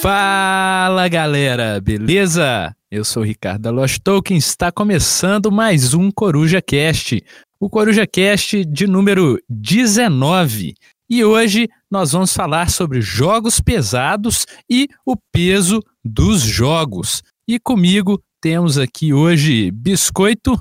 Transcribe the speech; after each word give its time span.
Fala 0.00 1.08
galera, 1.08 1.80
beleza? 1.80 2.72
Eu 2.88 3.04
sou 3.04 3.24
o 3.24 3.26
Ricardo 3.26 3.62
da 3.62 3.70
Lost 3.72 3.98
Token, 3.98 4.36
está 4.36 4.70
começando 4.70 5.50
mais 5.50 5.92
um 5.92 6.08
Coruja 6.12 6.62
Cast, 6.62 7.20
o 7.58 7.68
Coruja 7.68 8.06
Cast 8.06 8.64
de 8.64 8.86
número 8.86 9.42
19. 9.48 10.74
E 11.10 11.24
hoje 11.24 11.68
nós 11.90 12.12
vamos 12.12 12.32
falar 12.32 12.70
sobre 12.70 13.00
jogos 13.00 13.58
pesados 13.58 14.46
e 14.70 14.86
o 15.04 15.16
peso 15.32 15.82
dos 16.04 16.42
jogos. 16.42 17.20
E 17.48 17.58
comigo 17.58 18.22
temos 18.40 18.78
aqui 18.78 19.12
hoje 19.12 19.72
Biscoito. 19.72 20.56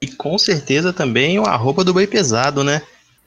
E 0.00 0.06
com 0.06 0.38
certeza 0.38 0.90
também 0.90 1.38
o 1.38 1.44
arroba 1.44 1.84
do 1.84 1.92
Boi 1.92 2.06
Pesado, 2.06 2.64
né? 2.64 2.80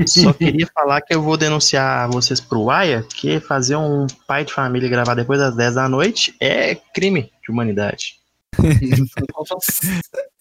Só 0.07 0.33
queria 0.33 0.67
falar 0.73 1.01
que 1.01 1.13
eu 1.13 1.21
vou 1.21 1.37
denunciar 1.37 2.09
vocês 2.09 2.39
pro 2.39 2.69
Aya, 2.69 3.03
que 3.03 3.39
fazer 3.39 3.75
um 3.75 4.07
pai 4.27 4.45
de 4.45 4.53
família 4.53 4.89
gravar 4.89 5.15
depois 5.15 5.39
das 5.39 5.55
10 5.55 5.75
da 5.75 5.89
noite 5.89 6.35
é 6.39 6.75
crime 6.93 7.31
de 7.43 7.51
humanidade. 7.51 8.15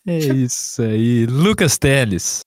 é 0.07 0.19
isso 0.19 0.83
aí. 0.83 1.27
Lucas 1.27 1.79
Teles. 1.79 2.41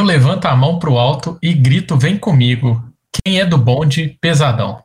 Eu 0.00 0.06
levanto 0.06 0.46
a 0.46 0.56
mão 0.56 0.78
pro 0.78 0.96
alto 0.96 1.38
e 1.42 1.52
grito: 1.52 1.96
vem 1.96 2.16
comigo. 2.16 2.82
Quem 3.12 3.40
é 3.40 3.44
do 3.44 3.58
bonde, 3.58 4.16
pesadão. 4.20 4.82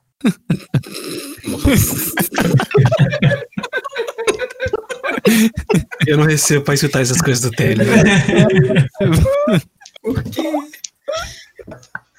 Eu 6.07 6.17
não 6.17 6.25
recebo 6.25 6.65
pra 6.65 6.73
escutar 6.73 7.01
essas 7.01 7.21
coisas 7.21 7.43
do 7.43 7.51
Teles. 7.51 7.87
Por 10.05 10.23
quê? 10.23 10.43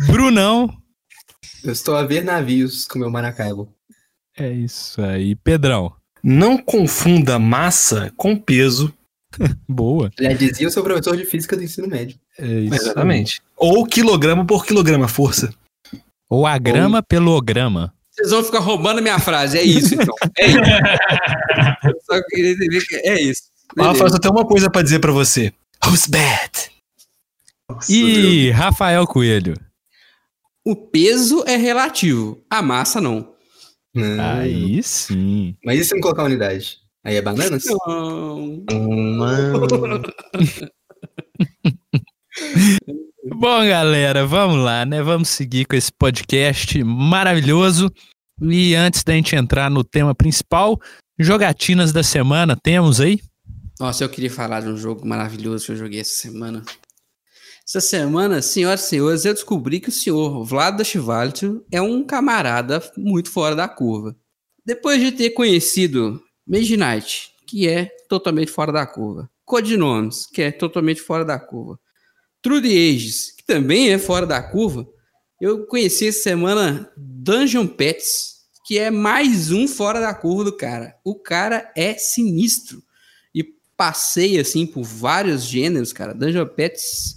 Brunão. 0.06 0.70
Eu 1.64 1.72
estou 1.72 1.96
a 1.96 2.04
ver 2.04 2.22
navios 2.22 2.86
com 2.86 2.98
meu 2.98 3.10
Maracaibo. 3.10 3.72
É 4.36 4.50
isso 4.50 5.00
aí. 5.02 5.34
Pedrão. 5.34 5.92
Não 6.22 6.58
confunda 6.58 7.38
massa 7.38 8.12
com 8.16 8.36
peso. 8.36 8.92
Boa. 9.68 10.10
Já 10.18 10.32
dizia 10.32 10.68
o 10.68 10.70
seu 10.70 10.82
professor 10.82 11.16
de 11.16 11.24
física 11.24 11.56
do 11.56 11.64
ensino 11.64 11.88
médio. 11.88 12.18
É 12.38 12.46
isso 12.46 12.74
Exatamente. 12.74 13.42
Ou 13.56 13.84
quilograma 13.86 14.44
por 14.44 14.64
quilograma, 14.64 15.08
força. 15.08 15.52
Ou 16.28 16.46
a 16.46 16.58
grama 16.58 16.98
Ou... 16.98 17.02
pelo 17.02 17.40
grama. 17.40 17.92
Vocês 18.10 18.30
vão 18.30 18.42
ficar 18.42 18.60
roubando 18.60 19.02
minha 19.02 19.18
frase, 19.18 19.58
é 19.58 19.62
isso 19.62 19.94
então. 19.94 20.14
É 20.38 20.46
isso. 20.46 20.58
Eu 21.84 22.00
só 22.04 22.22
queria 22.28 22.52
entender 22.52 22.80
que 22.86 22.96
é 22.96 23.20
isso. 23.20 23.42
Rafa, 23.78 24.04
eu 24.04 24.18
tenho 24.18 24.34
uma 24.34 24.46
coisa 24.46 24.70
para 24.70 24.82
dizer 24.82 25.00
para 25.00 25.12
você. 25.12 25.52
Who's 25.84 26.06
bad? 26.06 26.70
E 27.88 28.50
Rafael 28.50 29.06
Coelho. 29.06 29.54
O 30.64 30.74
peso 30.74 31.44
é 31.46 31.56
relativo, 31.56 32.44
a 32.50 32.62
massa 32.62 33.00
não. 33.00 33.34
Aí 34.20 34.82
sim. 34.82 35.56
Mas 35.64 35.80
e 35.80 35.84
se 35.84 35.94
não 35.94 36.00
colocar 36.00 36.24
unidade? 36.24 36.78
Aí 37.04 37.16
é 37.16 37.22
bananas? 37.22 37.64
Não. 37.86 38.64
não. 38.68 40.02
Bom, 43.38 43.66
galera, 43.66 44.26
vamos 44.26 44.58
lá, 44.58 44.84
né? 44.84 45.02
Vamos 45.02 45.28
seguir 45.28 45.64
com 45.66 45.76
esse 45.76 45.90
podcast 45.92 46.82
maravilhoso. 46.84 47.90
E 48.42 48.74
antes 48.74 49.02
da 49.02 49.14
gente 49.14 49.34
entrar 49.34 49.70
no 49.70 49.82
tema 49.82 50.14
principal, 50.14 50.78
jogatinas 51.18 51.92
da 51.92 52.02
semana, 52.02 52.56
temos 52.60 53.00
aí? 53.00 53.20
Nossa, 53.80 54.04
eu 54.04 54.08
queria 54.08 54.30
falar 54.30 54.60
de 54.60 54.68
um 54.68 54.76
jogo 54.76 55.06
maravilhoso 55.06 55.66
que 55.66 55.72
eu 55.72 55.76
joguei 55.76 56.00
essa 56.00 56.16
semana. 56.16 56.62
Essa 57.68 57.80
semana, 57.80 58.40
senhoras 58.40 58.84
e 58.84 58.88
senhores, 58.90 59.24
eu 59.24 59.34
descobri 59.34 59.80
que 59.80 59.88
o 59.88 59.92
senhor 59.92 60.44
Vlad 60.44 60.80
Chivaltio 60.84 61.66
é 61.72 61.82
um 61.82 62.04
camarada 62.04 62.80
muito 62.96 63.28
fora 63.28 63.56
da 63.56 63.68
curva. 63.68 64.16
Depois 64.64 65.00
de 65.00 65.10
ter 65.10 65.30
conhecido 65.30 66.22
Midnight, 66.46 67.32
que 67.44 67.66
é 67.66 67.90
totalmente 68.08 68.52
fora 68.52 68.70
da 68.70 68.86
curva, 68.86 69.28
Codinomes, 69.44 70.26
que 70.26 70.42
é 70.42 70.52
totalmente 70.52 71.00
fora 71.00 71.24
da 71.24 71.40
curva, 71.40 71.76
the 72.40 72.68
Ages, 72.68 73.32
que 73.32 73.44
também 73.44 73.90
é 73.90 73.98
fora 73.98 74.24
da 74.24 74.40
curva, 74.40 74.86
eu 75.40 75.66
conheci 75.66 76.06
essa 76.06 76.22
semana 76.22 76.88
Dungeon 76.96 77.66
Pets, 77.66 78.44
que 78.64 78.78
é 78.78 78.92
mais 78.92 79.50
um 79.50 79.66
fora 79.66 80.00
da 80.00 80.14
curva 80.14 80.44
do 80.44 80.56
cara. 80.56 80.94
O 81.04 81.16
cara 81.16 81.72
é 81.76 81.94
sinistro. 81.94 82.80
E 83.34 83.44
passei, 83.76 84.38
assim, 84.38 84.64
por 84.66 84.84
vários 84.84 85.42
gêneros, 85.44 85.92
cara. 85.92 86.14
Dungeon 86.14 86.46
Pets 86.46 87.15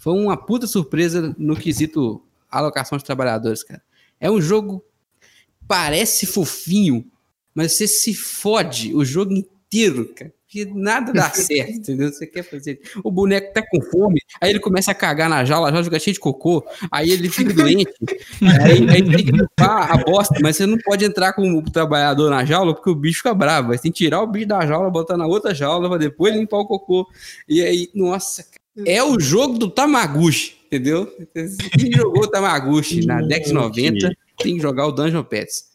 foi 0.00 0.14
uma 0.14 0.34
puta 0.34 0.66
surpresa 0.66 1.36
no 1.36 1.54
quesito 1.54 2.22
alocação 2.50 2.96
de 2.96 3.04
trabalhadores, 3.04 3.62
cara. 3.62 3.82
É 4.18 4.30
um 4.30 4.40
jogo 4.40 4.82
parece 5.68 6.24
fofinho, 6.24 7.04
mas 7.54 7.72
você 7.72 7.86
se 7.86 8.14
fode 8.14 8.94
o 8.94 9.04
jogo 9.04 9.34
inteiro, 9.34 10.08
cara. 10.14 10.32
Porque 10.46 10.64
nada 10.64 11.12
dá 11.12 11.28
certo, 11.30 11.72
entendeu? 11.72 12.10
Você 12.10 12.26
quer 12.26 12.42
fazer. 12.42 12.80
O 13.04 13.10
boneco 13.10 13.52
tá 13.52 13.62
com 13.70 13.78
fome, 13.82 14.22
aí 14.40 14.48
ele 14.48 14.58
começa 14.58 14.90
a 14.90 14.94
cagar 14.94 15.28
na 15.28 15.44
jaula, 15.44 15.68
a 15.68 15.70
jaula 15.70 15.84
fica 15.84 15.98
cheia 15.98 16.14
de 16.14 16.18
cocô, 16.18 16.66
aí 16.90 17.10
ele 17.10 17.28
fica 17.28 17.52
doente, 17.52 17.92
aí, 18.64 18.88
aí 18.88 19.04
tem 19.04 19.24
que 19.26 19.32
limpar 19.32 19.92
a 19.92 19.98
bosta, 19.98 20.34
mas 20.40 20.56
você 20.56 20.64
não 20.64 20.78
pode 20.78 21.04
entrar 21.04 21.34
com 21.34 21.42
o 21.58 21.62
trabalhador 21.62 22.30
na 22.30 22.42
jaula 22.42 22.74
porque 22.74 22.88
o 22.88 22.94
bicho 22.94 23.18
fica 23.18 23.34
bravo. 23.34 23.68
Você 23.68 23.82
tem 23.82 23.92
que 23.92 23.98
tirar 23.98 24.22
o 24.22 24.26
bicho 24.26 24.48
da 24.48 24.66
jaula, 24.66 24.88
botar 24.88 25.18
na 25.18 25.26
outra 25.26 25.54
jaula, 25.54 25.90
pra 25.90 25.98
depois 25.98 26.34
limpar 26.34 26.56
o 26.56 26.66
cocô. 26.66 27.06
E 27.46 27.60
aí, 27.62 27.90
nossa, 27.94 28.42
é 28.86 29.02
o 29.02 29.18
jogo 29.18 29.58
do 29.58 29.70
Tamaguchi, 29.70 30.56
entendeu? 30.66 31.12
Quem 31.78 31.92
jogou 31.92 32.28
Tamaguchi 32.28 33.04
na 33.04 33.20
Dex 33.20 33.50
90 33.50 34.12
tem 34.38 34.56
que 34.56 34.62
jogar 34.62 34.86
o 34.86 34.92
Dungeon 34.92 35.24
Pets. 35.24 35.70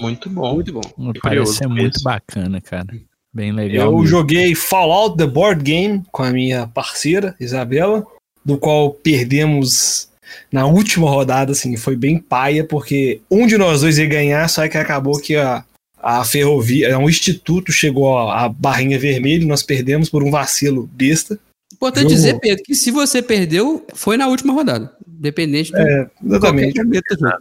Muito 0.00 0.28
bom. 0.28 0.54
Muito 0.54 0.72
bom. 0.72 0.82
Parece 1.22 1.54
ser 1.54 1.68
muito 1.68 2.02
bacana, 2.02 2.60
cara. 2.60 2.86
Bem 3.32 3.52
legal. 3.52 3.86
Eu 3.86 3.92
mesmo. 3.92 4.06
joguei 4.06 4.54
Fallout 4.54 5.16
The 5.16 5.26
Board 5.26 5.62
Game 5.62 6.02
com 6.10 6.22
a 6.22 6.30
minha 6.30 6.66
parceira, 6.66 7.34
Isabela, 7.40 8.06
do 8.44 8.56
qual 8.56 8.92
perdemos 8.92 10.08
na 10.50 10.66
última 10.66 11.08
rodada, 11.08 11.52
assim, 11.52 11.76
foi 11.76 11.96
bem 11.96 12.18
paia, 12.18 12.64
porque 12.64 13.20
um 13.30 13.46
de 13.46 13.56
nós 13.56 13.80
dois 13.80 13.98
ia 13.98 14.06
ganhar, 14.06 14.48
só 14.48 14.66
que 14.68 14.78
acabou 14.78 15.20
que 15.20 15.36
a, 15.36 15.64
a 15.98 16.24
ferrovia, 16.24 16.98
um 16.98 17.08
instituto 17.08 17.72
chegou 17.72 18.18
a 18.18 18.48
barrinha 18.48 18.98
vermelha 18.98 19.42
e 19.42 19.46
nós 19.46 19.62
perdemos 19.62 20.08
por 20.08 20.22
um 20.22 20.30
vacilo 20.30 20.88
besta. 20.92 21.38
Importante 21.76 22.04
Jogo. 22.04 22.14
dizer, 22.14 22.40
Pedro, 22.40 22.64
que 22.64 22.74
se 22.74 22.90
você 22.90 23.22
perdeu, 23.22 23.86
foi 23.94 24.16
na 24.16 24.26
última 24.26 24.54
rodada. 24.54 24.96
Dependente 25.06 25.70
do. 25.70 25.78
É, 25.78 26.10
exatamente. 26.24 26.80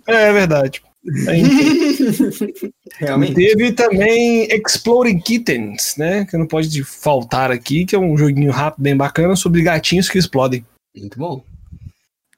É 0.07 0.33
verdade. 0.33 0.81
Realmente. 2.97 3.35
Teve 3.35 3.71
também 3.71 4.47
Exploding 4.51 5.19
Kittens, 5.19 5.95
né? 5.97 6.25
Que 6.25 6.35
não 6.35 6.47
pode 6.47 6.83
faltar 6.83 7.51
aqui, 7.51 7.85
que 7.85 7.95
é 7.95 7.99
um 7.99 8.17
joguinho 8.17 8.51
rápido, 8.51 8.83
bem 8.83 8.97
bacana, 8.97 9.35
sobre 9.35 9.61
gatinhos 9.61 10.09
que 10.09 10.17
explodem. 10.17 10.65
Muito 10.95 11.17
bom. 11.17 11.43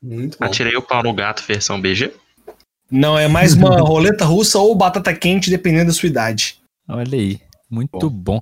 Muito 0.01 0.37
bom. 0.37 0.45
Atirei 0.45 0.75
o 0.75 0.81
pau 0.81 1.01
no 1.01 1.13
gato 1.13 1.43
versão 1.47 1.79
BG. 1.79 2.13
Não, 2.91 3.17
é 3.17 3.27
mais 3.27 3.53
uma 3.53 3.79
roleta 3.81 4.25
russa 4.25 4.59
ou 4.59 4.75
batata 4.75 5.13
quente, 5.13 5.49
dependendo 5.49 5.87
da 5.87 5.93
sua 5.93 6.07
idade. 6.07 6.59
Olha 6.87 7.17
aí, 7.17 7.39
muito 7.69 8.09
bom. 8.09 8.41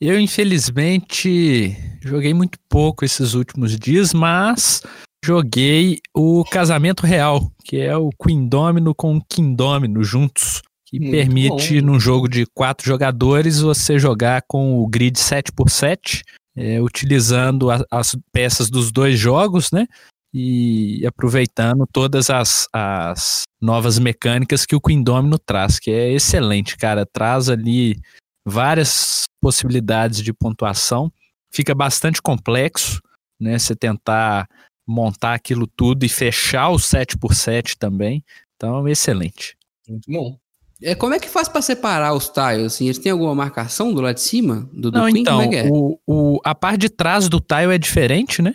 Eu, 0.00 0.20
infelizmente, 0.20 1.74
joguei 2.02 2.34
muito 2.34 2.58
pouco 2.68 3.04
esses 3.04 3.32
últimos 3.32 3.78
dias, 3.78 4.12
mas 4.12 4.82
joguei 5.24 6.00
o 6.14 6.44
Casamento 6.44 7.06
Real, 7.06 7.50
que 7.64 7.78
é 7.78 7.96
o 7.96 8.10
Queen 8.10 8.46
Domino 8.46 8.94
com 8.94 9.16
o 9.16 9.24
King 9.24 9.56
Domino 9.56 10.04
juntos, 10.04 10.60
que 10.84 11.00
muito 11.00 11.12
permite, 11.12 11.80
bom. 11.80 11.86
num 11.86 11.98
jogo 11.98 12.28
de 12.28 12.44
quatro 12.54 12.86
jogadores, 12.86 13.60
você 13.60 13.98
jogar 13.98 14.42
com 14.46 14.78
o 14.78 14.86
grid 14.86 15.18
7x7, 15.18 16.22
é, 16.54 16.80
utilizando 16.80 17.70
a, 17.70 17.82
as 17.90 18.14
peças 18.30 18.68
dos 18.68 18.92
dois 18.92 19.18
jogos, 19.18 19.70
né? 19.72 19.86
E 20.32 21.06
aproveitando 21.06 21.86
todas 21.90 22.28
as, 22.28 22.68
as 22.70 23.44
novas 23.62 23.98
mecânicas 23.98 24.66
que 24.66 24.76
o 24.76 24.80
Queen 24.80 25.02
Domino 25.02 25.38
traz, 25.38 25.78
que 25.78 25.90
é 25.90 26.12
excelente, 26.12 26.76
cara. 26.76 27.06
Traz 27.06 27.48
ali 27.48 27.98
várias 28.46 29.24
possibilidades 29.46 30.22
de 30.22 30.32
pontuação. 30.32 31.12
Fica 31.52 31.72
bastante 31.72 32.20
complexo, 32.20 33.00
né? 33.38 33.56
Você 33.56 33.76
tentar 33.76 34.48
montar 34.84 35.34
aquilo 35.34 35.68
tudo 35.68 36.04
e 36.04 36.08
fechar 36.08 36.70
o 36.70 36.80
7 36.80 37.16
por 37.16 37.32
7 37.32 37.78
também. 37.78 38.24
Então, 38.56 38.88
excelente. 38.88 39.56
Muito 39.88 40.10
bom. 40.10 40.36
É, 40.82 40.96
como 40.96 41.14
é 41.14 41.20
que 41.20 41.28
faz 41.28 41.48
para 41.48 41.62
separar 41.62 42.12
os 42.12 42.28
tiles? 42.28 42.74
Assim, 42.74 42.86
eles 42.86 42.98
têm 42.98 43.12
alguma 43.12 43.36
marcação 43.36 43.94
do 43.94 44.00
lado 44.00 44.16
de 44.16 44.22
cima? 44.22 44.68
Do, 44.72 44.90
do 44.90 44.98
Não, 44.98 45.06
Queen? 45.06 45.20
então, 45.20 45.40
é 45.40 45.54
é? 45.54 45.68
o, 45.70 45.96
o, 46.04 46.40
a 46.44 46.52
parte 46.52 46.80
de 46.80 46.88
trás 46.88 47.28
do 47.28 47.40
tile 47.40 47.72
é 47.72 47.78
diferente, 47.78 48.42
né? 48.42 48.52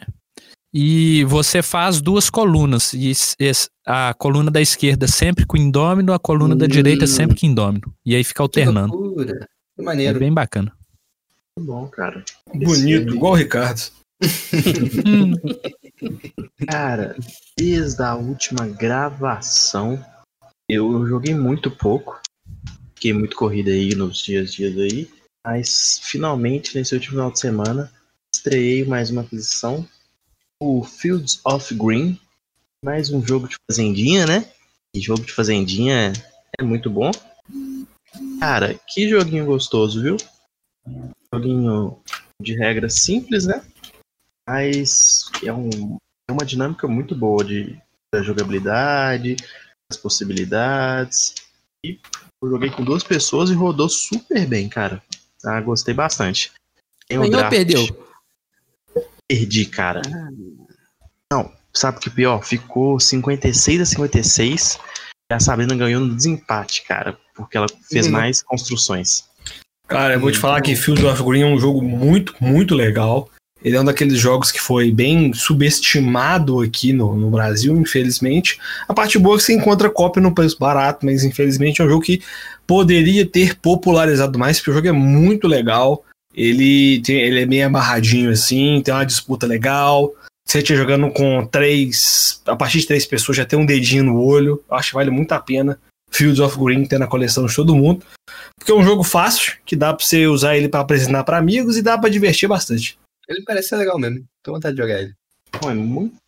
E 0.74 1.24
você 1.24 1.62
faz 1.62 2.02
duas 2.02 2.30
colunas. 2.30 2.94
E 2.94 3.14
a 3.88 4.14
coluna 4.14 4.52
da 4.52 4.60
esquerda 4.60 5.08
sempre 5.08 5.46
com 5.46 5.56
indômino, 5.56 6.12
a 6.12 6.20
coluna 6.20 6.54
hum. 6.54 6.58
da 6.58 6.68
direita 6.68 7.08
sempre 7.08 7.40
com 7.40 7.46
indômino. 7.46 7.94
E 8.06 8.14
aí 8.14 8.26
fica 8.26 8.44
alternando. 8.44 8.92
Que 8.92 8.98
loucura. 8.98 9.48
Que 9.78 9.82
maneiro. 9.82 10.18
É 10.18 10.20
bem 10.20 10.34
bacana. 10.34 10.74
Bom, 11.60 11.88
cara. 11.88 12.24
Bonito, 12.54 13.14
igual 13.14 13.34
o 13.34 13.36
Ricardo. 13.36 13.92
cara, 16.68 17.18
desde 17.58 18.02
a 18.02 18.16
última 18.16 18.68
gravação, 18.68 20.04
eu 20.70 21.06
joguei 21.08 21.34
muito 21.34 21.70
pouco. 21.70 22.22
Fiquei 22.96 23.14
muito 23.14 23.36
corrida 23.36 23.72
aí 23.72 23.96
nos 23.96 24.20
dias, 24.20 24.54
dias 24.54 24.78
aí. 24.78 25.10
Mas 25.46 26.00
finalmente, 26.04 26.78
nesse 26.78 26.94
último 26.94 27.14
final 27.14 27.32
de 27.32 27.40
semana, 27.40 27.92
estreiei 28.34 28.86
mais 28.86 29.10
uma 29.10 29.22
aquisição. 29.22 29.88
O 30.62 30.84
Fields 30.84 31.42
of 31.44 31.74
Green. 31.74 32.20
Mais 32.84 33.12
um 33.12 33.26
jogo 33.26 33.48
de 33.48 33.56
fazendinha, 33.70 34.26
né? 34.26 34.50
E 34.96 35.00
jogo 35.00 35.24
de 35.24 35.34
fazendinha 35.34 36.14
é 36.60 36.64
muito 36.64 36.90
bom. 36.90 37.12
Cara, 38.40 38.80
que 38.88 39.10
joguinho 39.10 39.46
gostoso, 39.46 40.02
viu? 40.02 40.18
Joguinho 41.34 42.02
de 42.42 42.56
regras 42.56 42.96
simples, 42.96 43.46
né? 43.46 43.64
Mas 44.48 45.30
é, 45.44 45.54
um, 45.54 45.98
é 46.30 46.32
uma 46.32 46.46
dinâmica 46.46 46.88
muito 46.88 47.16
boa 47.16 47.44
de, 47.44 47.80
da 48.14 48.22
jogabilidade, 48.22 49.38
das 49.90 49.98
possibilidades. 49.98 51.36
E 51.86 52.00
eu 52.44 52.50
joguei 52.50 52.70
com 52.70 52.84
duas 52.84 53.04
pessoas 53.04 53.50
e 53.50 53.54
rodou 53.54 53.88
super 53.88 54.46
bem, 54.46 54.68
cara. 54.68 55.02
Ah, 55.46 55.62
gostei 55.62 55.94
bastante. 55.94 56.52
Ganhou 57.10 57.26
ou 57.26 57.50
perdeu? 57.50 57.86
Perdi, 59.28 59.66
cara. 59.66 60.02
Não, 61.32 61.52
sabe 61.74 61.98
o 61.98 62.02
que 62.02 62.10
pior? 62.10 62.44
Ficou 62.44 63.00
56 63.00 63.82
a 63.82 63.86
56 63.86 64.80
e 65.32 65.34
a 65.34 65.40
Sabrina 65.40 65.76
ganhou 65.76 66.02
no 66.02 66.16
desempate, 66.16 66.84
cara, 66.84 67.18
porque 67.34 67.56
ela 67.56 67.68
fez 67.90 68.08
uhum. 68.08 68.12
mais 68.12 68.44
construções. 68.44 69.30
Cara, 69.92 70.14
eu 70.14 70.22
vou 70.22 70.32
te 70.32 70.38
falar 70.38 70.62
que 70.62 70.74
Field 70.74 71.06
of 71.06 71.22
Green 71.22 71.42
é 71.42 71.46
um 71.46 71.60
jogo 71.60 71.82
muito, 71.82 72.34
muito 72.40 72.74
legal. 72.74 73.30
Ele 73.62 73.76
é 73.76 73.82
um 73.82 73.84
daqueles 73.84 74.18
jogos 74.18 74.50
que 74.50 74.62
foi 74.62 74.90
bem 74.90 75.34
subestimado 75.34 76.62
aqui 76.62 76.94
no, 76.94 77.14
no 77.14 77.30
Brasil, 77.30 77.76
infelizmente. 77.76 78.58
A 78.88 78.94
parte 78.94 79.20
boa 79.20 79.36
é 79.36 79.38
que 79.38 79.44
você 79.44 79.54
encontra 79.54 79.90
cópia 79.90 80.22
no 80.22 80.34
preço 80.34 80.58
barato, 80.58 81.06
mas 81.06 81.26
infelizmente 81.26 81.82
é 81.82 81.84
um 81.86 81.90
jogo 81.90 82.06
que 82.06 82.22
poderia 82.66 83.26
ter 83.26 83.58
popularizado 83.58 84.40
mais, 84.40 84.60
porque 84.60 84.72
o 84.72 84.74
jogo 84.76 84.88
é 84.88 84.94
muito 84.94 85.46
legal. 85.46 86.06
Ele, 86.34 87.02
tem, 87.02 87.18
ele 87.18 87.42
é 87.42 87.46
meio 87.46 87.68
amarradinho 87.68 88.32
assim, 88.32 88.82
tem 88.82 88.94
uma 88.94 89.06
disputa 89.06 89.46
legal. 89.46 90.14
Você 90.48 90.60
estiver 90.60 90.80
jogando 90.80 91.12
com 91.12 91.46
três. 91.46 92.42
A 92.48 92.56
partir 92.56 92.80
de 92.80 92.88
três 92.88 93.06
pessoas 93.06 93.38
já 93.38 93.46
tem 93.46 93.60
um 93.60 93.66
dedinho 93.66 94.06
no 94.06 94.22
olho. 94.22 94.64
Acho 94.72 94.92
que 94.92 94.96
vale 94.96 95.12
muito 95.12 95.34
a 95.34 95.40
pena. 95.40 95.78
Fields 96.12 96.40
of 96.40 96.58
Green 96.60 96.86
ter 96.86 97.00
na 97.00 97.08
coleção 97.08 97.46
de 97.46 97.56
todo 97.56 97.76
mundo. 97.76 98.06
Porque 98.58 98.72
é 98.72 98.76
um 98.76 98.84
jogo 98.84 99.04
fácil, 99.04 99.58
que 99.66 99.76
dá 99.76 99.94
pra 99.94 100.06
você 100.06 100.28
usar 100.28 100.56
ele 100.56 100.70
para 100.70 100.82
apresentar 100.82 101.24
para 101.24 101.38
amigos 101.38 101.78
e 101.78 101.82
dá 101.82 101.98
para 101.98 102.10
divertir 102.10 102.48
bastante. 102.48 102.98
Ele 103.28 103.44
parece 103.44 103.70
ser 103.70 103.78
legal 103.78 103.98
mesmo. 103.98 104.24
Tô 104.44 104.52
vontade 104.52 104.76
de 104.76 104.82
jogar 104.82 105.02
ele. 105.02 105.14
Pô, 105.52 105.70
é 105.70 105.74
muito 105.74 106.20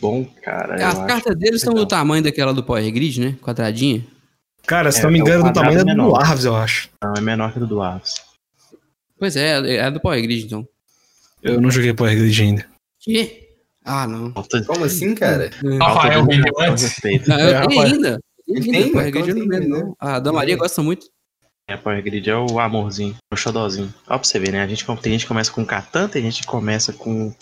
bom, 0.00 0.24
cara. 0.42 0.74
As 0.86 0.98
cartas 1.06 1.36
deles 1.36 1.56
estão 1.56 1.74
do 1.74 1.86
tamanho 1.86 2.22
daquela 2.22 2.54
do 2.54 2.62
Power 2.62 2.90
Grid, 2.92 3.20
né? 3.20 3.36
Quadradinha. 3.42 4.04
Cara, 4.66 4.92
se 4.92 5.00
é, 5.00 5.02
não 5.02 5.10
me 5.10 5.18
é 5.18 5.22
engano, 5.22 5.44
é 5.44 5.48
do 5.48 5.52
tamanho 5.52 5.84
da 5.84 5.94
do 5.94 6.14
Arves, 6.14 6.44
eu 6.44 6.54
acho. 6.54 6.88
Não, 7.02 7.14
é 7.14 7.20
menor 7.20 7.52
que 7.52 7.58
a 7.58 7.62
do 7.62 7.82
Arves. 7.82 8.14
Pois 9.18 9.36
é, 9.36 9.76
é 9.76 9.82
a 9.82 9.90
do 9.90 10.00
Power 10.00 10.20
Grid, 10.22 10.46
então. 10.46 10.66
Eu 11.42 11.60
não 11.60 11.70
joguei 11.70 11.92
Power 11.92 12.14
Grid 12.16 12.42
ainda. 12.42 12.66
Que? 13.00 13.42
Ah, 13.84 14.06
não. 14.06 14.32
Como 14.66 14.84
assim, 14.84 15.14
cara? 15.14 15.50
Rafael 15.80 16.24
vendeu 16.24 16.54
antes. 16.60 16.94
Ah, 17.28 17.40
eu 17.40 17.68
tenho 17.68 17.80
ainda. 17.82 18.20
Ele 18.52 18.70
tem, 18.70 18.92
Power 18.92 19.10
Grid 19.10 19.28
eu 19.28 19.36
não 19.36 19.46
lembro, 19.46 19.68
não. 19.68 19.96
A 19.98 20.18
da 20.18 20.32
Maria 20.32 20.56
gosta 20.56 20.82
muito. 20.82 21.06
É, 21.68 21.76
Power 21.76 22.02
Grid 22.02 22.28
é 22.28 22.36
o 22.36 22.58
amorzinho, 22.58 23.16
o 23.32 23.36
xodózinho. 23.36 23.92
Ó 24.06 24.18
pra 24.18 24.24
você 24.24 24.38
ver, 24.38 24.52
né? 24.52 24.62
A 24.62 24.66
gente, 24.66 24.84
tem 25.00 25.12
gente 25.12 25.22
que 25.22 25.28
começa 25.28 25.50
com 25.50 25.64
Catan, 25.64 26.08
tem 26.08 26.22
gente 26.22 26.42
que 26.42 26.46
começa 26.46 26.92
com 26.92 27.32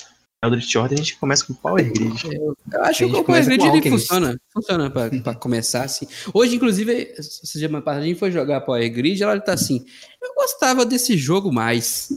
Eldritch 0.42 0.74
Order, 0.76 0.98
a 0.98 1.02
gente 1.02 1.18
começa 1.18 1.44
com 1.46 1.54
Power 1.54 1.92
Grid. 1.92 2.24
Eu, 2.32 2.56
eu 2.72 2.84
acho 2.84 3.06
que 3.06 3.16
o 3.16 3.24
Power 3.24 3.44
Grid 3.44 3.62
ele 3.66 3.90
funciona. 3.90 4.38
Funciona 4.52 4.90
pra, 4.90 5.10
pra 5.10 5.34
começar, 5.34 5.84
assim. 5.84 6.06
Hoje, 6.32 6.56
inclusive, 6.56 7.14
semana 7.20 7.82
passada 7.82 8.04
a 8.04 8.06
gente 8.06 8.18
foi 8.18 8.30
jogar 8.30 8.60
Power 8.62 8.92
Grid, 8.92 9.22
ela 9.22 9.38
tá 9.40 9.52
assim, 9.52 9.84
eu 10.22 10.34
gostava 10.34 10.86
desse 10.86 11.16
jogo 11.16 11.52
mais. 11.52 12.10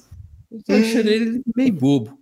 Eu 0.52 0.62
tô 0.64 0.74
achando 0.74 1.10
ele 1.10 1.42
meio 1.56 1.74
bobo. 1.74 2.18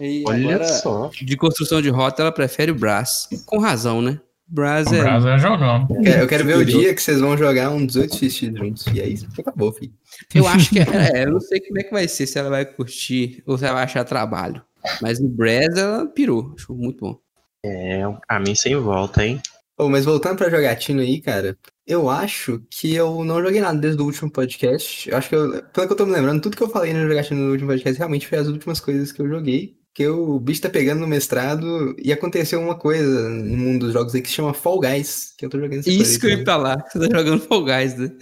E 0.00 0.24
Olha 0.26 0.56
agora, 0.56 0.68
só. 0.68 1.10
De 1.12 1.36
construção 1.36 1.82
de 1.82 1.88
rota, 1.88 2.22
ela 2.22 2.32
prefere 2.32 2.70
o 2.70 2.74
Brass. 2.74 3.28
Com 3.44 3.58
razão, 3.58 4.00
né? 4.00 4.20
Brass 4.48 4.90
é. 4.92 5.02
Brass 5.02 5.24
é 5.26 5.38
jogando. 5.38 5.88
Eu 6.06 6.26
quero 6.26 6.44
ver 6.44 6.56
o 6.56 6.64
dia 6.64 6.94
que 6.94 7.02
vocês 7.02 7.20
vão 7.20 7.36
jogar 7.36 7.70
um 7.70 7.84
18 7.84 8.16
x 8.16 8.34
juntos. 8.38 8.86
E 8.92 9.00
aí 9.00 9.18
acabou, 9.38 9.72
filho. 9.72 9.92
Eu 10.34 10.46
acho 10.46 10.70
que. 10.70 10.78
É, 10.78 11.20
é, 11.20 11.24
eu 11.24 11.32
não 11.32 11.40
sei 11.40 11.60
como 11.60 11.78
é 11.78 11.82
que 11.82 11.92
vai 11.92 12.08
ser, 12.08 12.26
se 12.26 12.38
ela 12.38 12.48
vai 12.48 12.64
curtir 12.64 13.42
ou 13.46 13.58
se 13.58 13.64
ela 13.64 13.74
vai 13.74 13.84
achar 13.84 14.04
trabalho. 14.04 14.62
Mas 15.02 15.20
no 15.20 15.28
Brass 15.28 15.76
ela 15.76 16.06
pirou. 16.06 16.54
Acho 16.56 16.74
muito 16.74 17.00
bom. 17.00 17.18
É 17.62 18.06
um 18.08 18.16
caminho 18.26 18.56
sem 18.56 18.74
volta, 18.76 19.24
hein? 19.24 19.40
Oh, 19.76 19.88
mas 19.88 20.04
voltando 20.04 20.36
pra 20.36 20.50
jogatina 20.50 21.02
aí, 21.02 21.20
cara, 21.20 21.56
eu 21.86 22.10
acho 22.10 22.60
que 22.68 22.94
eu 22.94 23.24
não 23.24 23.40
joguei 23.42 23.60
nada 23.60 23.78
desde 23.78 24.00
o 24.00 24.04
último 24.04 24.30
podcast. 24.30 25.08
Eu 25.08 25.16
acho 25.16 25.28
que, 25.28 25.36
eu, 25.36 25.62
pelo 25.72 25.86
que 25.86 25.92
eu 25.92 25.96
tô 25.96 26.06
me 26.06 26.12
lembrando, 26.12 26.40
tudo 26.40 26.56
que 26.56 26.62
eu 26.62 26.68
falei 26.68 26.92
na 26.92 27.06
jogatina 27.06 27.40
no 27.40 27.52
último 27.52 27.68
podcast 27.68 27.96
realmente 27.96 28.26
foi 28.26 28.38
as 28.38 28.48
últimas 28.48 28.80
coisas 28.80 29.12
que 29.12 29.20
eu 29.20 29.28
joguei 29.28 29.77
que 29.98 30.06
o 30.06 30.38
bicho 30.38 30.60
tá 30.60 30.70
pegando 30.70 31.00
no 31.00 31.08
mestrado 31.08 31.96
e 32.00 32.12
aconteceu 32.12 32.60
uma 32.60 32.76
coisa 32.76 33.28
no 33.28 33.56
mundo 33.56 33.86
dos 33.86 33.92
jogos 33.92 34.14
aí 34.14 34.22
que 34.22 34.28
se 34.28 34.36
chama 34.36 34.54
Fall 34.54 34.78
Guys, 34.78 35.34
que 35.36 35.44
eu 35.44 35.50
tô 35.50 35.58
jogando 35.58 35.84
Isso 35.84 36.20
que 36.20 36.26
eu 36.26 36.30
ia 36.30 36.44
pra 36.44 36.56
lá, 36.56 36.76
você 36.86 37.00
tá 37.00 37.18
jogando 37.18 37.40
Fall 37.42 37.64
Guys, 37.64 37.98
né? 37.98 38.12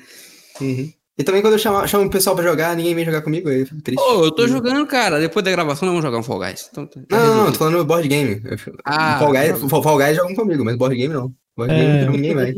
Uhum. 0.59 0.91
E 1.19 1.23
também 1.23 1.43
quando 1.43 1.53
eu 1.53 1.59
chamo, 1.59 1.87
chamo 1.87 2.07
o 2.07 2.11
pessoal 2.11 2.35
pra 2.35 2.47
jogar, 2.47 2.75
ninguém 2.75 2.95
vem 2.95 3.05
jogar 3.05 3.21
comigo, 3.21 3.51
aí 3.51 3.61
eu 3.61 3.67
fico 3.67 3.83
triste. 3.83 4.01
Ô, 4.01 4.21
oh, 4.21 4.25
eu 4.25 4.31
tô 4.31 4.45
uhum. 4.45 4.49
jogando, 4.49 4.87
cara, 4.87 5.21
depois 5.21 5.45
da 5.45 5.51
gravação 5.51 5.85
nós 5.85 5.93
vamos 5.93 6.03
jogar 6.03 6.19
um 6.19 6.23
Fall 6.23 6.39
Guys. 6.39 6.67
Então, 6.73 6.87
tá 6.87 6.99
não, 7.11 7.27
não, 7.27 7.45
não, 7.45 7.53
tô 7.53 7.59
falando 7.59 7.85
board 7.85 8.09
game. 8.09 8.41
Ah, 8.83 9.19
Fall 9.19 9.33
Guys, 9.33 9.71
Fall, 9.71 9.83
Fall 9.83 9.99
Guys 9.99 10.17
jogam 10.17 10.35
comigo, 10.35 10.65
mas 10.65 10.77
board 10.77 10.97
game 10.97 11.13
não. 11.13 11.31
Board 11.55 11.75
é... 11.75 12.05
game 12.07 12.17
ninguém 12.17 12.35
vai. 12.35 12.55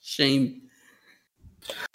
Shame. 0.00 0.60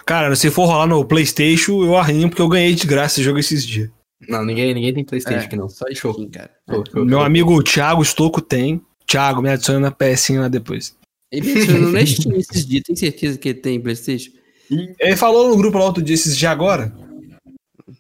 Cara, 0.06 0.34
se 0.38 0.50
for 0.50 0.68
rolar 0.68 0.88
no 0.88 1.04
Playstation, 1.04 1.84
eu 1.84 1.98
arrinho 1.98 2.30
porque 2.30 2.42
eu 2.42 2.48
ganhei 2.48 2.74
de 2.74 2.88
graça 2.88 3.16
esse 3.16 3.24
jogo 3.24 3.40
esses 3.40 3.68
dias. 3.68 3.90
Não, 4.28 4.46
ninguém, 4.46 4.74
ninguém 4.74 4.94
tem 4.94 5.04
Playstation 5.04 5.42
é, 5.42 5.46
aqui 5.46 5.56
não. 5.56 5.70
Só 5.70 5.86
show. 5.94 6.12
Skin, 6.12 6.30
cara. 6.30 6.52
Show, 6.70 6.84
show, 6.92 7.06
Meu 7.06 7.22
amigo 7.22 7.62
Thiago 7.64 8.04
Stocco 8.04 8.42
tem. 8.42 8.82
Thiago, 9.08 9.42
me 9.42 9.50
adiciona 9.50 9.80
na 9.80 9.92
pecinha 9.92 10.42
lá 10.42 10.48
depois. 10.48 10.96
Ele 11.32 11.54
mencionou 11.54 11.92
na 11.92 12.06
Steam 12.06 12.36
esses 12.36 12.66
dias. 12.66 12.84
Tem 12.86 12.96
certeza 12.96 13.38
que 13.38 13.50
ele 13.50 13.60
tem 13.60 13.82
Playstation? 13.82 14.32
Ele 14.70 15.18
falou 15.18 15.50
no 15.50 15.58
grupo 15.58 15.78
lá 15.78 15.86
outro 15.86 16.04
dia, 16.04 16.16
esses 16.16 16.38
dias 16.38 16.52
agora. 16.52 16.94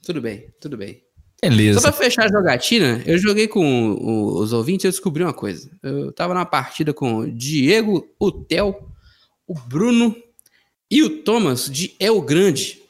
Tudo 0.05 0.21
bem, 0.21 0.47
tudo 0.59 0.77
bem. 0.77 1.01
Beleza. 1.41 1.79
Só 1.79 1.91
pra 1.91 2.03
fechar 2.03 2.25
a 2.25 2.31
jogatina, 2.31 3.01
eu 3.05 3.17
joguei 3.17 3.47
com 3.47 3.97
os 4.39 4.53
ouvintes 4.53 4.83
e 4.83 4.87
eu 4.87 4.91
descobri 4.91 5.23
uma 5.23 5.33
coisa. 5.33 5.69
Eu 5.81 6.11
tava 6.13 6.33
numa 6.33 6.45
partida 6.45 6.93
com 6.93 7.17
o 7.17 7.31
Diego, 7.31 8.07
o 8.19 8.31
Theo, 8.31 8.75
o 9.47 9.53
Bruno 9.55 10.15
e 10.89 11.01
o 11.01 11.23
Thomas 11.23 11.67
de 11.69 11.95
El 11.99 12.21
Grande. 12.21 12.80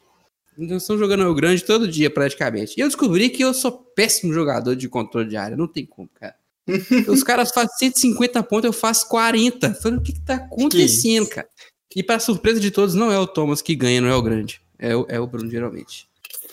Nós 0.57 0.81
estamos 0.81 0.99
jogando 0.99 1.25
o 1.27 1.33
grande 1.33 1.63
todo 1.63 1.87
dia, 1.87 2.09
praticamente. 2.09 2.73
E 2.77 2.81
eu 2.81 2.87
descobri 2.87 3.29
que 3.29 3.43
eu 3.43 3.53
sou 3.53 3.71
péssimo 3.71 4.33
jogador 4.33 4.75
de 4.75 4.89
controle 4.89 5.29
de 5.29 5.37
área. 5.37 5.55
Não 5.55 5.67
tem 5.67 5.85
como, 5.85 6.09
cara. 6.09 6.35
Os 7.07 7.23
caras 7.23 7.51
fazem 7.51 7.75
150 7.77 8.43
pontos, 8.43 8.65
eu 8.65 8.73
faço 8.73 9.07
40. 9.07 9.73
Falei, 9.75 9.97
o 9.97 10.01
que, 10.01 10.13
que 10.13 10.21
tá 10.21 10.35
acontecendo, 10.35 11.25
que 11.27 11.35
cara? 11.35 11.47
E 11.95 12.03
para 12.03 12.19
surpresa 12.19 12.59
de 12.59 12.71
todos, 12.71 12.95
não 12.95 13.11
é 13.11 13.19
o 13.19 13.27
Thomas 13.27 13.61
que 13.61 13.75
ganha, 13.75 13.99
não 13.99 14.09
é 14.09 14.15
o 14.15 14.21
grande. 14.21 14.61
É 14.77 14.95
o, 14.95 15.05
é 15.09 15.19
o 15.19 15.27
Bruno, 15.27 15.49
geralmente. 15.49 16.07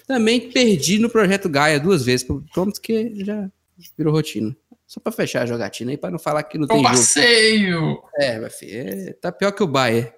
Também 0.07 0.51
perdi 0.51 0.99
no 0.99 1.11
projeto 1.11 1.49
Gaia 1.49 1.79
duas 1.79 2.05
vezes 2.05 2.25
pro 2.25 2.45
Thomas, 2.55 2.79
que 2.79 3.25
já 3.25 3.49
virou 3.97 4.13
rotina. 4.13 4.57
Só 4.87 4.99
pra 5.01 5.13
fechar 5.13 5.43
a 5.43 5.47
jogatina 5.47 5.91
aí, 5.91 5.99
pra 5.99 6.11
não 6.11 6.19
falar 6.19 6.43
que 6.45 6.57
não 6.57 6.67
tem 6.67 6.79
um 6.79 6.83
passeio! 6.83 7.73
Jogo. 7.73 8.09
É, 8.17 8.39
meu 8.39 8.51
filho, 8.51 8.73
é, 8.75 9.13
tá 9.13 9.31
pior 9.31 9.53
que 9.53 9.63
o 9.63 9.67
Bayer. 9.67 10.15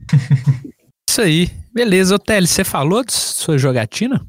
Isso 1.14 1.22
aí. 1.22 1.48
Beleza, 1.72 2.16
Otelli, 2.16 2.44
você 2.44 2.64
falou 2.64 3.04
de 3.04 3.12
sua 3.12 3.56
jogatina? 3.56 4.20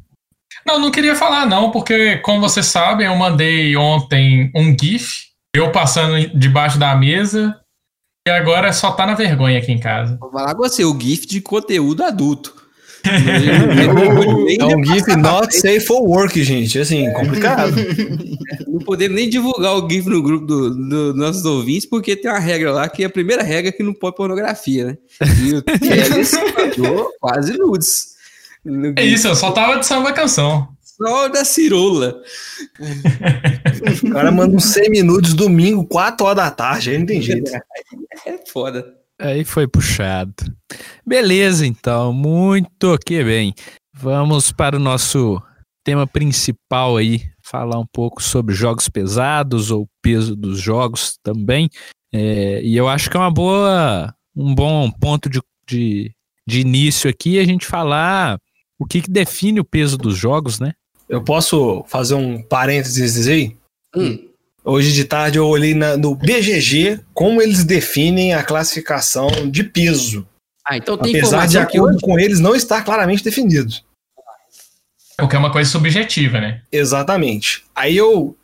Não, 0.64 0.78
não 0.78 0.92
queria 0.92 1.16
falar 1.16 1.48
não, 1.48 1.72
porque 1.72 2.18
como 2.18 2.42
vocês 2.42 2.68
sabem, 2.68 3.08
eu 3.08 3.16
mandei 3.16 3.76
ontem 3.76 4.52
um 4.56 4.76
GIF, 4.80 5.10
eu 5.56 5.72
passando 5.72 6.30
debaixo 6.38 6.78
da 6.78 6.96
mesa, 6.96 7.60
e 8.28 8.30
agora 8.30 8.72
só 8.72 8.92
tá 8.92 9.04
na 9.08 9.16
vergonha 9.16 9.58
aqui 9.58 9.72
em 9.72 9.80
casa. 9.80 10.16
Vou 10.22 10.30
falar 10.30 10.54
com 10.54 10.62
você, 10.62 10.86
o 10.86 10.96
GIF 10.96 11.26
de 11.26 11.42
conteúdo 11.42 12.04
adulto. 12.04 12.55
É 14.60 14.66
um 14.66 14.84
GIF 14.84 15.16
not 15.16 15.56
safe 15.56 15.82
for 15.82 16.02
work, 16.02 16.44
gente. 16.44 16.80
Assim, 16.80 17.12
complicado. 17.14 17.76
Não 18.68 18.80
poder 18.80 19.10
nem 19.10 19.30
divulgar 19.30 19.76
o 19.76 19.90
GIF 19.90 20.10
no 20.10 20.22
grupo 20.22 20.46
dos 20.46 20.76
do 20.76 21.14
nossos 21.14 21.46
ouvintes, 21.46 21.86
porque 21.86 22.16
tem 22.16 22.30
uma 22.30 22.40
regra 22.40 22.72
lá 22.72 22.90
que 22.90 23.04
é 23.04 23.06
a 23.06 23.10
primeira 23.10 23.44
regra 23.44 23.70
é 23.70 23.72
que 23.72 23.84
não 23.84 23.94
pode 23.94 24.16
pornografia, 24.16 24.86
né? 24.86 24.98
E 25.44 25.54
o 25.56 25.62
Teles 25.80 26.32
quase 27.20 27.58
nudes. 27.58 28.16
É 28.98 29.06
isso, 29.06 29.28
eu 29.28 29.36
só 29.36 29.52
tava 29.52 29.80
de 29.80 29.86
samba 29.86 30.12
canção. 30.12 30.68
Só 30.82 31.28
da 31.28 31.44
cirola. 31.44 32.22
o 34.04 34.12
cara 34.12 34.32
manda 34.32 34.56
uns 34.56 34.66
100 34.66 34.90
minutos 34.90 35.34
domingo, 35.34 35.86
4 35.86 36.26
horas 36.26 36.38
da 36.38 36.52
tarde, 36.52 36.92
aí 36.92 36.98
não 36.98 37.06
tem 37.06 37.22
jeito. 37.22 37.52
É 38.26 38.40
foda. 38.48 39.05
Aí 39.20 39.44
foi 39.46 39.68
puxado. 39.68 40.34
Beleza, 41.06 41.66
então, 41.66 42.12
muito 42.12 42.98
que 43.06 43.24
bem. 43.24 43.54
Vamos 43.94 44.52
para 44.52 44.76
o 44.76 44.80
nosso 44.80 45.42
tema 45.84 46.06
principal 46.06 46.98
aí, 46.98 47.22
falar 47.42 47.80
um 47.80 47.86
pouco 47.86 48.22
sobre 48.22 48.54
jogos 48.54 48.90
pesados 48.90 49.72
ou 49.72 49.88
peso 50.02 50.36
dos 50.36 50.60
jogos 50.60 51.18
também. 51.24 51.70
É, 52.14 52.62
e 52.62 52.76
eu 52.76 52.88
acho 52.88 53.10
que 53.10 53.16
é 53.16 53.20
uma 53.20 53.32
boa, 53.32 54.14
um 54.36 54.54
bom 54.54 54.92
ponto 54.92 55.30
de, 55.30 55.42
de 55.68 56.12
de 56.48 56.62
início 56.62 57.10
aqui 57.10 57.40
a 57.40 57.46
gente 57.46 57.66
falar 57.66 58.40
o 58.80 58.86
que, 58.86 59.02
que 59.02 59.10
define 59.10 59.60
o 59.60 59.66
peso 59.66 59.98
dos 59.98 60.16
jogos, 60.16 60.60
né? 60.60 60.74
Eu 61.08 61.24
posso 61.24 61.84
fazer 61.88 62.16
um 62.16 62.42
parênteses 62.42 63.28
aí? 63.28 63.56
Hum. 63.96 64.30
Hoje 64.66 64.92
de 64.94 65.06
tarde 65.06 65.38
eu 65.38 65.46
olhei 65.48 65.76
na- 65.76 65.96
no 65.96 66.16
BGG 66.16 67.00
como 67.14 67.40
eles 67.42 67.64
definem 67.64 68.34
a 68.34 68.44
classificação 68.44 69.28
de 69.50 69.64
peso. 69.64 70.28
Ah, 70.68 70.76
então 70.76 70.98
tem 70.98 71.16
Apesar 71.16 71.46
de 71.48 71.60
acordo 71.60 71.96
hoje. 71.98 72.02
com 72.02 72.20
eles 72.20 72.40
não 72.40 72.56
estar 72.56 72.84
claramente 72.84 73.24
definido. 73.24 73.72
Porque 75.18 75.36
é 75.36 75.40
uma 75.40 75.52
coisa 75.52 75.70
subjetiva, 75.70 76.42
né? 76.42 76.62
Exatamente. 76.72 77.64
Aí 77.76 77.96
eu 77.96 78.36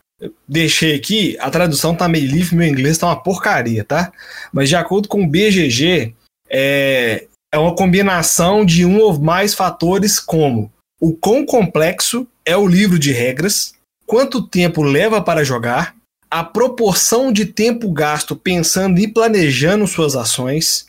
deixei 0.48 0.96
aqui, 0.96 1.36
a 1.40 1.50
tradução 1.50 1.96
tá 1.96 2.08
meio 2.08 2.28
livre, 2.30 2.56
meu 2.56 2.68
inglês 2.68 3.00
tá 3.00 3.08
uma 3.08 3.22
porcaria, 3.22 3.84
tá? 3.84 4.12
Mas 4.54 4.70
de 4.70 4.75
acordo 4.75 5.08
com 5.08 5.24
o 5.24 5.28
BGG, 5.28 6.13
é, 6.48 7.25
é 7.51 7.58
uma 7.58 7.75
combinação 7.75 8.63
de 8.63 8.86
um 8.86 9.00
ou 9.00 9.20
mais 9.20 9.56
fatores 9.56 10.20
como 10.20 10.72
o 11.01 11.13
quão 11.16 11.44
complexo 11.44 12.28
é 12.46 12.56
o 12.56 12.68
livro 12.68 13.00
de 13.00 13.12
regras, 13.12 13.74
quanto 14.06 14.48
tempo 14.48 14.84
leva 14.84 15.20
para 15.20 15.44
jogar, 15.44 15.96
a 16.32 16.46
proporção 16.46 17.30
de 17.30 17.46
tempo 17.46 17.92
gasto 17.92 18.38
pensando 18.38 18.98
e 19.00 19.08
planejando 19.08 19.86
suas 19.86 20.16
ações, 20.16 20.86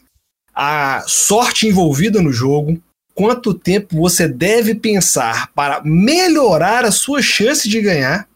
a 0.54 1.02
sorte 1.08 1.66
envolvida 1.66 2.22
no 2.22 2.32
jogo, 2.32 2.80
quanto 3.12 3.52
tempo 3.52 3.96
você 3.96 4.28
deve 4.28 4.76
pensar 4.76 5.50
para 5.52 5.82
melhorar 5.84 6.84
a 6.84 6.92
sua 6.92 7.20
chance 7.20 7.68
de 7.68 7.80
ganhar, 7.80 8.28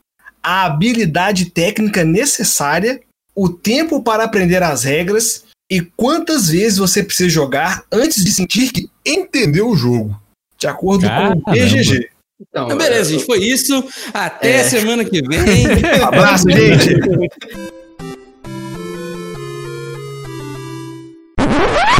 a 0.42 0.64
habilidade 0.64 1.50
técnica 1.50 2.04
necessária, 2.04 3.00
o 3.36 3.48
tempo 3.48 4.02
para 4.02 4.24
aprender 4.24 4.62
as 4.62 4.82
regras 4.82 5.44
e 5.70 5.80
quantas 5.80 6.48
vezes 6.48 6.78
você 6.78 7.04
precisa 7.04 7.28
jogar 7.28 7.84
antes 7.92 8.24
de 8.24 8.32
sentir 8.32 8.72
que 8.72 8.90
entendeu 9.04 9.68
o 9.68 9.76
jogo. 9.76 10.20
De 10.58 10.66
acordo 10.66 11.02
com 11.02 11.08
Caramba. 11.08 11.42
o 11.46 11.52
BGG. 11.52 12.15
Então, 12.40 12.66
Então, 12.66 12.78
beleza, 12.78 13.10
gente, 13.10 13.24
foi 13.24 13.38
isso. 13.38 13.82
Até 14.12 14.56
É. 14.56 14.64
semana 14.64 15.04
que 15.04 15.22
vem. 15.22 15.66
Abraço, 16.04 16.50
gente! 16.50 16.94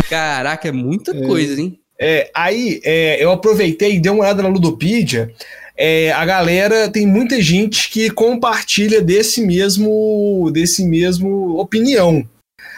Caraca, 0.09 0.69
é 0.69 0.73
muita 0.73 1.15
coisa, 1.27 1.61
hein? 1.61 1.79
É, 1.99 2.31
aí 2.35 2.81
é, 2.85 3.23
eu 3.23 3.31
aproveitei 3.33 3.95
e 3.97 4.01
dei 4.01 4.13
uma 4.13 4.23
olhada 4.23 4.43
na 4.43 4.49
Ludopedia. 4.49 5.33
É, 5.77 6.13
a 6.13 6.25
galera 6.25 6.89
tem 6.89 7.07
muita 7.07 7.41
gente 7.41 7.91
que 7.91 8.11
compartilha 8.11 9.01
desse 9.01 9.41
mesmo 9.41 10.51
desse 10.53 10.85
mesmo 10.85 11.59
opinião. 11.59 12.27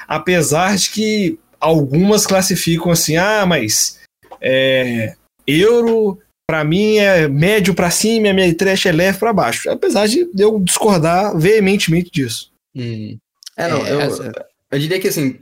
Apesar 0.06 0.76
de 0.76 0.90
que 0.90 1.38
algumas 1.60 2.26
classificam 2.26 2.90
assim, 2.90 3.16
ah, 3.16 3.44
mas 3.46 3.98
é, 4.40 5.14
euro 5.46 6.18
para 6.48 6.64
mim 6.64 6.96
é 6.96 7.28
médio 7.28 7.74
para 7.74 7.90
cima, 7.90 8.26
e 8.26 8.30
a 8.30 8.34
minha 8.34 8.54
trash 8.54 8.86
é 8.86 8.92
leve 8.92 9.18
para 9.18 9.34
baixo. 9.34 9.68
Apesar 9.68 10.06
de 10.08 10.26
eu 10.38 10.58
discordar 10.60 11.36
veementemente 11.38 12.10
disso. 12.10 12.50
Hum. 12.74 13.18
É, 13.54 13.68
não, 13.68 13.86
É, 13.86 13.92
eu, 13.92 14.00
essa- 14.00 14.32
eu 14.70 14.78
diria 14.78 14.98
que 14.98 15.08
assim, 15.08 15.40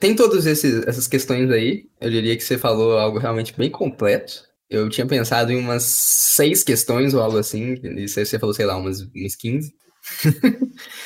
tem 0.00 0.16
todas 0.16 0.46
essas 0.46 1.06
questões 1.06 1.48
aí. 1.50 1.84
Eu 2.00 2.10
diria 2.10 2.36
que 2.36 2.42
você 2.42 2.58
falou 2.58 2.98
algo 2.98 3.18
realmente 3.18 3.54
bem 3.56 3.70
completo. 3.70 4.42
Eu 4.68 4.88
tinha 4.88 5.06
pensado 5.06 5.52
em 5.52 5.56
umas 5.56 5.84
seis 5.84 6.64
questões 6.64 7.14
ou 7.14 7.20
algo 7.22 7.38
assim. 7.38 7.74
E 7.82 8.08
você 8.08 8.24
você 8.24 8.38
falou, 8.38 8.52
sei 8.54 8.66
lá, 8.66 8.76
umas, 8.76 9.00
umas 9.14 9.36
15. 9.36 9.72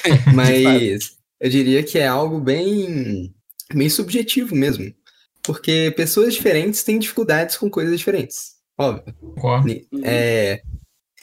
Mas 0.35 1.11
eu 1.40 1.50
diria 1.50 1.82
que 1.82 1.99
é 1.99 2.06
algo 2.06 2.40
bem, 2.40 3.32
bem 3.73 3.88
subjetivo 3.90 4.54
mesmo. 4.54 4.92
Porque 5.42 5.92
pessoas 5.97 6.35
diferentes 6.35 6.82
têm 6.85 6.99
dificuldades 6.99 7.56
com 7.56 7.68
coisas 7.68 7.99
diferentes. 7.99 8.52
Óbvio. 8.79 9.14
Concordo. 9.21 9.67
Ni- 9.67 9.87
É, 10.02 10.62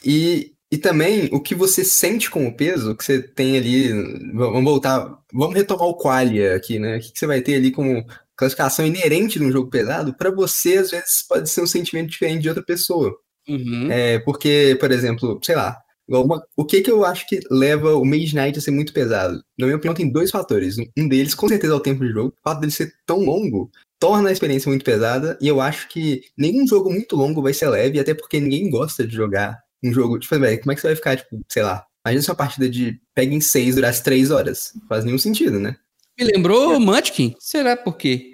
e, 0.04 0.52
e 0.70 0.78
também 0.78 1.28
o 1.32 1.40
que 1.40 1.54
você 1.54 1.84
sente 1.84 2.30
com 2.30 2.46
o 2.46 2.56
peso, 2.56 2.94
que 2.96 3.04
você 3.04 3.22
tem 3.22 3.56
ali. 3.56 3.88
Vamos 4.32 4.64
voltar. 4.64 5.18
Vamos 5.32 5.54
retomar 5.54 5.86
o 5.88 5.96
qualia 5.96 6.56
aqui, 6.56 6.78
né? 6.78 6.96
O 6.96 7.00
que 7.00 7.12
que 7.12 7.18
você 7.18 7.26
vai 7.26 7.40
ter 7.40 7.56
ali 7.56 7.70
como 7.70 8.04
classificação 8.36 8.86
inerente 8.86 9.38
de 9.38 9.44
um 9.44 9.52
jogo 9.52 9.68
pesado, 9.68 10.14
para 10.14 10.30
você, 10.30 10.78
às 10.78 10.90
vezes, 10.90 11.22
pode 11.28 11.50
ser 11.50 11.60
um 11.60 11.66
sentimento 11.66 12.08
diferente 12.10 12.40
de 12.42 12.48
outra 12.48 12.64
pessoa. 12.64 13.14
Uhum. 13.46 13.90
É, 13.90 14.18
porque, 14.20 14.76
por 14.80 14.90
exemplo, 14.90 15.38
sei 15.44 15.54
lá, 15.56 15.76
uma- 16.08 16.42
o 16.56 16.64
que 16.64 16.80
que 16.80 16.90
eu 16.90 17.04
acho 17.04 17.26
que 17.28 17.40
leva 17.50 17.94
o 17.96 18.04
Mage 18.04 18.34
Knight 18.34 18.58
a 18.58 18.62
ser 18.62 18.70
muito 18.70 18.94
pesado? 18.94 19.42
Na 19.58 19.66
minha 19.66 19.76
opinião, 19.76 19.94
tem 19.94 20.10
dois 20.10 20.30
fatores. 20.30 20.76
Um 20.96 21.06
deles, 21.06 21.34
com 21.34 21.48
certeza, 21.48 21.74
é 21.74 21.76
o 21.76 21.80
tempo 21.80 22.02
de 22.04 22.12
jogo. 22.12 22.28
O 22.38 22.42
fato 22.48 22.60
dele 22.60 22.72
ser 22.72 22.90
tão 23.04 23.18
longo 23.18 23.70
torna 24.00 24.30
a 24.30 24.32
experiência 24.32 24.68
muito 24.68 24.84
pesada, 24.84 25.38
e 25.40 25.46
eu 25.46 25.60
acho 25.60 25.86
que 25.88 26.22
nenhum 26.36 26.66
jogo 26.66 26.90
muito 26.90 27.14
longo 27.14 27.42
vai 27.42 27.52
ser 27.52 27.68
leve, 27.68 28.00
até 28.00 28.14
porque 28.14 28.40
ninguém 28.40 28.70
gosta 28.70 29.06
de 29.06 29.14
jogar 29.14 29.58
um 29.84 29.92
jogo. 29.92 30.18
Tipo, 30.18 30.38
velho, 30.40 30.58
como 30.60 30.72
é 30.72 30.74
que 30.74 30.80
você 30.80 30.86
vai 30.88 30.96
ficar, 30.96 31.16
tipo, 31.16 31.38
sei 31.48 31.62
lá, 31.62 31.84
imagina 32.04 32.22
se 32.22 32.30
uma 32.30 32.34
partida 32.36 32.68
de 32.68 32.98
pega 33.14 33.34
em 33.34 33.40
seis 33.40 33.74
durasse 33.74 34.02
três 34.02 34.30
horas. 34.30 34.72
Não 34.74 34.88
faz 34.88 35.04
nenhum 35.04 35.18
sentido, 35.18 35.60
né? 35.60 35.76
Me 36.18 36.24
lembrou 36.24 36.80
Munchkin? 36.80 37.34
Será 37.38 37.76
por 37.76 37.96
quê? 37.96 38.32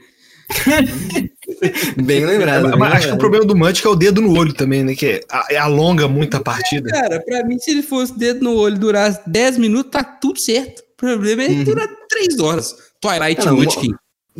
Bem 2.04 2.24
lembrado. 2.24 2.68
Mas 2.78 2.78
bem 2.78 2.98
acho 2.98 3.08
que 3.08 3.14
o 3.14 3.18
problema 3.18 3.44
do 3.44 3.56
Mantic 3.56 3.84
é 3.84 3.88
o 3.88 3.96
dedo 3.96 4.20
no 4.20 4.36
olho 4.38 4.52
também, 4.52 4.84
né? 4.84 4.94
Que 4.94 5.20
é 5.50 5.56
alonga 5.56 6.06
muito 6.08 6.36
a 6.36 6.40
partida. 6.40 6.90
Cara, 6.90 7.20
pra 7.20 7.44
mim, 7.44 7.58
se 7.58 7.70
ele 7.70 7.82
fosse 7.82 8.16
dedo 8.16 8.44
no 8.44 8.54
olho 8.56 8.76
e 8.76 8.78
durasse 8.78 9.20
10 9.28 9.58
minutos, 9.58 9.90
tá 9.90 10.04
tudo 10.04 10.38
certo. 10.38 10.80
O 10.80 10.96
problema 10.96 11.42
é 11.42 11.48
Uhum. 11.48 11.64
durar 11.64 11.88
3 12.08 12.38
horas. 12.38 12.76
Twilight 13.00 13.44
não, 13.44 13.56
Munchkin. 13.56 13.92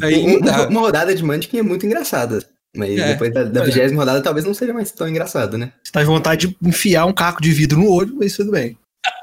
Aí 0.03 0.15
Um- 0.27 0.39
uma, 0.39 0.69
uma 0.69 0.81
rodada 0.81 1.15
de 1.15 1.23
Munchkin 1.25 1.59
é 1.59 1.63
muito 1.63 1.87
engraçada. 1.87 2.45
Mas 2.77 2.99
É. 2.99 3.13
depois 3.13 3.33
da, 3.33 3.45
da 3.45 3.61
Olha. 3.63 3.71
vigésima 3.73 4.03
rodada 4.03 4.21
talvez 4.23 4.45
não 4.45 4.53
seja 4.53 4.75
mais 4.75 4.91
tão 4.93 5.09
engraçado, 5.09 5.57
né? 5.57 5.73
Você 5.83 5.91
tá 5.93 6.01
de 6.01 6.07
vontade 6.07 6.47
de 6.49 6.57
enfiar 6.69 7.07
um 7.07 7.13
caco 7.13 7.41
de 7.41 7.51
vidro 7.53 7.79
no 7.79 7.91
olho, 7.91 8.15
mas 8.19 8.37
tudo 8.37 8.51
bem. 8.51 8.77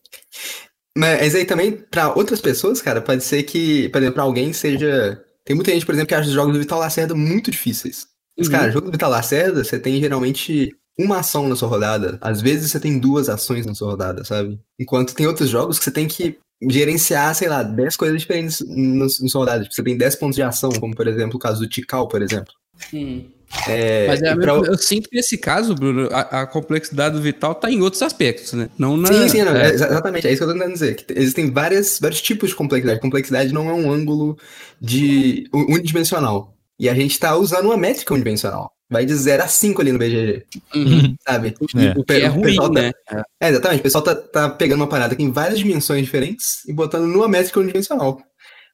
Mas 0.96 1.34
aí 1.34 1.44
também, 1.44 1.72
pra 1.72 2.14
outras 2.14 2.40
pessoas, 2.40 2.80
cara, 2.80 3.00
pode 3.02 3.24
ser 3.24 3.42
que, 3.42 3.88
por 3.88 3.98
exemplo, 3.98 4.14
pra 4.14 4.22
alguém 4.22 4.52
seja. 4.52 5.20
Tem 5.44 5.54
muita 5.56 5.72
gente, 5.72 5.84
por 5.84 5.92
exemplo, 5.92 6.08
que 6.08 6.14
acha 6.14 6.28
os 6.28 6.34
jogos 6.34 6.52
do 6.54 6.60
Vital 6.60 6.78
Lacerda 6.78 7.14
muito 7.14 7.50
difíceis. 7.50 8.06
Mas, 8.38 8.46
Uhum. 8.46 8.52
cara, 8.52 8.70
jogo 8.70 8.86
do 8.86 8.92
Vital 8.92 9.10
Lacerda, 9.10 9.64
você 9.64 9.78
tem 9.78 10.00
geralmente 10.00 10.70
uma 10.98 11.18
ação 11.18 11.48
na 11.48 11.56
sua 11.56 11.68
rodada. 11.68 12.16
Às 12.20 12.40
vezes 12.40 12.70
você 12.70 12.78
tem 12.78 12.98
duas 12.98 13.28
ações 13.28 13.66
na 13.66 13.74
sua 13.74 13.90
rodada, 13.90 14.24
sabe? 14.24 14.58
Enquanto 14.78 15.14
tem 15.14 15.26
outros 15.26 15.50
jogos 15.50 15.78
que 15.78 15.84
você 15.84 15.90
tem 15.90 16.06
que 16.06 16.38
gerenciar, 16.62 17.34
sei 17.34 17.48
lá, 17.48 17.62
10 17.62 17.96
coisas 17.96 18.18
diferentes 18.20 18.60
no- 18.66 19.00
na 19.04 19.08
sua 19.08 19.40
rodada. 19.40 19.62
Tipo, 19.64 19.74
você 19.74 19.82
tem 19.82 19.96
10 19.96 20.16
pontos 20.16 20.36
de 20.36 20.42
ação, 20.42 20.70
como 20.72 20.94
por 20.94 21.06
exemplo 21.06 21.36
o 21.36 21.38
caso 21.38 21.60
do 21.60 21.68
Tikal, 21.68 22.08
por 22.08 22.22
exemplo. 22.22 22.52
Hum. 22.92 23.24
É, 23.68 24.08
Mas 24.08 24.20
é 24.22 24.34
pra- 24.34 24.52
eu 24.54 24.76
sinto 24.78 25.08
que 25.08 25.14
nesse 25.16 25.38
caso, 25.38 25.74
Bruno, 25.76 26.08
a, 26.10 26.42
a 26.42 26.46
complexidade 26.46 27.14
do 27.14 27.22
Vital 27.22 27.54
tá 27.54 27.70
em 27.70 27.80
outros 27.82 28.02
aspectos, 28.02 28.52
né? 28.54 28.68
Não 28.76 28.96
na. 28.96 29.06
Sim, 29.12 29.28
sim, 29.28 29.42
não, 29.42 29.54
é. 29.54 29.66
é, 29.66 29.74
exa- 29.74 29.86
exatamente, 29.86 30.26
é 30.26 30.30
isso 30.32 30.38
que 30.38 30.44
eu 30.44 30.48
tô 30.48 30.54
tentando 30.54 30.72
dizer. 30.72 30.96
Que 30.96 31.12
existem 31.16 31.50
várias, 31.52 31.98
vários 32.00 32.20
tipos 32.20 32.50
de 32.50 32.56
complexidade. 32.56 33.00
Complexidade 33.00 33.52
não 33.52 33.68
é 33.70 33.72
um 33.74 33.92
ângulo 33.92 34.36
de 34.80 35.46
unidimensional. 35.52 36.52
E 36.80 36.88
a 36.88 36.94
gente 36.94 37.16
tá 37.20 37.36
usando 37.36 37.66
uma 37.66 37.76
métrica 37.76 38.12
unidimensional. 38.12 38.72
Vai 38.90 39.06
de 39.06 39.14
0 39.14 39.42
a 39.42 39.48
5 39.48 39.80
ali 39.80 39.92
no 39.92 39.98
BGG, 39.98 40.44
Uhum. 40.74 41.14
sabe? 41.26 41.54
É. 41.76 41.90
O, 41.92 42.04
Que 42.04 42.04
pe- 42.04 42.20
é 42.20 42.28
o 42.28 42.32
ruim, 42.32 42.42
pessoal 42.44 42.70
tá- 42.72 42.82
né? 42.82 42.92
É, 43.40 43.48
exatamente. 43.48 43.80
O 43.80 43.82
pessoal 43.82 44.04
tá, 44.04 44.14
tá 44.14 44.50
pegando 44.50 44.80
uma 44.80 44.86
parada 44.88 45.14
que 45.16 45.22
tem 45.22 45.32
várias 45.32 45.58
dimensões 45.58 46.04
diferentes 46.04 46.64
e 46.68 46.72
botando 46.72 47.06
numa 47.06 47.26
métrica 47.26 47.60
unidimensional. 47.60 48.20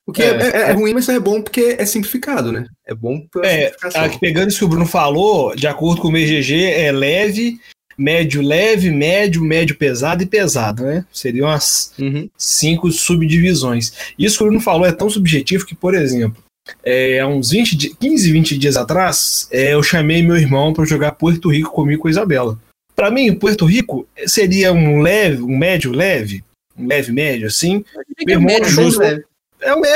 O 0.07 0.13
que 0.13 0.23
é, 0.23 0.27
É. 0.27 0.47
é- 0.47 0.71
é 0.71 0.73
ruim, 0.73 0.95
mas 0.95 1.09
é 1.09 1.21
bom 1.21 1.41
porque 1.41 1.77
é 1.79 1.87
simplificado, 1.87 2.51
né? 2.51 2.67
É 2.87 2.93
bom 2.95 3.21
pela 3.33 3.47
É, 3.47 3.73
pegando 4.21 4.49
isso 4.49 4.59
que 4.59 4.65
o 4.65 4.69
Bruno 4.69 4.87
falou, 4.87 5.55
de 5.55 5.69
acordo 5.69 6.01
com 6.03 6.09
o 6.09 6.13
BGG, 6.13 6.65
é 6.65 6.91
leve, 6.91 7.61
médio 7.97 8.43
leve, 8.43 8.91
médio, 8.91 9.43
médio 9.45 9.77
pesado 9.77 10.23
e 10.25 10.27
pesado, 10.27 10.83
né? 10.83 11.05
Seriam 11.13 11.49
as 11.49 11.93
Uhum. 11.99 12.29
cinco 12.37 12.91
subdivisões. 12.91 13.93
Isso 14.19 14.39
que 14.39 14.43
o 14.43 14.47
Bruno 14.47 14.61
falou 14.61 14.87
é 14.87 14.93
tão 14.93 15.09
subjetivo 15.09 15.65
que, 15.65 15.75
por 15.75 15.95
exemplo, 15.95 16.43
é, 16.83 17.21
há 17.21 17.27
uns 17.27 17.51
20, 17.51 17.77
di- 17.77 17.95
15, 17.95 18.33
20 18.33 18.59
dias 18.59 18.77
atrás, 18.77 19.49
é, 19.51 19.75
eu 19.75 19.83
chamei 19.83 20.23
meu 20.23 20.37
irmão 20.37 20.73
para 20.73 20.85
jogar 20.85 21.13
Puerto 21.13 21.49
Rico 21.51 21.71
comigo 21.73 22.03
com 22.03 22.09
a 22.09 22.11
Isabela. 22.11 22.59
Para 22.95 23.11
mim, 23.11 23.35
Puerto 23.35 23.65
Rico 23.65 24.07
seria 24.27 24.73
um 24.73 25.01
leve, 25.01 25.43
um 25.43 25.57
médio 25.57 25.91
leve, 25.93 26.45
um 26.77 26.87
leve 26.87 27.13
médio, 27.13 27.47
assim. 27.47 27.85
Meu 28.27 28.37
irmão 28.37 28.47
médio, 28.49 28.67
achou- 28.67 28.85
Médio 28.85 28.99
leve, 29.01 29.25
É 29.61 29.75
um 29.75 29.81
por 29.81 29.87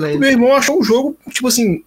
leve, 0.00 0.18
meu 0.18 0.30
irmão 0.30 0.52
achou 0.54 0.80
o 0.80 0.84
jogo, 0.84 1.16
tipo 1.30 1.48
assim, 1.48 1.82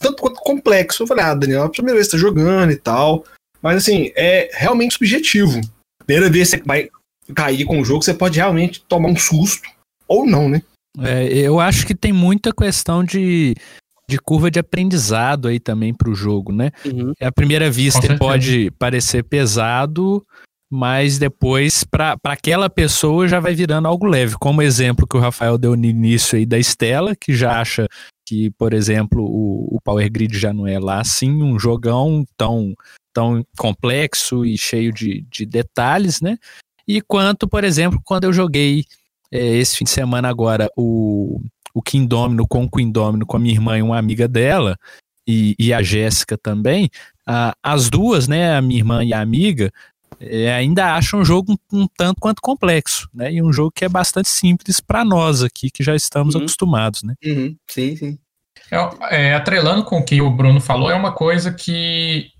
tanto 0.00 0.16
quanto 0.22 0.40
complexo. 0.40 1.02
Eu 1.02 1.06
falei, 1.06 1.24
ah, 1.24 1.34
Daniel, 1.34 1.62
é 1.62 1.66
a 1.66 1.68
primeira 1.68 1.96
vez 1.96 2.06
que 2.08 2.12
você 2.12 2.16
tá 2.16 2.20
jogando 2.28 2.70
e 2.72 2.76
tal. 2.76 3.24
Mas 3.62 3.78
assim, 3.78 4.12
é 4.14 4.50
realmente 4.52 4.94
subjetivo. 4.94 5.60
Primeira 6.06 6.30
vez 6.30 6.50
que 6.50 6.58
você 6.58 6.62
vai 6.64 6.88
cair 7.34 7.64
com 7.64 7.80
o 7.80 7.84
jogo, 7.84 8.02
você 8.04 8.12
pode 8.14 8.36
realmente 8.38 8.84
tomar 8.86 9.08
um 9.08 9.16
susto. 9.16 9.68
Ou 10.06 10.26
não, 10.26 10.48
né? 10.48 10.62
É, 11.00 11.26
eu 11.32 11.58
acho 11.58 11.86
que 11.86 11.94
tem 11.94 12.12
muita 12.12 12.52
questão 12.52 13.02
de, 13.02 13.54
de 14.08 14.18
curva 14.18 14.50
de 14.50 14.58
aprendizado 14.58 15.48
aí 15.48 15.58
também 15.58 15.92
pro 15.92 16.14
jogo, 16.14 16.52
né? 16.52 16.70
Uhum. 16.84 17.12
À 17.20 17.32
primeira 17.32 17.70
vista 17.70 18.16
pode 18.16 18.70
parecer 18.78 19.24
pesado, 19.24 20.24
mas 20.70 21.18
depois 21.18 21.84
para 21.84 22.16
aquela 22.24 22.70
pessoa 22.70 23.26
já 23.26 23.40
vai 23.40 23.54
virando 23.54 23.88
algo 23.88 24.06
leve, 24.06 24.36
como 24.38 24.60
o 24.60 24.62
exemplo 24.62 25.06
que 25.06 25.16
o 25.16 25.20
Rafael 25.20 25.58
deu 25.58 25.76
no 25.76 25.84
início 25.84 26.36
aí 26.36 26.46
da 26.46 26.58
Estela, 26.58 27.14
que 27.16 27.34
já 27.34 27.60
acha 27.60 27.86
que, 28.26 28.50
por 28.52 28.72
exemplo, 28.72 29.22
o, 29.22 29.76
o 29.76 29.80
Power 29.82 30.10
Grid 30.10 30.36
já 30.38 30.52
não 30.52 30.66
é 30.66 30.78
lá 30.78 31.00
assim 31.00 31.42
um 31.42 31.58
jogão 31.58 32.24
tão, 32.36 32.74
tão 33.12 33.44
complexo 33.58 34.44
e 34.44 34.56
cheio 34.56 34.92
de, 34.92 35.26
de 35.30 35.44
detalhes, 35.44 36.20
né? 36.20 36.38
E 36.86 37.00
quanto, 37.00 37.48
por 37.48 37.64
exemplo, 37.64 38.00
quando 38.04 38.24
eu 38.24 38.32
joguei 38.32 38.84
é, 39.30 39.56
esse 39.56 39.76
fim 39.76 39.84
de 39.84 39.90
semana 39.90 40.28
agora 40.28 40.68
o, 40.76 41.40
o 41.72 41.82
King 41.82 42.06
Domino 42.06 42.46
com 42.46 42.64
o 42.64 42.70
Queen 42.70 42.90
Domino 42.90 43.26
com 43.26 43.36
a 43.36 43.40
minha 43.40 43.54
irmã 43.54 43.78
e 43.78 43.82
uma 43.82 43.98
amiga 43.98 44.28
dela, 44.28 44.78
e, 45.26 45.54
e 45.58 45.72
a 45.72 45.82
Jéssica 45.82 46.36
também, 46.36 46.90
a, 47.26 47.54
as 47.62 47.88
duas, 47.88 48.28
né, 48.28 48.56
a 48.56 48.62
minha 48.62 48.78
irmã 48.78 49.02
e 49.04 49.12
a 49.12 49.20
amiga, 49.20 49.72
é, 50.20 50.52
ainda 50.52 50.94
acham 50.94 51.20
um 51.20 51.24
jogo 51.24 51.52
um, 51.52 51.80
um, 51.80 51.86
tanto 51.96 52.20
quanto 52.20 52.40
complexo, 52.40 53.08
né? 53.12 53.32
E 53.32 53.42
um 53.42 53.52
jogo 53.52 53.72
que 53.74 53.84
é 53.84 53.88
bastante 53.88 54.28
simples 54.28 54.80
para 54.80 55.04
nós 55.04 55.42
aqui, 55.42 55.70
que 55.70 55.82
já 55.82 55.94
estamos 55.94 56.34
uhum. 56.34 56.42
acostumados, 56.42 57.02
né? 57.02 57.14
Uhum. 57.24 57.56
Sim, 57.68 57.96
sim. 57.96 58.18
É, 58.70 59.26
é, 59.28 59.34
atrelando 59.34 59.84
com 59.84 59.98
o 59.98 60.04
que 60.04 60.20
o 60.20 60.30
Bruno 60.30 60.60
falou, 60.60 60.90
é 60.90 60.94
uma 60.94 61.12
coisa 61.12 61.52
que 61.52 62.30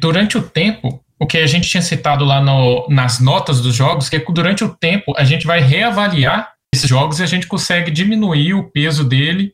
durante 0.00 0.36
o 0.36 0.42
tempo, 0.42 1.02
o 1.20 1.26
que 1.26 1.36
a 1.36 1.46
gente 1.46 1.68
tinha 1.68 1.82
citado 1.82 2.24
lá 2.24 2.42
no, 2.42 2.86
nas 2.88 3.20
notas 3.20 3.60
dos 3.60 3.74
jogos, 3.74 4.08
que 4.08 4.16
é 4.16 4.20
que 4.20 4.32
durante 4.32 4.64
o 4.64 4.70
tempo 4.70 5.12
a 5.16 5.24
gente 5.24 5.46
vai 5.46 5.60
reavaliar 5.60 6.54
esses 6.74 6.88
jogos 6.88 7.20
e 7.20 7.22
a 7.22 7.26
gente 7.26 7.46
consegue 7.46 7.90
diminuir 7.90 8.54
o 8.54 8.70
peso 8.70 9.04
dele, 9.04 9.52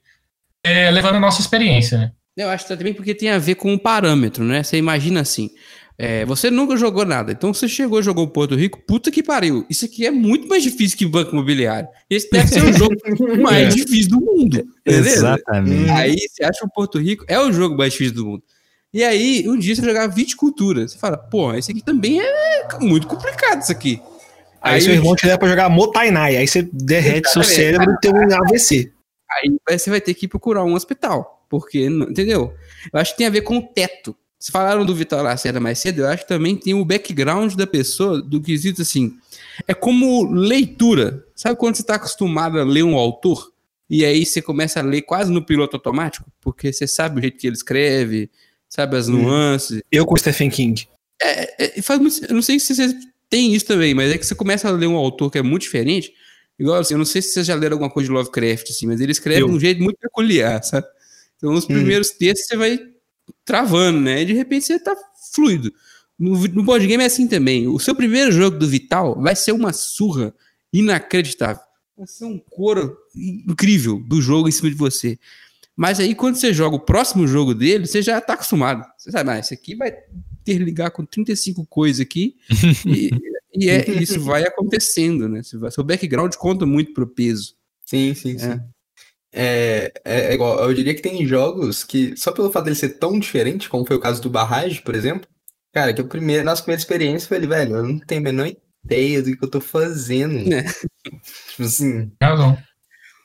é, 0.64 0.90
levando 0.90 1.16
a 1.16 1.20
nossa 1.20 1.40
experiência, 1.40 1.98
né? 1.98 2.12
Eu 2.36 2.50
acho 2.50 2.68
também 2.68 2.92
porque 2.92 3.14
tem 3.14 3.30
a 3.30 3.38
ver 3.38 3.56
com 3.56 3.74
o 3.74 3.78
parâmetro, 3.78 4.44
né? 4.44 4.62
Você 4.62 4.76
imagina 4.76 5.22
assim, 5.22 5.50
é, 5.98 6.24
você 6.26 6.50
nunca 6.50 6.76
jogou 6.76 7.04
nada, 7.04 7.32
então 7.32 7.52
você 7.52 7.66
chegou 7.66 7.98
e 7.98 8.02
jogou 8.02 8.24
o 8.24 8.30
Porto 8.30 8.54
Rico, 8.54 8.78
puta 8.86 9.10
que 9.10 9.22
pariu. 9.22 9.66
Isso 9.68 9.86
aqui 9.86 10.06
é 10.06 10.10
muito 10.10 10.46
mais 10.46 10.62
difícil 10.62 10.98
que 10.98 11.06
Banco 11.06 11.32
Imobiliário. 11.32 11.88
Esse 12.08 12.30
deve 12.30 12.46
ser 12.46 12.62
o 12.62 12.72
jogo 12.76 12.94
mais 13.40 13.68
é. 13.68 13.76
difícil 13.76 14.10
do 14.10 14.20
mundo. 14.20 14.64
Beleza? 14.84 15.08
Exatamente. 15.08 15.90
Aí 15.90 16.16
você 16.28 16.44
acha 16.44 16.64
o 16.64 16.70
Porto 16.70 16.98
Rico 16.98 17.24
é 17.26 17.40
o 17.40 17.50
jogo 17.50 17.76
mais 17.76 17.92
difícil 17.92 18.14
do 18.14 18.26
mundo. 18.26 18.42
E 18.92 19.04
aí, 19.04 19.48
um 19.48 19.58
dia 19.58 19.74
você 19.74 19.82
jogar 19.82 20.06
viticultura. 20.06 20.86
Você 20.86 20.96
fala, 20.96 21.16
pô, 21.16 21.52
esse 21.54 21.70
aqui 21.70 21.82
também 21.82 22.20
é 22.20 22.68
muito 22.80 23.06
complicado 23.06 23.62
isso 23.62 23.72
aqui. 23.72 24.00
Aí, 24.60 24.74
aí 24.74 24.80
seu 24.80 24.94
irmão 24.94 25.14
te 25.14 25.26
leva 25.26 25.38
pra 25.38 25.48
jogar 25.48 25.68
Motainai, 25.68 26.36
aí 26.36 26.46
você 26.46 26.62
derrete 26.72 27.30
seu 27.30 27.44
cérebro 27.44 27.92
e 27.92 28.00
tem 28.00 28.12
um 28.12 28.34
AVC. 28.34 28.92
Aí 29.30 29.78
você 29.78 29.90
vai 29.90 30.00
ter 30.00 30.14
que 30.14 30.26
procurar 30.26 30.64
um 30.64 30.74
hospital, 30.74 31.44
porque, 31.48 31.86
entendeu? 31.86 32.54
Eu 32.92 33.00
acho 33.00 33.12
que 33.12 33.18
tem 33.18 33.26
a 33.26 33.30
ver 33.30 33.42
com 33.42 33.58
o 33.58 33.62
teto. 33.62 34.16
Vocês 34.38 34.52
falaram 34.52 34.84
do 34.84 34.94
Vitor 34.94 35.22
Lacerda 35.22 35.60
mais 35.60 35.78
cedo, 35.78 36.00
eu 36.00 36.08
acho 36.08 36.22
que 36.22 36.28
também 36.28 36.56
tem 36.56 36.74
o 36.74 36.84
background 36.84 37.54
da 37.54 37.66
pessoa, 37.66 38.20
do 38.20 38.40
quesito 38.40 38.82
assim. 38.82 39.16
É 39.66 39.74
como 39.74 40.30
leitura. 40.30 41.24
Sabe 41.34 41.56
quando 41.56 41.76
você 41.76 41.82
está 41.82 41.94
acostumado 41.94 42.58
a 42.58 42.64
ler 42.64 42.82
um 42.82 42.96
autor? 42.96 43.52
E 43.88 44.04
aí 44.04 44.26
você 44.26 44.42
começa 44.42 44.80
a 44.80 44.82
ler 44.82 45.02
quase 45.02 45.32
no 45.32 45.44
piloto 45.44 45.76
automático? 45.76 46.30
Porque 46.40 46.72
você 46.72 46.86
sabe 46.86 47.18
o 47.18 47.22
jeito 47.22 47.38
que 47.38 47.46
ele 47.46 47.56
escreve, 47.56 48.30
sabe 48.68 48.96
as 48.96 49.08
hum. 49.08 49.22
nuances. 49.22 49.82
Eu 49.90 50.06
com 50.06 50.16
Stephen 50.16 50.50
King. 50.50 50.88
É, 51.22 51.78
é, 51.78 51.82
faz, 51.82 52.22
eu 52.22 52.34
não 52.34 52.42
sei 52.42 52.60
se 52.60 52.74
você 52.74 52.94
tem 53.28 53.54
isso 53.54 53.66
também, 53.66 53.94
mas 53.94 54.12
é 54.12 54.18
que 54.18 54.26
você 54.26 54.34
começa 54.34 54.68
a 54.68 54.72
ler 54.72 54.86
um 54.86 54.96
autor 54.96 55.30
que 55.30 55.38
é 55.38 55.42
muito 55.42 55.62
diferente. 55.62 56.12
Igual 56.58 56.80
assim, 56.80 56.94
eu 56.94 56.98
não 56.98 57.04
sei 57.04 57.20
se 57.20 57.30
vocês 57.32 57.46
já 57.46 57.54
leram 57.54 57.74
alguma 57.74 57.90
coisa 57.90 58.08
de 58.08 58.12
Lovecraft, 58.12 58.70
assim, 58.70 58.86
mas 58.86 59.00
ele 59.00 59.12
escreve 59.12 59.42
eu. 59.42 59.48
de 59.48 59.54
um 59.54 59.60
jeito 59.60 59.82
muito 59.82 59.98
peculiar, 59.98 60.62
sabe? 60.64 60.86
Então, 61.36 61.52
nos 61.52 61.64
hum. 61.64 61.68
primeiros 61.68 62.10
hum. 62.10 62.14
textos 62.18 62.46
você 62.46 62.56
vai 62.56 62.78
travando, 63.44 64.00
né? 64.00 64.22
E 64.22 64.26
de 64.26 64.32
repente 64.32 64.66
você 64.66 64.78
tá 64.78 64.96
fluido. 65.34 65.72
No, 66.18 66.48
no 66.48 66.62
board 66.62 66.86
game 66.86 67.02
é 67.02 67.06
assim 67.06 67.28
também. 67.28 67.68
O 67.68 67.78
seu 67.78 67.94
primeiro 67.94 68.32
jogo 68.32 68.58
do 68.58 68.66
Vital 68.66 69.20
vai 69.20 69.36
ser 69.36 69.52
uma 69.52 69.72
surra 69.72 70.34
inacreditável. 70.72 71.62
Vai 71.96 72.06
ser 72.06 72.24
um 72.24 72.38
coro 72.38 72.96
incrível 73.14 74.02
do 74.06 74.20
jogo 74.20 74.48
em 74.48 74.52
cima 74.52 74.70
de 74.70 74.76
você. 74.76 75.18
Mas 75.76 76.00
aí, 76.00 76.14
quando 76.14 76.36
você 76.36 76.54
joga 76.54 76.76
o 76.76 76.80
próximo 76.80 77.26
jogo 77.26 77.54
dele, 77.54 77.86
você 77.86 78.00
já 78.00 78.18
tá 78.20 78.32
acostumado. 78.32 78.82
Você 78.96 79.10
sabe, 79.10 79.30
ah, 79.30 79.38
esse 79.38 79.52
aqui 79.52 79.76
vai 79.76 79.92
ter 80.42 80.58
ligar 80.58 80.90
com 80.90 81.04
35 81.04 81.66
coisas 81.66 82.00
aqui. 82.00 82.36
e, 82.86 83.10
e 83.52 83.68
é, 83.68 83.90
isso 83.90 84.18
vai 84.20 84.44
acontecendo, 84.44 85.28
né? 85.28 85.42
Seu 85.42 85.84
background 85.84 86.34
conta 86.36 86.64
muito 86.64 86.94
pro 86.94 87.06
peso. 87.06 87.54
Sim, 87.84 88.14
sim, 88.14 88.38
sim. 88.38 88.52
É. 88.52 88.60
É, 89.38 89.92
é, 90.02 90.20
é, 90.30 90.34
igual, 90.34 90.58
eu 90.60 90.72
diria 90.72 90.94
que 90.94 91.02
tem 91.02 91.26
jogos 91.26 91.84
que, 91.84 92.16
só 92.16 92.32
pelo 92.32 92.50
fato 92.50 92.64
dele 92.64 92.76
ser 92.76 92.98
tão 92.98 93.18
diferente, 93.18 93.68
como 93.68 93.84
foi 93.84 93.96
o 93.96 94.00
caso 94.00 94.22
do 94.22 94.30
Barrage, 94.30 94.80
por 94.80 94.94
exemplo, 94.94 95.28
cara, 95.74 95.92
que 95.92 96.00
o 96.00 96.08
primeiro, 96.08 96.42
nossa 96.42 96.62
primeira 96.62 96.80
experiência 96.80 97.28
foi, 97.28 97.46
velho, 97.46 97.76
eu 97.76 97.82
não 97.82 97.98
tenho 97.98 98.22
a 98.22 98.24
menor 98.24 98.50
ideia 98.82 99.22
do 99.22 99.36
que 99.36 99.44
eu 99.44 99.50
tô 99.50 99.60
fazendo. 99.60 100.38
É. 100.54 100.62
tipo 100.62 101.62
assim. 101.62 102.10
Não. 102.18 102.56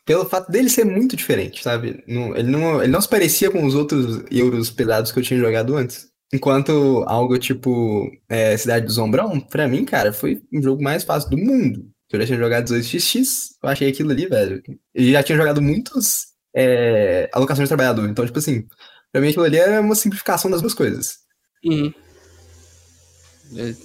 Pelo 0.05 0.25
fato 0.25 0.51
dele 0.51 0.69
ser 0.69 0.83
muito 0.83 1.15
diferente, 1.15 1.63
sabe? 1.63 2.03
Não, 2.07 2.35
ele, 2.35 2.49
não, 2.49 2.81
ele 2.81 2.91
não 2.91 3.01
se 3.01 3.07
parecia 3.07 3.51
com 3.51 3.63
os 3.65 3.75
outros 3.75 4.23
euros 4.31 4.71
pesados 4.71 5.11
que 5.11 5.19
eu 5.19 5.23
tinha 5.23 5.39
jogado 5.39 5.75
antes. 5.75 6.09
Enquanto 6.33 7.03
algo 7.07 7.37
tipo 7.37 8.09
é, 8.29 8.55
Cidade 8.57 8.85
do 8.85 8.91
Zombrão, 8.91 9.39
pra 9.39 9.67
mim, 9.67 9.85
cara, 9.85 10.13
foi 10.13 10.41
o 10.51 10.61
jogo 10.61 10.81
mais 10.81 11.03
fácil 11.03 11.29
do 11.29 11.37
mundo 11.37 11.91
eu 12.15 12.21
já 12.21 12.25
tinha 12.25 12.39
jogado 12.39 12.65
18x, 12.65 13.51
eu 13.63 13.69
achei 13.69 13.89
aquilo 13.89 14.11
ali, 14.11 14.27
velho. 14.27 14.61
E 14.93 15.11
já 15.11 15.23
tinha 15.23 15.37
jogado 15.37 15.61
muitos 15.61 16.27
é, 16.55 17.29
alocações 17.33 17.67
de 17.67 17.69
trabalhador. 17.69 18.09
Então, 18.09 18.25
tipo 18.25 18.37
assim, 18.37 18.65
pra 19.11 19.21
mim 19.21 19.29
aquilo 19.29 19.45
ali 19.45 19.57
é 19.57 19.79
uma 19.79 19.95
simplificação 19.95 20.51
das 20.51 20.61
duas 20.61 20.73
coisas. 20.73 21.19
Uhum. 21.63 21.93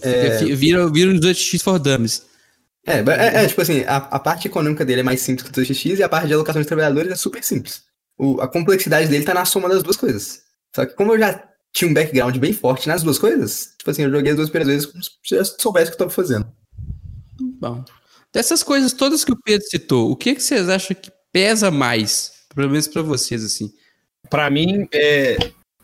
É, 0.03 0.45
vira, 0.55 0.89
vira 0.91 1.11
um 1.11 1.21
18x 1.21 1.63
for 1.63 1.79
dummies. 1.79 2.26
É, 2.87 2.99
é, 2.99 3.45
é, 3.45 3.47
tipo 3.49 3.61
assim, 3.61 3.83
a, 3.83 3.97
a, 3.97 4.19
parte 4.21 4.47
econômica 4.47 4.85
dele 4.85 5.01
é 5.01 5.05
mais 5.05 5.21
simples 5.21 5.49
que 5.49 5.61
o 5.61 5.65
18x 5.65 5.99
e 5.99 6.03
a 6.05 6.09
parte 6.09 6.29
de 6.29 6.35
alocação 6.35 6.63
de 6.63 6.69
trabalhadores 6.69 7.11
é 7.11 7.17
super 7.17 7.43
simples. 7.43 7.83
O, 8.17 8.41
a 8.41 8.47
complexidade 8.47 9.09
dele 9.09 9.25
tá 9.25 9.35
na 9.35 9.45
soma 9.45 9.69
das 9.69 9.83
duas 9.83 9.97
coisas. 9.97 10.43
Só 10.75 10.87
que 10.87 10.95
como 10.95 11.13
eu 11.13 11.19
já 11.19 11.43
tinha 11.75 11.91
um 11.91 11.95
background 11.95 12.37
bem 12.39 12.53
forte 12.53 12.87
nas 12.87 13.03
duas 13.03 13.19
coisas, 13.19 13.75
tipo 13.77 13.91
assim, 13.91 14.03
eu 14.03 14.11
joguei 14.11 14.31
as 14.31 14.37
duas 14.37 14.49
primeiras 14.49 14.73
vezes 14.73 14.87
como 14.87 15.03
se 15.03 15.35
eu 15.35 15.45
soubesse 15.45 15.87
o 15.87 15.91
que 15.91 15.95
eu 15.95 15.99
tava 15.99 16.11
fazendo. 16.11 16.47
Bom. 17.61 17.85
Dessas 18.33 18.63
coisas 18.63 18.93
todas 18.93 19.25
que 19.25 19.33
o 19.33 19.43
Pedro 19.43 19.67
citou, 19.69 20.11
o 20.11 20.17
que, 20.17 20.37
que 20.37 20.43
vocês 20.43 20.69
acham 20.69 20.97
que 20.97 21.11
pesa 21.33 21.71
mais? 21.71 22.33
Pelo 22.55 22.71
menos 22.71 22.87
para 22.87 23.03
vocês, 23.03 23.45
assim. 23.45 23.73
Para 24.31 24.49
mim, 24.49 24.89
é, 24.93 25.37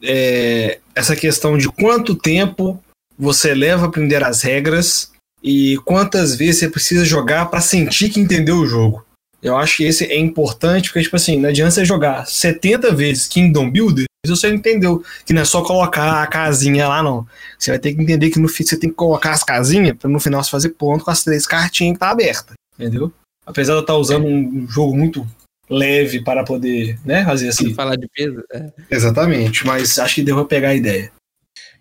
é 0.02 0.78
essa 0.94 1.16
questão 1.16 1.58
de 1.58 1.68
quanto 1.68 2.14
tempo 2.14 2.82
você 3.18 3.54
leva 3.54 3.84
a 3.84 3.88
aprender 3.88 4.22
as 4.22 4.42
regras 4.42 5.12
e 5.42 5.76
quantas 5.85 6.35
vezes 6.37 6.61
você 6.61 6.68
precisa 6.68 7.05
jogar 7.05 7.46
para 7.46 7.61
sentir 7.61 8.11
que 8.11 8.20
entendeu 8.20 8.57
o 8.57 8.66
jogo. 8.66 9.05
Eu 9.42 9.57
acho 9.57 9.78
que 9.78 9.85
esse 9.85 10.05
é 10.05 10.18
importante, 10.18 10.88
porque, 10.88 11.02
tipo 11.02 11.16
assim, 11.16 11.38
não 11.38 11.48
adianta 11.48 11.72
você 11.72 11.85
jogar 11.85 12.26
70 12.26 12.94
vezes 12.94 13.26
Kingdom 13.26 13.70
Builder 13.70 14.07
se 14.24 14.31
você 14.31 14.48
não 14.48 14.55
entendeu 14.55 15.02
que 15.26 15.33
não 15.33 15.42
é 15.42 15.44
só 15.44 15.62
colocar 15.62 16.22
a 16.22 16.26
casinha 16.28 16.87
lá, 16.87 17.02
não. 17.02 17.26
Você 17.59 17.72
vai 17.72 17.78
ter 17.81 17.92
que 17.92 18.00
entender 18.00 18.31
que 18.31 18.38
no 18.38 18.46
fim 18.48 18.62
você 18.62 18.78
tem 18.78 18.88
que 18.88 18.94
colocar 18.94 19.33
as 19.33 19.42
casinhas 19.42 19.96
para 19.96 20.09
no 20.09 20.20
final 20.20 20.44
você 20.44 20.50
fazer 20.50 20.68
ponto 20.70 21.05
com 21.05 21.11
as 21.11 21.24
três 21.24 21.44
cartinhas 21.44 21.94
que 21.94 21.98
tá 21.98 22.11
aberta. 22.11 22.55
Entendeu? 22.78 23.12
Apesar 23.44 23.72
de 23.72 23.78
eu 23.78 23.83
estar 23.83 23.96
usando 23.96 24.24
um 24.24 24.64
jogo 24.68 24.96
muito 24.96 25.26
leve 25.68 26.22
para 26.22 26.44
poder, 26.44 27.00
né, 27.05 27.24
fazer 27.24 27.48
assim. 27.48 27.74
Falar 27.74 27.96
de 27.96 28.07
peso. 28.14 28.44
É. 28.52 28.70
Exatamente, 28.88 29.66
mas 29.66 29.98
acho 29.98 30.14
que 30.14 30.22
deu 30.22 30.37
pra 30.37 30.44
pegar 30.44 30.68
a 30.68 30.74
ideia. 30.76 31.11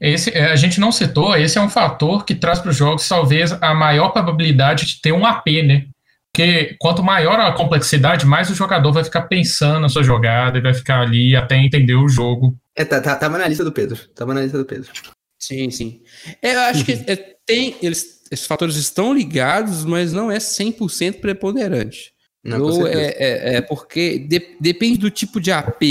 Esse, 0.02 0.32
é, 0.32 0.52
a 0.52 0.56
gente 0.56 0.80
não 0.80 0.92
citou, 0.92 1.36
esse 1.36 1.60
é 1.60 1.62
um 1.62 1.70
fator 1.70 2.26
que 2.26 2.34
traz 2.34 2.58
para 2.58 2.72
os 2.72 2.76
jogos 2.76 3.08
talvez 3.08 3.52
a 3.62 3.74
maior 3.76 4.10
probabilidade 4.10 4.86
de 4.88 5.00
ter 5.00 5.12
um 5.12 5.24
AP, 5.24 5.46
né? 5.64 5.86
Porque 6.34 6.76
quanto 6.80 7.04
maior 7.04 7.40
a 7.40 7.52
complexidade, 7.52 8.26
mais 8.26 8.50
o 8.50 8.56
jogador 8.56 8.92
vai 8.92 9.04
ficar 9.04 9.24
pensando 9.24 9.82
na 9.82 9.90
sua 9.90 10.02
jogada 10.02 10.58
e 10.58 10.62
vai 10.62 10.74
ficar 10.74 11.02
ali 11.02 11.36
até 11.36 11.58
entender 11.58 11.94
o 11.94 12.08
jogo. 12.08 12.58
É, 12.76 12.84
tá, 12.84 13.00
tá, 13.00 13.16
tava 13.16 13.38
na 13.38 13.48
lista 13.48 13.64
do 13.64 13.72
Pedro. 13.72 14.00
Tava 14.16 14.34
na 14.34 14.42
lista 14.42 14.58
do 14.58 14.66
Pedro. 14.66 14.90
Sim, 15.38 15.70
sim. 15.70 16.02
É, 16.42 16.56
eu 16.56 16.60
acho 16.62 16.86
que 16.86 16.94
é, 17.06 17.36
tem. 17.46 17.76
Eles, 17.82 18.22
esses 18.32 18.48
fatores 18.48 18.78
estão 18.78 19.14
ligados, 19.14 19.84
mas 19.84 20.14
não 20.14 20.32
é 20.32 20.38
100% 20.38 21.20
preponderante. 21.20 22.14
Não, 22.44 22.88
é, 22.88 22.94
é, 22.94 23.56
é, 23.56 23.62
porque 23.62 24.18
de, 24.18 24.56
depende 24.60 24.98
do 24.98 25.12
tipo 25.12 25.40
de 25.40 25.52
AP. 25.52 25.82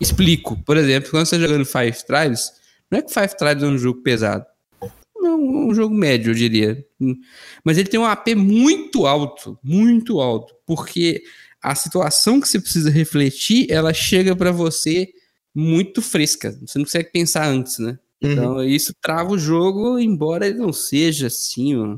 Explico. 0.00 0.56
Por 0.64 0.76
exemplo, 0.76 1.10
quando 1.10 1.26
você 1.26 1.34
está 1.34 1.46
jogando 1.46 1.66
Five 1.66 2.06
Tribes, 2.06 2.52
não 2.90 2.98
é 2.98 3.02
que 3.02 3.12
Five 3.12 3.36
Tribes 3.36 3.62
é 3.62 3.66
um 3.66 3.78
jogo 3.78 4.02
pesado 4.02 4.44
um, 5.34 5.68
um 5.68 5.74
jogo 5.74 5.94
médio, 5.94 6.30
eu 6.30 6.34
diria. 6.34 6.84
Mas 7.64 7.78
ele 7.78 7.88
tem 7.88 7.98
um 7.98 8.04
AP 8.04 8.28
muito 8.36 9.06
alto, 9.06 9.58
muito 9.62 10.20
alto, 10.20 10.54
porque 10.66 11.22
a 11.62 11.74
situação 11.74 12.40
que 12.40 12.48
você 12.48 12.60
precisa 12.60 12.90
refletir, 12.90 13.70
ela 13.70 13.92
chega 13.92 14.34
para 14.34 14.52
você 14.52 15.08
muito 15.54 16.00
fresca. 16.00 16.56
Você 16.64 16.78
não 16.78 16.84
consegue 16.84 17.10
pensar 17.10 17.46
antes, 17.46 17.78
né? 17.78 17.98
Uhum. 18.22 18.32
Então 18.32 18.64
isso 18.64 18.94
trava 19.00 19.32
o 19.32 19.38
jogo, 19.38 19.98
embora 19.98 20.46
ele 20.46 20.58
não 20.58 20.72
seja 20.72 21.28
assim, 21.28 21.76
ó, 21.76 21.96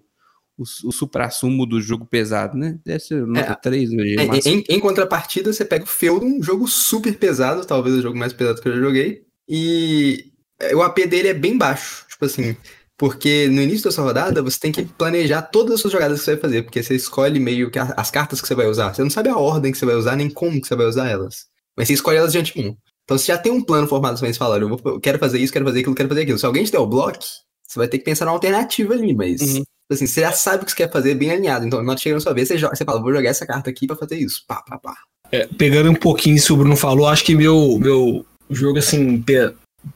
o, 0.57 0.63
o 0.85 0.93
supra-sumo 0.93 1.65
do 1.65 1.81
jogo 1.81 2.07
pesado, 2.07 2.57
né? 2.57 2.79
Deve 2.85 3.01
ser 3.01 3.27
nota 3.27 3.53
é, 3.53 3.55
3 3.55 3.93
hoje. 3.93 4.17
É, 4.19 4.49
em, 4.49 4.65
em, 4.69 4.81
contrapartida, 4.81 5.53
você 5.53 5.65
pega 5.65 5.85
o 5.85 5.89
Feudum, 5.89 6.39
um 6.39 6.43
jogo 6.43 6.69
super 6.69 7.17
pesado, 7.17 7.67
talvez 7.67 7.97
o 7.97 8.03
jogo 8.03 8.19
mais 8.19 8.33
pesado 8.33 8.61
que 8.61 8.69
eu 8.69 8.75
já 8.75 8.81
joguei, 8.81 9.25
e 9.49 10.30
o 10.75 10.83
AP 10.83 10.99
dele 11.07 11.29
é 11.29 11.35
bem 11.35 11.57
baixo. 11.57 12.05
Tipo 12.11 12.25
assim, 12.27 12.57
Porque 12.99 13.49
no 13.49 13.63
início 13.63 13.85
da 13.85 13.91
sua 13.91 14.05
rodada, 14.05 14.43
você 14.43 14.61
tem 14.61 14.71
que 14.71 14.85
planejar 14.85 15.41
todas 15.41 15.77
as 15.77 15.81
suas 15.81 15.93
jogadas 15.93 16.19
que 16.19 16.25
você 16.27 16.33
vai 16.33 16.41
fazer, 16.43 16.63
porque 16.65 16.83
você 16.83 16.95
escolhe 16.95 17.41
meio 17.41 17.71
que 17.71 17.79
as 17.79 18.11
cartas 18.11 18.43
que 18.43 18.47
você 18.47 18.55
vai 18.55 18.67
usar. 18.67 18.95
Você 18.95 19.03
não 19.03 19.09
sabe 19.09 19.31
a 19.31 19.37
ordem 19.39 19.73
que 19.73 19.79
você 19.79 19.87
vai 19.87 19.95
usar, 19.95 20.17
nem 20.17 20.29
como 20.29 20.61
que 20.61 20.69
você 20.69 20.77
vai 20.77 20.85
usar 20.87 21.09
elas. 21.09 21.47
Mas 21.77 21.89
você 21.89 21.95
escolhe 21.95 22.19
elas 22.19 22.31
de 22.33 22.39
antemão. 22.39 22.77
Então 23.05 23.17
você 23.17 23.27
já 23.27 23.39
tem 23.39 23.51
um 23.51 23.63
plano 23.63 23.89
formado, 23.89 24.19
você 24.19 24.33
fala, 24.35 24.59
eu, 24.59 24.69
vou, 24.69 24.81
eu 24.85 25.01
quero 25.01 25.19
fazer 25.19 25.39
isso, 25.39 25.53
quero 25.53 25.65
fazer 25.65 25.81
aquilo, 25.81 25.95
quero 25.95 26.09
fazer 26.11 26.21
aquilo. 26.23 26.39
Se 26.39 26.45
alguém 26.45 26.63
te 26.63 26.73
der 26.73 26.79
o 26.79 26.87
bloco, 26.87 27.19
você 27.67 27.79
vai 27.79 27.89
ter 27.89 27.99
que 27.99 28.05
pensar 28.05 28.27
numa 28.27 28.35
alternativa 28.35 28.93
ali, 28.93 29.15
mas 29.15 29.41
Uhum. 29.41 29.65
assim, 29.91 30.07
você 30.07 30.21
já 30.21 30.33
sabe 30.33 30.63
o 30.63 30.67
que 30.67 30.73
você 30.73 30.77
quer 30.77 30.93
fazer 30.93 31.15
bem 31.15 31.31
alinhado. 31.31 31.67
Então, 31.67 31.83
na 31.83 31.89
hora 31.89 31.97
que 31.97 32.03
chega 32.03 32.17
na 32.17 32.21
sua 32.21 32.35
vez, 32.35 32.49
você, 32.49 32.59
joga, 32.59 32.77
você 32.77 32.85
fala, 32.85 33.01
vou 33.01 33.15
jogar 33.15 33.31
essa 33.31 33.47
carta 33.47 33.71
aqui 33.71 33.87
pra 33.87 33.97
fazer 33.97 34.17
isso. 34.19 34.45
Pá, 34.47 34.63
pá, 34.69 34.79
pá. 34.79 34.95
É, 35.33 35.47
pegando 35.47 35.91
um 35.91 35.95
pouquinho 35.95 36.41
que 36.41 36.53
o 36.53 36.57
Bruno 36.57 36.77
falou, 36.77 37.09
acho 37.09 37.25
que 37.25 37.35
meu, 37.35 37.79
meu 37.79 38.27
jogo, 38.51 38.79
assim, 38.79 39.23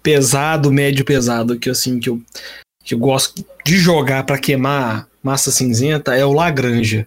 pesado, 0.02 0.72
médio 0.72 1.04
pesado, 1.04 1.58
que 1.58 1.70
assim, 1.70 1.98
que 1.98 2.08
eu, 2.08 2.20
que 2.84 2.94
eu 2.94 2.98
gosto 2.98 3.44
de 3.64 3.76
jogar 3.76 4.24
pra 4.24 4.38
queimar 4.38 5.08
massa 5.22 5.50
cinzenta 5.50 6.14
é 6.14 6.24
o 6.24 6.32
Lagranja. 6.32 7.06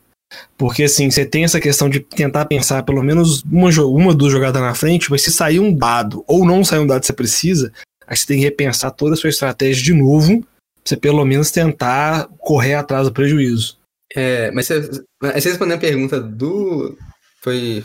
Porque 0.58 0.84
assim, 0.84 1.10
você 1.10 1.26
tem 1.26 1.46
essa 1.46 1.60
questão 1.60 1.90
de 1.90 2.02
tentar 2.02 2.46
pensar 2.46 2.84
pelo 2.84 3.02
menos 3.02 3.44
uma, 3.44 3.70
uma 3.86 4.14
duas 4.14 4.32
jogadas 4.32 4.62
na 4.62 4.76
frente, 4.76 5.10
mas 5.10 5.22
se 5.22 5.32
sair 5.32 5.60
um 5.60 5.74
dado 5.74 6.24
ou 6.28 6.46
não 6.46 6.64
sair 6.66 6.80
um 6.80 6.88
dado 6.88 7.00
que 7.02 7.08
você 7.08 7.14
precisa, 7.14 7.72
aí 8.06 8.18
você 8.18 8.26
tem 8.26 8.38
que 8.40 8.44
repensar 8.44 8.92
toda 8.92 9.14
a 9.14 9.18
sua 9.18 9.30
estratégia 9.30 9.84
de 9.84 9.94
novo, 9.94 10.42
pra 10.42 10.50
você 10.84 10.98
pelo 10.98 11.24
menos 11.24 11.50
tentar 11.52 12.28
correr 12.40 12.74
atrás 12.74 13.08
do 13.08 13.14
prejuízo. 13.14 13.78
É, 14.14 14.52
mas 14.52 14.68
você, 14.68 14.82
você 15.22 15.50
respondeu 15.50 15.78
a 15.78 15.80
pergunta 15.80 16.20
do. 16.20 16.98
Foi- 17.42 17.84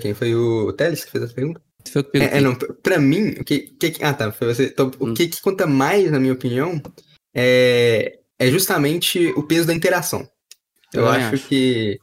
Quem? 0.00 0.14
Foi 0.14 0.34
o 0.34 0.72
Teles 0.72 1.04
que 1.04 1.10
fez 1.10 1.24
essa 1.24 1.34
pergunta? 1.34 1.60
Foi 1.92 2.02
o 2.02 2.04
que 2.04 2.10
perguntei. 2.12 2.36
É, 2.36 2.40
é, 2.40 2.44
não, 2.44 2.54
pra- 2.54 2.98
mim, 2.98 3.30
o 3.40 3.44
que, 3.44 3.60
que- 3.60 4.02
Ah, 4.04 4.12
tá, 4.14 4.30
foi 4.32 4.54
você. 4.54 4.66
Então, 4.66 4.90
Hum. 5.00 5.12
o 5.12 5.14
que, 5.14 5.28
que 5.28 5.40
conta 5.40 5.66
mais, 5.66 6.10
na 6.10 6.18
minha 6.20 6.32
opinião, 6.32 6.80
é, 7.34 8.18
é 8.38 8.50
justamente 8.50 9.26
o 9.36 9.42
peso 9.42 9.66
da 9.66 9.74
interação. 9.74 10.28
Eu, 10.92 11.02
Eu 11.02 11.08
acho, 11.08 11.34
acho. 11.34 11.48
que. 11.48 11.98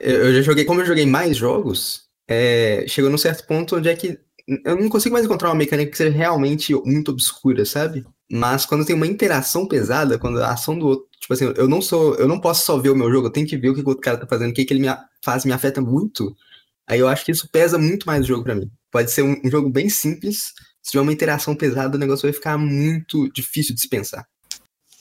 Eu 0.00 0.32
já 0.34 0.42
joguei, 0.42 0.64
como 0.64 0.80
eu 0.80 0.86
joguei 0.86 1.04
mais 1.06 1.36
jogos, 1.36 2.02
é, 2.28 2.84
chegou 2.86 3.10
num 3.10 3.18
certo 3.18 3.46
ponto 3.46 3.76
onde 3.76 3.88
é 3.88 3.96
que. 3.96 4.18
Eu 4.64 4.76
não 4.76 4.88
consigo 4.88 5.12
mais 5.12 5.24
encontrar 5.26 5.48
uma 5.50 5.54
mecânica 5.56 5.90
que 5.90 5.96
seja 5.96 6.16
realmente 6.16 6.72
muito 6.84 7.10
obscura, 7.10 7.64
sabe? 7.66 8.06
Mas 8.30 8.64
quando 8.64 8.84
tem 8.84 8.94
uma 8.96 9.06
interação 9.06 9.66
pesada, 9.66 10.18
quando 10.18 10.40
a 10.40 10.52
ação 10.52 10.78
do 10.78 10.86
outro. 10.86 11.08
Tipo 11.20 11.34
assim, 11.34 11.52
eu 11.56 11.68
não 11.68 11.82
sou. 11.82 12.14
Eu 12.14 12.28
não 12.28 12.40
posso 12.40 12.64
só 12.64 12.78
ver 12.78 12.90
o 12.90 12.96
meu 12.96 13.10
jogo, 13.10 13.26
eu 13.26 13.32
tenho 13.32 13.46
que 13.46 13.56
ver 13.58 13.70
o 13.70 13.74
que 13.74 13.82
o 13.82 13.88
outro 13.88 14.00
cara 14.02 14.16
tá 14.16 14.26
fazendo, 14.26 14.50
o 14.50 14.54
que, 14.54 14.64
que 14.64 14.72
ele 14.72 14.80
me 14.80 14.94
faz, 15.24 15.44
me 15.44 15.52
afeta 15.52 15.80
muito. 15.80 16.34
Aí 16.86 17.00
eu 17.00 17.08
acho 17.08 17.24
que 17.24 17.32
isso 17.32 17.48
pesa 17.50 17.76
muito 17.76 18.06
mais 18.06 18.20
no 18.20 18.26
jogo 18.26 18.44
pra 18.44 18.54
mim. 18.54 18.70
Pode 18.90 19.10
ser 19.10 19.22
um, 19.22 19.36
um 19.44 19.50
jogo 19.50 19.68
bem 19.68 19.88
simples, 19.88 20.52
se 20.82 20.92
tiver 20.92 21.02
uma 21.02 21.12
interação 21.12 21.54
pesada, 21.54 21.96
o 21.96 22.00
negócio 22.00 22.22
vai 22.22 22.32
ficar 22.32 22.56
muito 22.56 23.30
difícil 23.32 23.74
de 23.74 23.80
dispensar. 23.80 24.26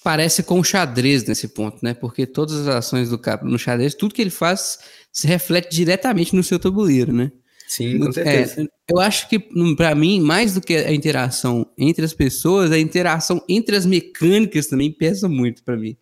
Parece 0.04 0.43
com 0.43 0.60
o 0.60 0.63
xadrez 0.63 1.23
nesse 1.26 1.47
ponto, 1.47 1.80
né? 1.82 1.93
Porque 1.93 2.26
todas 2.26 2.56
as 2.56 2.67
ações 2.67 3.10
do 3.10 3.17
cara 3.17 3.43
no 3.43 3.58
xadrez, 3.58 3.95
tudo 3.95 4.13
que 4.13 4.21
ele 4.21 4.30
faz 4.30 4.80
se 5.12 5.28
reflete 5.28 5.73
diretamente 5.73 6.36
no 6.36 6.43
seu 6.43 6.60
tabuleiro, 6.60 7.13
né? 7.13 7.32
Sim, 7.67 8.00
com 8.00 8.12
certeza. 8.12 8.62
É, 8.62 8.65
eu 8.89 9.00
acho 9.00 9.28
que, 9.28 9.39
pra 9.76 9.95
mim, 9.95 10.21
mais 10.21 10.54
do 10.54 10.62
que 10.62 10.76
a 10.76 10.93
interação 10.93 11.69
entre 11.78 12.04
as 12.06 12.13
pessoas, 12.13 12.71
a 12.71 12.80
interação 12.80 13.43
entre 13.47 13.76
as 13.76 13.86
mecânicas 13.86 14.67
também 14.67 14.91
pesa 14.91 15.28
muito 15.28 15.63
pra 15.63 15.76
mim. 15.76 15.97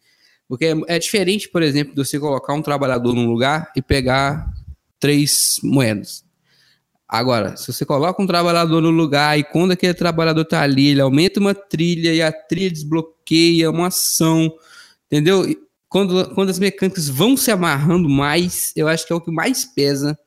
Porque 0.47 0.65
é, 0.65 0.75
é 0.87 0.99
diferente, 0.99 1.47
por 1.49 1.61
exemplo, 1.61 1.95
de 1.95 2.03
você 2.03 2.19
colocar 2.19 2.53
um 2.53 2.61
trabalhador 2.61 3.13
num 3.13 3.27
lugar 3.27 3.71
e 3.75 3.81
pegar 3.81 4.51
três 4.99 5.59
moedas. 5.63 6.24
Agora, 7.07 7.55
se 7.55 7.71
você 7.71 7.85
coloca 7.85 8.21
um 8.21 8.25
trabalhador 8.27 8.81
no 8.81 8.89
lugar 8.89 9.37
e 9.37 9.43
quando 9.43 9.71
aquele 9.71 9.93
trabalhador 9.93 10.43
tá 10.45 10.61
ali, 10.61 10.87
ele 10.87 11.01
aumenta 11.01 11.39
uma 11.39 11.53
trilha 11.53 12.13
e 12.13 12.21
a 12.21 12.31
trilha 12.31 12.71
desbloqueia 12.71 13.69
uma 13.69 13.87
ação, 13.87 14.51
entendeu? 15.07 15.47
E 15.49 15.57
Quando, 15.87 16.33
quando 16.33 16.49
as 16.49 16.59
mecânicas 16.59 17.07
vão 17.07 17.37
se 17.37 17.51
amarrando 17.51 18.09
mais, 18.09 18.73
eu 18.75 18.87
acho 18.87 19.05
que 19.07 19.13
é 19.13 19.15
o 19.15 19.21
que 19.21 19.31
mais 19.31 19.63
pesa 19.65 20.17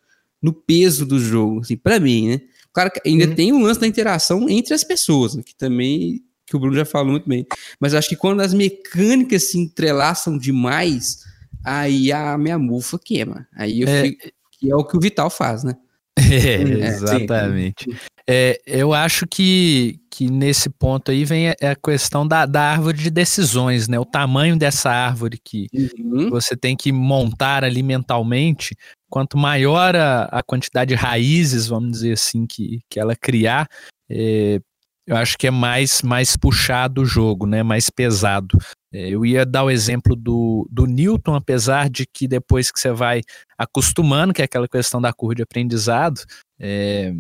no 0.41 0.53
peso 0.53 1.05
do 1.05 1.19
jogo, 1.19 1.61
assim, 1.61 1.77
para 1.77 1.99
mim, 2.01 2.29
né? 2.29 2.41
Claro 2.73 2.91
que 2.93 3.01
ainda 3.07 3.27
Uhum. 3.27 3.35
tem 3.35 3.53
o 3.53 3.59
lance 3.59 3.81
da 3.81 3.87
interação 3.87 4.49
entre 4.49 4.73
as 4.73 4.85
pessoas, 4.85 5.35
né, 5.35 5.43
que 5.45 5.55
também 5.55 6.23
que 6.47 6.57
o 6.57 6.61
Bruno 6.61 6.75
já 6.77 6.85
falou 6.87 7.11
muito 7.11 7.29
bem. 7.29 7.45
Mas 7.79 7.93
acho 7.93 8.09
que 8.09 8.17
quando 8.17 8.41
as 8.41 8.55
mecânicas 8.55 9.51
se 9.51 9.59
entrelaçam 9.59 10.39
demais, 10.39 11.19
aí 11.63 12.11
a 12.13 12.39
minha 12.39 12.59
mufa 12.59 12.99
queima. 12.99 13.47
Aí 13.55 13.83
eu 13.83 13.89
É. 13.89 14.03
fico, 14.05 14.29
que 14.53 14.71
é 14.71 14.77
o 14.77 14.85
que 14.85 14.97
o 14.97 15.01
Vital 15.01 15.29
faz, 15.29 15.65
né? 15.65 15.77
É, 16.83 16.89
exatamente. 16.89 17.87
É, 18.31 18.61
eu 18.67 18.93
acho 18.93 19.27
que, 19.27 19.99
que 20.11 20.31
nesse 20.31 20.69
ponto 20.69 21.11
aí 21.11 21.25
vem 21.25 21.49
a, 21.49 21.57
a 21.63 21.75
questão 21.75 22.29
da, 22.29 22.45
da 22.45 22.63
árvore 22.73 22.99
de 22.99 23.11
decisões, 23.11 23.89
né? 23.89 23.99
O 23.99 24.05
tamanho 24.05 24.59
dessa 24.59 24.91
árvore 24.91 25.39
que 25.43 25.67
Uhum. 25.73 26.29
você 26.29 26.55
tem 26.55 26.77
que 26.77 26.93
montar 26.93 27.65
ali 27.65 27.83
mentalmente. 27.83 28.77
Quanto 29.09 29.39
maior 29.39 29.97
a, 29.97 30.25
a 30.25 30.43
quantidade 30.43 30.89
de 30.89 30.95
raízes, 30.95 31.69
vamos 31.69 31.93
dizer 31.93 32.13
assim, 32.13 32.47
que, 32.47 32.81
que 32.91 33.01
ela 33.01 33.17
criar, 33.17 33.67
é, 34.11 34.61
eu 35.07 35.17
acho 35.17 35.39
que 35.39 35.47
é 35.47 35.51
mais, 35.51 36.03
mais 36.03 36.37
puxado 36.37 37.01
o 37.01 37.07
jogo, 37.07 37.47
né? 37.47 37.63
Mais 37.63 37.89
pesado. 37.89 38.59
É, 38.93 39.09
eu 39.09 39.25
ia 39.25 39.45
dar 39.45 39.65
o 39.65 39.71
exemplo 39.71 40.17
do, 40.17 40.67
do 40.71 40.87
Newton, 40.87 41.35
apesar 41.35 41.91
de 41.91 42.07
que 42.07 42.27
depois 42.27 42.71
que 42.71 42.81
você 42.81 42.91
vai 42.91 43.21
acostumando, 43.57 44.33
que 44.33 44.41
é 44.41 44.45
aquela 44.47 44.69
questão 44.69 45.01
da 45.01 45.13
curva 45.13 45.35
de 45.35 45.43
aprendizado, 45.43 46.23
é, 46.59 47.13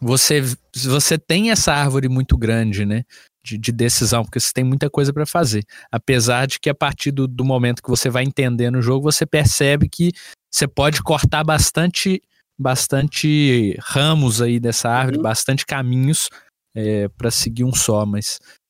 você, 0.00 0.42
você 0.74 1.16
tem 1.18 1.50
essa 1.50 1.72
árvore 1.72 2.08
muito 2.08 2.36
grande, 2.36 2.84
né? 2.84 3.04
De, 3.44 3.56
de 3.56 3.70
decisão, 3.70 4.24
porque 4.24 4.40
você 4.40 4.52
tem 4.52 4.64
muita 4.64 4.90
coisa 4.90 5.12
para 5.12 5.24
fazer. 5.24 5.64
Apesar 5.92 6.46
de 6.46 6.58
que 6.58 6.68
a 6.68 6.74
partir 6.74 7.12
do, 7.12 7.28
do 7.28 7.44
momento 7.44 7.80
que 7.80 7.88
você 7.88 8.10
vai 8.10 8.24
entendendo 8.24 8.76
o 8.76 8.82
jogo, 8.82 9.10
você 9.10 9.24
percebe 9.24 9.88
que 9.88 10.10
você 10.50 10.66
pode 10.66 11.00
cortar 11.00 11.44
bastante, 11.44 12.20
bastante 12.58 13.76
ramos 13.80 14.42
aí 14.42 14.58
dessa 14.58 14.88
árvore, 14.88 15.18
Uhum. 15.18 15.22
bastante 15.22 15.64
caminhos 15.64 16.28
para 17.16 17.30
seguir 17.30 17.64
um 17.64 17.72
só, 17.72 18.04
mas 18.04 18.38
é, 18.38 18.65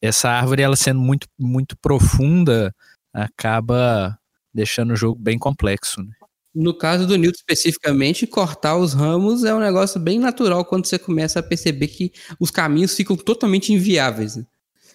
essa 0.00 0.30
árvore, 0.30 0.62
ela 0.62 0.76
sendo 0.76 1.00
muito, 1.00 1.26
muito 1.38 1.76
profunda, 1.76 2.74
acaba 3.12 4.18
deixando 4.52 4.92
o 4.92 4.96
jogo 4.96 5.20
bem 5.20 5.38
complexo. 5.38 6.02
Né? 6.02 6.10
No 6.54 6.74
caso 6.74 7.06
do 7.06 7.16
Newton 7.16 7.38
especificamente, 7.38 8.26
cortar 8.26 8.76
os 8.76 8.92
ramos 8.92 9.44
é 9.44 9.54
um 9.54 9.60
negócio 9.60 9.98
bem 9.98 10.18
natural 10.18 10.64
quando 10.64 10.86
você 10.86 10.98
começa 10.98 11.40
a 11.40 11.42
perceber 11.42 11.88
que 11.88 12.12
os 12.38 12.50
caminhos 12.50 12.94
ficam 12.94 13.16
totalmente 13.16 13.72
inviáveis. 13.72 14.36
Né? 14.36 14.44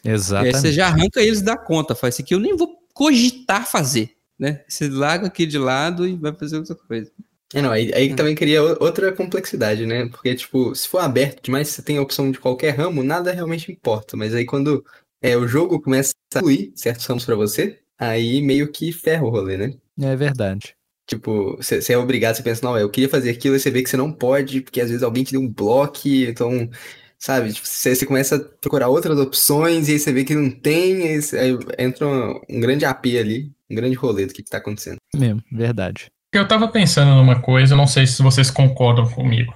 Exatamente. 0.04 0.58
você 0.60 0.72
já 0.72 0.88
arranca 0.88 1.22
eles 1.22 1.42
da 1.42 1.58
conta, 1.58 1.96
faz 1.96 2.16
isso 2.16 2.22
aqui, 2.22 2.34
eu 2.34 2.40
nem 2.40 2.56
vou 2.56 2.78
cogitar 2.94 3.68
fazer. 3.68 4.12
Né? 4.38 4.64
Você 4.68 4.88
larga 4.88 5.28
aqui 5.28 5.48
de 5.48 5.58
lado 5.58 6.08
e 6.08 6.16
vai 6.16 6.34
fazer 6.34 6.58
outra 6.58 6.76
coisa. 6.76 7.12
É, 7.54 7.62
não, 7.62 7.72
aí, 7.72 7.92
aí 7.94 8.14
também 8.16 8.36
cria 8.36 8.62
outra 8.62 9.12
complexidade, 9.14 9.86
né? 9.86 10.08
Porque, 10.10 10.36
tipo, 10.36 10.76
se 10.76 10.88
for 10.88 11.00
aberto 11.00 11.42
demais, 11.44 11.70
você 11.70 11.82
tem 11.82 11.98
a 11.98 12.02
opção 12.02 12.30
de 12.30 12.40
qualquer 12.40 12.72
ramo, 12.76 13.04
nada 13.04 13.32
realmente 13.32 13.72
importa. 13.72 14.18
Mas 14.18 14.34
aí 14.34 14.46
quando 14.46 14.84
é, 15.22 15.38
o 15.38 15.48
jogo 15.48 15.82
começa 15.82 16.12
a 16.36 16.40
incluir 16.40 16.74
certos 16.76 17.06
ramos 17.06 17.26
pra 17.26 17.36
você, 17.36 17.80
aí 17.98 18.42
meio 18.42 18.70
que 18.72 18.92
ferra 18.92 19.24
o 19.24 19.30
rolê, 19.30 19.58
né? 19.58 19.74
É 20.00 20.16
verdade. 20.16 20.76
Tipo, 21.06 21.56
você 21.56 21.94
é 21.94 21.98
obrigado, 21.98 22.36
você 22.36 22.44
pensa, 22.44 22.66
não, 22.66 22.78
eu 22.78 22.90
queria 22.90 23.08
fazer 23.08 23.30
aquilo, 23.30 23.56
e 23.56 23.60
você 23.62 23.72
vê 23.72 23.82
que 23.82 23.90
você 23.90 23.96
não 23.96 24.12
pode, 24.12 24.60
porque 24.60 24.82
às 24.82 24.90
vezes 24.90 25.04
alguém 25.04 25.24
te 25.24 25.32
deu 25.32 25.40
um 25.40 25.48
bloco, 25.48 26.02
então, 26.06 26.70
sabe? 27.18 27.54
Tipo, 27.54 27.66
você, 27.66 27.96
você 27.96 28.06
começa 28.06 28.36
a 28.36 28.40
procurar 28.40 28.90
outras 28.90 29.18
opções, 29.18 29.88
e 29.88 29.94
aí 29.94 30.00
você 30.00 30.12
vê 30.12 30.26
que 30.26 30.36
não 30.36 30.52
tem, 30.52 31.04
aí, 31.08 31.22
você- 31.22 31.38
aí 31.40 31.58
entra 31.80 32.06
um, 32.06 32.42
um 32.50 32.60
grande 32.60 32.84
AP 32.84 33.18
ali, 33.18 33.50
um 33.70 33.76
grande 33.76 33.96
rolê 33.96 34.26
do 34.26 34.34
que, 34.34 34.44
que 34.44 34.50
tá 34.50 34.58
acontecendo. 34.58 34.98
Mesmo, 35.16 35.42
verdade. 35.50 36.12
Eu 36.34 36.48
tava 36.48 36.68
pensando 36.68 37.16
numa 37.16 37.42
coisa, 37.42 37.76
não 37.76 37.88
sei 37.88 38.06
se 38.06 38.22
vocês 38.22 38.52
concordam 38.52 39.10
comigo. 39.10 39.54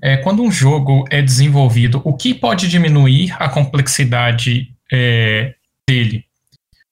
É, 0.00 0.16
quando 0.16 0.42
um 0.42 0.50
jogo 0.50 1.04
é 1.10 1.20
desenvolvido, 1.20 2.00
o 2.04 2.16
que 2.16 2.32
pode 2.32 2.68
diminuir 2.68 3.34
a 3.38 3.48
complexidade 3.48 4.74
é, 4.92 5.54
dele? 5.86 6.24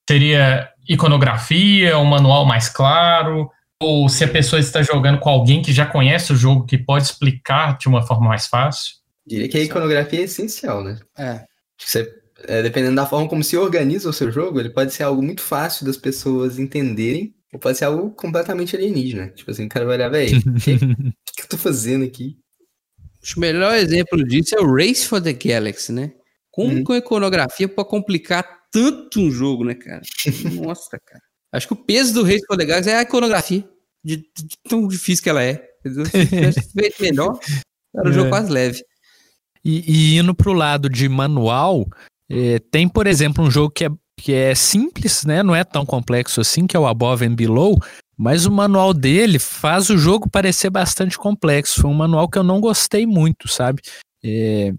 Seria 0.09 0.71
iconografia, 0.89 1.99
um 1.99 2.05
manual 2.05 2.45
mais 2.45 2.69
claro? 2.69 3.51
Ou 3.83 4.09
se 4.09 4.25
a 4.25 4.29
pessoa 4.29 4.61
está 4.61 4.83
jogando 4.83 5.19
com 5.19 5.29
alguém 5.29 5.63
que 5.63 5.73
já 5.73 5.87
conhece 5.87 6.33
o 6.33 6.37
jogo, 6.37 6.67
que 6.67 6.79
pode 6.79 7.05
explicar 7.05 7.77
de 7.79 7.89
uma 7.89 8.03
forma 8.03 8.29
mais 8.29 8.47
fácil? 8.47 8.97
Diria 9.27 9.49
que 9.49 9.59
a 9.59 9.63
iconografia 9.63 10.21
é 10.21 10.25
essencial, 10.25 10.83
né? 10.83 10.99
É. 11.19 11.45
Que 11.77 11.91
você, 11.91 12.11
é, 12.45 12.63
dependendo 12.63 12.97
da 12.97 13.07
forma 13.07 13.29
como 13.29 13.45
se 13.45 13.57
organiza 13.57 14.09
o 14.09 14.13
seu 14.13 14.31
jogo, 14.31 14.61
ele 14.61 14.71
pode 14.71 14.93
ser 14.93 15.03
algo 15.03 15.23
muito 15.23 15.43
fácil 15.43 15.85
das 15.85 15.97
pessoas 15.97 16.59
entenderem, 16.59 17.35
ou 17.57 17.59
pode 17.59 17.79
ser 17.79 17.87
algo 17.87 18.11
completamente 18.11 18.77
alienígena. 18.77 19.29
Tipo 19.31 19.51
assim, 19.51 19.65
o 19.65 19.69
cara 19.69 19.87
vai 19.87 19.97
olhar, 19.97 20.09
velho, 20.11 20.37
o 20.47 20.61
que, 20.61 20.79
que 20.79 21.43
eu 21.43 21.49
tô 21.49 21.57
fazendo 21.59 22.05
aqui? 22.05 22.37
Acho 23.23 23.33
que 23.35 23.39
o 23.39 23.41
melhor 23.41 23.75
exemplo 23.75 24.23
disso 24.25 24.55
é 24.55 24.61
o 24.61 24.73
Race 24.75 25.07
for 25.07 25.21
the 25.21 25.33
Galaxy, 25.33 25.93
né? 25.93 26.13
Como 26.51 26.73
Uhum. 26.73 26.85
que 26.85 26.93
a 26.93 26.97
iconografia 26.99 27.69
pode 27.69 27.89
complicar 27.89 28.47
tanto 28.71 29.21
um 29.21 29.31
jogo, 29.31 29.65
né, 29.65 29.75
cara? 29.75 30.03
Nossa, 30.63 30.99
cara. 31.05 31.23
Acho 31.53 31.67
que 31.69 31.73
o 31.73 31.77
peso 31.77 32.15
do 32.15 32.23
Race 32.23 32.45
for 32.47 32.57
the 32.57 32.65
Galaxy 32.65 32.91
é 32.91 32.97
a 32.99 33.03
iconografia. 33.03 33.67
De, 34.05 34.17
de 34.19 34.57
tão 34.69 34.87
difícil 34.87 35.23
que 35.25 35.31
ela 35.31 35.43
é. 35.43 35.67
Feito 36.73 37.03
melhor, 37.03 37.39
era 37.95 38.09
um 38.09 38.11
É. 38.13 38.15
jogo 38.15 38.29
quase 38.31 38.53
leve. 38.53 38.83
E, 39.65 40.15
e 40.15 40.19
indo 40.19 40.35
pro 40.35 40.53
lado 40.53 40.89
de 40.89 41.09
manual, 41.09 41.87
eh, 42.31 42.61
tem, 42.71 42.89
por 42.89 43.07
exemplo, 43.07 43.43
um 43.45 43.51
jogo 43.51 43.71
que 43.71 43.85
é 43.85 43.89
que 44.19 44.33
é 44.33 44.55
simples, 44.55 45.25
né? 45.25 45.43
Não 45.43 45.55
é 45.55 45.63
tão 45.63 45.85
complexo 45.85 46.41
assim, 46.41 46.67
que 46.67 46.77
é 46.77 46.81
o 46.81 46.87
Above 46.87 47.25
and 47.25 47.35
Below, 47.35 47.79
mas 48.17 48.47
o 48.47 48.51
manual 48.51 48.95
dele 48.95 49.39
faz 49.39 49.91
o 49.91 49.99
jogo 49.99 50.29
parecer 50.29 50.71
bastante 50.71 51.19
complexo. 51.19 51.83
Foi 51.83 51.91
um 51.91 51.95
manual 51.95 52.29
que 52.29 52.39
eu 52.39 52.43
não 52.43 52.61
gostei 52.61 53.07
muito, 53.07 53.47
sabe? 53.47 53.83
É, 54.25 54.73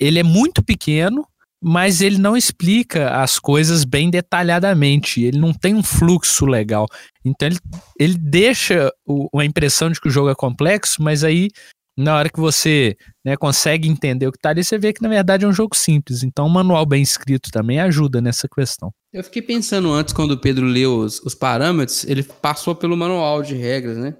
ele 0.00 0.18
é 0.18 0.22
muito 0.22 0.62
pequeno, 0.62 1.26
mas 1.62 2.00
ele 2.00 2.18
não 2.18 2.36
explica 2.36 3.22
as 3.22 3.38
coisas 3.38 3.84
bem 3.84 4.10
detalhadamente. 4.10 5.22
Ele 5.22 5.38
não 5.38 5.52
tem 5.52 5.74
um 5.74 5.82
fluxo 5.82 6.46
legal. 6.46 6.86
Então 7.24 7.48
ele, 7.48 7.58
ele 7.98 8.18
deixa 8.18 8.90
o, 9.06 9.28
a 9.38 9.44
impressão 9.44 9.90
de 9.90 10.00
que 10.00 10.08
o 10.08 10.10
jogo 10.10 10.30
é 10.30 10.34
complexo, 10.34 11.02
mas 11.02 11.22
aí 11.22 11.48
na 11.96 12.16
hora 12.16 12.28
que 12.28 12.40
você 12.40 12.96
né, 13.24 13.36
consegue 13.36 13.88
entender 13.88 14.26
o 14.26 14.32
que 14.32 14.38
está 14.38 14.50
ali, 14.50 14.64
você 14.64 14.76
vê 14.76 14.92
que 14.92 15.02
na 15.02 15.08
verdade 15.08 15.44
é 15.44 15.48
um 15.48 15.52
jogo 15.52 15.76
simples. 15.76 16.22
Então, 16.22 16.46
um 16.46 16.50
manual 16.50 16.84
bem 16.84 17.02
escrito 17.02 17.50
também 17.50 17.80
ajuda 17.80 18.20
nessa 18.20 18.48
questão. 18.48 18.92
Eu 19.12 19.22
fiquei 19.22 19.42
pensando 19.42 19.92
antes, 19.92 20.12
quando 20.12 20.32
o 20.32 20.40
Pedro 20.40 20.66
leu 20.66 20.98
os, 20.98 21.20
os 21.20 21.34
parâmetros, 21.34 22.04
ele 22.04 22.22
passou 22.22 22.74
pelo 22.74 22.96
manual 22.96 23.42
de 23.42 23.54
regras, 23.54 23.96
né? 23.96 24.16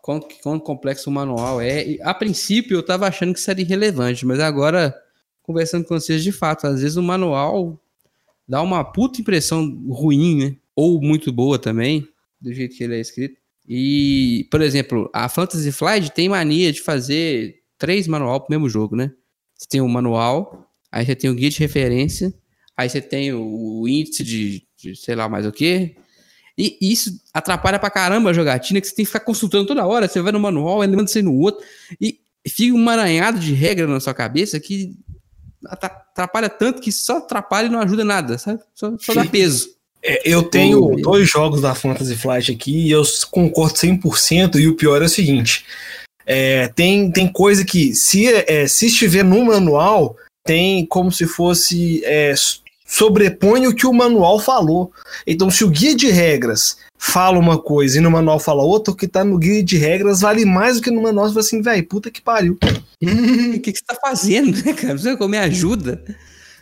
Quão, 0.00 0.20
quão 0.40 0.60
complexo 0.60 1.10
o 1.10 1.12
manual 1.12 1.60
é. 1.60 1.84
E, 1.84 2.02
a 2.02 2.14
princípio, 2.14 2.76
eu 2.76 2.80
estava 2.80 3.08
achando 3.08 3.34
que 3.34 3.40
seria 3.40 3.64
irrelevante, 3.64 4.24
mas 4.24 4.38
agora, 4.38 4.94
conversando 5.42 5.84
com 5.84 5.98
vocês, 5.98 6.22
de 6.22 6.30
fato, 6.30 6.66
às 6.68 6.80
vezes 6.80 6.96
o 6.96 7.02
manual 7.02 7.80
dá 8.48 8.62
uma 8.62 8.84
puta 8.84 9.20
impressão 9.20 9.66
ruim, 9.88 10.36
né? 10.36 10.56
Ou 10.76 11.00
muito 11.00 11.32
boa 11.32 11.58
também, 11.58 12.06
do 12.40 12.52
jeito 12.52 12.76
que 12.76 12.84
ele 12.84 12.94
é 12.94 13.00
escrito. 13.00 13.40
E, 13.68 14.46
por 14.50 14.60
exemplo, 14.60 15.10
a 15.12 15.28
Fantasy 15.28 15.72
Flight 15.72 16.12
tem 16.12 16.28
mania 16.28 16.72
de 16.72 16.80
fazer 16.80 17.56
três 17.78 18.06
manual 18.06 18.40
pro 18.40 18.50
mesmo 18.50 18.68
jogo, 18.68 18.94
né? 18.94 19.10
Você 19.54 19.66
tem 19.68 19.80
o 19.80 19.88
manual, 19.88 20.70
aí 20.92 21.04
você 21.04 21.16
tem 21.16 21.30
o 21.30 21.34
guia 21.34 21.50
de 21.50 21.58
referência, 21.58 22.32
aí 22.76 22.88
você 22.88 23.00
tem 23.00 23.32
o 23.32 23.86
índice 23.88 24.22
de, 24.22 24.62
de 24.76 24.94
sei 24.94 25.14
lá 25.14 25.28
mais 25.28 25.46
o 25.46 25.52
que. 25.52 25.96
E 26.56 26.78
isso 26.80 27.10
atrapalha 27.34 27.78
pra 27.78 27.90
caramba 27.90 28.30
a 28.30 28.32
jogatina, 28.32 28.80
que 28.80 28.86
você 28.86 28.94
tem 28.94 29.04
que 29.04 29.10
ficar 29.10 29.24
consultando 29.24 29.66
toda 29.66 29.86
hora. 29.86 30.08
Você 30.08 30.22
vai 30.22 30.32
no 30.32 30.40
manual, 30.40 30.82
ele 30.82 30.96
manda 30.96 31.08
você 31.08 31.20
no 31.20 31.34
outro. 31.34 31.64
E 32.00 32.20
fica 32.48 32.74
um 32.74 32.80
emaranhado 32.80 33.38
de 33.38 33.52
regra 33.52 33.86
na 33.86 34.00
sua 34.00 34.14
cabeça 34.14 34.58
que 34.58 34.94
atrapalha 35.66 36.48
tanto 36.48 36.80
que 36.80 36.92
só 36.92 37.18
atrapalha 37.18 37.66
e 37.66 37.70
não 37.70 37.80
ajuda 37.80 38.04
nada, 38.04 38.38
sabe? 38.38 38.62
Só, 38.74 38.96
só 38.98 39.12
dá 39.12 39.24
peso. 39.26 39.75
É, 40.06 40.22
eu 40.24 40.44
tenho 40.44 40.94
dois 41.02 41.28
jogos 41.28 41.60
da 41.60 41.74
Fantasy 41.74 42.14
Flight 42.14 42.52
aqui 42.52 42.86
e 42.86 42.90
eu 42.92 43.02
concordo 43.30 43.74
100%. 43.74 44.60
E 44.60 44.68
o 44.68 44.76
pior 44.76 45.02
é 45.02 45.06
o 45.06 45.08
seguinte: 45.08 45.64
é, 46.24 46.68
tem, 46.68 47.10
tem 47.10 47.26
coisa 47.26 47.64
que, 47.64 47.92
se, 47.92 48.26
é, 48.28 48.68
se 48.68 48.86
estiver 48.86 49.24
no 49.24 49.44
manual, 49.44 50.16
tem 50.44 50.86
como 50.86 51.10
se 51.10 51.26
fosse. 51.26 52.02
É, 52.04 52.32
sobrepõe 52.88 53.66
o 53.66 53.74
que 53.74 53.84
o 53.84 53.92
manual 53.92 54.38
falou. 54.38 54.92
Então, 55.26 55.50
se 55.50 55.64
o 55.64 55.68
guia 55.68 55.94
de 55.94 56.08
regras 56.08 56.78
fala 56.96 57.36
uma 57.36 57.58
coisa 57.58 57.98
e 57.98 58.00
no 58.00 58.10
manual 58.10 58.38
fala 58.38 58.62
outra, 58.62 58.92
o 58.92 58.96
que 58.96 59.08
tá 59.08 59.24
no 59.24 59.38
guia 59.38 59.62
de 59.62 59.76
regras 59.76 60.20
vale 60.20 60.44
mais 60.44 60.76
do 60.76 60.82
que 60.82 60.90
no 60.90 61.02
manual. 61.02 61.26
Você 61.26 61.34
fala 61.34 61.44
assim, 61.44 61.62
velho, 61.62 61.88
puta 61.88 62.10
que 62.10 62.22
pariu. 62.22 62.56
O 63.02 63.60
que, 63.60 63.72
que 63.72 63.78
você 63.78 63.84
tá 63.84 63.96
fazendo, 64.00 64.56
né, 64.64 64.72
cara? 64.72 64.96
Você 64.96 65.16
me 65.26 65.38
ajuda. 65.38 66.02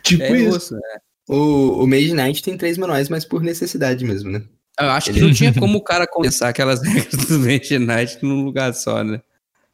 Tipo 0.03 0.23
é 0.23 0.41
isso. 0.41 0.75
É. 0.75 1.04
O, 1.27 1.83
o 1.83 1.87
Mage 1.87 2.13
Knight 2.13 2.43
tem 2.43 2.57
três 2.57 2.77
manuais, 2.77 3.09
mas 3.09 3.25
por 3.25 3.41
necessidade 3.41 4.05
mesmo, 4.05 4.31
né? 4.31 4.43
Eu 4.79 4.89
acho 4.89 5.09
Ele... 5.09 5.19
que 5.19 5.25
não 5.25 5.33
tinha 5.33 5.53
como 5.53 5.77
o 5.77 5.83
cara 5.83 6.07
condensar 6.07 6.49
aquelas 6.49 6.81
regras 6.85 7.25
do 7.25 7.39
Mage 7.39 7.79
Knight 7.79 8.19
num 8.21 8.43
lugar 8.43 8.73
só, 8.73 9.03
né? 9.03 9.21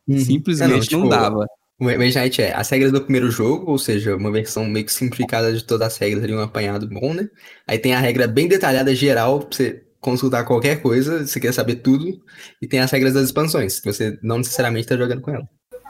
Uhum. 0.08 0.20
Simplesmente 0.20 0.70
não, 0.70 0.78
não, 0.78 0.84
tipo, 0.84 0.98
não 1.02 1.10
dava. 1.10 1.46
O 1.80 1.86
Mage 1.86 2.18
Knight 2.18 2.42
é 2.42 2.56
as 2.56 2.70
regras 2.70 2.92
do 2.92 3.02
primeiro 3.02 3.32
jogo, 3.32 3.70
ou 3.72 3.78
seja, 3.78 4.16
uma 4.16 4.32
versão 4.32 4.66
meio 4.66 4.86
que 4.86 4.94
simplificada 4.94 5.52
de 5.52 5.64
todas 5.64 5.88
as 5.88 5.98
regras 5.98 6.24
ali, 6.24 6.34
um 6.34 6.42
apanhado 6.42 6.88
bom, 6.88 7.14
né? 7.14 7.28
Aí 7.68 7.80
tem 7.80 7.94
a 7.94 8.00
regra 8.00 8.28
bem 8.28 8.48
detalhada, 8.48 8.94
geral, 8.94 9.40
pra 9.40 9.58
você 9.58 9.84
consultar 10.00 10.46
qualquer 10.46 10.82
coisa, 10.82 11.26
você 11.26 11.40
quer 11.40 11.54
saber 11.54 11.78
tudo. 11.78 12.22
E 12.62 12.68
tem 12.68 12.80
as 12.80 12.92
regras 12.92 13.14
das 13.14 13.26
expansões, 13.26 13.80
que 13.80 13.92
você 13.92 14.18
não 14.22 14.38
necessariamente 14.38 14.88
tá 14.88 14.96
jogando 14.96 15.22
com 15.22 15.32
ela. 15.32 15.48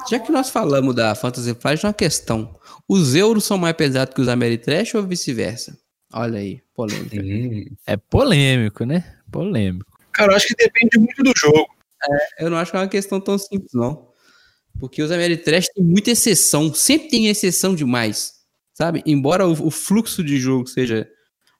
Já 0.10 0.20
que 0.20 0.32
nós 0.32 0.50
falamos 0.50 0.96
da 0.96 1.14
Fantasy 1.16 1.54
Flight, 1.54 1.86
uma 1.86 1.94
questão. 1.94 2.56
Os 2.88 3.16
euros 3.16 3.44
são 3.44 3.58
mais 3.58 3.76
pesados 3.76 4.14
que 4.14 4.22
os 4.22 4.28
Ameritrash 4.28 4.96
ou 4.96 5.04
vice-versa? 5.04 5.78
Olha 6.14 6.40
aí, 6.40 6.62
polêmica. 6.74 7.22
Hum. 7.22 7.66
É 7.86 7.96
polêmico, 7.96 8.84
né? 8.84 9.18
Polêmico. 9.32 9.98
Cara, 10.12 10.34
eu 10.34 10.36
acho 10.36 10.48
que 10.48 10.56
depende 10.56 10.98
muito 10.98 11.24
do 11.24 11.32
jogo. 11.36 11.68
É, 12.10 12.46
eu 12.46 12.50
não 12.50 12.58
acho 12.58 12.72
que 12.72 12.78
é 12.78 12.80
uma 12.82 12.88
questão 12.88 13.22
tão 13.22 13.38
simples, 13.38 13.72
não. 13.74 14.10
Porque 14.80 15.02
os 15.02 15.12
Ameritrash 15.12 15.68
tem 15.74 15.84
muita 15.84 16.12
exceção. 16.12 16.74
Sempre 16.74 17.10
tem 17.10 17.28
exceção 17.28 17.76
demais. 17.76 18.34
Sabe? 18.74 19.04
Embora 19.06 19.48
o, 19.48 19.68
o 19.68 19.72
fluxo 19.72 20.24
de 20.24 20.38
jogo 20.38 20.68
seja 20.68 21.08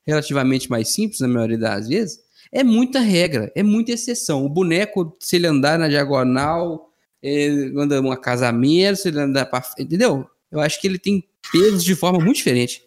relativamente 0.06 0.70
mais 0.70 0.94
simples, 0.94 1.20
na 1.20 1.28
maioria 1.28 1.58
das 1.58 1.88
vezes, 1.88 2.20
é 2.52 2.64
muita 2.64 3.00
regra, 3.00 3.52
é 3.56 3.64
muita 3.64 3.92
exceção. 3.92 4.46
O 4.46 4.50
boneco, 4.50 5.16
se 5.20 5.38
ele 5.38 5.48
andar 5.48 5.80
na 5.80 5.88
diagonal, 5.88 6.91
ele 7.22 7.74
anda 7.80 8.00
uma 8.02 8.18
casa 8.18 8.52
menos, 8.52 9.06
ele 9.06 9.20
andar 9.20 9.46
pra. 9.46 9.64
Entendeu? 9.78 10.28
Eu 10.52 10.60
acho 10.60 10.80
que 10.82 10.88
ele 10.88 10.98
tem 10.98 11.24
pesos 11.52 11.84
de 11.84 11.96
forma 11.96 12.20
muito 12.20 12.38
diferente. 12.38 12.82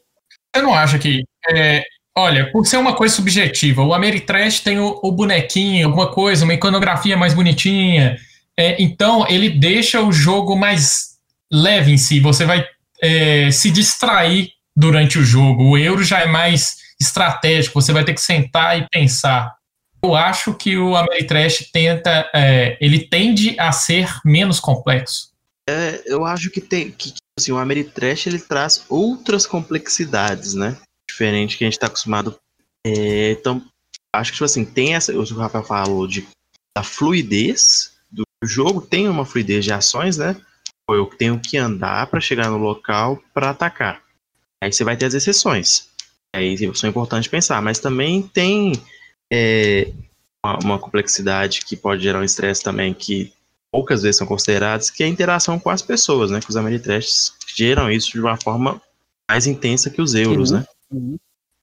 Você 0.54 0.62
não 0.62 0.74
acha 0.74 0.98
que. 0.98 1.24
É, 1.50 1.84
olha, 2.16 2.50
por 2.50 2.66
ser 2.66 2.76
uma 2.76 2.94
coisa 2.94 3.14
subjetiva, 3.14 3.82
o 3.82 3.94
Ameritrash 3.94 4.60
tem 4.60 4.78
o, 4.78 5.00
o, 5.02 5.12
bonequinho, 5.12 5.86
alguma 5.86 6.10
coisa, 6.10 6.44
uma 6.44 6.54
iconografia 6.54 7.16
mais 7.16 7.34
bonitinha. 7.34 8.16
É, 8.56 8.80
então, 8.82 9.26
ele 9.28 9.50
deixa 9.50 10.00
o 10.00 10.12
jogo 10.12 10.56
mais 10.56 11.14
leve 11.52 11.92
em 11.92 11.98
si. 11.98 12.20
Você 12.20 12.44
vai 12.44 12.66
é, 13.02 13.50
se 13.50 13.70
distrair 13.70 14.50
durante 14.76 15.18
o 15.18 15.24
jogo. 15.24 15.70
O 15.70 15.78
euro 15.78 16.02
já 16.02 16.20
é 16.20 16.26
mais 16.26 16.76
estratégico, 17.00 17.80
você 17.80 17.92
vai 17.92 18.04
ter 18.04 18.14
que 18.14 18.20
sentar 18.20 18.78
e 18.78 18.88
pensar. 18.88 19.52
Eu 20.04 20.14
acho 20.14 20.52
que 20.52 20.76
o 20.76 20.94
Ameritrash 20.94 21.70
tenta, 21.72 22.30
é, 22.34 22.76
ele 22.78 23.08
tende 23.08 23.58
a 23.58 23.72
ser 23.72 24.20
menos 24.22 24.60
complexo. 24.60 25.32
É, 25.66 26.02
eu 26.04 26.26
acho 26.26 26.50
que 26.50 26.60
tem 26.60 26.90
que 26.90 27.14
assim, 27.38 27.52
o 27.52 27.56
Ameritrash 27.56 28.26
ele 28.26 28.38
traz 28.38 28.84
outras 28.90 29.46
complexidades, 29.46 30.52
né? 30.52 30.76
Diferente 31.08 31.56
que 31.56 31.64
a 31.64 31.66
gente 31.66 31.72
está 31.72 31.86
acostumado. 31.86 32.38
É, 32.86 33.30
então, 33.30 33.64
acho 34.14 34.30
que 34.30 34.36
tipo 34.36 34.44
assim, 34.44 34.62
tem 34.62 34.94
essa, 34.94 35.10
o 35.10 35.24
Rafael 35.38 35.64
falou 35.64 36.06
de 36.06 36.28
da 36.76 36.82
fluidez 36.82 37.94
do 38.10 38.24
jogo, 38.44 38.82
tem 38.82 39.08
uma 39.08 39.24
fluidez 39.24 39.64
de 39.64 39.72
ações, 39.72 40.18
né? 40.18 40.36
Eu 40.86 41.06
tenho 41.06 41.40
que 41.40 41.56
andar 41.56 42.08
para 42.08 42.20
chegar 42.20 42.50
no 42.50 42.58
local 42.58 43.22
para 43.32 43.50
atacar. 43.50 44.02
Aí 44.62 44.70
você 44.70 44.84
vai 44.84 44.98
ter 44.98 45.06
as 45.06 45.14
exceções. 45.14 45.88
Aí 46.34 46.58
são 46.74 46.90
importantes 46.90 47.30
pensar, 47.30 47.62
mas 47.62 47.78
também 47.78 48.20
tem 48.20 48.72
é, 49.34 49.92
uma, 50.44 50.58
uma, 50.58 50.78
complexidade 50.78 51.64
que 51.64 51.74
pode 51.74 52.02
gerar 52.02 52.20
um 52.20 52.24
estresse 52.24 52.62
também 52.62 52.94
que 52.94 53.32
poucas 53.72 54.02
vezes 54.02 54.18
são 54.18 54.26
considerados, 54.26 54.90
que 54.90 55.02
é 55.02 55.06
a 55.06 55.08
interação 55.08 55.58
com 55.58 55.70
as 55.70 55.82
pessoas, 55.82 56.30
né? 56.30 56.40
Que 56.40 56.48
os 56.48 56.56
Ameritrash 56.56 57.32
geram 57.56 57.90
isso 57.90 58.12
de 58.12 58.20
uma 58.20 58.36
forma 58.36 58.80
mais 59.28 59.48
intensa 59.48 59.90
que 59.90 60.00
os 60.00 60.14
euros, 60.14 60.52
uhum. 60.52 60.58
né? 60.58 60.66
Uhum. 60.92 61.16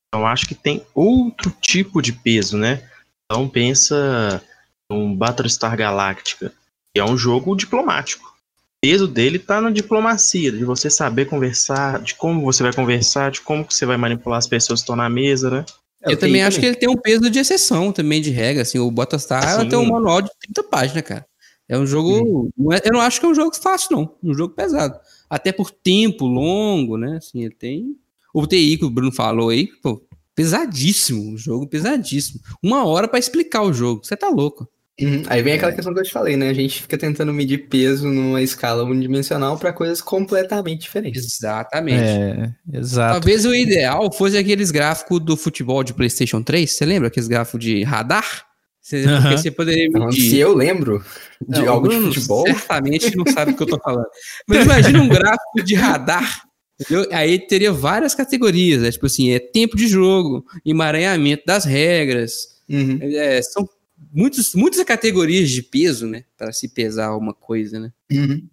Então 0.07 0.27
acho 0.27 0.45
que 0.45 0.55
tem 0.55 0.85
outro 0.93 1.55
tipo 1.61 2.01
de 2.01 2.11
peso, 2.11 2.57
né? 2.57 2.83
Então 3.25 3.47
pensa 3.47 4.43
um 4.91 5.15
Battlestar 5.15 5.77
Galactica, 5.77 6.51
que 6.93 6.99
é 6.99 7.05
um 7.05 7.17
jogo 7.17 7.55
diplomático. 7.55 8.27
O 8.27 8.81
peso 8.81 9.07
dele 9.07 9.37
está 9.37 9.61
na 9.61 9.69
diplomacia, 9.69 10.51
de 10.51 10.65
você 10.65 10.89
saber 10.89 11.25
conversar, 11.25 12.01
de 12.01 12.15
como 12.15 12.41
você 12.41 12.61
vai 12.63 12.73
conversar, 12.73 13.31
de 13.31 13.39
como 13.39 13.63
você 13.63 13.85
vai 13.85 13.95
manipular 13.95 14.39
as 14.39 14.47
pessoas 14.47 14.81
que 14.81 14.83
estão 14.83 14.97
na 14.97 15.09
mesa, 15.09 15.49
né? 15.49 15.65
Eu, 16.03 16.11
eu 16.11 16.17
também 16.17 16.41
acho 16.43 16.57
também. 16.57 16.71
que 16.71 16.77
ele 16.77 16.79
tem 16.79 16.89
um 16.89 16.99
peso 16.99 17.29
de 17.29 17.39
exceção 17.39 17.91
também, 17.91 18.21
de 18.21 18.31
regra, 18.31 18.63
assim, 18.63 18.79
o 18.79 18.89
Battlestar 18.89 19.67
tem 19.69 19.77
um 19.77 19.87
manual 19.87 20.21
de 20.21 20.29
30 20.39 20.63
páginas, 20.63 21.03
cara. 21.03 21.25
É 21.71 21.77
um 21.77 21.85
jogo. 21.85 22.51
Não 22.57 22.73
é, 22.73 22.81
eu 22.83 22.91
não 22.91 22.99
acho 22.99 23.19
que 23.19 23.25
é 23.25 23.29
um 23.29 23.33
jogo 23.33 23.55
fácil, 23.55 23.95
não. 23.95 24.15
Um 24.21 24.33
jogo 24.33 24.53
pesado. 24.53 24.99
Até 25.29 25.53
por 25.53 25.71
tempo 25.71 26.25
longo, 26.25 26.97
né? 26.97 27.15
Assim, 27.15 27.45
ele 27.45 27.55
tem. 27.55 27.95
O 28.33 28.45
TI 28.45 28.77
que 28.77 28.83
o 28.83 28.89
Bruno 28.89 29.11
falou 29.11 29.49
aí, 29.49 29.67
pô, 29.81 30.01
pesadíssimo. 30.35 31.31
Um 31.31 31.37
jogo 31.37 31.65
pesadíssimo. 31.67 32.41
Uma 32.61 32.85
hora 32.85 33.07
para 33.07 33.19
explicar 33.19 33.61
o 33.61 33.71
jogo. 33.71 34.03
Você 34.03 34.17
tá 34.17 34.27
louco. 34.27 34.67
Uhum. 35.01 35.23
Aí 35.27 35.41
vem 35.41 35.53
aquela 35.53 35.71
questão 35.71 35.93
que 35.93 35.99
eu 35.99 36.03
te 36.03 36.11
falei, 36.11 36.37
né? 36.37 36.49
A 36.49 36.53
gente 36.53 36.81
fica 36.83 36.97
tentando 36.97 37.33
medir 37.33 37.67
peso 37.69 38.07
numa 38.07 38.41
escala 38.41 38.83
unidimensional 38.83 39.57
para 39.57 39.73
coisas 39.73 40.01
completamente 40.01 40.81
diferentes. 40.81 41.25
Exatamente. 41.25 42.03
É, 42.03 42.51
exato. 42.73 43.13
Talvez 43.13 43.45
o 43.45 43.53
ideal 43.53 44.11
fosse 44.11 44.37
aqueles 44.37 44.69
gráficos 44.69 45.19
do 45.19 45.35
futebol 45.35 45.83
de 45.83 45.93
PlayStation 45.93 46.43
3. 46.43 46.71
Você 46.71 46.85
lembra 46.85 47.07
aqueles 47.07 47.27
gráficos 47.27 47.59
de 47.59 47.83
radar? 47.83 48.45
Você, 48.81 49.05
uhum. 49.05 49.21
Porque 49.21 49.37
você 49.37 49.51
poderia 49.51 49.89
medir. 49.89 50.29
Se 50.29 50.37
eu 50.37 50.53
lembro 50.55 51.03
de 51.47 51.61
não, 51.61 51.69
algo 51.69 51.87
de 51.87 51.95
futebol. 51.95 52.45
Certamente 52.45 53.15
não 53.15 53.25
sabe 53.31 53.51
o 53.51 53.55
que 53.55 53.63
eu 53.63 53.67
tô 53.67 53.79
falando. 53.83 54.07
Mas 54.47 54.65
imagina 54.65 55.01
um 55.01 55.09
gráfico 55.09 55.63
de 55.63 55.75
radar. 55.75 56.43
Entendeu? 56.79 57.07
Aí 57.11 57.39
teria 57.39 57.71
várias 57.71 58.15
categorias. 58.15 58.81
Né? 58.81 58.91
Tipo 58.91 59.05
assim, 59.05 59.31
é 59.31 59.39
tempo 59.39 59.75
de 59.77 59.87
jogo, 59.87 60.43
emaranhamento 60.65 61.43
das 61.45 61.63
regras. 61.65 62.59
Uhum. 62.67 62.99
É, 63.01 63.41
são 63.41 63.67
muitos, 64.11 64.53
muitas 64.53 64.83
categorias 64.83 65.49
de 65.49 65.63
peso, 65.63 66.05
né? 66.05 66.23
Para 66.37 66.51
se 66.51 66.67
pesar 66.67 67.15
uma 67.15 67.33
coisa, 67.33 67.79
né? 67.79 67.91
Uhum. 68.11 68.47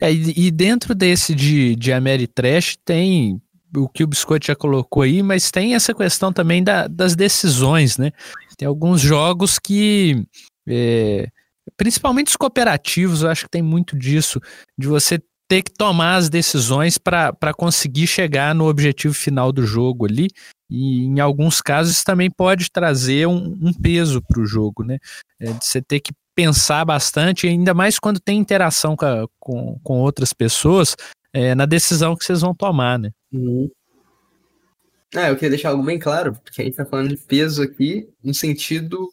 É, 0.00 0.12
e, 0.12 0.46
e, 0.46 0.50
dentro 0.50 0.94
desse 0.94 1.34
de, 1.34 1.76
de 1.76 1.92
Ameritrash 1.92 2.76
tem 2.84 3.40
o 3.76 3.88
que 3.88 4.04
o 4.04 4.06
Biscoito 4.06 4.46
já 4.46 4.54
colocou 4.56 5.02
aí, 5.02 5.22
mas 5.22 5.50
tem 5.50 5.74
essa 5.74 5.94
questão 5.94 6.32
também 6.32 6.62
da, 6.62 6.86
das 6.88 7.14
decisões, 7.14 7.96
né? 7.96 8.10
Tem 8.56 8.66
alguns 8.66 9.00
jogos 9.00 9.58
que, 9.58 10.24
é, 10.68 11.28
principalmente 11.76 12.28
os 12.28 12.36
cooperativos, 12.36 13.22
eu 13.22 13.30
acho 13.30 13.44
que 13.44 13.50
tem 13.50 13.62
muito 13.62 13.96
disso, 13.96 14.40
de 14.78 14.86
você 14.86 15.20
ter 15.48 15.62
que 15.62 15.72
tomar 15.72 16.16
as 16.16 16.28
decisões 16.28 16.98
para 16.98 17.54
conseguir 17.56 18.06
chegar 18.06 18.54
no 18.54 18.66
objetivo 18.68 19.14
final 19.14 19.52
do 19.52 19.66
jogo 19.66 20.06
ali. 20.06 20.28
E 20.74 21.04
em 21.04 21.20
alguns 21.20 21.60
casos 21.60 22.02
também 22.02 22.30
pode 22.30 22.70
trazer 22.70 23.28
um, 23.28 23.58
um 23.60 23.74
peso 23.74 24.22
para 24.22 24.40
o 24.40 24.46
jogo, 24.46 24.82
né? 24.82 24.98
É, 25.38 25.52
de 25.52 25.66
você 25.66 25.82
ter 25.82 26.00
que 26.00 26.12
pensar 26.34 26.82
bastante, 26.86 27.46
ainda 27.46 27.74
mais 27.74 27.98
quando 27.98 28.18
tem 28.18 28.38
interação 28.38 28.96
com, 28.96 29.04
a, 29.04 29.28
com, 29.38 29.78
com 29.82 30.00
outras 30.00 30.32
pessoas, 30.32 30.96
é, 31.30 31.54
na 31.54 31.66
decisão 31.66 32.16
que 32.16 32.24
vocês 32.24 32.40
vão 32.40 32.54
tomar, 32.54 32.98
né? 32.98 33.10
Uhum. 33.30 33.70
Ah, 35.14 35.28
eu 35.28 35.34
queria 35.34 35.50
deixar 35.50 35.70
algo 35.70 35.82
bem 35.82 35.98
claro, 35.98 36.32
porque 36.42 36.62
a 36.62 36.64
gente 36.64 36.76
tá 36.76 36.86
falando 36.86 37.08
de 37.10 37.16
peso 37.16 37.62
aqui 37.62 38.08
no 38.24 38.32
sentido 38.32 39.08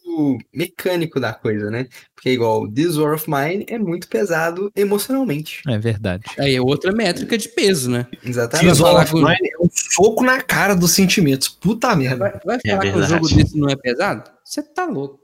mecânico 0.52 1.20
da 1.20 1.32
coisa, 1.32 1.70
né? 1.70 1.86
Porque 2.14 2.30
igual 2.30 2.66
This 2.70 2.96
War 2.96 3.14
of 3.14 3.26
Mine 3.28 3.66
é 3.68 3.78
muito 3.78 4.08
pesado 4.08 4.70
emocionalmente. 4.74 5.60
É 5.68 5.78
verdade. 5.78 6.24
Aí 6.38 6.54
é 6.54 6.60
outra 6.60 6.92
métrica 6.92 7.36
de 7.36 7.48
peso, 7.48 7.90
né? 7.90 8.06
Exatamente. 8.24 8.70
This 8.70 8.80
War 8.80 9.02
of 9.02 9.14
Mine 9.14 9.50
é 9.52 9.62
um 9.62 9.68
soco 9.70 10.24
na 10.24 10.40
cara 10.40 10.74
dos 10.74 10.92
sentimentos. 10.92 11.48
Puta 11.48 11.94
merda. 11.94 12.16
Vai, 12.16 12.40
vai 12.44 12.58
É 12.64 12.70
falar 12.70 12.92
que 12.92 12.98
o 12.98 13.02
jogo 13.02 13.28
desse 13.28 13.58
não 13.58 13.68
é 13.68 13.76
pesado? 13.76 14.30
Você 14.44 14.62
tá 14.62 14.86
louco. 14.86 15.20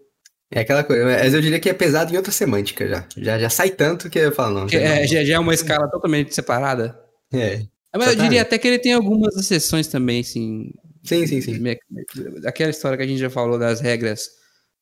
É 0.51 0.61
aquela 0.61 0.85
coisa, 0.85 1.05
mas 1.05 1.35
eu 1.35 1.41
diria 1.41 1.59
que 1.59 1.69
é 1.69 1.75
pesado 1.75 2.13
em 2.13 2.17
outra 2.17 2.31
semântica 2.31 2.87
já. 2.87 3.05
Já, 3.17 3.39
já 3.39 3.51
sai 3.51 3.71
tanto 3.71 4.09
que 4.09 4.19
eu 4.19 4.31
falo, 4.31 4.61
não. 4.61 4.67
É, 4.71 5.07
já, 5.07 5.25
já 5.25 5.35
é 5.35 5.39
uma 5.39 5.53
escala 5.55 5.91
totalmente 5.91 6.35
separada. 6.35 6.97
É. 7.33 7.63
Mas 7.99 8.09
eu 8.09 8.17
diria 8.17 8.43
até 8.43 8.59
que 8.59 8.67
ele 8.67 8.79
tem 8.79 8.93
algumas 8.93 9.37
exceções 9.37 9.87
também, 9.87 10.21
assim. 10.21 10.71
Sim, 11.03 11.27
sim, 11.27 11.41
sim. 11.41 11.63
Aquela 12.45 12.71
história 12.71 12.97
que 12.97 13.05
a 13.05 13.07
gente 13.07 13.19
já 13.19 13.31
falou 13.31 13.59
das 13.59 13.81
regras 13.81 14.29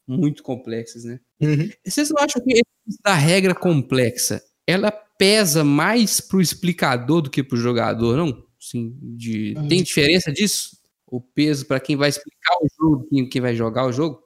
muito 0.06 0.42
complexas, 0.42 1.04
né? 1.04 1.18
Uhum. 1.40 1.68
Vocês 1.84 2.10
não 2.10 2.22
acham 2.22 2.42
que 2.42 2.60
a 3.04 3.14
regra 3.14 3.54
complexa 3.54 4.42
ela 4.66 4.90
pesa 4.90 5.62
mais 5.62 6.20
pro 6.20 6.40
explicador 6.40 7.22
do 7.22 7.30
que 7.30 7.42
pro 7.42 7.56
jogador, 7.56 8.16
não? 8.16 8.44
Sim, 8.58 8.96
de... 9.00 9.54
Tem 9.68 9.82
diferença 9.82 10.32
disso? 10.32 10.76
O 11.06 11.20
peso 11.20 11.66
para 11.66 11.80
quem 11.80 11.96
vai 11.96 12.08
explicar 12.08 12.56
o 12.60 12.66
jogo, 12.78 13.08
quem, 13.08 13.28
quem 13.28 13.42
vai 13.42 13.54
jogar 13.54 13.86
o 13.86 13.92
jogo? 13.92 14.20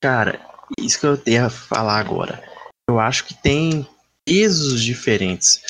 Cara, 0.00 0.40
isso 0.78 1.00
que 1.00 1.06
eu 1.06 1.20
ia 1.26 1.50
falar 1.50 1.98
agora. 1.98 2.42
Eu 2.88 2.98
acho 2.98 3.26
que 3.26 3.34
tem 3.34 3.86
pesos 4.24 4.82
diferentes. 4.82 5.60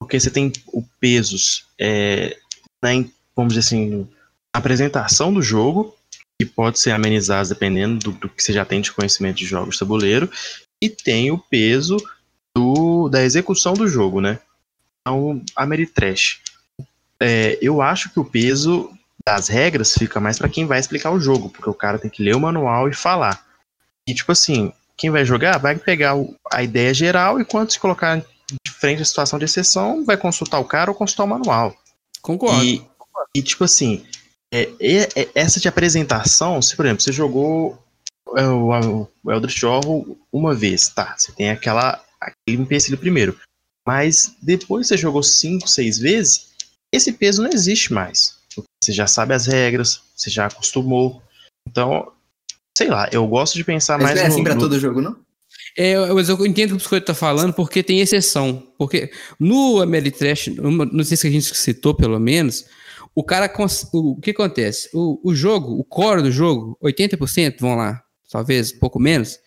Porque 0.00 0.18
você 0.18 0.30
tem 0.30 0.52
o 0.68 0.82
pesos, 0.98 1.66
é, 1.78 2.36
in- 2.84 3.12
vamos 3.36 3.54
dizer 3.54 3.60
assim, 3.66 4.08
apresentação 4.52 5.32
do 5.32 5.42
jogo, 5.42 5.94
que 6.40 6.46
pode 6.46 6.78
ser 6.78 6.92
amenizado 6.92 7.50
dependendo 7.50 7.98
do, 7.98 8.12
do 8.12 8.28
que 8.28 8.42
você 8.42 8.52
já 8.52 8.64
tem 8.64 8.80
de 8.80 8.90
conhecimento 8.92 9.36
de 9.36 9.46
jogos 9.46 9.78
tabuleiro, 9.78 10.30
e 10.82 10.88
tem 10.88 11.30
o 11.30 11.38
peso 11.38 11.98
do, 12.56 13.08
da 13.08 13.22
execução 13.22 13.74
do 13.74 13.86
jogo, 13.86 14.20
né? 14.20 14.38
Então, 15.00 15.42
Ameritrash. 15.54 16.40
É, 17.20 17.58
eu 17.60 17.82
acho 17.82 18.10
que 18.10 18.18
o 18.18 18.24
peso 18.24 18.90
das 19.26 19.48
regras 19.48 19.94
fica 19.94 20.18
mais 20.18 20.38
para 20.38 20.48
quem 20.48 20.64
vai 20.66 20.80
explicar 20.80 21.10
o 21.10 21.20
jogo, 21.20 21.50
porque 21.50 21.68
o 21.68 21.74
cara 21.74 21.98
tem 21.98 22.10
que 22.10 22.22
ler 22.22 22.34
o 22.34 22.40
manual 22.40 22.88
e 22.88 22.94
falar. 22.94 23.44
E 24.08 24.14
tipo 24.14 24.32
assim, 24.32 24.72
quem 24.96 25.10
vai 25.10 25.24
jogar 25.24 25.58
vai 25.58 25.76
pegar 25.76 26.14
a 26.50 26.62
ideia 26.62 26.94
geral 26.94 27.38
e 27.38 27.44
quando 27.44 27.70
se 27.70 27.78
colocar 27.78 28.24
frente 28.80 29.02
à 29.02 29.04
situação 29.04 29.38
de 29.38 29.44
exceção, 29.44 30.04
vai 30.04 30.16
consultar 30.16 30.58
o 30.58 30.64
cara 30.64 30.90
ou 30.90 30.96
consultar 30.96 31.24
o 31.24 31.28
manual. 31.28 31.76
Concordo. 32.22 32.64
E, 32.64 32.82
e, 33.34 33.42
tipo 33.42 33.64
assim, 33.64 34.04
é, 34.52 34.68
é- 34.80 35.08
é- 35.22 35.28
essa 35.34 35.60
de 35.60 35.68
apresentação, 35.68 36.60
se 36.62 36.74
por 36.74 36.84
exemplo, 36.86 37.02
você 37.02 37.12
jogou 37.12 37.78
é, 38.36 38.46
o, 38.46 39.06
o 39.24 39.30
Eldritch 39.32 39.62
Horror 39.64 40.16
uma 40.32 40.54
vez, 40.54 40.88
tá? 40.88 41.14
Você 41.18 41.32
tem 41.32 41.50
aquela 41.50 42.02
aquele 42.20 42.62
empecilho 42.62 42.98
primeiro. 42.98 43.38
Mas 43.86 44.34
depois 44.42 44.86
você 44.86 44.96
jogou 44.96 45.22
cinco, 45.22 45.66
seis 45.68 45.98
vezes, 45.98 46.50
esse 46.92 47.12
peso 47.12 47.42
não 47.42 47.50
existe 47.50 47.92
mais. 47.92 48.38
Você 48.82 48.92
já 48.92 49.06
sabe 49.06 49.32
as 49.34 49.46
regras, 49.46 50.02
você 50.14 50.28
já 50.30 50.46
acostumou. 50.46 51.22
Então, 51.66 52.12
sei 52.76 52.88
lá, 52.88 53.08
eu 53.10 53.26
gosto 53.26 53.54
de 53.54 53.64
pensar 53.64 53.98
Mas 53.98 54.04
mais 54.08 54.16
não 54.16 54.24
é 54.24 54.28
no- 54.28 54.34
assim 54.34 54.44
pra 54.44 54.54
no- 54.54 54.60
todo 54.60 54.78
jogo, 54.78 55.00
não? 55.00 55.16
É, 55.82 55.96
mas 56.12 56.28
eu 56.28 56.36
entendo 56.44 56.66
o 56.66 56.68
que 56.68 56.74
o 56.74 56.76
Biscoito 56.76 57.06
tá 57.06 57.14
falando, 57.14 57.54
porque 57.54 57.82
tem 57.82 58.00
exceção. 58.00 58.62
Porque 58.76 59.10
no 59.38 59.80
Ameritrash, 59.80 60.48
não 60.48 61.02
sei 61.02 61.16
se 61.16 61.26
a 61.26 61.30
gente 61.30 61.56
citou 61.56 61.94
pelo 61.94 62.20
menos, 62.20 62.66
o 63.14 63.24
cara. 63.24 63.50
O, 63.94 64.10
o 64.10 64.20
que 64.20 64.32
acontece? 64.32 64.90
O, 64.92 65.18
o 65.24 65.34
jogo, 65.34 65.72
o 65.78 65.82
core 65.82 66.20
do 66.20 66.30
jogo, 66.30 66.76
80%, 66.84 67.56
vão 67.60 67.76
lá, 67.76 68.02
talvez 68.30 68.74
um 68.74 68.78
pouco 68.78 69.00
menos, 69.00 69.38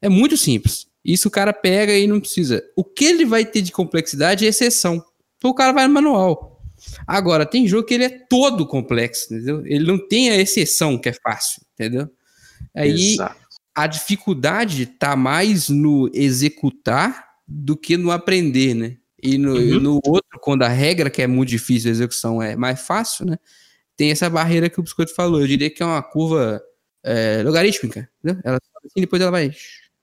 é 0.00 0.08
muito 0.08 0.36
simples. 0.36 0.86
Isso 1.04 1.26
o 1.26 1.30
cara 1.30 1.52
pega 1.52 1.92
e 1.92 2.06
não 2.06 2.20
precisa. 2.20 2.62
O 2.76 2.84
que 2.84 3.06
ele 3.06 3.24
vai 3.24 3.44
ter 3.44 3.60
de 3.60 3.72
complexidade 3.72 4.46
é 4.46 4.48
exceção. 4.48 5.04
Então 5.38 5.50
o 5.50 5.54
cara 5.54 5.72
vai 5.72 5.88
no 5.88 5.94
manual. 5.94 6.62
Agora, 7.04 7.44
tem 7.44 7.66
jogo 7.66 7.84
que 7.84 7.94
ele 7.94 8.04
é 8.04 8.10
todo 8.10 8.64
complexo, 8.64 9.34
entendeu? 9.34 9.66
Ele 9.66 9.84
não 9.84 9.98
tem 9.98 10.30
a 10.30 10.36
exceção 10.36 10.96
que 10.96 11.08
é 11.08 11.12
fácil, 11.12 11.62
entendeu? 11.74 12.08
Aí 12.72 13.14
Exato. 13.14 13.39
A 13.82 13.86
dificuldade 13.86 14.84
tá 14.84 15.16
mais 15.16 15.70
no 15.70 16.10
executar 16.12 17.24
do 17.48 17.76
que 17.76 17.96
no 17.96 18.10
aprender, 18.10 18.74
né? 18.74 18.96
E 19.22 19.38
no, 19.38 19.54
Uhum. 19.54 19.80
no 19.80 20.00
outro, 20.04 20.38
quando 20.40 20.62
a 20.62 20.68
regra, 20.68 21.08
que 21.08 21.22
é 21.22 21.26
muito 21.26 21.48
difícil, 21.48 21.88
a 21.88 21.92
execução 21.92 22.42
é 22.42 22.56
mais 22.56 22.80
fácil, 22.80 23.26
né? 23.26 23.38
Tem 23.96 24.10
essa 24.10 24.28
barreira 24.28 24.68
que 24.68 24.78
o 24.78 24.82
Biscoito 24.82 25.14
falou. 25.14 25.40
Eu 25.40 25.46
diria 25.46 25.70
que 25.70 25.82
é 25.82 25.86
uma 25.86 26.02
curva 26.02 26.60
é, 27.02 27.42
logarítmica, 27.42 28.08
entendeu? 28.22 28.42
Ela 28.44 28.58
sobe 28.62 28.86
assim, 28.86 29.00
depois 29.00 29.22
ela 29.22 29.30
vai 29.30 29.50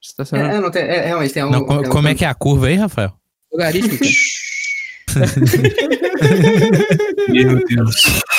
estacionando. 0.02 0.50
É, 0.50 0.58
é, 0.58 0.62
não 0.62 0.72
tem, 0.72 0.84
é, 0.84 1.06
realmente 1.06 1.34
tem. 1.34 1.50
Não, 1.50 1.66
como 1.66 2.08
é 2.08 2.16
que 2.16 2.26
é 2.26 2.28
a 2.28 2.36
curva 2.36 2.68
aí, 2.68 2.76
Rafael? 2.76 3.14
Logarítmica. 3.52 4.06
Meu 7.30 7.66
Deus. 7.66 7.96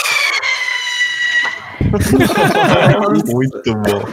Muito 3.27 3.75
bom. 3.75 4.05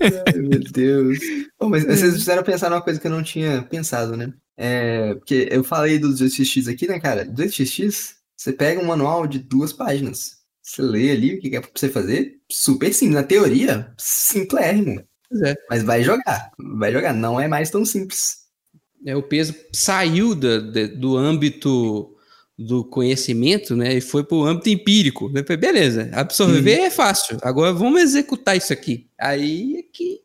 Ai, 0.00 0.32
meu 0.38 0.60
Deus. 0.60 1.18
Bom, 1.60 1.68
mas 1.68 1.84
vocês 1.84 2.14
fizeram 2.14 2.42
pensar 2.42 2.70
numa 2.70 2.82
coisa 2.82 2.98
que 3.00 3.06
eu 3.06 3.10
não 3.10 3.22
tinha 3.22 3.62
pensado, 3.62 4.16
né? 4.16 4.32
É, 4.56 5.14
porque 5.14 5.48
eu 5.50 5.62
falei 5.62 5.98
do 5.98 6.08
2xx 6.08 6.72
aqui, 6.72 6.86
né, 6.88 6.98
cara? 6.98 7.26
2xx, 7.26 8.14
você 8.36 8.52
pega 8.52 8.80
um 8.80 8.86
manual 8.86 9.26
de 9.26 9.38
duas 9.38 9.72
páginas. 9.72 10.36
Você 10.62 10.82
lê 10.82 11.10
ali 11.12 11.34
o 11.36 11.40
que 11.40 11.54
é 11.56 11.60
pra 11.60 11.70
você 11.74 11.88
fazer. 11.88 12.36
Super 12.50 12.92
simples. 12.92 13.14
Na 13.16 13.22
teoria, 13.22 13.92
simplérrimo. 13.98 15.02
Pois 15.28 15.42
é. 15.42 15.54
Mas 15.70 15.82
vai 15.82 16.02
jogar. 16.02 16.50
Vai 16.78 16.92
jogar. 16.92 17.12
Não 17.12 17.38
é 17.40 17.46
mais 17.46 17.70
tão 17.70 17.84
simples. 17.84 18.38
É, 19.04 19.14
o 19.14 19.22
peso 19.22 19.54
saiu 19.72 20.34
da- 20.34 20.58
da- 20.58 20.86
do 20.86 21.16
âmbito 21.16 22.15
do 22.58 22.84
conhecimento, 22.84 23.76
né, 23.76 23.94
e 23.96 24.00
foi 24.00 24.24
para 24.24 24.36
o 24.36 24.44
âmbito 24.44 24.68
empírico. 24.70 25.28
Né? 25.30 25.42
Falei, 25.42 25.56
Beleza, 25.58 26.08
absorver 26.12 26.80
é 26.80 26.90
fácil. 26.90 27.36
Agora 27.42 27.72
vamos 27.72 28.00
executar 28.00 28.56
isso 28.56 28.72
aqui. 28.72 29.06
Aí 29.20 29.76
é 29.78 29.82
que 29.92 30.20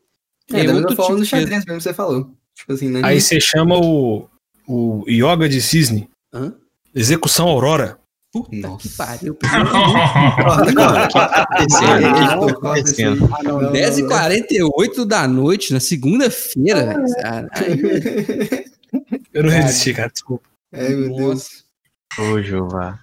É, 0.50 0.58
da 0.64 0.72
mesma 0.72 0.78
outro 0.80 0.96
forma 0.96 1.16
do 1.16 1.24
tipo 1.24 1.36
de- 1.36 1.42
xadrez 1.42 1.64
mesmo 1.66 1.76
que 1.78 1.82
você 1.82 1.92
falou. 1.94 2.30
Tipo 2.54 2.72
assim, 2.72 2.88
né? 2.88 3.00
Aí 3.04 3.20
você 3.20 3.38
chama 3.40 3.76
o, 3.78 4.28
o 4.66 5.04
Yoga 5.08 5.48
de 5.48 5.60
Cisne. 5.60 6.08
Hã? 6.32 6.54
Execução 6.94 7.48
Aurora. 7.48 7.98
Puta 8.32 8.56
Nossa. 8.56 8.88
que 8.88 8.94
pariu. 8.96 9.34
Corta, 9.34 10.72
Não, 10.72 10.86
o 10.86 10.94
corta. 10.94 11.06
que 11.08 11.12
tá 11.12 11.42
acontecendo? 11.42 11.84
Ah, 11.84 11.96
O 11.96 12.14
que 12.14 12.20
não, 12.20 12.46
tá 12.46 12.54
corta 12.54 12.60
acontecendo? 12.76 13.14
isso 13.16 13.24
aí. 13.24 13.30
Ah, 13.32 13.42
não, 13.42 13.52
Não, 13.60 13.62
não, 13.62 13.72
10h48 13.72 15.04
da 15.04 15.28
noite, 15.28 15.72
na 15.74 15.80
segunda-feira. 15.80 16.94
Caralho. 17.20 17.88
Eu 19.34 19.42
não 19.42 19.50
resisti, 19.50 19.92
cara. 19.94 20.08
Desculpa. 20.10 20.48
Ai, 20.72 20.88
meu 20.94 21.14
Deus. 21.14 21.64
Ô, 22.18 22.40
Jeová. 22.42 22.98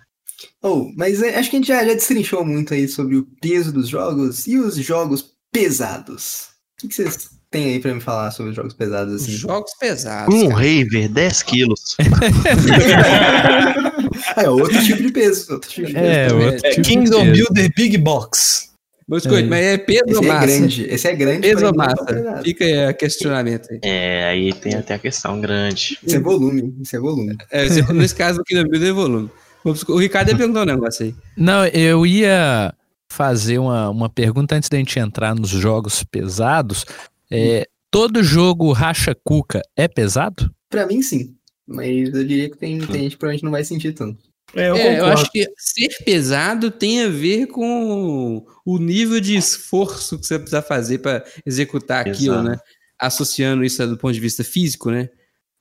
Oh, 0.61 0.91
mas 0.95 1.21
é, 1.21 1.37
acho 1.37 1.49
que 1.49 1.55
a 1.55 1.59
gente 1.59 1.67
já, 1.67 1.83
já 1.85 1.93
destrinchou 1.93 2.45
muito 2.45 2.73
aí 2.73 2.87
sobre 2.87 3.15
o 3.17 3.27
peso 3.41 3.71
dos 3.71 3.87
jogos 3.89 4.47
e 4.47 4.57
os 4.57 4.75
jogos 4.75 5.33
pesados. 5.51 6.47
O 6.83 6.87
que, 6.87 6.93
vocês 6.95 7.29
têm 7.51 7.73
aí 7.73 7.79
pra 7.79 7.93
me 7.93 7.99
falar 8.01 8.31
sobre 8.31 8.51
os 8.51 8.55
jogos 8.55 8.73
pesados 8.73 9.21
assim? 9.21 9.31
Jogos 9.31 9.71
pesados. 9.79 10.33
Um 10.33 10.49
cara. 10.49 10.55
Raver, 10.61 11.09
10 11.09 11.43
quilos. 11.43 11.97
É 14.35 14.49
outro 14.49 14.81
tipo 14.83 15.01
de 15.01 15.11
peso. 15.11 15.53
Outro 15.53 15.69
tipo 15.69 15.87
de 15.87 15.93
peso 15.93 16.05
É, 16.05 16.27
também. 16.27 16.45
outro 16.47 16.61
tipo 16.69 16.81
de 16.81 16.89
Kingdom 16.89 17.21
peso. 17.25 17.31
Builder 17.33 17.71
Big 17.75 17.97
Box. 17.97 18.68
Mas, 19.09 19.25
coisa, 19.25 19.47
mas 19.47 19.65
é 19.65 19.77
peso 19.77 20.03
ou 20.05 20.11
Esse 20.11 20.25
é 20.25 20.27
massa? 20.27 20.45
grande. 20.47 20.83
Esse 20.83 21.07
é 21.07 21.15
grande. 21.15 21.41
Peso 21.41 21.65
ou 21.65 21.75
massa? 21.75 22.05
pesado. 22.05 22.43
Fica 22.43 22.63
aí 22.63 22.85
a 22.85 22.93
questionamento 22.93 23.67
aí. 23.71 23.79
É, 23.81 24.23
aí 24.25 24.53
tem 24.53 24.75
até 24.75 24.93
a 24.93 24.99
questão 24.99 25.41
grande. 25.41 25.97
Isso 26.05 26.15
é 26.15 26.19
volume. 26.19 26.75
Isso 26.79 26.95
é 26.95 26.99
volume. 26.99 27.35
É, 27.49 27.67
se- 27.67 27.91
nesse 27.93 28.13
caso 28.15 28.41
aqui 28.41 28.53
no 28.55 28.69
Builder 28.69 28.89
é 28.89 28.93
volume. 28.93 29.29
O 29.87 29.97
Ricardo 29.97 30.29
ia 30.29 30.37
perguntar 30.37 30.61
um 30.61 30.65
negócio 30.65 31.05
aí. 31.07 31.15
Não, 31.35 31.65
eu 31.67 32.05
ia 32.05 32.73
fazer 33.11 33.57
uma, 33.57 33.89
uma 33.89 34.09
pergunta 34.09 34.55
antes 34.55 34.69
da 34.69 34.77
gente 34.77 34.99
entrar 34.99 35.33
nos 35.33 35.49
jogos 35.49 36.03
pesados. 36.03 36.85
É, 37.31 37.67
todo 37.89 38.23
jogo 38.23 38.71
racha 38.71 39.15
cuca 39.23 39.61
é 39.75 39.87
pesado? 39.87 40.51
Pra 40.69 40.85
mim, 40.85 41.01
sim. 41.01 41.33
Mas 41.67 41.87
eu 42.13 42.23
diria 42.25 42.49
que 42.49 42.57
tem, 42.57 42.77
tem 42.79 43.01
gente 43.03 43.11
que 43.11 43.17
provavelmente 43.17 43.43
não 43.43 43.51
vai 43.51 43.63
sentir 43.63 43.93
tanto. 43.93 44.19
É, 44.55 44.69
eu, 44.69 44.75
É, 44.75 44.99
eu 44.99 45.05
acho 45.05 45.31
que 45.31 45.47
ser 45.57 45.89
pesado 46.03 46.71
tem 46.71 47.03
a 47.03 47.09
ver 47.09 47.47
com 47.47 48.45
o 48.65 48.77
nível 48.77 49.19
de 49.19 49.35
esforço 49.35 50.17
que 50.17 50.25
você 50.25 50.37
precisa 50.37 50.61
fazer 50.61 50.99
para 50.99 51.23
executar 51.45 52.07
aquilo, 52.07 52.35
Exato. 52.35 52.49
né? 52.49 52.57
Associando 52.97 53.63
isso 53.63 53.85
do 53.87 53.97
ponto 53.97 54.13
de 54.13 54.19
vista 54.19 54.43
físico, 54.43 54.91
né? 54.91 55.09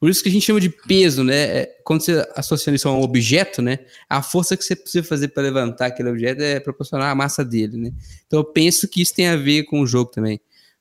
Por 0.00 0.08
isso 0.08 0.22
que 0.22 0.28
a 0.28 0.32
gente 0.32 0.46
chama 0.46 0.60
de 0.60 0.68
peso, 0.68 1.24
né? 1.24 1.58
É, 1.58 1.76
Quando 1.84 2.02
você 2.02 2.24
associando 2.36 2.76
isso 2.76 2.88
a 2.88 2.92
um 2.92 3.02
objeto, 3.02 3.60
né? 3.60 3.80
A 4.08 4.22
força 4.22 4.56
que 4.56 4.64
você 4.64 4.76
precisa 4.76 5.02
fazer 5.02 5.28
para 5.28 5.42
levantar 5.42 5.86
aquele 5.86 6.08
objeto 6.08 6.40
é 6.40 6.60
proporcional 6.60 7.08
à 7.08 7.14
massa 7.14 7.44
dele, 7.44 7.76
né? 7.76 7.92
Então 8.26 8.38
eu 8.38 8.44
penso 8.44 8.86
que 8.86 9.02
isso 9.02 9.14
tem 9.14 9.26
a 9.28 9.36
ver 9.36 9.64
com 9.64 9.80
o 9.80 9.86
jogo 9.86 10.10
também. 10.10 10.40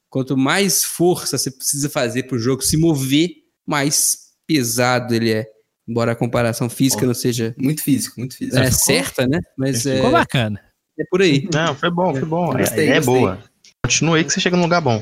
Quanto 0.10 0.38
mais 0.38 0.84
força 0.84 1.38
você 1.38 1.49
precisa 1.49 1.89
fazer 1.89 2.24
para 2.24 2.36
o 2.36 2.39
jogo 2.39 2.62
se 2.62 2.78
mover, 2.78 3.30
mais 3.66 4.28
pesado 4.45 5.14
ele 5.14 5.32
é. 5.32 5.57
Embora 5.88 6.12
a 6.12 6.16
comparação 6.16 6.70
física 6.70 7.06
não 7.06 7.14
seja 7.14 7.56
Muito 7.58 7.82
físico, 7.82 8.20
muito 8.20 8.36
físico. 8.36 8.58
é, 8.58 8.70
certa, 8.72 9.26
né? 9.28 9.40
Mas 9.58 9.86
é, 9.86 9.96
Ficou 9.98 10.12
bacana. 10.12 10.60
é 11.00 11.04
por 11.10 11.22
aí. 11.22 11.48
Não, 11.54 11.74
foi 11.76 11.90
bom, 11.90 12.14
foi 12.14 12.26
bom. 12.26 12.52
A 12.52 12.58
Gostei, 12.58 12.90
é 12.90 12.96
gostei. 12.96 13.16
boa. 13.16 13.40
Continue 13.86 14.18
aí 14.20 14.26
que 14.26 14.34
você 14.34 14.40
chega 14.42 14.58
num 14.58 14.64
lugar 14.64 14.82
bom. 14.82 15.02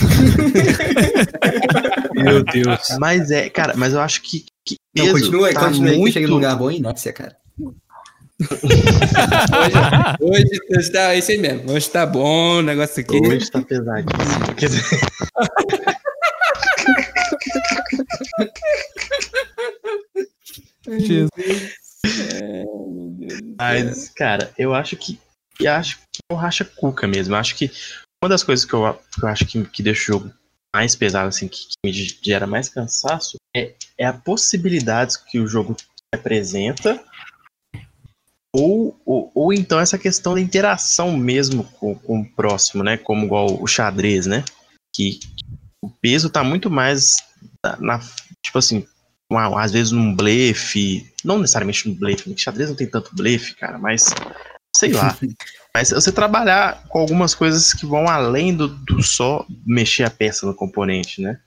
Meu 2.14 2.42
Deus. 2.42 2.96
Mas 2.98 3.30
é, 3.30 3.48
cara, 3.48 3.74
mas 3.76 3.92
eu 3.92 4.00
acho 4.00 4.20
que. 4.22 4.44
que 4.64 4.76
Não, 4.96 5.04
peso 5.04 5.18
continua 5.20 5.46
aí, 5.48 5.54
tá 5.54 5.60
continua 5.60 5.92
muito... 5.94 6.12
chega 6.12 6.26
num 6.26 6.34
lugar 6.34 6.56
bom 6.56 6.70
e 6.70 6.78
inércia, 6.78 7.12
cara. 7.12 7.36
Hoje, 10.20 10.48
hoje 10.74 10.90
tá 10.92 11.14
é 11.14 11.18
isso 11.18 11.30
aí 11.30 11.36
mesmo. 11.38 11.70
Hoje 11.72 11.90
tá 11.90 12.06
bom 12.06 12.58
o 12.58 12.62
negócio 12.62 13.00
aqui. 13.02 13.16
Hoje 13.18 13.50
tá 13.50 13.60
pesadíssimo. 13.60 14.98
Quer 20.84 20.96
dizer, 20.98 21.28
Mas, 23.58 24.08
cara, 24.10 24.52
eu 24.58 24.74
acho 24.74 24.96
que. 24.96 25.18
Eu 25.58 25.72
acho 25.72 25.98
que 25.98 26.20
é 26.30 26.34
o 26.34 26.36
racha 26.36 26.64
cuca 26.64 27.06
mesmo. 27.06 27.34
Eu 27.34 27.38
acho 27.38 27.54
que 27.54 27.70
uma 28.22 28.28
das 28.28 28.42
coisas 28.42 28.64
que 28.64 28.72
eu, 28.72 28.94
que 29.14 29.24
eu 29.24 29.28
acho 29.28 29.46
que, 29.46 29.62
que 29.66 29.82
deixa 29.82 30.02
o 30.02 30.18
jogo 30.18 30.34
mais 30.74 30.94
pesado, 30.96 31.28
assim, 31.28 31.48
que, 31.48 31.66
que 31.66 31.74
me 31.84 31.92
gera 31.92 32.46
mais 32.46 32.68
cansaço, 32.68 33.36
é, 33.54 33.74
é 33.98 34.06
a 34.06 34.12
possibilidades 34.12 35.16
que 35.16 35.38
o 35.38 35.46
jogo 35.46 35.76
apresenta. 36.14 37.02
Ou, 38.54 39.00
ou, 39.04 39.30
ou 39.34 39.52
então 39.52 39.78
essa 39.78 39.96
questão 39.98 40.34
da 40.34 40.40
interação 40.40 41.16
mesmo 41.16 41.64
com, 41.64 41.94
com 41.94 42.20
o 42.20 42.28
próximo, 42.34 42.82
né? 42.82 42.96
Como 42.96 43.24
igual 43.26 43.62
o 43.62 43.66
xadrez, 43.66 44.26
né? 44.26 44.44
Que 44.94 45.20
o 45.82 45.88
peso 45.88 46.28
tá 46.30 46.42
muito 46.42 46.68
mais 46.68 47.16
na, 47.64 47.76
na- 47.76 48.00
tipo 48.44 48.58
assim, 48.58 48.86
uma- 49.30 49.62
às 49.62 49.70
vezes 49.72 49.92
num 49.92 50.14
blefe, 50.14 51.06
não 51.24 51.38
necessariamente 51.38 51.88
num 51.88 51.94
blefe, 51.94 52.24
porque 52.24 52.40
xadrez 52.42 52.68
não 52.68 52.76
tem 52.76 52.86
tanto 52.88 53.14
blefe, 53.14 53.54
cara, 53.54 53.78
mas 53.78 54.06
sei 54.76 54.92
lá. 54.92 55.16
mas 55.74 55.90
você 55.90 56.10
trabalhar 56.10 56.84
com 56.88 56.98
algumas 56.98 57.34
coisas 57.34 57.72
que 57.72 57.86
vão 57.86 58.08
além 58.08 58.54
do, 58.54 58.68
do 58.68 59.02
só 59.02 59.46
mexer 59.64 60.02
a 60.04 60.10
peça 60.10 60.44
no 60.46 60.54
componente, 60.54 61.20
né? 61.22 61.38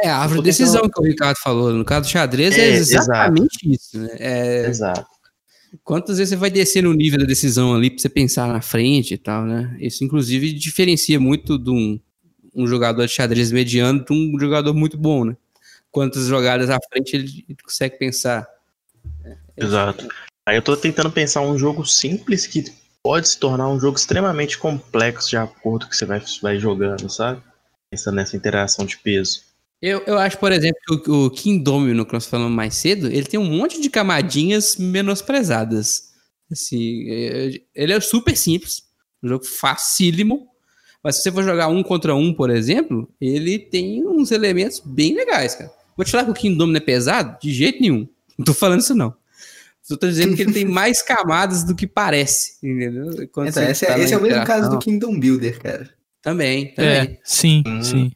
É 0.00 0.08
a 0.08 0.16
árvore 0.18 0.42
de 0.42 0.50
tô 0.50 0.56
tentando- 0.56 0.72
decisão 0.72 0.90
que 0.90 1.00
o 1.00 1.04
Ricardo 1.04 1.36
falou. 1.38 1.72
No 1.72 1.84
caso 1.84 2.02
do 2.02 2.10
xadrez, 2.10 2.56
é, 2.56 2.60
É, 2.70 2.74
exatamente 2.74 3.58
isso, 3.64 3.98
né? 3.98 4.08
É, 4.18 4.66
Exato. 4.66 5.04
quantas 5.82 6.18
vezes 6.18 6.30
você 6.30 6.36
vai 6.36 6.50
descer 6.50 6.82
no 6.82 6.92
nível 6.92 7.18
da 7.18 7.24
decisão 7.24 7.74
ali 7.74 7.90
pra 7.90 8.00
você 8.00 8.08
pensar 8.08 8.46
na 8.48 8.60
frente 8.60 9.14
e 9.14 9.18
tal, 9.18 9.44
né? 9.44 9.76
Isso, 9.80 10.04
inclusive, 10.04 10.52
diferencia 10.52 11.18
muito 11.18 11.58
de 11.58 11.70
um, 11.70 11.98
um 12.54 12.66
jogador 12.66 13.06
de 13.06 13.12
xadrez 13.12 13.50
mediano 13.50 14.04
de 14.04 14.12
um 14.12 14.38
jogador 14.38 14.72
muito 14.72 14.96
bom, 14.96 15.24
né? 15.24 15.36
Quantas 15.90 16.26
jogadas 16.26 16.70
à 16.70 16.78
frente 16.92 17.16
ele 17.16 17.56
consegue 17.62 17.96
pensar. 17.98 18.46
Exato. 19.56 20.06
Aí 20.46 20.56
eu 20.56 20.62
tô 20.62 20.76
tentando 20.76 21.10
pensar 21.10 21.40
um 21.42 21.58
jogo 21.58 21.84
simples 21.84 22.46
que 22.46 22.64
pode 23.02 23.28
se 23.28 23.38
tornar 23.38 23.68
um 23.68 23.78
jogo 23.78 23.96
extremamente 23.96 24.58
complexo 24.58 25.28
de 25.28 25.36
acordo 25.36 25.84
com 25.84 25.86
o 25.86 25.90
que 25.90 25.96
você 25.96 26.04
vai, 26.04 26.22
vai 26.42 26.58
jogando, 26.58 27.08
sabe? 27.08 27.42
Pensando 27.90 28.16
nessa 28.16 28.36
interação 28.36 28.84
de 28.84 28.98
peso. 28.98 29.42
Eu, 29.80 30.02
eu 30.06 30.18
acho, 30.18 30.38
por 30.38 30.50
exemplo, 30.50 30.80
que 31.02 31.10
o, 31.10 31.26
o 31.26 31.30
King 31.30 31.62
Domino, 31.62 32.04
que 32.04 32.12
nós 32.12 32.26
falamos 32.26 32.54
mais 32.54 32.74
cedo, 32.74 33.06
ele 33.06 33.26
tem 33.26 33.38
um 33.38 33.44
monte 33.44 33.80
de 33.80 33.88
camadinhas 33.88 34.76
menosprezadas. 34.76 36.12
Assim, 36.50 37.08
é- 37.08 37.60
ele 37.74 37.92
é 37.92 38.00
super 38.00 38.36
simples, 38.36 38.82
um 39.22 39.28
jogo 39.28 39.44
facílimo, 39.44 40.48
mas 41.02 41.16
se 41.16 41.22
você 41.22 41.32
for 41.32 41.44
jogar 41.44 41.68
um 41.68 41.82
contra 41.82 42.14
um, 42.14 42.34
por 42.34 42.50
exemplo, 42.50 43.08
ele 43.20 43.58
tem 43.58 44.06
uns 44.06 44.32
elementos 44.32 44.80
bem 44.80 45.14
legais, 45.14 45.54
cara. 45.54 45.77
Vou 45.98 46.04
te 46.04 46.12
falar 46.12 46.24
que 46.26 46.30
o 46.30 46.34
King 46.34 46.56
Domino 46.56 46.76
é 46.78 46.80
pesado? 46.80 47.36
De 47.42 47.52
jeito 47.52 47.80
nenhum. 47.82 48.08
Não 48.38 48.44
tô 48.44 48.54
falando 48.54 48.78
isso, 48.80 48.94
não. 48.94 49.12
Só 49.82 49.96
tô 49.96 50.06
dizendo 50.06 50.36
que 50.36 50.42
ele 50.42 50.52
tem 50.52 50.64
mais 50.64 51.02
camadas 51.02 51.64
do 51.64 51.74
que 51.74 51.88
parece, 51.88 52.52
entendeu? 52.62 53.28
Quando 53.32 53.48
Então, 53.48 53.62
esse, 53.64 53.84
tá 53.84 53.98
é, 53.98 54.02
esse 54.04 54.14
é 54.14 54.16
o 54.16 54.22
mesmo 54.22 54.44
caso 54.44 54.70
do. 54.70 54.78
Kingdom 54.78 55.18
Builder, 55.18 55.58
cara. 55.60 55.90
Também, 56.22 56.72
também. 56.74 56.90
É, 56.92 57.18
sim, 57.24 57.64
Hum. 57.66 57.82
sim. 57.82 58.12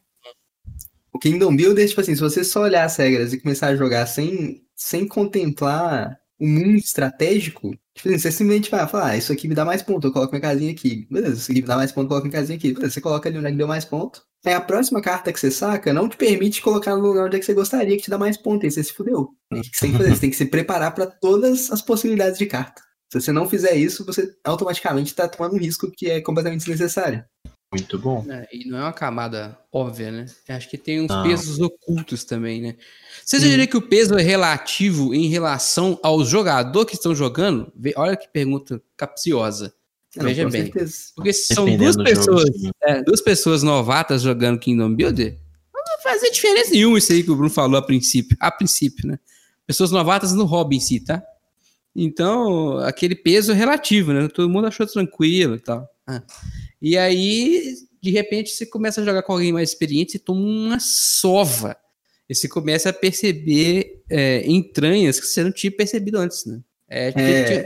O 1.11 1.19
Kingdom 1.19 1.53
Builder, 1.55 1.85
tipo 1.87 1.99
assim, 1.99 2.15
se 2.15 2.21
você 2.21 2.41
só 2.43 2.61
olhar 2.61 2.85
as 2.85 2.95
regras 2.95 3.33
e 3.33 3.39
começar 3.41 3.67
a 3.67 3.75
jogar 3.75 4.05
sem, 4.05 4.63
sem 4.75 5.05
contemplar 5.05 6.17
o 6.39 6.47
mundo 6.47 6.77
estratégico, 6.77 7.71
tipo 7.93 8.09
assim, 8.09 8.17
você 8.17 8.31
simplesmente 8.31 8.69
vai 8.69 8.87
falar, 8.87 9.11
ah, 9.11 9.17
isso 9.17 9.31
aqui 9.31 9.47
me 9.47 9.55
dá 9.55 9.63
mais 9.63 9.81
ponto, 9.81 10.07
eu 10.07 10.11
coloco 10.11 10.31
minha 10.31 10.41
casinha 10.41 10.71
aqui. 10.71 11.07
Beleza, 11.09 11.35
isso 11.35 11.51
aqui 11.51 11.61
me 11.61 11.67
dá 11.67 11.75
mais 11.75 11.91
ponto, 11.91 12.05
eu 12.05 12.09
coloco 12.09 12.27
minha 12.27 12.39
casinha 12.39 12.57
aqui. 12.57 12.73
Beleza, 12.73 12.93
você 12.93 13.01
coloca 13.01 13.29
ali 13.29 13.37
onde 13.37 13.47
é 13.47 13.51
que 13.51 13.57
deu 13.57 13.67
mais 13.67 13.85
ponto. 13.85 14.21
Aí 14.45 14.53
a 14.53 14.59
próxima 14.59 15.01
carta 15.01 15.31
que 15.31 15.39
você 15.39 15.49
saca 15.49 15.93
não 15.93 16.09
te 16.09 16.17
permite 16.17 16.61
colocar 16.61 16.95
no 16.95 17.01
lugar 17.01 17.25
onde 17.25 17.37
é 17.37 17.39
que 17.39 17.45
você 17.45 17.53
gostaria 17.53 17.95
que 17.95 18.03
te 18.03 18.09
dá 18.09 18.17
mais 18.17 18.35
ponto. 18.35 18.65
Aí 18.65 18.71
você 18.71 18.83
se 18.83 18.91
fudeu. 18.91 19.29
O 19.51 19.61
que 19.61 19.69
você 19.71 19.79
tem 19.79 19.91
que 19.91 19.97
fazer? 19.97 20.15
Você 20.15 20.21
tem 20.21 20.29
que 20.29 20.35
se 20.35 20.45
preparar 20.45 20.93
para 20.93 21.05
todas 21.05 21.71
as 21.71 21.81
possibilidades 21.81 22.37
de 22.37 22.45
carta. 22.45 22.81
Se 23.11 23.21
você 23.21 23.31
não 23.31 23.47
fizer 23.47 23.75
isso, 23.75 24.03
você 24.05 24.33
automaticamente 24.43 25.11
está 25.11 25.27
tomando 25.27 25.55
um 25.55 25.59
risco 25.59 25.89
que 25.95 26.09
é 26.09 26.19
completamente 26.19 26.65
desnecessário. 26.65 27.23
Muito 27.77 27.97
bom. 27.99 28.25
É, 28.29 28.47
e 28.51 28.65
não 28.67 28.77
é 28.77 28.81
uma 28.83 28.93
camada 28.93 29.57
óbvia, 29.71 30.11
né? 30.11 30.25
Eu 30.47 30.55
Acho 30.55 30.69
que 30.69 30.77
tem 30.77 31.01
uns 31.01 31.07
Não. 31.09 31.23
pesos 31.23 31.59
ocultos 31.59 32.23
também, 32.23 32.61
né? 32.61 32.75
Você 33.25 33.39
diria 33.39 33.65
que 33.67 33.77
o 33.77 33.81
peso 33.81 34.17
é 34.17 34.21
relativo 34.21 35.13
em 35.13 35.27
relação 35.27 35.99
aos 36.03 36.27
jogadores 36.27 36.89
que 36.89 36.95
estão 36.95 37.15
jogando? 37.15 37.71
Vê- 37.75 37.93
Olha 37.97 38.15
que 38.15 38.27
pergunta 38.27 38.81
capciosa. 38.97 39.73
Não, 40.15 40.25
Veja 40.25 40.47
bem. 40.49 40.63
certeza. 40.63 40.95
Porque 41.15 41.33
se 41.33 41.53
são 41.55 41.65
duas 41.75 41.95
jogo, 41.95 42.03
pessoas, 42.07 42.49
sim. 42.55 42.69
é, 42.83 43.01
duas 43.01 43.21
pessoas 43.21 43.63
novatas 43.63 44.21
jogando 44.21 44.59
Kingdom 44.59 44.93
Builder, 44.93 45.37
não 45.73 45.81
vai 46.03 46.13
fazer 46.13 46.29
diferença 46.31 46.69
nenhuma 46.71 46.97
isso 46.99 47.11
aí 47.11 47.23
que 47.23 47.31
o 47.31 47.35
Bruno 47.35 47.49
falou 47.49 47.77
a 47.77 47.81
princípio. 47.81 48.37
A 48.39 48.51
princípio, 48.51 49.07
né? 49.07 49.17
Pessoas 49.65 49.89
novatas 49.89 50.33
no 50.33 50.45
hobby 50.45 50.75
em 50.75 50.79
si, 50.79 50.99
tá? 50.99 51.23
Então, 51.95 52.77
aquele 52.79 53.15
peso 53.15 53.51
é 53.51 53.55
relativo, 53.55 54.13
né? 54.13 54.27
Todo 54.27 54.49
mundo 54.49 54.67
achou 54.67 54.85
tranquilo 54.85 55.55
e 55.55 55.59
tal. 55.59 55.87
Ah. 56.05 56.21
E 56.85 56.97
aí, 56.97 57.75
de 58.01 58.11
repente, 58.11 58.49
você 58.49 58.65
começa 58.65 58.99
a 58.99 59.05
jogar 59.05 59.23
com 59.23 59.31
alguém 59.31 59.53
mais 59.53 59.69
experiente 59.69 60.17
e 60.17 60.19
toma 60.19 60.41
uma 60.41 60.79
sova. 60.81 61.77
E 62.29 62.35
você 62.35 62.49
começa 62.49 62.89
a 62.89 62.93
perceber 62.93 64.03
é, 64.09 64.43
entranhas 64.45 65.17
que 65.17 65.25
você 65.25 65.43
não 65.43 65.51
tinha 65.51 65.71
percebido 65.71 66.17
antes, 66.17 66.45
né? 66.45 66.59
É, 66.89 67.07
É, 67.15 67.21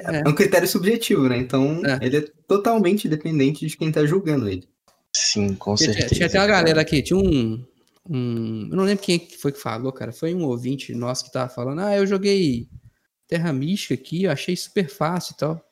é. 0.06 0.22
é 0.24 0.30
um 0.30 0.36
critério 0.36 0.68
subjetivo, 0.68 1.28
né? 1.28 1.36
Então, 1.38 1.82
É. 1.84 1.98
ele 2.06 2.18
é 2.18 2.26
totalmente 2.48 3.10
dependente 3.10 3.66
de 3.66 3.76
quem 3.76 3.92
tá 3.92 4.06
julgando 4.06 4.48
ele. 4.48 4.68
Sim, 5.16 5.56
com 5.56 5.74
Tinha, 5.74 5.94
certeza. 5.94 6.14
tinha 6.16 6.28
até 6.28 6.40
uma 6.40 6.46
galera 6.46 6.80
aqui, 6.82 7.02
tinha 7.02 7.18
um, 7.18 7.66
um. 8.08 8.68
Eu 8.70 8.78
não 8.78 8.84
lembro 8.84 9.04
quem 9.04 9.18
que 9.18 9.36
foi 9.38 9.52
que 9.52 9.60
falou, 9.60 9.92
cara. 9.92 10.12
Foi 10.12 10.36
um 10.36 10.46
ouvinte 10.46 10.94
nosso 10.94 11.26
que 11.26 11.32
tava 11.32 11.50
falando. 11.50 11.80
Ah, 11.80 11.96
eu 11.98 12.06
joguei 12.06 12.68
Terra 13.28 13.52
Mística 13.52 13.96
aqui, 13.96 14.24
eu 14.26 14.32
achei 14.32 14.56
super 14.56 14.88
fácil 14.88 15.34
e 15.34 15.38
tal. 15.38 15.67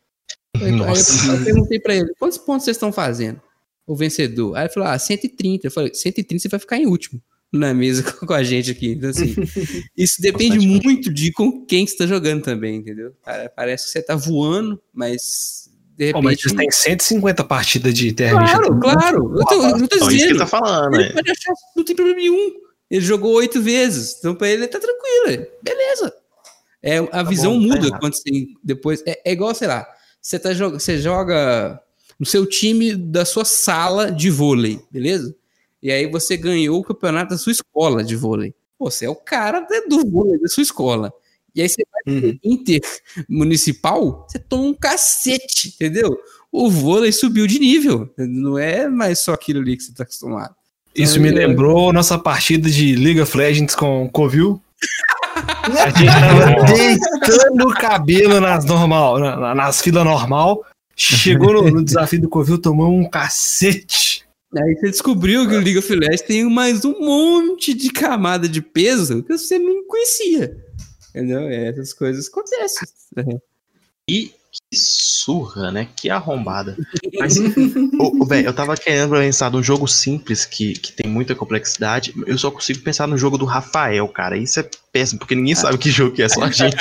Aí, 0.61 0.65
aí 0.65 0.71
Nossa. 0.71 1.31
eu, 1.31 1.43
perguntei 1.43 1.79
pra 1.79 1.95
ele: 1.95 2.13
quantos 2.19 2.37
pontos 2.37 2.65
vocês 2.65 2.75
estão 2.77 2.91
fazendo? 2.91 3.41
O 3.87 3.95
vencedor. 3.95 4.55
Aí 4.55 4.63
ele 4.63 4.73
falou: 4.73 4.89
ah, 4.89 4.97
130. 4.97 5.67
Eu 5.67 5.71
falei: 5.71 5.93
130 5.93 6.41
você 6.41 6.49
vai 6.49 6.59
ficar 6.59 6.77
em 6.77 6.85
último 6.87 7.21
na 7.53 7.73
mesa 7.73 8.03
com 8.25 8.33
a 8.33 8.43
gente 8.43 8.71
aqui. 8.71 8.91
Então, 8.93 9.09
assim, 9.09 9.33
isso 9.95 10.21
depende 10.21 10.57
Bastante. 10.57 10.83
muito 10.85 11.13
de 11.13 11.31
com 11.31 11.65
quem 11.65 11.85
que 11.85 11.91
você 11.91 11.97
tá 11.97 12.07
jogando 12.07 12.43
também, 12.43 12.77
entendeu? 12.77 13.13
Cara, 13.23 13.51
parece 13.55 13.85
que 13.85 13.91
você 13.91 14.01
tá 14.01 14.15
voando, 14.15 14.81
mas. 14.93 15.69
De 15.97 16.11
Pô, 16.11 16.21
mas 16.21 16.31
repente. 16.41 16.49
vocês 16.49 16.53
têm 16.57 16.71
150 16.71 17.43
partidas 17.45 17.93
de 17.93 18.11
Terra 18.11 18.41
Mística 18.41 18.63
Claro, 18.65 18.79
claro. 18.81 19.33
Eu 19.39 19.45
tô, 19.45 19.53
eu 19.63 19.71
tô 19.77 19.85
Então, 19.85 19.97
isso 19.97 20.07
que 20.09 20.13
dizendo. 20.15 20.29
ele 20.31 20.39
tá 20.39 20.45
falando, 20.47 20.95
Ele 20.95 21.03
é. 21.05 21.13
pode 21.13 21.31
achar, 21.31 21.53
não 21.73 21.85
tem 21.85 21.95
problema 21.95 22.19
nenhum. 22.19 22.51
Ele 22.91 23.01
jogou 23.05 23.31
oito 23.35 23.61
vezes, 23.61 24.17
então 24.19 24.35
pra 24.35 24.49
ele 24.49 24.67
tá 24.67 24.77
tranquilo. 24.77 25.29
é. 25.29 25.49
Beleza. 25.63 26.13
É, 26.83 26.97
a 27.11 27.23
visão 27.23 27.57
bom, 27.59 27.69
tá 27.69 27.75
muda 27.75 27.97
quando 27.99 28.13
você 28.13 28.45
depois. 28.61 29.01
É, 29.07 29.21
é 29.23 29.31
igual, 29.31 29.55
sei 29.55 29.69
lá, 29.69 29.87
você, 30.25 30.39
tá, 30.39 30.49
você 30.71 30.97
joga 30.97 31.79
no 32.19 32.25
seu 32.25 32.47
time 32.47 32.95
da 32.95 33.23
sua 33.23 33.45
sala 33.45 34.11
de 34.11 34.31
vôlei, 34.31 34.79
beleza? 34.89 35.35
E 35.83 35.91
aí 35.91 36.09
você 36.09 36.35
ganhou 36.35 36.79
o 36.79 36.83
campeonato 36.83 37.29
da 37.29 37.37
sua 37.37 37.51
escola 37.51 38.03
de 38.03 38.15
vôlei. 38.15 38.51
Pô, 38.75 38.89
Você 38.89 39.05
é 39.05 39.09
o 39.09 39.15
cara 39.15 39.59
do 39.87 40.09
vôlei 40.09 40.41
da 40.41 40.47
sua 40.47 40.63
escola. 40.63 41.13
E 41.53 41.61
aí 41.61 41.69
você 41.69 41.83
vai 41.91 42.15
Uhum. 42.15 42.39
intermunicipal, 42.43 44.27
você 44.27 44.39
toma 44.39 44.63
um 44.63 44.73
cacete, 44.73 45.69
entendeu? 45.69 46.17
O 46.51 46.71
vôlei 46.71 47.11
subiu 47.11 47.45
de 47.45 47.59
nível. 47.59 48.11
Não 48.17 48.57
é 48.57 48.89
mais 48.89 49.19
só 49.19 49.33
aquilo 49.33 49.59
ali 49.59 49.77
que 49.77 49.83
você 49.83 49.93
tá 49.93 50.03
acostumado. 50.03 50.55
Isso 50.95 51.19
me 51.19 51.29
lembrou 51.29 51.93
nossa 51.93 52.17
partida 52.17 52.67
de 52.67 52.95
League 52.95 53.21
of 53.21 53.37
Legends 53.37 53.75
com 53.75 54.09
Covil. 54.09 54.59
A 55.35 55.89
gente 55.89 56.09
tava 56.19 56.73
deitando 56.73 57.67
o 57.67 57.73
cabelo 57.73 58.39
nas 58.39 58.65
normal, 58.65 59.19
na- 59.19 59.55
nas 59.55 59.81
filas 59.81 60.03
normal. 60.05 60.63
Chegou 60.95 61.51
no, 61.53 61.69
no 61.69 61.83
desafio 61.83 62.21
do 62.21 62.29
Covil, 62.29 62.57
tomou 62.57 62.89
um 62.91 63.09
cacete. 63.09 64.23
Aí 64.55 64.75
você 64.75 64.91
descobriu 64.91 65.45
que 65.47 65.55
o 65.55 65.59
League 65.59 65.77
of 65.77 65.93
Legends 65.93 66.21
tem 66.21 66.49
mais 66.49 66.85
um 66.85 66.97
monte 67.01 67.73
de 67.73 67.89
camada 67.89 68.47
de 68.47 68.61
peso 68.61 69.21
que 69.21 69.37
você 69.37 69.59
não 69.59 69.85
conhecia. 69.85 70.55
Entendeu? 71.09 71.41
É, 71.41 71.67
Essas 71.67 71.91
coisas 71.93 72.27
acontecem. 72.29 72.87
E 74.09 74.31
que 74.71 74.77
surra, 74.79 75.71
né? 75.71 75.87
Que 75.95 76.09
arrombada. 76.09 76.77
Mas, 77.19 77.37
ô, 77.99 78.25
velho, 78.25 78.47
eu 78.47 78.53
tava 78.53 78.75
querendo 78.75 79.11
pensar 79.11 79.51
num 79.51 79.61
jogo 79.63 79.87
simples 79.87 80.45
que, 80.45 80.73
que 80.73 80.91
tem 80.93 81.09
muita 81.11 81.35
complexidade. 81.35 82.13
Eu 82.25 82.37
só 82.37 82.49
consigo 82.51 82.79
pensar 82.81 83.07
no 83.07 83.17
jogo 83.17 83.37
do 83.37 83.45
Rafael, 83.45 84.07
cara. 84.07 84.37
Isso 84.37 84.59
é 84.59 84.69
péssimo, 84.91 85.19
porque 85.19 85.35
ninguém 85.35 85.55
sabe 85.55 85.77
que 85.77 85.89
jogo 85.91 86.15
que 86.15 86.21
é, 86.23 86.29
só 86.29 86.43
a 86.43 86.51
gente. 86.51 86.75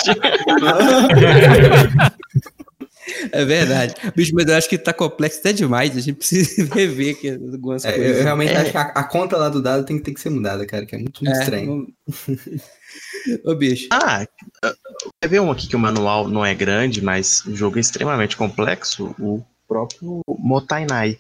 É 3.32 3.44
verdade. 3.44 3.94
Bicho, 4.16 4.32
mas 4.34 4.46
eu 4.46 4.54
acho 4.56 4.68
que 4.68 4.78
tá 4.78 4.92
complexo 4.92 5.40
até 5.40 5.52
demais. 5.52 5.96
A 5.96 6.00
gente 6.00 6.16
precisa 6.16 6.64
rever 6.74 7.14
aqui 7.16 7.30
algumas 7.30 7.84
É, 7.84 7.90
eu, 7.90 7.94
coisas. 7.96 8.16
eu 8.18 8.22
realmente 8.24 8.52
É. 8.52 8.56
acho 8.56 8.70
que 8.70 8.76
a, 8.76 8.82
a 8.82 9.04
conta 9.04 9.36
lá 9.36 9.48
do 9.48 9.60
dado 9.62 9.84
tem 9.84 9.98
que 9.98 10.04
ter 10.04 10.12
que 10.14 10.20
ser 10.20 10.30
mudada, 10.30 10.64
cara, 10.66 10.86
que 10.86 10.94
é 10.94 10.98
muito, 10.98 11.22
muito 11.24 11.36
É, 11.36 11.40
estranho. 11.42 11.86
Ô, 13.44 13.54
bicho. 13.54 13.88
ah, 13.92 14.26
quer 15.20 15.28
ver 15.28 15.40
um 15.40 15.50
aqui 15.50 15.66
que 15.66 15.76
o 15.76 15.78
manual 15.78 16.28
não 16.28 16.44
é 16.44 16.54
grande, 16.54 17.02
mas 17.02 17.44
o 17.46 17.54
jogo 17.54 17.78
é 17.78 17.80
extremamente 17.80 18.36
complexo? 18.36 19.14
O 19.18 19.42
próprio 19.66 20.20
Motainai. 20.38 21.18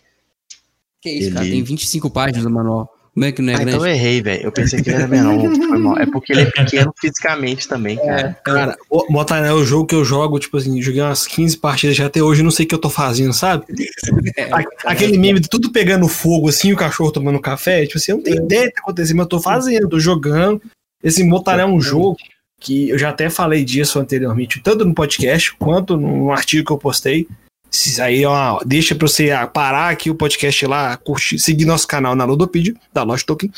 Que 1.00 1.10
isso, 1.10 1.32
cara? 1.32 1.44
ele- 1.44 1.54
Tem 1.56 1.62
25 1.62 2.10
páginas 2.10 2.44
no 2.44 2.50
manual. 2.50 2.90
Como 3.14 3.26
é 3.26 3.30
que 3.30 3.40
não 3.40 3.52
é 3.52 3.54
Ah, 3.54 3.58
grande? 3.58 3.76
então 3.76 3.86
eu 3.86 3.94
errei, 3.94 4.20
velho. 4.20 4.42
Eu 4.42 4.50
pensei 4.50 4.82
que 4.82 4.88
ele 4.90 4.96
era 4.96 5.06
menor. 5.06 5.38
Foi 5.68 5.78
mal. 5.78 5.96
É 5.98 6.04
porque 6.06 6.32
ele 6.32 6.40
é 6.42 6.46
pequeno 6.50 6.92
fisicamente 7.00 7.68
também, 7.68 7.96
cara. 7.96 8.36
Cara, 8.44 8.76
o 8.90 9.06
Motané 9.12 9.48
é 9.48 9.52
o 9.52 9.64
jogo 9.64 9.86
que 9.86 9.94
eu 9.94 10.04
jogo, 10.04 10.40
tipo 10.40 10.56
assim, 10.56 10.82
joguei 10.82 11.00
umas 11.00 11.24
15 11.24 11.56
partidas 11.56 11.94
já 11.96 12.06
até 12.06 12.20
hoje, 12.20 12.42
não 12.42 12.50
sei 12.50 12.66
o 12.66 12.68
que 12.68 12.74
eu 12.74 12.78
tô 12.80 12.90
fazendo, 12.90 13.32
sabe? 13.32 13.66
É, 14.36 14.50
Aquele 14.84 15.16
meme 15.16 15.38
de 15.38 15.48
tudo 15.48 15.70
pegando 15.70 16.08
fogo, 16.08 16.48
assim, 16.48 16.72
o 16.72 16.76
cachorro 16.76 17.12
tomando 17.12 17.38
café, 17.40 17.86
tipo 17.86 17.98
assim, 17.98 18.10
eu 18.12 18.16
não 18.16 18.24
tenho 18.24 18.44
ideia 18.44 18.64
do 18.64 18.68
que 18.70 18.74
tá 18.74 18.80
acontecendo, 18.80 19.16
mas 19.18 19.24
eu 19.26 19.28
tô 19.28 19.40
fazendo, 19.40 19.88
tô 19.88 20.00
jogando. 20.00 20.60
Esse 21.04 21.22
Motané 21.22 21.62
é 21.62 21.66
um 21.66 21.80
jogo 21.80 22.16
que 22.58 22.88
eu 22.88 22.98
já 22.98 23.10
até 23.10 23.28
falei 23.28 23.62
disso 23.62 24.00
anteriormente, 24.00 24.60
tanto 24.60 24.86
no 24.86 24.94
podcast 24.94 25.54
quanto 25.56 25.98
num 25.98 26.32
artigo 26.32 26.64
que 26.64 26.72
eu 26.72 26.78
postei. 26.78 27.28
Isso 27.70 28.00
aí, 28.00 28.24
ó, 28.24 28.60
deixa 28.64 28.94
pra 28.94 29.06
você 29.06 29.30
parar 29.52 29.90
aqui 29.90 30.08
o 30.08 30.14
podcast 30.14 30.66
lá, 30.66 30.96
curtir, 30.96 31.38
seguir 31.38 31.66
nosso 31.66 31.86
canal 31.86 32.16
na 32.16 32.24
Ludopedia, 32.24 32.74
da 32.92 33.02
Lost 33.02 33.26
Token. 33.26 33.50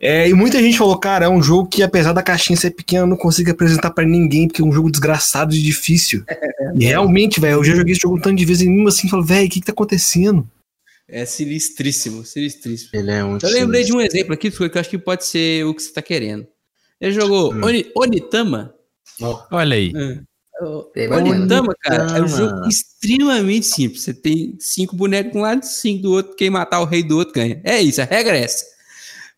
É, 0.00 0.28
e 0.28 0.34
muita 0.34 0.60
gente 0.62 0.78
falou, 0.78 0.96
cara, 0.98 1.26
é 1.26 1.28
um 1.28 1.42
jogo 1.42 1.68
que 1.68 1.82
apesar 1.82 2.12
da 2.12 2.22
caixinha 2.22 2.56
ser 2.56 2.70
pequena, 2.70 3.02
eu 3.02 3.06
não 3.06 3.16
consigo 3.16 3.50
apresentar 3.50 3.90
pra 3.90 4.04
ninguém, 4.04 4.46
porque 4.46 4.62
é 4.62 4.64
um 4.64 4.72
jogo 4.72 4.90
desgraçado 4.90 5.54
e 5.54 5.62
difícil. 5.62 6.24
E 6.76 6.86
realmente, 6.86 7.38
velho, 7.38 7.58
eu 7.58 7.64
já 7.64 7.72
joguei 7.72 7.92
esse 7.92 8.00
jogo 8.00 8.16
um 8.16 8.20
tanto 8.20 8.36
de 8.36 8.44
vezes 8.44 8.62
e 8.62 8.68
mesmo 8.68 8.88
assim, 8.88 9.08
falo, 9.08 9.22
velho, 9.22 9.46
o 9.46 9.48
que 9.48 9.60
que 9.60 9.66
tá 9.66 9.70
acontecendo? 9.70 10.44
É 11.06 11.24
sinistríssimo, 11.24 12.24
sinistríssimo. 12.24 12.90
Ele 12.94 13.10
é 13.12 13.24
um. 13.24 13.38
Eu 13.40 13.50
lembrei 13.50 13.84
de 13.84 13.92
um 13.92 14.00
exemplo 14.00 14.32
aqui, 14.32 14.50
que 14.50 14.60
eu 14.60 14.70
acho 14.74 14.90
que 14.90 14.98
pode 14.98 15.24
ser 15.24 15.64
o 15.64 15.72
que 15.72 15.82
você 15.82 15.92
tá 15.92 16.02
querendo. 16.02 16.46
Ele 17.04 17.12
jogou 17.12 17.52
Hum. 17.52 17.64
Oni- 17.64 17.86
Onitama. 17.96 18.74
Olha 19.50 19.76
aí. 19.76 19.92
É, 20.96 21.08
mas- 21.08 21.18
Onitama, 21.22 21.74
cara, 21.80 21.96
é 21.96 22.20
um 22.20 22.24
Onitama. 22.24 22.28
jogo 22.28 22.68
extremamente 22.68 23.66
simples. 23.66 24.02
Você 24.02 24.14
tem 24.14 24.56
cinco 24.58 24.96
bonecos 24.96 25.32
de 25.32 25.38
um 25.38 25.42
lado, 25.42 25.64
cinco 25.64 26.02
do 26.02 26.12
outro. 26.12 26.34
Quem 26.36 26.48
matar 26.50 26.80
o 26.80 26.84
rei 26.84 27.02
do 27.02 27.16
outro 27.18 27.34
ganha. 27.34 27.60
É 27.64 27.80
isso, 27.82 28.00
a 28.00 28.04
regra 28.04 28.36
é 28.38 28.42
essa. 28.44 28.64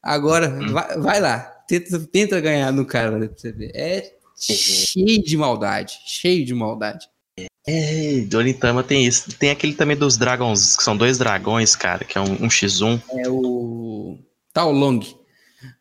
Agora, 0.02 0.48
vai, 0.70 0.98
vai 0.98 1.20
lá. 1.20 1.38
Tenta, 1.66 1.98
tenta 2.12 2.40
ganhar 2.40 2.70
no 2.72 2.84
cara 2.86 3.18
né, 3.18 3.26
pra 3.26 3.36
você 3.36 3.50
ver. 3.50 3.72
É 3.74 4.12
cheio 4.38 5.22
de 5.24 5.36
maldade. 5.36 5.98
Cheio 6.06 6.44
de 6.44 6.54
maldade. 6.54 7.06
É, 7.66 8.20
Donitama 8.28 8.84
tem 8.84 9.04
isso. 9.04 9.32
Tem 9.36 9.50
aquele 9.50 9.74
também 9.74 9.96
dos 9.96 10.16
dragões, 10.16 10.76
que 10.76 10.82
são 10.84 10.96
dois 10.96 11.18
dragões, 11.18 11.74
cara, 11.74 12.04
que 12.04 12.16
é 12.16 12.20
um, 12.20 12.44
um 12.44 12.48
X1 12.48 13.00
É 13.18 13.28
o 13.28 14.16
Tao 14.52 14.72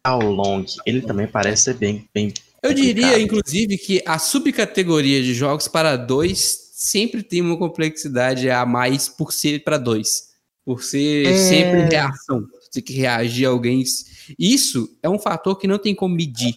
Long. 0.06 0.22
ao 0.22 0.32
long. 0.32 0.66
Ele 0.86 1.02
também 1.02 1.28
parece 1.28 1.64
ser 1.64 1.74
bem, 1.76 2.08
bem. 2.14 2.34
Eu 2.62 2.74
diria, 2.74 3.10
complicado. 3.10 3.22
inclusive, 3.22 3.78
que 3.78 4.02
a 4.06 4.18
subcategoria 4.18 5.22
de 5.22 5.34
jogos 5.34 5.68
para 5.68 5.96
dois 5.96 6.72
sempre 6.74 7.22
tem 7.24 7.42
uma 7.42 7.58
complexidade 7.58 8.50
a 8.50 8.66
mais 8.66 9.08
por 9.08 9.32
ser 9.34 9.64
para 9.64 9.78
dois. 9.78 10.30
Por 10.66 10.84
ser 10.84 11.28
É. 11.28 11.38
sempre 11.38 11.82
reação. 11.84 12.46
Tem 12.72 12.82
que 12.84 12.94
reagir 12.94 13.46
a 13.46 13.50
alguém. 13.50 13.84
Isso 14.38 14.90
é 15.02 15.10
um 15.10 15.20
fator 15.20 15.58
que 15.58 15.68
não 15.68 15.78
tem 15.78 15.94
como 15.96 16.16
medir. 16.16 16.56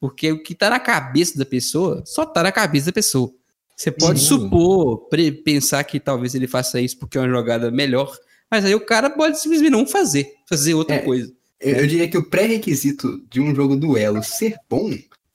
Porque 0.00 0.32
o 0.32 0.42
que 0.42 0.54
tá 0.54 0.70
na 0.70 0.80
cabeça 0.80 1.36
da 1.38 1.44
pessoa 1.44 2.02
só 2.06 2.24
tá 2.24 2.42
na 2.42 2.50
cabeça 2.50 2.86
da 2.86 2.92
pessoa. 2.92 3.30
Você 3.76 3.90
pode 3.90 4.18
Sim. 4.20 4.26
supor, 4.26 5.08
pre- 5.08 5.30
pensar 5.32 5.84
que 5.84 6.00
talvez 6.00 6.34
ele 6.34 6.46
faça 6.46 6.80
isso 6.80 6.98
porque 6.98 7.16
é 7.18 7.20
uma 7.20 7.28
jogada 7.30 7.70
melhor, 7.70 8.14
mas 8.50 8.64
aí 8.64 8.74
o 8.74 8.80
cara 8.84 9.08
pode 9.10 9.38
simplesmente 9.40 9.70
não 9.70 9.86
fazer, 9.86 10.34
fazer 10.48 10.74
outra 10.74 10.96
É. 10.96 10.98
coisa. 11.00 11.30
Eu, 11.60 11.76
eu 11.78 11.86
diria 11.86 12.08
que 12.08 12.18
o 12.18 12.28
pré-requisito 12.28 13.24
de 13.30 13.40
um 13.40 13.54
jogo 13.54 13.76
duelo 13.76 14.22
ser 14.22 14.56
bom 14.68 14.90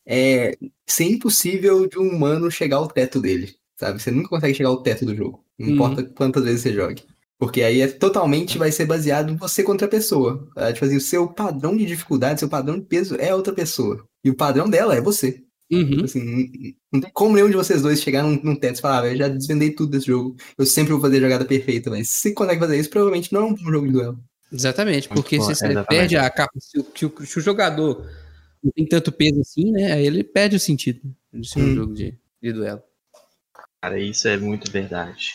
é 0.06 0.56
ser 0.88 1.06
impossível 1.06 1.88
de 1.88 1.98
um 2.00 2.10
humano 2.10 2.50
chegar 2.52 2.78
ao 2.78 2.88
teto 2.88 3.20
dele, 3.22 3.56
sabe? 3.80 4.02
Você 4.02 4.12
nunca 4.12 4.30
consegue 4.30 4.54
chegar 4.54 4.70
ao 4.70 4.82
teto 4.84 5.06
do 5.06 5.16
jogo, 5.16 5.44
não 5.60 5.68
Uhum. 5.68 5.74
importa 5.76 6.04
quantas 6.04 6.44
vezes 6.44 6.62
você 6.62 6.74
jogue. 6.74 7.04
Porque 7.38 7.62
aí 7.64 7.82
é 7.82 7.88
totalmente 7.88 8.58
vai 8.58 8.72
ser 8.72 8.86
baseado 8.86 9.32
em 9.32 9.36
você 9.36 9.62
contra 9.64 9.88
a 9.88 9.90
pessoa. 9.90 10.48
É, 10.56 10.72
tipo 10.74 10.86
assim, 10.86 10.96
o 10.96 11.02
seu 11.02 11.28
padrão 11.28 11.76
de 11.76 11.86
dificuldade, 11.86 12.40
seu 12.40 12.50
padrão 12.50 12.80
de 12.80 12.86
peso 12.86 13.16
é 13.16 13.34
outra 13.36 13.54
pessoa. 13.54 14.06
E 14.24 14.30
o 14.30 14.36
padrão 14.36 14.70
dela 14.70 14.96
é 14.96 15.02
você. 15.02 15.44
Uhum. 15.72 15.90
Tipo 15.92 16.06
assim, 16.06 16.76
não, 16.94 17.02
tem 17.02 17.12
como 17.14 17.36
nenhum 17.36 17.50
de 17.50 17.56
vocês 17.58 17.82
dois 17.82 18.02
chegar 18.02 18.24
num, 18.24 18.40
num 18.42 18.56
teto 18.56 18.78
e 18.78 18.82
falar, 18.82 19.04
ah, 19.04 19.08
eu 19.12 19.18
já 19.18 19.28
desvendei 19.28 19.72
tudo 19.72 19.92
desse 19.92 20.08
jogo. 20.08 20.36
Eu 20.58 20.66
sempre 20.66 20.94
vou 20.94 21.02
fazer 21.02 21.18
a 21.18 21.22
jogada 21.22 21.46
perfeita, 21.46 21.90
mas 21.90 22.08
se 22.10 22.16
você 22.22 22.34
consegue 22.34 22.60
fazer 22.62 22.80
isso, 22.80 22.90
provavelmente 22.90 23.34
não 23.34 23.42
é 23.42 23.46
um 23.46 23.56
bom 23.56 23.72
jogo 23.72 23.88
de 23.88 23.94
duelo. 23.94 24.24
Exatamente, 24.52 25.10
Muito 25.10 25.22
porque 25.22 25.38
bom, 25.38 25.44
se 25.44 25.56
você 25.56 25.66
exatamente. 25.66 25.88
perde 25.90 26.18
a 26.18 26.30
capa, 26.30 26.54
se, 26.60 26.80
o- 26.80 26.86
se 26.96 27.06
o, 27.06 27.26
se 27.26 27.40
o 27.40 27.42
jogador 27.42 28.10
não 28.64 28.72
tem 28.72 28.86
tanto 28.88 29.12
peso 29.12 29.42
assim, 29.42 29.72
né? 29.72 29.94
Aí 29.94 30.06
ele 30.06 30.24
perde 30.24 30.56
o 30.56 30.60
sentido 30.60 31.02
de 31.34 31.48
ser 31.48 31.60
um 31.60 31.64
Hum. 31.72 31.76
jogo 31.76 31.94
de, 31.94 32.14
de 32.42 32.54
duelo. 32.54 32.82
Cara, 33.82 34.00
isso 34.00 34.28
é 34.28 34.38
muito 34.38 34.72
verdade. 34.72 35.32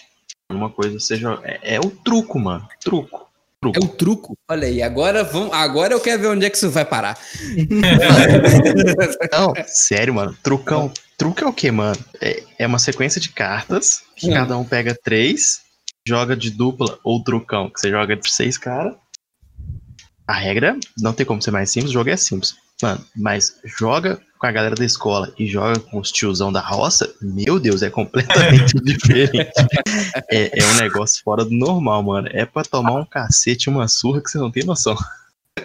Uma 0.50 0.70
coisa 0.70 0.98
seja. 0.98 1.38
É, 1.44 1.76
é 1.76 1.80
o 1.80 1.90
truco, 1.90 2.38
mano. 2.38 2.66
Truco. 2.82 3.28
É 3.74 3.78
o 3.78 3.88
truco. 3.88 4.36
Olha 4.48 4.66
aí, 4.66 4.82
agora, 4.82 5.22
vamos, 5.22 5.52
agora 5.52 5.92
eu 5.92 6.00
quero 6.00 6.22
ver 6.22 6.28
onde 6.28 6.46
é 6.46 6.50
que 6.50 6.56
isso 6.56 6.70
vai 6.70 6.84
parar. 6.84 7.18
Não, 9.32 9.52
sério, 9.66 10.14
mano. 10.14 10.36
Trucão. 10.42 10.90
Truco 11.16 11.44
é 11.44 11.46
o 11.46 11.52
que, 11.52 11.70
mano? 11.70 12.02
É, 12.20 12.42
é 12.60 12.66
uma 12.66 12.78
sequência 12.78 13.20
de 13.20 13.28
cartas 13.30 14.02
que 14.16 14.30
Hum. 14.30 14.34
cada 14.34 14.56
um 14.56 14.64
pega 14.64 14.94
três, 15.04 15.60
joga 16.06 16.36
de 16.36 16.50
dupla 16.50 16.98
ou 17.04 17.22
trucão, 17.22 17.68
que 17.70 17.80
você 17.80 17.90
joga 17.90 18.16
de 18.16 18.30
seis 18.30 18.56
caras. 18.58 18.94
A 20.26 20.32
regra 20.34 20.76
não 20.98 21.12
tem 21.12 21.26
como 21.26 21.42
ser 21.42 21.50
mais 21.50 21.70
simples, 21.70 21.90
o 21.90 21.94
jogo 21.94 22.10
é 22.10 22.16
simples. 22.16 22.54
Mano, 22.82 23.04
mas 23.14 23.56
joga 23.78 24.18
com 24.38 24.46
a 24.46 24.52
galera 24.52 24.74
da 24.74 24.84
escola 24.84 25.30
e 25.38 25.46
joga 25.46 25.78
com 25.80 25.98
os 25.98 26.10
tiozão 26.10 26.50
da 26.50 26.60
roça, 26.60 27.12
meu 27.20 27.58
Deus, 27.60 27.82
é 27.82 27.90
completamente 27.90 28.72
diferente. 28.82 29.50
É, 30.30 30.58
é 30.60 30.64
um 30.64 30.74
negócio 30.80 31.22
fora 31.22 31.44
do 31.44 31.50
normal, 31.50 32.02
mano. 32.02 32.28
É 32.32 32.46
pra 32.46 32.62
tomar 32.62 32.94
um 32.94 33.04
cacete, 33.04 33.68
uma 33.68 33.86
surra 33.86 34.22
que 34.22 34.30
você 34.30 34.38
não 34.38 34.50
tem 34.50 34.64
noção. 34.64 34.96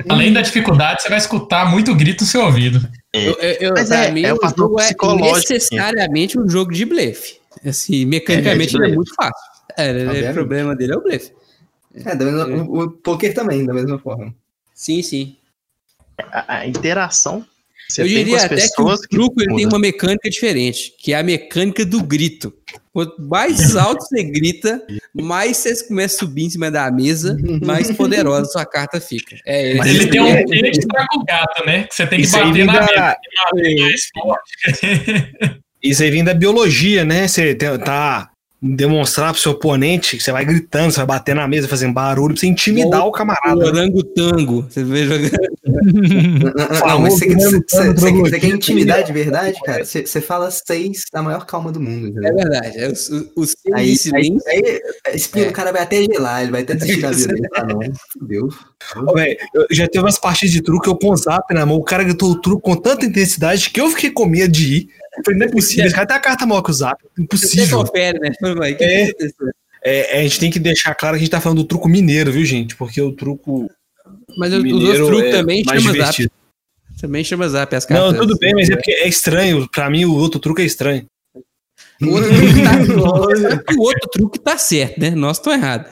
Além 0.09 0.33
da 0.33 0.41
dificuldade, 0.41 1.03
você 1.03 1.09
vai 1.09 1.19
escutar 1.19 1.71
muito 1.71 1.95
grito 1.95 2.25
no 2.25 2.27
seu 2.29 2.43
ouvido. 2.43 2.85
É. 3.13 3.29
Eu, 3.29 3.33
eu, 3.35 3.51
eu, 3.61 3.73
Mas 3.75 3.87
pra 3.87 4.05
é- 4.05 4.11
mim, 4.11 4.23
é 4.23 4.33
o 4.33 4.37
fator 4.41 4.67
jogo 4.67 4.79
é 4.81 5.31
necessariamente 5.33 6.37
um 6.37 6.49
jogo 6.49 6.73
de 6.73 6.83
blefe. 6.83 7.39
Assim, 7.65 8.03
mecanicamente 8.03 8.75
É, 8.75 8.79
ele 8.79 8.91
é 8.91 8.95
muito 8.95 9.13
fácil. 9.15 9.54
É, 9.77 9.89
ele- 9.89 10.05
Obviamente. 10.07 10.31
o 10.31 10.33
problema 10.33 10.75
dele 10.75 10.93
é 10.93 10.97
o 10.97 11.01
blefe. 11.03 11.31
É, 12.05 12.15
da 12.15 12.25
mesma, 12.25 12.45
O, 12.63 12.83
o 12.83 12.91
poker 12.91 13.33
também, 13.33 13.65
da 13.65 13.73
mesma 13.73 13.97
forma. 13.99 14.33
Sim, 14.73 15.01
sim. 15.01 15.35
A, 16.17 16.57
a 16.59 16.67
interação 16.67 17.45
eu 17.97 18.05
tem 18.05 18.13
com 18.15 18.19
diria 18.23 18.37
as 18.37 18.43
até 18.45 18.55
que 18.55 18.61
o 18.61 18.67
pessoas 18.67 19.01
que 19.01 19.07
truco 19.09 19.41
ele 19.41 19.55
tem 19.55 19.65
uma 19.67 19.77
mecânica 19.79 20.29
diferente, 20.29 20.93
que 20.99 21.13
é 21.13 21.17
a 21.17 21.23
mecânica 21.23 21.85
do 21.85 22.01
grito. 22.03 22.53
Quanto 22.91 23.21
mais 23.21 23.75
alto 23.75 24.03
você 24.05 24.23
grita, 24.23 24.81
mais 25.13 25.57
você 25.57 25.85
começa 25.85 26.15
a 26.15 26.19
subir 26.19 26.45
em 26.45 26.49
cima 26.49 26.71
da 26.71 26.89
mesa, 26.89 27.37
mais 27.63 27.91
poderosa 27.91 28.45
sua 28.49 28.65
carta 28.65 28.99
fica. 29.01 29.35
É, 29.45 29.75
Mas 29.75 29.87
Ele 29.87 30.07
tem 30.07 30.21
um 30.21 30.27
é- 30.27 30.43
quê 30.45 30.71
de 30.71 30.79
o 30.79 31.23
gato, 31.25 31.65
né? 31.65 31.83
Que 31.83 31.95
você 31.95 32.07
tem 32.07 32.19
que 32.19 32.25
Isso 32.25 32.37
bater 32.37 32.65
na 32.65 32.73
mesa. 32.73 32.85
da, 32.95 33.17
mais 33.81 34.09
forte. 34.13 35.61
isso 35.83 36.03
aí 36.03 36.11
vem 36.11 36.23
da 36.23 36.33
biologia, 36.33 37.03
né? 37.05 37.27
Você 37.27 37.53
tá 37.55 38.31
demonstrar 38.73 39.31
pro 39.31 39.41
seu 39.41 39.51
oponente 39.51 40.17
que 40.17 40.23
você 40.23 40.31
vai 40.31 40.43
gritando, 40.43 40.91
você 40.91 40.97
vai 40.97 41.05
bater 41.05 41.35
na 41.35 41.47
mesa, 41.47 41.67
fazendo 41.67 41.93
barulho, 41.93 42.33
pra 42.33 42.41
você 42.41 42.47
intimidar 42.47 43.05
o 43.05 43.11
camarada. 43.11 43.55
né? 43.55 43.81
Orangotango. 43.81 44.65
Você 44.69 44.83
vê 44.83 45.05
jogando. 45.05 45.31
Não, 45.63 46.53
não, 46.79 46.87
não, 46.87 46.99
mas 47.01 47.13
você, 47.13 48.39
quer 48.39 48.47
intimidar 48.47 49.03
de 49.03 49.13
verdade, 49.13 49.59
cara? 49.63 49.85
Você, 49.85 50.05
você 50.05 50.19
fala 50.21 50.49
seis 50.49 51.03
da 51.13 51.21
maior 51.21 51.45
calma 51.45 51.71
do 51.71 51.79
mundo. 51.79 52.25
É 52.25 52.31
verdade. 52.31 52.77
É, 52.79 52.87
os 52.87 53.09
os 53.35 53.55
seis 53.61 54.11
Aí, 54.13 54.21
aí, 54.21 54.37
aí, 54.47 54.81
a 55.07 55.11
espinha 55.15 55.45
É. 55.45 55.47
do 55.49 55.53
cara 55.53 55.71
vai 55.71 55.83
até 55.83 56.03
gelar, 56.03 56.41
ele 56.41 56.51
vai 56.51 56.61
até 56.61 56.73
desistir 56.75 57.01
da 57.01 57.11
vida. 57.11 57.35
Ah, 57.55 57.63
não, 57.65 57.79
fudeu. 58.13 58.49
Ô, 58.97 59.13
já 59.71 59.87
teve 59.87 60.03
umas 60.03 60.17
partidas 60.17 60.53
de 60.53 60.61
truque, 60.61 60.87
eu 60.87 60.95
com 60.95 61.11
o 61.11 61.17
zap 61.17 61.53
na 61.53 61.65
mão, 61.65 61.77
o 61.77 61.83
cara 61.83 62.03
gritou 62.03 62.31
o 62.31 62.41
truque 62.41 62.63
com 62.63 62.75
tanta 62.75 63.05
intensidade 63.05 63.69
que 63.69 63.79
eu 63.81 63.89
fiquei 63.89 64.11
com 64.11 64.25
medo 64.25 64.51
de 64.51 64.75
ir. 64.75 64.89
Falei, 65.23 65.39
não 65.39 65.47
é 65.47 65.49
possível, 65.51 65.85
esse 65.85 65.95
cara 65.95 66.07
tem 66.07 66.17
a 66.17 66.19
carta 66.19 66.45
maior 66.45 66.61
que 66.61 66.71
o 66.71 66.73
zap. 66.73 67.01
Você 67.03 67.21
Impossível. 67.21 67.77
confere, 67.85 68.19
né? 68.19 68.31
O 68.41 68.75
que 68.75 68.83
É. 68.83 69.11
É, 69.87 70.17
é, 70.17 70.19
a 70.19 70.23
gente 70.23 70.39
tem 70.39 70.49
que 70.51 70.59
deixar 70.59 70.95
claro 70.95 71.13
que 71.15 71.17
a 71.17 71.23
gente 71.23 71.29
tá 71.31 71.39
falando 71.39 71.59
do 71.59 71.67
truco 71.67 71.87
mineiro, 71.87 72.31
viu, 72.31 72.43
gente? 72.43 72.75
Porque 72.75 72.99
o 72.99 73.11
truco 73.11 73.69
Mas 74.35 74.51
os 74.51 74.63
mineiro 74.63 75.03
outros 75.03 75.07
truques 75.07 75.33
é 75.33 75.37
também 75.37 75.63
chama 75.63 75.79
zap. 75.79 75.91
divertido. 75.93 76.31
Também 76.99 77.23
chama 77.23 77.49
zap 77.49 77.75
as 77.75 77.87
Não, 77.87 77.97
cartas. 77.97 78.17
tudo 78.19 78.37
bem, 78.39 78.53
mas 78.55 78.69
é 78.69 78.75
porque 78.75 78.91
é 78.91 79.07
estranho. 79.07 79.69
Pra 79.69 79.87
mim, 79.89 80.05
o 80.05 80.15
outro 80.15 80.39
truque 80.39 80.63
é 80.63 80.65
estranho. 80.65 81.05
O 82.01 82.07
outro 82.09 82.29
truque 82.35 82.63
tá, 82.63 82.71
o 83.77 83.81
outro 83.81 84.09
truque 84.11 84.39
tá 84.39 84.57
certo, 84.57 84.99
né? 84.99 85.11
Nós 85.11 85.37
tô 85.39 85.51
errado. 85.51 85.87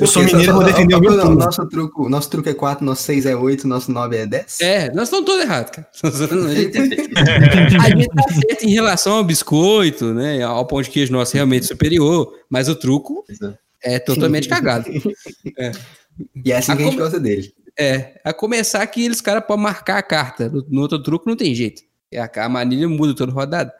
Eu 0.00 0.06
sou 0.06 0.22
mineiro 0.22 0.50
e 0.50 0.52
vou 0.52 0.62
só- 0.62 0.66
defender 0.68 0.94
o 0.94 1.00
meu 1.00 1.10
não, 1.12 1.20
truque. 1.26 1.44
nosso, 1.44 1.68
truco, 1.68 2.08
nosso 2.08 2.30
truque 2.30 2.48
é 2.48 2.54
4, 2.54 2.84
nosso 2.84 3.02
6 3.02 3.26
é 3.26 3.36
8, 3.36 3.68
nosso 3.68 3.92
9 3.92 4.16
é 4.16 4.26
10. 4.26 4.60
É, 4.60 4.92
nós 4.92 5.04
estamos 5.08 5.26
todos 5.26 5.42
errados, 5.42 5.70
cara. 5.72 5.88
A 6.02 6.54
gente, 6.54 6.78
a 7.78 7.88
gente 7.88 8.08
tá 8.08 8.22
certo 8.32 8.62
em 8.64 8.70
relação 8.70 9.14
ao 9.14 9.24
biscoito, 9.24 10.14
né? 10.14 10.42
Ao 10.42 10.64
pão 10.66 10.80
de 10.82 10.90
queijo 10.90 11.12
nosso 11.12 11.34
realmente 11.34 11.66
superior, 11.66 12.32
mas 12.48 12.68
o 12.68 12.74
truco 12.74 13.24
é 13.82 13.98
totalmente 13.98 14.48
cagado. 14.48 14.86
E 16.44 16.52
é 16.52 16.56
assim 16.58 16.72
A 16.72 16.76
que 16.76 16.82
a 16.82 16.86
gente 16.86 16.98
gosta 16.98 17.18
dele. 17.18 17.50
É, 17.78 18.20
a 18.22 18.32
começar 18.34 18.86
que 18.88 19.02
eles 19.02 19.22
caras 19.22 19.42
podem 19.46 19.62
marcar 19.62 19.96
a 19.96 20.02
carta. 20.02 20.50
No, 20.50 20.66
no 20.68 20.82
outro 20.82 21.02
truco 21.02 21.26
não 21.26 21.36
tem 21.36 21.54
jeito. 21.54 21.80
É, 22.12 22.20
A, 22.20 22.30
a 22.44 22.48
manilha 22.48 22.86
muda 22.86 23.14
toda 23.14 23.32
rodada. 23.32 23.72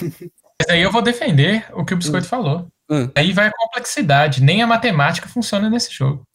Mas 0.00 0.68
aí 0.70 0.82
eu 0.82 0.92
vou 0.92 1.02
defender 1.02 1.66
o 1.72 1.84
que 1.84 1.92
o 1.94 1.96
Biscoito 1.96 2.28
falou. 2.28 2.68
Hum. 3.02 3.10
Aí 3.14 3.32
vai 3.32 3.46
a 3.48 3.52
complexidade. 3.52 4.42
Nem 4.42 4.62
a 4.62 4.66
matemática 4.66 5.28
funciona 5.28 5.68
nesse 5.70 5.92
jogo. 5.92 6.26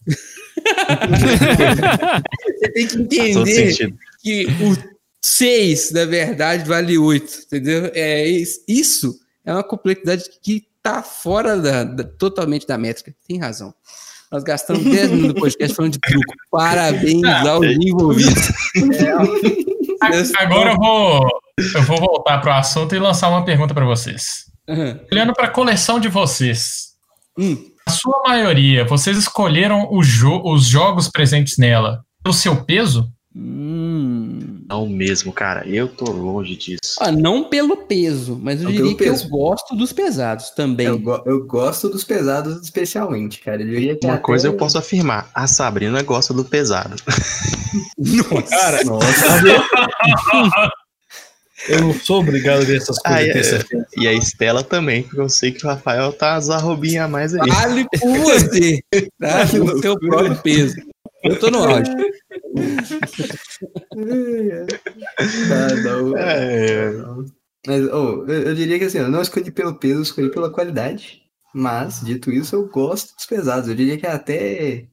Você 2.57 2.70
tem 2.72 2.88
que 2.88 2.95
entender 2.97 3.95
que 4.22 4.45
o 4.62 4.78
6, 5.22 5.91
na 5.91 6.05
verdade, 6.05 6.64
vale 6.68 6.97
8, 6.97 7.34
entendeu? 7.47 7.91
É, 7.93 8.28
is- 8.28 8.64
isso 8.68 9.20
é 9.45 9.53
uma 9.53 9.64
complexidade 9.64 10.24
que 10.41 10.68
tá 10.82 11.01
fora 11.03 11.57
da, 11.57 11.84
da- 11.84 12.03
totalmente 12.03 12.66
da 12.68 12.78
métrica. 12.78 13.14
Tem 13.28 13.38
razão. 13.39 13.74
Nós 14.32 14.43
gastamos 14.43 14.84
10 14.84 15.10
minutos 15.12 15.34
do 15.34 15.39
podcast 15.39 15.76
falando 15.76 15.93
de 15.93 15.99
truco. 15.99 16.34
Parabéns 16.51 17.24
aos 17.26 17.66
envolvidos. 17.66 18.49
A- 20.01 20.43
Agora 20.43 20.72
eu 20.72 20.78
vou, 20.78 21.28
eu 21.76 21.84
vou 21.84 21.97
voltar 21.97 22.39
pro 22.39 22.51
assunto 22.51 22.95
e 22.95 22.99
lançar 22.99 23.30
uma 23.30 23.43
pergunta 23.43 23.74
para 23.74 23.86
vocês. 23.86 24.49
Aham. 24.70 24.99
Olhando 25.11 25.34
para 25.34 25.45
a 25.47 25.51
coleção 25.51 25.99
de 25.99 26.07
vocês, 26.07 26.89
Hum. 27.38 27.57
a 27.88 27.91
sua 27.91 28.22
maioria, 28.28 28.86
vocês 28.86 29.17
escolheram 29.17 29.88
o 29.91 30.01
jo- 30.03 30.41
os 30.45 30.65
jogos 30.65 31.09
presentes 31.09 31.57
nela 31.57 32.01
pelo 32.24 32.34
seu 32.34 32.63
peso? 32.63 33.09
Hum. 33.36 34.63
Não 34.70 34.88
mesmo, 34.88 35.34
cara. 35.34 35.67
Eu 35.67 35.88
tô 35.88 36.11
longe 36.11 36.55
disso. 36.55 36.95
Ah, 36.99 37.11
não 37.11 37.45
pelo 37.45 37.76
peso, 37.76 38.39
mas 38.41 38.59
eu 38.61 38.65
Não 38.65 38.72
diria 38.72 38.91
que 38.95 39.03
peso. 39.03 39.26
eu 39.26 39.30
gosto 39.30 39.76
dos 39.76 39.91
pesados 39.91 40.51
também. 40.51 40.86
Eu, 40.86 40.99
go- 40.99 41.24
eu 41.26 41.43
gosto 41.47 41.89
dos 41.89 42.03
pesados 42.03 42.61
especialmente, 42.61 43.39
cara. 43.39 43.61
Eu 43.63 43.67
diria 43.67 43.95
que 43.97 44.05
Uma 44.05 44.13
até- 44.15 44.22
coisa 44.24 44.47
eu 44.47 44.53
posso 44.53 44.78
afirmar: 44.78 45.28
a 45.34 45.47
Sabrina 45.47 46.03
gosta 46.03 46.34
do 46.36 46.45
pesado. 46.45 46.95
Cara, 48.49 48.84
Nossa, 48.84 49.26
eu 51.70 51.82
não 51.82 51.93
sou 51.93 52.20
obrigado 52.22 52.61
a 52.61 52.65
ver 52.65 52.78
essas 52.78 52.97
coisas 52.99 53.22
Ah, 53.22 53.24
é. 53.24 53.32
terça-feira. 53.32 53.88
E 53.97 54.07
a 54.07 54.13
Estela 54.13 54.63
também, 54.63 55.03
porque 55.03 55.20
eu 55.22 55.30
sei 55.30 55.51
que 55.51 55.65
o 55.65 55.70
Rafael 55.70 56.11
tá 56.11 56.36
as 56.36 56.49
arrobinhas 56.49 57.05
a 57.05 57.07
mais 57.07 57.34
aí. 57.36 57.49
Vale 57.49 57.86
por 57.99 58.17
você, 58.20 58.82
tá? 59.20 59.45
No 59.57 59.80
seu 59.82 59.97
próprio 59.99 60.36
peso. 60.41 60.76
Eu 61.24 61.38
tô 61.39 61.49
no. 61.51 61.63
Ah, 65.51 65.76
não. 65.84 66.17
É, 66.17 66.91
Mas, 67.67 67.84
oh, 67.91 68.26
eu, 68.28 68.43
eu 68.43 68.55
diria 68.55 68.80
que 68.80 68.86
assim, 68.86 68.99
eu 68.99 69.09
não 69.09 69.22
escolhi 69.22 69.51
pelo 69.51 69.76
peso, 69.76 69.99
eu 69.99 70.03
escolhi 70.03 70.32
pela 70.32 70.49
qualidade. 70.49 71.22
Mas, 71.53 72.01
dito 72.01 72.32
isso, 72.32 72.55
eu 72.55 72.67
gosto 72.67 73.15
dos 73.15 73.26
pesados. 73.26 73.70
Eu 73.70 73.76
diria 73.76 73.97
que 73.97 74.05
até. 74.07 74.86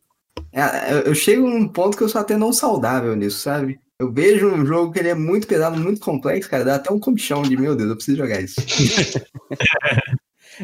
é, 0.52 0.92
Eu 0.92 0.98
eu 1.02 1.14
chego 1.14 1.48
num 1.48 1.68
ponto 1.68 1.96
que 1.96 2.02
eu 2.02 2.08
sou 2.08 2.20
até 2.20 2.36
não 2.36 2.52
saudável 2.52 3.14
nisso, 3.14 3.38
sabe? 3.40 3.78
Eu 3.98 4.12
vejo 4.12 4.46
um 4.48 4.66
jogo 4.66 4.92
que 4.92 4.98
ele 4.98 5.08
é 5.08 5.14
muito 5.14 5.46
pesado, 5.46 5.80
muito 5.80 6.00
complexo, 6.00 6.50
cara, 6.50 6.64
dá 6.64 6.74
até 6.74 6.92
um 6.92 7.00
comichão 7.00 7.42
de, 7.42 7.56
meu 7.56 7.74
Deus, 7.74 7.88
eu 7.88 7.96
preciso 7.96 8.18
jogar 8.18 8.40
isso. 8.42 8.56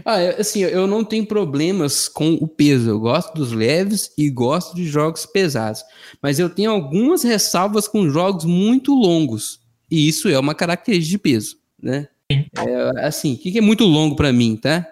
Ah, 0.07 0.23
eu- 0.23 0.41
assim, 0.41 0.61
eu 0.61 0.87
não 0.87 1.05
tenho 1.05 1.27
problemas 1.27 2.09
com 2.09 2.33
o 2.41 2.49
peso. 2.49 2.89
Eu 2.89 2.99
gosto 2.99 3.35
dos 3.35 3.53
leves 3.53 4.11
e 4.17 4.31
gosto 4.31 4.75
de 4.75 4.87
jogos 4.87 5.27
pesados. 5.27 5.83
Mas 6.23 6.39
eu 6.39 6.49
tenho 6.49 6.71
algumas 6.71 7.23
ressalvas 7.23 7.87
com 7.87 8.09
jogos 8.09 8.47
muito 8.47 8.95
longos. 8.95 9.61
E 9.91 10.09
isso 10.09 10.31
é 10.31 10.39
uma 10.39 10.55
característica 10.55 11.11
de 11.11 11.19
peso, 11.19 11.57
né? 11.83 12.09
É, 12.31 13.05
assim, 13.07 13.35
o 13.35 13.39
que 13.39 13.59
é 13.59 13.61
muito 13.61 13.85
longo 13.85 14.17
pra 14.17 14.33
mim, 14.33 14.57
tá? 14.57 14.87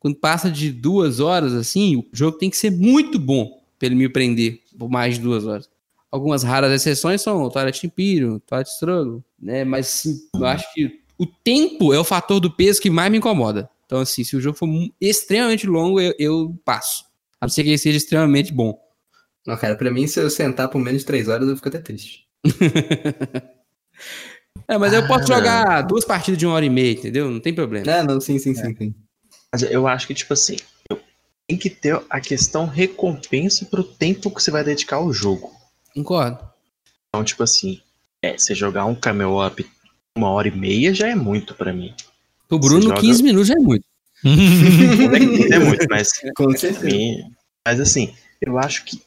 Quando 0.00 0.16
passa 0.16 0.50
de 0.50 0.72
duas 0.72 1.20
horas, 1.20 1.52
assim, 1.54 1.94
o 1.94 2.04
jogo 2.12 2.36
tem 2.36 2.50
que 2.50 2.56
ser 2.56 2.72
muito 2.72 3.20
bom 3.20 3.56
pra 3.78 3.86
ele 3.86 3.94
me 3.94 4.08
prender 4.08 4.62
por 4.76 4.90
mais 4.90 5.14
de 5.14 5.20
duas 5.20 5.46
horas. 5.46 5.68
Algumas 6.10 6.42
raras 6.42 6.72
exceções 6.72 7.22
são 7.22 7.42
o 7.42 7.50
Twilight 7.50 7.86
Imperium, 7.86 8.38
Twilight 8.40 8.70
Struggle, 8.70 9.22
né? 9.40 9.64
Mas 9.64 9.86
sim, 9.86 10.18
eu 10.34 10.44
acho 10.44 10.72
que 10.74 11.00
o 11.16 11.24
tempo 11.26 11.92
é 11.94 11.98
o 11.98 12.04
fator 12.04 12.40
do 12.40 12.50
peso 12.50 12.80
que 12.80 12.90
mais 12.90 13.10
me 13.10 13.18
incomoda. 13.18 13.70
Então, 13.86 14.00
assim, 14.00 14.24
se 14.24 14.36
o 14.36 14.40
jogo 14.40 14.56
for 14.56 14.68
extremamente 15.00 15.66
longo, 15.66 16.00
eu, 16.00 16.14
eu 16.18 16.56
passo. 16.64 17.04
A 17.40 17.46
não 17.46 17.48
ser 17.50 17.62
que 17.62 17.70
ele 17.70 17.78
seja 17.78 17.96
extremamente 17.96 18.52
bom. 18.52 18.78
Não, 19.46 19.56
cara, 19.56 19.74
pra 19.76 19.90
mim, 19.90 20.06
se 20.06 20.20
eu 20.20 20.28
sentar 20.30 20.68
por 20.68 20.78
menos 20.78 21.00
de 21.02 21.06
três 21.06 21.28
horas, 21.28 21.48
eu 21.48 21.56
fico 21.56 21.68
até 21.68 21.78
triste. 21.78 22.26
É, 24.66 24.78
mas 24.78 24.92
eu 24.92 25.06
posso 25.06 25.32
Ah. 25.32 25.36
jogar 25.36 25.82
duas 25.82 26.04
partidas 26.04 26.38
de 26.38 26.46
uma 26.46 26.54
hora 26.54 26.64
e 26.64 26.70
meia, 26.70 26.92
entendeu? 26.92 27.30
Não 27.30 27.40
tem 27.40 27.52
problema. 27.54 27.90
Ah, 27.92 28.02
não, 28.04 28.20
sim, 28.20 28.38
sim, 28.38 28.54
sim, 28.54 28.74
sim. 28.76 28.94
Mas 29.52 29.62
eu 29.62 29.86
acho 29.86 30.06
que, 30.06 30.14
tipo 30.14 30.32
assim, 30.32 30.56
tem 31.48 31.58
que 31.58 31.68
ter 31.70 32.00
a 32.08 32.20
questão 32.20 32.66
recompensa 32.66 33.64
pro 33.64 33.82
tempo 33.82 34.30
que 34.30 34.40
você 34.42 34.50
vai 34.50 34.62
dedicar 34.64 34.96
ao 34.96 35.12
jogo. 35.12 35.52
Concordo. 35.94 36.38
Então, 37.08 37.24
tipo 37.24 37.42
assim, 37.42 37.80
é, 38.22 38.36
você 38.38 38.54
jogar 38.54 38.84
um 38.84 38.94
camel 38.94 39.38
up 39.44 39.68
uma 40.16 40.30
hora 40.30 40.48
e 40.48 40.50
meia 40.50 40.92
já 40.94 41.08
é 41.08 41.14
muito 41.14 41.54
pra 41.54 41.72
mim. 41.72 41.94
O 42.50 42.58
Bruno, 42.58 42.82
joga- 42.82 43.00
15 43.00 43.22
minutos 43.22 43.48
já 43.48 43.54
é 43.58 43.58
muito. 43.60 43.84
É 45.52 45.58
muito, 45.58 45.86
mas 45.88 46.12
Com 46.36 46.46
mim. 46.82 47.22
Mas 47.66 47.80
assim, 47.80 48.14
eu 48.40 48.58
acho 48.58 48.84
que 48.84 49.00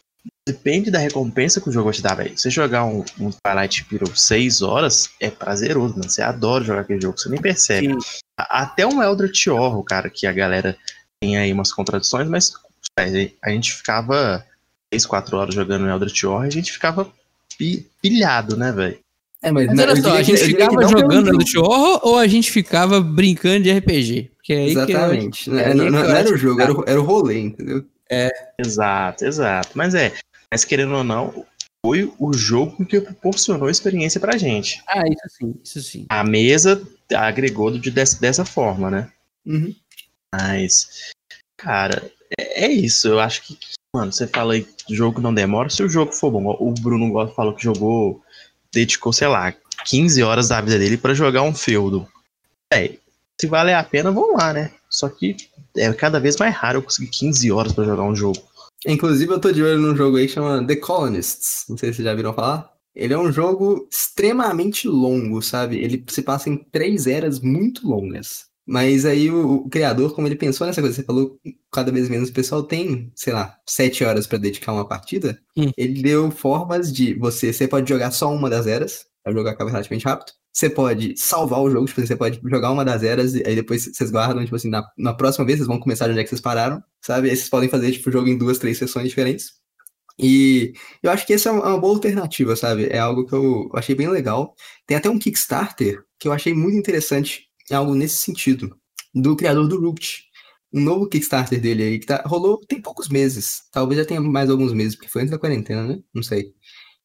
depende 0.48 0.90
da 0.92 1.00
recompensa 1.00 1.60
que 1.62 1.70
o 1.70 1.72
jogo 1.72 1.86
vai 1.86 1.94
te 1.94 2.02
dar, 2.02 2.16
velho. 2.16 2.38
Você 2.38 2.50
jogar 2.50 2.86
um, 2.86 3.04
um 3.20 3.30
Twilight 3.32 3.82
Imperium 3.82 4.16
6 4.16 4.62
horas 4.62 5.10
é 5.20 5.30
prazeroso, 5.30 5.96
mano. 5.98 6.10
Você 6.10 6.22
adora 6.22 6.64
jogar 6.64 6.82
aquele 6.82 7.02
jogo, 7.02 7.18
você 7.18 7.30
nem 7.30 7.42
percebe. 7.42 7.96
A- 8.38 8.62
Até 8.64 8.86
um 8.86 9.02
Eldritch 9.02 9.48
Horror, 9.48 9.84
cara, 9.84 10.10
que 10.10 10.26
a 10.28 10.34
galera 10.34 10.78
tem 11.22 11.38
aí 11.38 11.52
umas 11.54 11.72
contradições, 11.72 12.28
mas 12.28 12.54
é, 13.00 13.32
a 13.44 13.50
gente 13.50 13.74
ficava 13.74 14.46
3, 14.94 15.06
4 15.08 15.38
horas 15.38 15.56
jogando 15.56 15.88
Eldritch 15.88 16.24
Horror 16.24 16.46
e 16.46 16.48
a 16.48 16.52
gente 16.52 16.72
ficava 16.72 17.12
pi- 17.58 17.88
pilhado, 18.02 18.56
né, 18.56 18.72
velho? 18.72 19.00
É, 19.42 19.52
mas, 19.52 19.66
Mas 19.68 19.76
não, 19.76 19.84
olha 19.86 19.96
só, 19.96 20.02
diria 20.02 20.14
a 20.14 20.18
que- 20.24 20.26
gente 20.26 20.40
que 20.40 20.46
ficava 20.46 20.82
não 20.82 20.88
jogando 20.90 21.38
de 21.38 21.58
horror 21.58 22.00
ou 22.04 22.18
a 22.18 22.28
gente 22.28 22.52
ficava 22.52 23.02
brincando 23.02 23.64
de 23.64 23.72
RPG? 23.72 24.32
Porque 24.38 24.54
é 24.54 24.58
aí 24.58 24.70
Exatamente. 24.72 25.44
que 25.46 25.50
Não, 25.50 25.60
é 25.60 25.66
aí 25.66 25.74
não- 25.74 25.86
que 25.86 25.92
não 25.92 26.00
eu 26.00 26.16
era 26.16 26.30
o 26.34 26.38
jogo, 26.38 26.62
era 26.62 26.74
o, 26.74 26.84
era 26.88 27.02
o 27.02 27.04
rolê, 27.04 27.40
entendeu? 27.40 27.84
Exato, 28.60 29.26
exato. 29.26 29.70
Mas 29.74 29.96
é, 29.96 30.14
mas 30.52 30.64
querendo 30.64 30.94
ou 30.96 31.04
não, 31.04 31.46
foi 31.86 32.14
o 32.20 32.32
jogo 32.34 32.86
que 32.86 33.02
proporcionou 33.02 33.68
a 33.68 33.72
experiência 33.72 34.20
pra 34.22 34.38
gente. 34.38 34.82
Ah, 34.88 35.04
isso 35.08 35.36
sim, 35.38 35.56
isso 35.64 35.82
sim. 35.82 36.06
A 36.10 36.24
mesa 36.24 36.82
agregou 37.14 37.72
de, 37.78 37.90
dessa, 37.92 38.20
dessa 38.22 38.46
forma, 38.46 38.90
né? 38.92 39.10
Uhum. 39.46 39.76
Mas, 40.34 41.12
cara, 41.58 42.10
é, 42.40 42.66
é 42.66 42.72
isso. 42.72 43.08
Eu 43.10 43.20
acho 43.20 43.42
que, 43.44 43.58
mano, 43.94 44.12
você 44.12 44.28
fala 44.28 44.54
aí 44.54 44.64
que 44.64 44.96
jogo 44.96 45.22
não 45.22 45.34
demora. 45.34 45.70
Se 45.70 45.84
o 45.84 45.90
jogo 45.90 46.12
for 46.12 46.32
bom, 46.32 46.58
o 46.60 46.74
Bruno 46.74 47.12
Goff 47.12 47.36
falou 47.36 47.54
que 47.54 47.64
jogou, 47.64 48.22
dedicou, 48.74 49.14
sei 49.14 49.28
lá, 49.28 49.54
15 49.86 50.24
horas 50.24 50.50
da 50.50 50.60
vida 50.60 50.80
dele 50.80 50.98
pra 50.98 51.14
jogar 51.14 51.44
um 51.44 51.54
feudo. 51.54 52.08
É, 52.74 52.98
se 53.40 53.48
valer 53.48 53.76
a 53.76 53.84
pena, 53.84 54.12
vamos 54.12 54.34
lá, 54.34 54.52
né? 54.52 54.72
Só 54.90 55.08
que 55.08 55.38
é 55.78 55.94
cada 55.94 56.20
vez 56.20 56.38
mais 56.38 56.56
raro 56.56 56.80
eu 56.80 56.84
conseguir 56.84 57.08
15 57.08 57.52
horas 57.52 57.72
pra 57.72 57.86
jogar 57.86 58.04
um 58.04 58.16
jogo. 58.16 58.42
Inclusive, 58.86 59.32
eu 59.32 59.40
tô 59.40 59.52
de 59.52 59.64
olho 59.64 59.80
num 59.80 59.96
jogo 59.96 60.18
aí 60.18 60.28
que 60.28 60.34
chama 60.34 60.66
The 60.66 60.76
Colonists. 60.78 61.66
Não 61.70 61.78
sei 61.78 61.90
se 61.90 61.98
vocês 61.98 62.06
já 62.06 62.16
viram 62.16 62.34
falar. 62.34 62.74
Ele 62.96 63.14
é 63.14 63.18
um 63.18 63.32
jogo 63.32 63.88
extremamente 63.90 64.88
longo, 64.88 65.42
sabe? 65.42 65.78
Ele 65.78 66.04
se 66.10 66.22
passa 66.22 66.50
em 66.50 66.58
três 66.58 67.08
eras 67.08 67.40
muito 67.40 67.88
longas. 67.88 68.46
Mas 68.66 69.06
aí 69.06 69.30
o, 69.30 69.66
o 69.66 69.70
criador, 69.70 70.16
como 70.16 70.28
ele 70.28 70.36
pensou 70.36 70.66
nessa 70.66 70.82
coisa, 70.82 70.96
você 70.96 71.04
falou 71.04 71.38
cada 71.72 71.92
vez 71.92 72.08
menos 72.08 72.30
o 72.30 72.34
pessoal 72.34 72.64
tem, 72.64 73.12
sei 73.16 73.34
lá, 73.34 73.58
sete 73.68 74.04
horas 74.04 74.26
para 74.26 74.38
dedicar 74.38 74.72
uma 74.72 74.88
partida. 74.88 75.38
Hum. 75.58 75.72
Ele 75.78 76.02
deu 76.02 76.32
formas 76.32 76.92
de 76.92 77.14
você, 77.16 77.52
você 77.52 77.68
pode 77.68 77.90
jogar 77.90 78.12
só 78.12 78.34
uma 78.34 78.50
das 78.50 78.68
eras, 78.68 79.06
o 79.28 79.32
jogo 79.32 79.50
acaba 79.50 79.70
relativamente 79.70 80.06
rápido. 80.06 80.32
Você 80.54 80.70
pode 80.70 81.16
salvar 81.18 81.62
o 81.62 81.70
jogo, 81.70 81.88
tipo, 81.88 82.06
você 82.06 82.16
pode 82.16 82.40
jogar 82.44 82.72
uma 82.72 82.86
das 82.86 83.02
eras, 83.02 83.34
e 83.34 83.44
aí 83.46 83.56
depois 83.56 83.86
vocês 83.86 84.12
guardam, 84.12 84.44
tipo 84.44 84.56
assim, 84.56 84.70
na, 84.70 84.88
na 84.98 85.14
próxima 85.14 85.46
vez 85.46 85.58
vocês 85.58 85.68
vão 85.68 85.80
começar 85.80 86.06
de 86.06 86.12
onde 86.12 86.20
é 86.22 86.24
que 86.24 86.30
vocês 86.30 86.42
pararam, 86.42 86.82
sabe? 87.02 87.30
Aí 87.30 87.36
vocês 87.36 87.50
podem 87.50 87.70
fazer, 87.70 87.92
tipo, 87.92 88.08
o 88.08 88.12
jogo 88.12 88.28
em 88.30 88.38
duas, 88.38 88.60
três 88.60 88.78
sessões 88.78 89.10
diferentes. 89.10 89.54
E 90.20 90.74
eu 91.02 91.10
acho 91.12 91.26
que 91.26 91.34
essa 91.34 91.50
é 91.50 91.52
uma 91.52 91.70
uma 91.70 91.80
boa 91.80 91.96
alternativa, 91.96 92.56
sabe? 92.56 92.88
É 92.88 93.00
algo 93.00 93.26
que 93.26 93.34
eu 93.34 93.72
achei 93.74 93.96
bem 93.96 94.08
legal. 94.10 94.56
Tem 94.86 94.96
até 94.96 95.10
um 95.10 95.18
Kickstarter 95.18 96.04
que 96.20 96.28
eu 96.28 96.32
achei 96.32 96.54
muito 96.54 96.78
interessante, 96.78 97.48
é 97.70 97.76
algo 97.76 97.96
nesse 97.96 98.18
sentido, 98.18 98.76
do 99.14 99.36
criador 99.36 99.68
do 99.68 99.80
Root. 99.80 100.24
Um 100.74 100.82
novo 100.82 101.08
Kickstarter 101.08 101.62
dele 101.62 101.84
aí, 101.84 102.00
que 102.00 102.06
tá, 102.08 102.24
rolou 102.26 102.60
tem 102.68 102.82
poucos 102.82 103.08
meses. 103.08 103.62
Talvez 103.72 104.00
já 104.00 104.06
tenha 104.06 104.20
mais 104.20 104.50
alguns 104.50 104.74
meses, 104.74 104.96
porque 104.96 105.10
foi 105.10 105.22
antes 105.22 105.32
da 105.32 105.38
quarentena, 105.38 105.84
né? 105.84 106.00
Não 106.14 106.24
sei. 106.24 106.54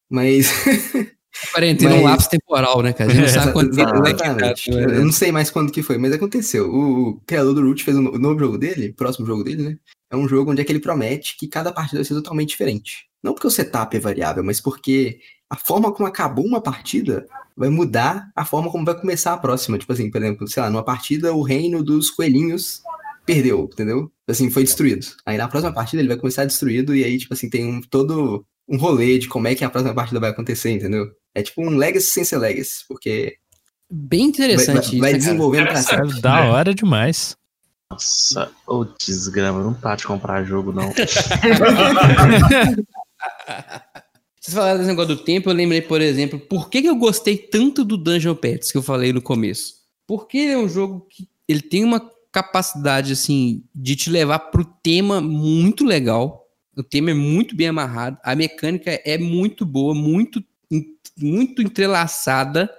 Mas. 0.09 0.47
Quarentena 1.53 1.91
é 1.91 1.93
um 1.93 2.03
Mas- 2.03 2.11
lapso 2.11 2.29
temporal, 2.29 2.81
né, 2.81 2.91
cara? 2.91 3.11
A 3.11 3.13
gente 3.13 3.25
não 3.31 3.53
sabe 3.53 3.75
tá, 3.75 4.09
Exatamente. 4.09 4.71
né? 4.71 4.83
Eu 4.83 5.05
não 5.05 5.11
sei 5.11 5.31
mais 5.31 5.49
quando 5.49 5.71
que 5.71 5.83
foi, 5.83 5.97
mas 5.97 6.11
aconteceu. 6.11 6.69
O, 6.69 7.21
criador 7.25 7.53
do 7.53 7.61
Root 7.61 7.83
fez 7.83 7.95
um 7.95 8.09
o 8.09 8.17
novo 8.17 8.39
jogo 8.39 8.57
dele, 8.57 8.89
o 8.89 8.95
próximo 8.95 9.25
jogo 9.25 9.43
dele, 9.43 9.63
né? 9.63 9.77
É 10.11 10.17
um 10.17 10.27
jogo 10.27 10.51
onde 10.51 10.61
é 10.61 10.65
que 10.65 10.71
ele 10.71 10.79
promete 10.79 11.37
que 11.37 11.47
cada 11.47 11.71
partida 11.71 11.99
vai 11.99 12.05
ser 12.05 12.15
totalmente 12.15 12.49
diferente. 12.49 13.05
Não 13.23 13.33
porque 13.33 13.47
o 13.47 13.51
setup 13.51 13.95
é 13.95 13.99
variável, 13.99 14.43
mas 14.43 14.59
porque 14.59 15.19
a 15.49 15.55
forma 15.55 15.91
como 15.91 16.07
acabou 16.07 16.45
uma 16.45 16.61
partida 16.61 17.25
vai 17.57 17.69
mudar 17.69 18.29
a 18.35 18.45
forma 18.45 18.71
como 18.71 18.85
vai 18.85 18.95
começar 18.99 19.33
a 19.33 19.37
próxima. 19.37 19.77
Tipo 19.77 19.91
assim, 19.93 20.09
por 20.11 20.21
exemplo, 20.21 20.47
sei 20.47 20.61
lá, 20.63 20.69
numa 20.69 20.83
partida 20.83 21.33
o 21.33 21.41
reino 21.41 21.83
dos 21.83 22.09
coelhinhos 22.11 22.81
perdeu, 23.25 23.69
entendeu? 23.71 24.11
Assim, 24.27 24.49
foi 24.49 24.63
destruído. 24.63 25.05
Aí 25.25 25.37
na 25.37 25.47
próxima 25.47 25.73
partida 25.73 26.01
ele 26.01 26.07
vai 26.07 26.17
começar 26.17 26.45
destruído 26.45 26.95
e 26.95 27.03
aí, 27.03 27.17
tipo 27.17 27.33
assim, 27.33 27.49
tem 27.49 27.65
um, 27.65 27.81
todo 27.81 28.45
um 28.67 28.77
rolê 28.77 29.17
de 29.17 29.27
como 29.27 29.47
é 29.47 29.55
que 29.55 29.65
a 29.65 29.69
próxima 29.69 29.93
partida 29.93 30.19
vai 30.19 30.29
acontecer, 30.29 30.71
entendeu? 30.71 31.07
É 31.35 31.41
tipo 31.41 31.61
um 31.63 31.69
Legacy 31.75 32.07
sem 32.07 32.23
ser 32.23 32.37
Legacy, 32.37 32.85
porque 32.87 33.35
Bem 33.91 34.19
vai, 34.21 34.29
interessante 34.29 34.73
vai- 34.73 34.81
isso, 34.83 34.99
vai 34.99 35.11
cara? 35.11 35.17
desenvolvendo 35.23 35.67
pra 35.67 35.81
sempre. 35.81 36.17
É 36.17 36.21
da 36.21 36.45
hora 36.51 36.73
demais. 36.75 37.35
Nossa, 37.91 38.51
ô 38.67 38.85
desgrama, 38.85 39.63
não 39.63 39.73
para 39.73 39.95
de 39.95 40.05
comprar 40.05 40.43
jogo, 40.43 40.71
não. 40.71 40.93
Vocês 44.39 44.55
falaram 44.55 44.77
desse 44.77 44.89
negócio 44.89 45.15
do 45.15 45.23
tempo, 45.23 45.49
eu 45.49 45.53
lembrei, 45.53 45.81
por 45.81 45.99
exemplo, 45.99 46.39
por 46.39 46.69
que, 46.69 46.81
que 46.81 46.87
eu 46.87 46.95
gostei 46.95 47.37
tanto 47.37 47.83
do 47.83 47.97
Dungeon 47.97 48.35
Pets 48.35 48.71
que 48.71 48.77
eu 48.77 48.81
falei 48.81 49.11
no 49.11 49.21
começo? 49.21 49.75
Porque 50.07 50.37
ele 50.37 50.53
é 50.53 50.57
um 50.57 50.69
jogo 50.69 51.05
que 51.09 51.27
ele 51.47 51.61
tem 51.61 51.83
uma 51.83 52.09
capacidade, 52.31 53.11
assim, 53.11 53.63
de 53.75 53.95
te 53.95 54.09
levar 54.09 54.39
pro 54.39 54.63
tema 54.63 55.19
muito 55.19 55.83
legal. 55.83 56.47
O 56.77 56.83
tema 56.83 57.11
é 57.11 57.13
muito 57.13 57.55
bem 57.55 57.67
amarrado, 57.67 58.17
a 58.23 58.35
mecânica 58.35 58.91
é 59.03 59.17
muito 59.17 59.65
boa, 59.65 59.93
muito, 59.93 60.41
muito 61.17 61.61
entrelaçada. 61.61 62.69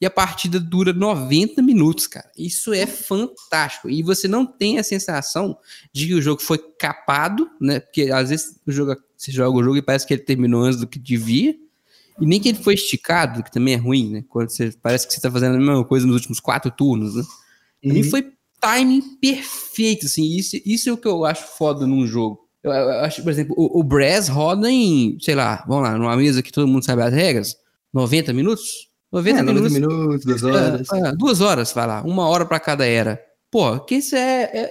E 0.00 0.06
a 0.06 0.10
partida 0.10 0.60
dura 0.60 0.92
90 0.92 1.60
minutos, 1.60 2.06
cara. 2.06 2.30
Isso 2.36 2.72
é 2.72 2.86
fantástico. 2.86 3.90
E 3.90 4.02
você 4.02 4.28
não 4.28 4.46
tem 4.46 4.78
a 4.78 4.84
sensação 4.84 5.58
de 5.92 6.06
que 6.06 6.14
o 6.14 6.22
jogo 6.22 6.40
foi 6.40 6.58
capado, 6.78 7.50
né? 7.60 7.80
Porque 7.80 8.02
às 8.12 8.30
vezes 8.30 8.60
o 8.64 8.70
jogo, 8.70 8.96
você 9.16 9.32
joga 9.32 9.58
o 9.58 9.62
jogo 9.62 9.76
e 9.76 9.82
parece 9.82 10.06
que 10.06 10.14
ele 10.14 10.22
terminou 10.22 10.62
antes 10.62 10.78
do 10.78 10.86
que 10.86 10.98
devia. 10.98 11.56
E 12.20 12.26
nem 12.26 12.40
que 12.40 12.48
ele 12.48 12.58
foi 12.58 12.74
esticado, 12.74 13.42
que 13.42 13.50
também 13.50 13.74
é 13.74 13.76
ruim, 13.76 14.10
né? 14.10 14.24
Quando 14.28 14.50
você 14.50 14.72
parece 14.80 15.06
que 15.06 15.14
você 15.14 15.20
tá 15.20 15.30
fazendo 15.30 15.56
a 15.56 15.58
mesma 15.58 15.84
coisa 15.84 16.06
nos 16.06 16.16
últimos 16.16 16.40
quatro 16.40 16.70
turnos, 16.70 17.16
né? 17.16 17.24
Uhum. 17.84 18.04
foi 18.04 18.32
timing 18.60 19.02
perfeito, 19.20 20.06
assim. 20.06 20.36
Isso, 20.36 20.56
isso 20.64 20.88
é 20.88 20.92
o 20.92 20.96
que 20.96 21.06
eu 21.06 21.24
acho 21.24 21.46
foda 21.56 21.86
num 21.86 22.06
jogo. 22.06 22.48
Eu, 22.62 22.72
eu 22.72 22.90
acho, 23.00 23.22
por 23.22 23.30
exemplo, 23.30 23.54
o, 23.56 23.80
o 23.80 23.82
Brass 23.82 24.28
roda 24.28 24.70
em, 24.70 25.16
sei 25.20 25.34
lá, 25.34 25.64
vamos 25.66 25.84
lá, 25.84 25.96
numa 25.96 26.16
mesa 26.16 26.42
que 26.42 26.52
todo 26.52 26.66
mundo 26.66 26.84
sabe 26.84 27.02
as 27.02 27.12
regras, 27.12 27.56
90 27.92 28.32
minutos? 28.32 28.87
90 29.12 29.38
É, 29.38 29.42
90 29.42 29.68
minutos. 29.70 29.98
minutos, 29.98 30.24
duas 30.24 30.42
horas. 30.42 30.92
É, 30.92 30.98
é, 30.98 31.12
duas 31.12 31.40
horas, 31.40 31.72
vai 31.72 31.86
lá. 31.86 32.02
Uma 32.02 32.28
hora 32.28 32.44
pra 32.44 32.60
cada 32.60 32.86
era. 32.86 33.20
Pô, 33.50 33.80
que 33.80 33.96
isso 33.96 34.14
é, 34.14 34.42
é 34.44 34.70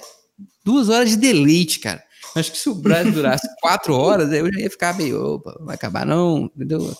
duas 0.63 0.89
horas 0.89 1.09
de 1.09 1.17
deleite, 1.17 1.79
cara. 1.79 2.03
Acho 2.35 2.51
que 2.51 2.57
se 2.57 2.69
o 2.69 2.75
Brasil 2.75 3.11
durasse 3.11 3.47
quatro 3.61 3.95
horas, 3.95 4.31
eu 4.31 4.51
já 4.53 4.59
ia 4.59 4.69
ficar 4.69 4.95
meio, 4.95 5.35
opa, 5.35 5.55
não 5.59 5.65
vai 5.65 5.75
acabar 5.75 6.05
não, 6.05 6.51
entendeu? 6.55 6.95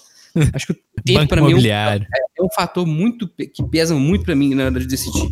Acho 0.54 0.68
que 0.68 0.74
o 0.74 0.78
tempo 1.06 1.28
pra 1.28 1.42
mim 1.42 1.54
é 1.68 2.00
um, 2.40 2.46
é 2.46 2.56
fator 2.56 2.86
muito 2.86 3.28
que 3.28 3.64
pesa 3.70 3.94
muito 3.96 4.26
pra 4.26 4.36
mim 4.36 4.56
na 4.56 4.66
hora 4.66 4.80
de 4.80 4.88
decidir. 4.88 5.30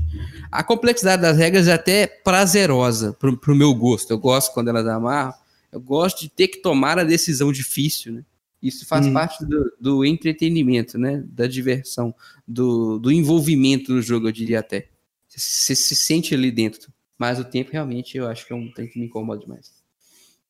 A 0.51 0.63
complexidade 0.63 1.21
das 1.21 1.37
regras 1.37 1.67
é 1.67 1.73
até 1.73 2.07
prazerosa 2.07 3.13
pro, 3.13 3.37
pro 3.37 3.55
meu 3.55 3.73
gosto. 3.73 4.11
Eu 4.11 4.17
gosto 4.19 4.53
quando 4.53 4.69
elas 4.69 4.87
amarram. 4.87 5.33
Eu 5.71 5.79
gosto 5.79 6.21
de 6.21 6.29
ter 6.29 6.47
que 6.47 6.61
tomar 6.61 6.97
a 6.97 7.03
decisão 7.03 7.51
difícil, 7.51 8.13
né? 8.13 8.21
Isso 8.65 8.85
faz 8.85 9.05
Uhum. 9.05 9.13
parte 9.13 9.45
do, 9.45 9.71
do 9.79 10.05
entretenimento, 10.05 10.97
né? 10.97 11.23
Da 11.27 11.45
diversão, 11.45 12.13
do, 12.47 12.97
do 12.97 13.11
envolvimento 13.11 13.93
no 13.93 14.01
jogo, 14.01 14.27
eu 14.27 14.31
diria 14.31 14.59
até. 14.59 14.89
Você 15.29 15.75
se 15.75 15.95
sente 15.95 16.33
ali 16.33 16.51
dentro. 16.51 16.91
Mas 17.17 17.39
o 17.39 17.45
tempo 17.45 17.71
realmente 17.71 18.17
eu 18.17 18.27
acho 18.27 18.45
que 18.45 18.53
é 18.53 18.55
um 18.55 18.71
trem 18.71 18.87
que 18.87 18.99
me 18.99 19.05
incomoda 19.05 19.39
demais. 19.39 19.71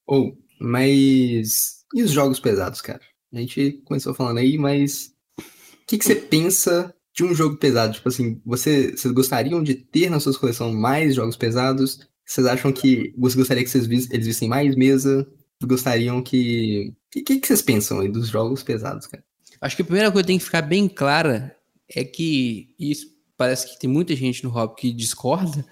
Ou, 0.07 0.37
mas. 0.59 1.83
E 1.93 2.01
os 2.01 2.11
jogos 2.11 2.39
pesados, 2.39 2.81
cara? 2.81 3.01
A 3.33 3.37
gente 3.37 3.81
começou 3.85 4.13
falando 4.13 4.37
aí, 4.37 4.57
mas. 4.57 5.13
O 5.37 5.43
que, 5.87 5.97
que 5.97 6.05
você 6.05 6.15
pensa 6.15 6.95
de 7.13 7.23
um 7.23 7.35
jogo 7.35 7.57
pesado? 7.57 7.93
Tipo 7.93 8.09
assim, 8.09 8.41
você, 8.45 8.91
vocês 8.91 9.13
gostariam 9.13 9.61
de 9.61 9.75
ter 9.75 10.09
na 10.09 10.19
sua 10.19 10.33
coleção 10.37 10.73
mais 10.73 11.15
jogos 11.15 11.35
pesados? 11.35 11.99
Vocês 12.25 12.47
acham 12.47 12.71
que. 12.71 13.13
Você 13.17 13.37
gostaria 13.37 13.63
que 13.63 13.69
vocês 13.69 13.87
eles 14.09 14.25
vissem 14.25 14.47
mais 14.49 14.75
mesa? 14.75 15.27
Gostariam 15.65 16.21
que. 16.21 16.93
O 17.15 17.23
que, 17.23 17.39
que 17.39 17.47
vocês 17.47 17.61
pensam 17.61 17.99
aí 17.99 18.09
dos 18.09 18.27
jogos 18.27 18.63
pesados, 18.63 19.07
cara? 19.07 19.23
Acho 19.61 19.75
que 19.75 19.81
a 19.81 19.85
primeira 19.85 20.11
coisa 20.11 20.23
que 20.23 20.27
tem 20.27 20.37
que 20.37 20.45
ficar 20.45 20.61
bem 20.61 20.87
clara 20.87 21.55
é 21.89 22.03
que 22.03 22.73
isso 22.79 23.15
parece 23.37 23.67
que 23.67 23.79
tem 23.79 23.89
muita 23.89 24.15
gente 24.15 24.43
no 24.43 24.49
hobby 24.49 24.75
que 24.75 24.93
discorda, 24.93 25.65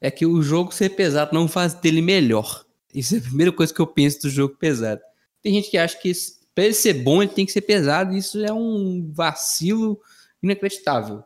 é 0.00 0.10
que 0.10 0.26
o 0.26 0.42
jogo 0.42 0.72
ser 0.72 0.90
pesado 0.90 1.34
não 1.34 1.46
faz 1.46 1.74
dele 1.74 2.02
melhor. 2.02 2.64
Isso 2.94 3.14
é 3.14 3.18
a 3.18 3.22
primeira 3.22 3.52
coisa 3.52 3.72
que 3.72 3.80
eu 3.80 3.86
penso 3.86 4.22
do 4.22 4.30
jogo 4.30 4.56
pesado. 4.56 5.00
Tem 5.42 5.54
gente 5.54 5.70
que 5.70 5.78
acha 5.78 5.98
que 5.98 6.12
para 6.54 6.64
ele 6.64 6.74
ser 6.74 6.94
bom 6.94 7.22
ele 7.22 7.32
tem 7.32 7.46
que 7.46 7.52
ser 7.52 7.62
pesado, 7.62 8.14
e 8.14 8.18
isso 8.18 8.42
é 8.44 8.52
um 8.52 9.10
vacilo 9.12 10.00
inacreditável. 10.42 11.22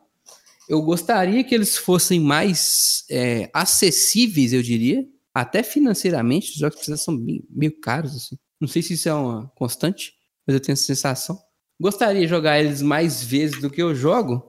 Eu 0.68 0.82
gostaria 0.82 1.44
que 1.44 1.54
eles 1.54 1.76
fossem 1.76 2.20
mais 2.20 3.04
é, 3.10 3.48
acessíveis, 3.52 4.52
eu 4.52 4.62
diria, 4.62 5.06
até 5.40 5.62
financeiramente. 5.62 6.50
Os 6.52 6.56
jogos 6.58 6.78
pesados 6.78 7.02
são 7.04 7.16
bem- 7.16 7.44
meio 7.50 7.78
caros, 7.80 8.14
assim. 8.16 8.36
Não 8.60 8.66
sei 8.68 8.82
se 8.82 8.94
isso 8.94 9.08
é 9.08 9.14
uma 9.14 9.48
constante, 9.56 10.12
mas 10.46 10.54
eu 10.54 10.60
tenho 10.60 10.74
essa 10.74 10.84
sensação. 10.84 11.38
Gostaria 11.80 12.22
de 12.22 12.28
jogar 12.28 12.58
eles 12.58 12.80
mais 12.80 13.22
vezes 13.22 13.60
do 13.60 13.68
que 13.70 13.82
eu 13.82 13.94
jogo, 13.94 14.42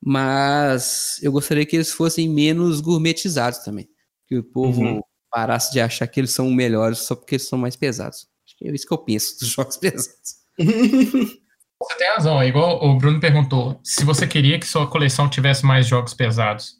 mas 0.00 1.18
eu 1.22 1.32
gostaria 1.32 1.66
que 1.66 1.74
eles 1.76 1.90
fossem 1.92 2.28
menos 2.28 2.80
gourmetizados 2.80 3.58
também. 3.60 3.88
Que 4.26 4.36
o 4.38 4.44
povo 4.44 4.80
Uhum. 4.82 5.00
parasse 5.30 5.72
de 5.72 5.80
achar 5.80 6.06
que 6.06 6.20
eles 6.20 6.30
são 6.30 6.50
melhores 6.50 6.98
só 7.00 7.14
porque 7.16 7.34
eles 7.34 7.48
são 7.48 7.58
mais 7.58 7.74
pesados. 7.76 8.26
Acho 8.46 8.56
que 8.56 8.68
é 8.68 8.72
isso 8.74 8.86
que 8.86 8.92
eu 8.94 8.98
penso 8.98 9.38
dos 9.40 9.48
jogos 9.50 9.76
pesados. 9.76 10.38
Você 10.58 11.94
tem 11.96 12.08
razão, 12.14 12.40
é 12.42 12.48
igual 12.48 12.84
o 12.84 12.96
Bruno 12.98 13.20
perguntou, 13.20 13.80
se 13.84 14.04
você 14.04 14.26
queria 14.26 14.58
que 14.58 14.66
sua 14.66 14.88
coleção 14.88 15.28
tivesse 15.30 15.64
mais 15.64 15.86
jogos 15.86 16.14
pesados. 16.14 16.76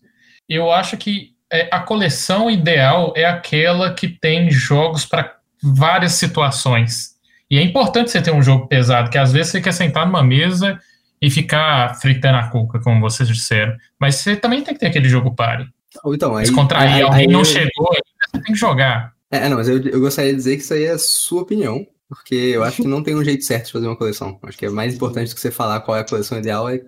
Eu 0.48 0.70
acho 0.72 0.96
que 0.96 1.36
é, 1.52 1.68
a 1.72 1.80
coleção 1.80 2.50
ideal 2.50 3.12
é 3.16 3.24
aquela 3.24 3.92
que 3.94 4.08
tem 4.08 4.50
jogos 4.50 5.04
para 5.04 5.36
várias 5.62 6.12
situações. 6.12 7.16
E 7.50 7.58
é 7.58 7.62
importante 7.62 8.10
você 8.10 8.20
ter 8.20 8.32
um 8.32 8.42
jogo 8.42 8.66
pesado, 8.66 9.10
que 9.10 9.18
às 9.18 9.32
vezes 9.32 9.52
você 9.52 9.60
quer 9.60 9.72
sentar 9.72 10.06
numa 10.06 10.22
mesa 10.22 10.78
e 11.20 11.30
ficar 11.30 11.98
fritando 12.00 12.38
a 12.38 12.48
cuca, 12.48 12.78
como 12.80 13.00
vocês 13.00 13.28
disseram. 13.28 13.74
Mas 13.98 14.16
você 14.16 14.36
também 14.36 14.62
tem 14.62 14.74
que 14.74 14.80
ter 14.80 14.86
aquele 14.86 15.08
jogo 15.08 15.34
pare. 15.34 15.66
Então, 16.06 16.36
aí. 16.36 16.44
Descontrair, 16.44 16.94
aí- 16.96 17.02
alguém 17.02 17.20
aí 17.20 17.26
não 17.26 17.44
chegou 17.44 17.88
você 18.30 18.42
tem 18.42 18.52
que 18.52 18.54
jogar. 18.54 19.14
É, 19.30 19.48
não, 19.48 19.56
mas 19.56 19.68
eu, 19.68 19.80
eu 19.82 20.00
gostaria 20.00 20.30
de 20.30 20.36
dizer 20.36 20.56
que 20.56 20.62
isso 20.62 20.74
aí 20.74 20.84
é 20.84 20.92
a 20.92 20.98
sua 20.98 21.42
opinião, 21.42 21.86
porque 22.08 22.34
eu 22.34 22.62
acho 22.62 22.82
que 22.82 22.88
não 22.88 23.02
tem 23.02 23.14
um 23.14 23.24
jeito 23.24 23.44
certo 23.44 23.66
de 23.66 23.72
fazer 23.72 23.86
uma 23.86 23.96
coleção. 23.96 24.38
Acho 24.42 24.58
que 24.58 24.66
é 24.66 24.70
mais 24.70 24.94
importante 24.94 25.30
do 25.30 25.34
que 25.34 25.40
você 25.40 25.50
falar 25.50 25.80
qual 25.80 25.96
é 25.96 26.00
a 26.00 26.04
coleção 26.04 26.38
ideal, 26.38 26.68
é 26.68 26.80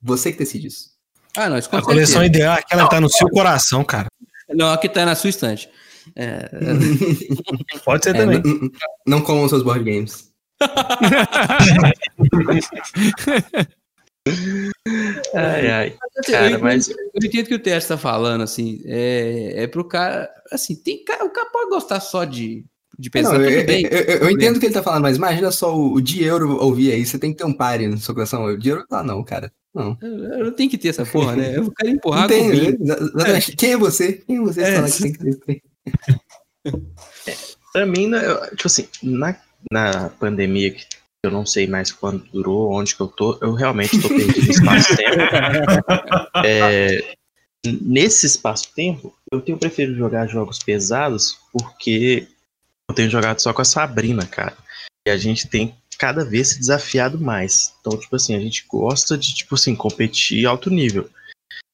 você 0.00 0.32
que 0.32 0.38
decide 0.38 0.68
isso. 0.68 0.89
Ah, 1.36 1.48
não, 1.48 1.58
isso 1.58 1.70
com 1.70 1.76
A 1.76 1.82
coleção 1.82 2.22
certeza. 2.22 2.26
ideal 2.26 2.56
é 2.56 2.60
aquela 2.60 2.84
que 2.84 2.90
tá 2.90 3.00
no 3.00 3.08
seu 3.08 3.28
coração, 3.28 3.84
cara. 3.84 4.08
Não, 4.48 4.72
aqui 4.72 4.88
tá 4.88 5.04
na 5.06 5.14
sua 5.14 5.30
estante. 5.30 5.68
É, 6.16 6.50
Pode 7.84 8.02
ser 8.04 8.16
É, 8.16 8.18
também. 8.18 8.38
n- 8.38 8.48
n- 8.64 8.70
não 9.06 9.20
comam 9.20 9.48
seus 9.48 9.62
board 9.62 9.84
games. 9.84 10.28
Ai, 15.34 15.70
ai. 15.70 15.96
assim, 16.18 16.32
Cara, 16.32 16.44
eu, 16.44 16.48
entendo, 16.50 16.62
mas- 16.62 16.88
eu 16.90 16.96
entendo 17.24 17.46
que 17.46 17.54
o 17.54 17.58
Tércio 17.62 17.88
tá 17.88 17.98
falando, 17.98 18.42
assim, 18.42 18.80
é, 18.84 19.64
é 19.64 19.66
pro 19.66 19.84
cara, 19.84 20.28
assim, 20.52 20.74
tem 20.76 21.02
cara, 21.04 21.24
o 21.24 21.30
cara 21.30 21.48
pode 21.50 21.70
gostar 21.70 22.00
só 22.00 22.24
de, 22.24 22.64
de 22.98 23.10
pensar, 23.10 23.34
Não, 23.34 23.40
eu, 23.42 23.48
tudo 23.48 23.60
eu- 23.60 23.66
bem. 23.66 23.86
eu- 23.90 23.98
eu- 24.00 24.18
eu 24.18 24.30
entendo 24.30 24.56
o 24.56 24.60
que 24.60 24.66
ele 24.66 24.74
tá 24.74 24.82
falando, 24.82 25.02
mas 25.02 25.16
imagina 25.16 25.50
só 25.50 25.74
o, 25.74 25.94
o 25.94 26.00
de 26.02 26.22
euro 26.22 26.56
ouvir 26.62 26.92
aí, 26.92 27.04
você 27.06 27.18
tem 27.18 27.32
que 27.32 27.38
ter 27.38 27.44
um 27.44 27.52
pare 27.52 27.88
na 27.88 27.96
sua 27.96 28.14
coleção. 28.14 28.44
O 28.44 28.58
de 28.58 28.68
euro, 28.68 28.84
ah, 28.90 29.02
não, 29.02 29.22
cara. 29.24 29.50
Não. 29.74 29.96
Não 30.00 30.52
tenho 30.52 30.68
que 30.68 30.76
ter 30.78 30.88
essa 30.88 31.06
porra, 31.06 31.36
né? 31.36 31.56
Eu 31.56 31.70
quero 31.72 31.90
empurrar 31.90 32.26
tem, 32.28 32.42
com 32.42 32.56
né? 32.56 32.76
Exatamente. 32.80 33.56
Quem 33.56 33.72
é 33.72 33.76
você? 33.76 34.12
Quem 34.14 34.36
é 34.36 34.40
você 34.40 34.62
É, 34.62 34.74
falar 34.76 34.90
que 34.90 35.02
tem 35.02 35.12
que 35.12 35.18
ter 35.18 35.28
isso 35.30 35.42
aí? 35.48 35.62
Pra 37.72 37.86
mim, 37.86 38.08
né, 38.08 38.26
eu- 38.26 38.48
tipo 38.56 38.66
assim, 38.66 38.88
na, 39.00 39.36
na 39.70 40.08
pandemia, 40.18 40.72
que 40.72 40.84
eu 41.24 41.30
não 41.30 41.46
sei 41.46 41.68
mais 41.68 41.92
quando 41.92 42.24
durou, 42.32 42.72
onde 42.72 42.96
que 42.96 43.00
eu 43.00 43.06
tô, 43.06 43.38
eu 43.40 43.52
realmente 43.52 44.00
tô 44.00 44.08
perdido 44.08 44.50
espaço-tempo. 44.50 45.16
É, 46.44 47.14
nesse 47.82 48.26
espaço-tempo, 48.26 49.14
eu 49.30 49.40
tenho 49.40 49.56
preferido 49.58 49.96
jogar 49.96 50.26
jogos 50.26 50.58
pesados 50.58 51.38
porque 51.52 52.26
eu 52.88 52.94
tenho 52.94 53.10
jogado 53.10 53.38
só 53.40 53.52
com 53.52 53.62
a 53.62 53.64
Sabrina, 53.64 54.26
cara. 54.26 54.56
E 55.06 55.10
a 55.10 55.16
gente 55.16 55.46
tem 55.46 55.74
cada 56.00 56.24
vez 56.24 56.48
se 56.48 56.58
desafiado 56.58 57.20
mais. 57.20 57.74
Então, 57.80 57.98
tipo 57.98 58.16
assim, 58.16 58.34
a 58.34 58.40
gente 58.40 58.64
gosta 58.66 59.18
de, 59.18 59.34
tipo 59.34 59.54
assim, 59.54 59.76
competir 59.76 60.46
alto 60.46 60.70
nível. 60.70 61.10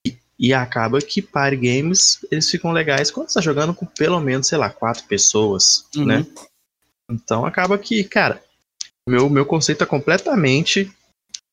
E, 0.04 0.16
e 0.36 0.52
acaba 0.52 0.98
que 1.00 1.22
party 1.22 1.56
games, 1.56 2.18
eles 2.28 2.50
ficam 2.50 2.72
legais 2.72 3.08
quando 3.08 3.28
você 3.28 3.34
tá 3.34 3.40
jogando 3.40 3.72
com 3.72 3.86
pelo 3.86 4.18
menos, 4.18 4.48
sei 4.48 4.58
lá, 4.58 4.68
quatro 4.68 5.04
pessoas, 5.04 5.84
Uhum. 5.94 6.06
né? 6.06 6.26
Então 7.08 7.46
acaba 7.46 7.78
que, 7.78 8.02
cara, 8.02 8.42
meu, 9.08 9.30
meu 9.30 9.46
conceito 9.46 9.84
é 9.84 9.86
completamente, 9.86 10.90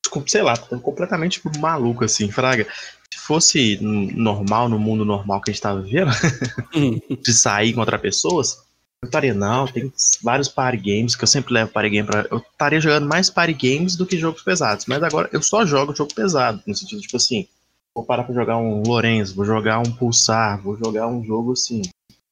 com- 0.10 0.28
sei 0.28 0.42
lá, 0.42 0.58
completamente 0.58 1.40
maluco, 1.60 2.04
assim, 2.04 2.32
fraga. 2.32 2.66
Se 3.14 3.20
fosse 3.20 3.78
normal, 3.80 4.68
no 4.68 4.80
mundo 4.80 5.06
normal 5.06 5.40
que 5.42 5.52
a 5.52 5.54
gente 5.54 5.62
tava 5.62 5.80
vivendo, 5.80 6.10
Uhum. 6.76 7.00
de 7.22 7.32
sair 7.34 7.72
contra 7.74 8.00
pessoas, 8.00 8.64
eu 9.04 9.08
estaria, 9.08 9.34
não, 9.34 9.68
tem 9.68 9.92
vários 10.22 10.48
party 10.48 10.78
games, 10.78 11.14
que 11.14 11.24
eu 11.26 11.28
sempre 11.28 11.54
levo 11.54 11.72
party 11.72 11.90
game 11.90 12.08
pra. 12.08 12.26
Eu 12.32 12.38
estaria 12.38 12.80
jogando 12.80 13.06
mais 13.06 13.30
party 13.30 13.54
games 13.54 13.98
do 13.98 14.06
que 14.06 14.18
jogos 14.18 14.42
pesados. 14.42 14.86
Mas 14.86 15.04
agora 15.04 15.30
eu 15.34 15.42
só 15.42 15.66
jogo 15.66 15.94
jogo 15.94 16.14
pesado, 16.14 16.64
no 16.66 16.74
sentido, 16.74 17.02
tipo 17.02 17.18
assim, 17.18 17.46
vou 17.94 18.06
parar 18.06 18.24
pra 18.24 18.34
jogar 18.34 18.58
um 18.58 18.82
Lorenzo, 18.82 19.36
vou 19.36 19.44
jogar 19.44 19.80
um 19.80 19.92
Pulsar, 19.92 20.62
vou 20.62 20.78
jogar 20.78 21.08
um 21.08 21.22
jogo 21.22 21.52
assim. 21.52 21.82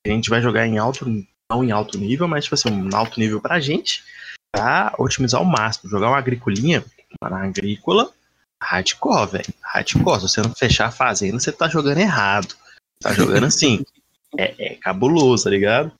A 0.07 0.09
gente 0.09 0.29
vai 0.29 0.41
jogar 0.41 0.65
em 0.65 0.77
alto, 0.77 1.05
não 1.51 1.61
em 1.61 1.71
alto 1.71 1.97
nível, 1.97 2.25
mas 2.25 2.45
tipo 2.45 2.55
assim, 2.55 2.69
um 2.69 2.95
alto 2.95 3.19
nível 3.19 3.41
pra 3.41 3.59
gente, 3.59 4.01
pra 4.55 4.95
otimizar 4.97 5.41
ao 5.41 5.45
máximo. 5.45 5.89
Jogar 5.89 6.07
uma 6.07 6.17
agricolinha, 6.17 6.85
uma 7.21 7.43
agrícola, 7.43 8.09
hardcore, 8.63 9.29
velho. 9.29 9.53
Hardcore. 9.61 10.21
Se 10.21 10.29
você 10.29 10.41
não 10.41 10.53
fechar 10.55 10.87
a 10.87 10.91
fazenda, 10.91 11.37
você 11.37 11.51
tá 11.51 11.67
jogando 11.67 11.97
errado. 11.97 12.55
Tá 13.01 13.11
jogando 13.11 13.45
assim. 13.45 13.83
é, 14.39 14.73
é 14.73 14.75
cabuloso, 14.75 15.43
tá 15.43 15.49
ligado? 15.49 15.91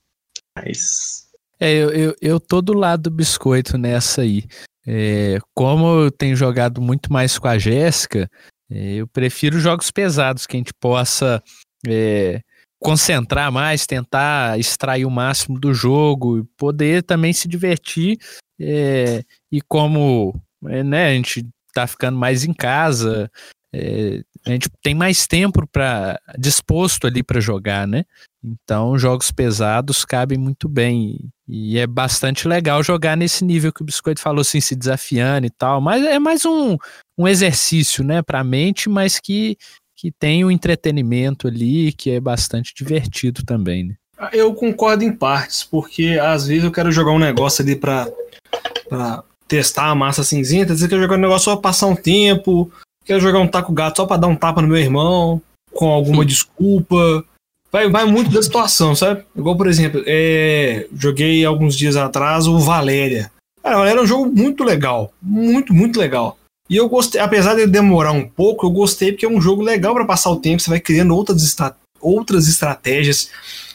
Mas. 0.57 1.29
É, 1.59 1.73
eu, 1.73 1.89
eu, 1.91 2.15
eu 2.21 2.39
tô 2.39 2.61
do 2.61 2.73
lado 2.73 3.03
do 3.03 3.11
biscoito 3.11 3.77
nessa 3.77 4.21
aí. 4.21 4.45
É, 4.85 5.37
como 5.53 6.03
eu 6.03 6.11
tenho 6.11 6.35
jogado 6.35 6.81
muito 6.81 7.13
mais 7.13 7.37
com 7.37 7.47
a 7.47 7.57
Jéssica, 7.57 8.29
é, 8.69 8.93
eu 8.95 9.07
prefiro 9.07 9.59
jogos 9.59 9.91
pesados 9.91 10.47
que 10.47 10.57
a 10.57 10.59
gente 10.59 10.73
possa 10.73 11.41
é, 11.87 12.41
concentrar 12.79 13.51
mais, 13.51 13.85
tentar 13.85 14.59
extrair 14.59 15.05
o 15.05 15.11
máximo 15.11 15.59
do 15.59 15.73
jogo 15.73 16.39
e 16.39 16.43
poder 16.57 17.03
também 17.03 17.31
se 17.31 17.47
divertir. 17.47 18.17
é, 18.59 19.23
e 19.51 19.61
como 19.61 20.33
é, 20.67 20.83
né, 20.83 21.07
a 21.07 21.13
gente 21.13 21.47
tá 21.73 21.87
ficando 21.87 22.17
mais 22.17 22.43
em 22.43 22.53
casa, 22.53 23.29
é, 23.73 24.23
a 24.45 24.49
gente 24.49 24.69
tem 24.81 24.95
mais 24.95 25.27
tempo 25.27 25.67
para 25.67 26.19
disposto 26.37 27.05
ali 27.05 27.21
para 27.21 27.39
jogar, 27.39 27.87
né? 27.87 28.05
Então, 28.43 28.97
jogos 28.97 29.29
pesados 29.29 30.03
cabem 30.03 30.37
muito 30.37 30.67
bem. 30.67 31.19
E 31.47 31.77
é 31.77 31.85
bastante 31.85 32.47
legal 32.47 32.81
jogar 32.81 33.15
nesse 33.15 33.45
nível 33.45 33.71
que 33.71 33.81
o 33.83 33.85
Biscoito 33.85 34.19
falou, 34.19 34.41
assim, 34.41 34.59
se 34.59 34.75
desafiando 34.75 35.45
e 35.45 35.49
tal. 35.49 35.79
Mas 35.79 36.03
é 36.03 36.17
mais 36.17 36.43
um, 36.45 36.75
um 37.17 37.27
exercício, 37.27 38.03
né, 38.03 38.21
pra 38.23 38.43
mente, 38.43 38.89
mas 38.89 39.19
que, 39.19 39.57
que 39.95 40.11
tem 40.11 40.43
um 40.43 40.49
entretenimento 40.49 41.47
ali, 41.47 41.91
que 41.93 42.09
é 42.09 42.19
bastante 42.19 42.73
divertido 42.73 43.43
também, 43.43 43.83
né? 43.83 43.95
Eu 44.33 44.53
concordo 44.53 45.03
em 45.03 45.11
partes, 45.11 45.63
porque 45.63 46.19
às 46.21 46.45
vezes 46.45 46.63
eu 46.63 46.71
quero 46.71 46.91
jogar 46.91 47.11
um 47.11 47.19
negócio 47.19 47.63
ali 47.63 47.75
pra 47.75 48.07
testar 49.47 49.89
a 49.89 49.95
massa 49.95 50.23
cinzenta, 50.23 50.73
às 50.73 50.79
vezes 50.79 50.83
eu 50.83 50.89
quero 50.89 51.01
jogar 51.01 51.15
um 51.17 51.21
negócio 51.21 51.45
só 51.45 51.57
passar 51.57 51.87
um 51.87 51.95
tempo, 51.95 52.71
quero 53.05 53.19
jogar 53.19 53.39
um 53.39 53.47
taco 53.47 53.71
gato 53.73 53.97
só 53.97 54.05
pra 54.05 54.17
dar 54.17 54.27
um 54.27 54.35
tapa 54.35 54.61
no 54.61 54.67
meu 54.67 54.77
irmão, 54.77 55.41
com 55.73 55.89
alguma 55.89 56.25
desculpa. 56.25 57.23
Vai, 57.71 57.89
vai 57.89 58.05
muito 58.05 58.29
da 58.31 58.41
situação, 58.43 58.93
sabe? 58.95 59.23
Igual, 59.35 59.55
por 59.55 59.67
exemplo, 59.67 60.03
é, 60.05 60.87
joguei 60.93 61.45
alguns 61.45 61.75
dias 61.77 61.95
atrás 61.95 62.45
o 62.45 62.59
Valéria. 62.59 63.31
Cara, 63.63 63.77
Valéria 63.77 63.99
é 63.99 64.03
um 64.03 64.07
jogo 64.07 64.25
muito 64.25 64.63
legal. 64.63 65.13
Muito, 65.21 65.73
muito 65.73 65.99
legal. 65.99 66.37
E 66.69 66.75
eu 66.75 66.89
gostei, 66.89 67.19
apesar 67.21 67.55
de 67.55 67.67
demorar 67.67 68.11
um 68.11 68.27
pouco, 68.27 68.65
eu 68.65 68.71
gostei 68.71 69.11
porque 69.11 69.25
é 69.25 69.29
um 69.29 69.41
jogo 69.41 69.61
legal 69.61 69.93
pra 69.93 70.05
passar 70.05 70.31
o 70.31 70.37
tempo. 70.37 70.61
Você 70.61 70.69
vai 70.69 70.79
criando 70.79 71.15
outras, 71.15 71.43
estra- 71.43 71.75
outras 72.01 72.47
estratégias. 72.47 73.29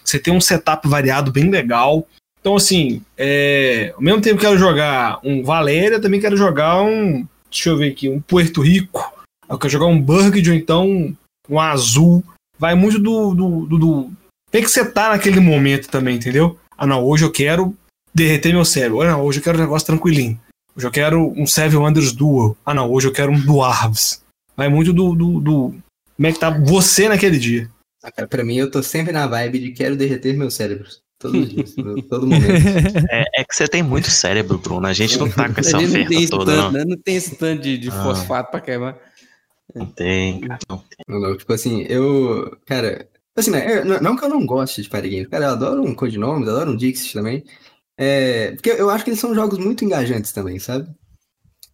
Você 0.04 0.18
tem 0.18 0.32
um 0.34 0.40
setup 0.40 0.86
variado 0.88 1.32
bem 1.32 1.50
legal. 1.50 2.06
Então, 2.40 2.54
assim, 2.56 3.00
é, 3.16 3.92
ao 3.96 4.02
mesmo 4.02 4.20
tempo 4.20 4.38
que 4.38 4.46
eu 4.46 4.50
quero 4.50 4.60
jogar 4.60 5.18
um 5.24 5.42
Valéria, 5.42 6.00
também 6.00 6.20
quero 6.20 6.36
jogar 6.36 6.82
um. 6.82 7.26
Deixa 7.50 7.70
eu 7.70 7.76
ver 7.78 7.92
aqui, 7.92 8.08
um 8.08 8.20
Puerto 8.20 8.60
Rico. 8.60 9.12
Eu 9.48 9.58
quero 9.58 9.72
jogar 9.72 9.86
um 9.86 10.00
Burgundy 10.00 10.50
ou 10.50 10.56
então 10.56 11.16
um 11.48 11.60
azul. 11.60 12.24
Vai 12.58 12.74
muito 12.74 12.98
do, 12.98 13.34
do, 13.34 13.66
do, 13.66 13.78
do- 13.78 14.10
Tem 14.50 14.62
que 14.62 14.68
você 14.68 14.84
tá 14.84 15.10
naquele 15.10 15.40
momento 15.40 15.88
também, 15.88 16.16
entendeu? 16.16 16.58
Ah, 16.76 16.86
não, 16.86 17.04
hoje 17.04 17.24
eu 17.24 17.30
quero 17.30 17.74
derreter 18.14 18.52
meu 18.52 18.64
cérebro. 18.64 19.02
Ah, 19.02 19.12
não, 19.12 19.22
hoje 19.22 19.38
eu 19.40 19.42
quero 19.44 19.58
um 19.58 19.60
negócio 19.60 19.86
tranquilinho. 19.86 20.40
Hoje 20.76 20.86
eu 20.86 20.90
quero 20.90 21.32
um 21.36 21.46
Seven 21.46 21.78
Wonders 21.78 22.12
Duel. 22.12 22.56
Ah, 22.64 22.74
não, 22.74 22.90
hoje 22.90 23.08
eu 23.08 23.12
quero 23.12 23.30
um 23.32 23.40
Dwarves. 23.40 24.22
Vai 24.56 24.68
muito 24.68 24.92
do, 24.92 25.14
do, 25.14 25.40
do- 25.40 25.74
Como 26.16 26.26
é 26.26 26.32
que 26.32 26.38
tá 26.40 26.50
você 26.50 27.08
naquele 27.08 27.38
dia. 27.38 27.68
Ah, 28.02 28.10
cara, 28.10 28.28
pra 28.28 28.44
mim, 28.44 28.56
eu 28.56 28.70
tô 28.70 28.82
sempre 28.82 29.12
na 29.12 29.26
vibe 29.26 29.58
de 29.58 29.70
quero 29.72 29.96
derreter 29.96 30.36
meus 30.36 30.54
cérebros. 30.54 31.00
Todos 31.18 31.40
os 31.42 31.48
dias, 31.48 31.74
todo- 31.74 32.02
todo 32.02 32.26
momento. 32.26 32.46
É, 33.10 33.40
é 33.40 33.44
que 33.44 33.54
você 33.54 33.66
tem 33.66 33.82
muito 33.82 34.10
cérebro, 34.10 34.58
Bruno. 34.58 34.86
A 34.86 34.92
gente 34.92 35.18
não 35.18 35.30
tá 35.30 35.48
com 35.50 35.60
essa 35.60 35.76
Ele 35.78 35.86
não 35.86 35.92
tem 35.92 36.02
oferta 36.04 36.14
esse 36.22 36.30
toda, 36.30 36.52
tanto, 36.52 36.64
não. 36.64 36.72
né? 36.72 36.84
Não 36.86 36.96
tem 36.96 37.16
esse 37.16 37.34
tanto 37.36 37.62
de, 37.62 37.78
de 37.78 37.88
Ah. 37.88 38.02
fosfato 38.02 38.50
pra 38.50 38.60
queimar. 38.60 38.96
Não 39.76 39.86
tem. 39.86 40.40
Não 40.40 40.78
tem. 40.78 40.98
Não, 41.08 41.20
não, 41.20 41.36
tipo 41.36 41.52
assim, 41.52 41.82
eu. 41.88 42.58
Cara, 42.66 43.08
assim, 43.36 43.50
né? 43.50 43.80
eu- 43.80 44.00
não, 44.02 44.16
que 44.16 44.24
eu 44.24 44.28
não 44.28 44.44
goste 44.46 44.82
de 44.82 44.88
party 44.88 45.08
games. 45.10 45.28
Cara, 45.28 45.44
eu 45.46 45.50
adoro 45.50 45.82
um 45.82 45.94
Codinomes, 45.94 46.48
adoro 46.48 46.72
um 46.72 46.76
Dixit 46.76 47.12
também. 47.12 47.44
É, 47.98 48.52
porque 48.52 48.70
eu 48.70 48.90
acho 48.90 49.04
que 49.04 49.10
eles 49.10 49.20
são 49.20 49.34
jogos 49.34 49.58
muito 49.58 49.84
engajantes 49.84 50.32
também, 50.32 50.58
sabe? 50.58 50.88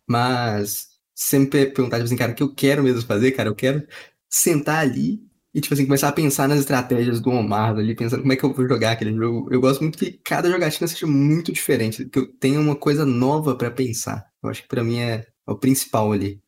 Mas, 0.09 0.88
sempre 1.14 1.66
perguntar, 1.66 1.98
tipo 1.98 2.07
assim, 2.07 2.16
cara, 2.16 2.32
o 2.32 2.34
que 2.34 2.42
eu 2.42 2.55
quero 2.55 2.82
mesmo 2.82 3.03
fazer, 3.03 3.32
cara, 3.32 3.48
eu 3.48 3.55
quero 3.55 3.86
sentar 4.30 4.80
ali 4.80 5.20
e, 5.55 5.61
tipo 5.61 5.74
assim, 5.74 5.86
começar 5.86 6.09
a 6.09 6.12
pensar 6.12 6.48
nas 6.48 6.61
estratégias 6.61 7.20
do 7.20 7.30
Omar 7.30 7.70
ali, 7.76 7.94
pensando 7.94 8.20
como 8.22 8.32
é 8.32 8.36
que 8.36 8.44
eu 8.44 8.53
vou 8.53 8.68
jogar 8.68 8.92
aquele 8.92 9.14
jogo. 9.14 9.48
Eu 9.53 9.61
gosto 9.61 9.80
muito 9.82 9.98
que 9.98 10.12
cada 10.24 10.50
jogatina 10.50 10.88
seja 10.88 11.07
muito 11.07 11.53
diferente, 11.53 12.05
que 12.07 12.18
eu 12.18 12.26
tenha 12.38 12.61
uma 12.61 12.76
coisa 12.76 13.05
nova 13.07 13.57
pra 13.57 13.70
pensar. 13.70 14.26
Eu 14.42 14.50
acho 14.50 14.62
que 14.62 14.68
pra 14.68 14.82
mim 14.84 14.98
é, 14.98 15.26
é 15.48 15.53
o 15.53 15.57
principal 15.59 16.12
ali. 16.12 16.41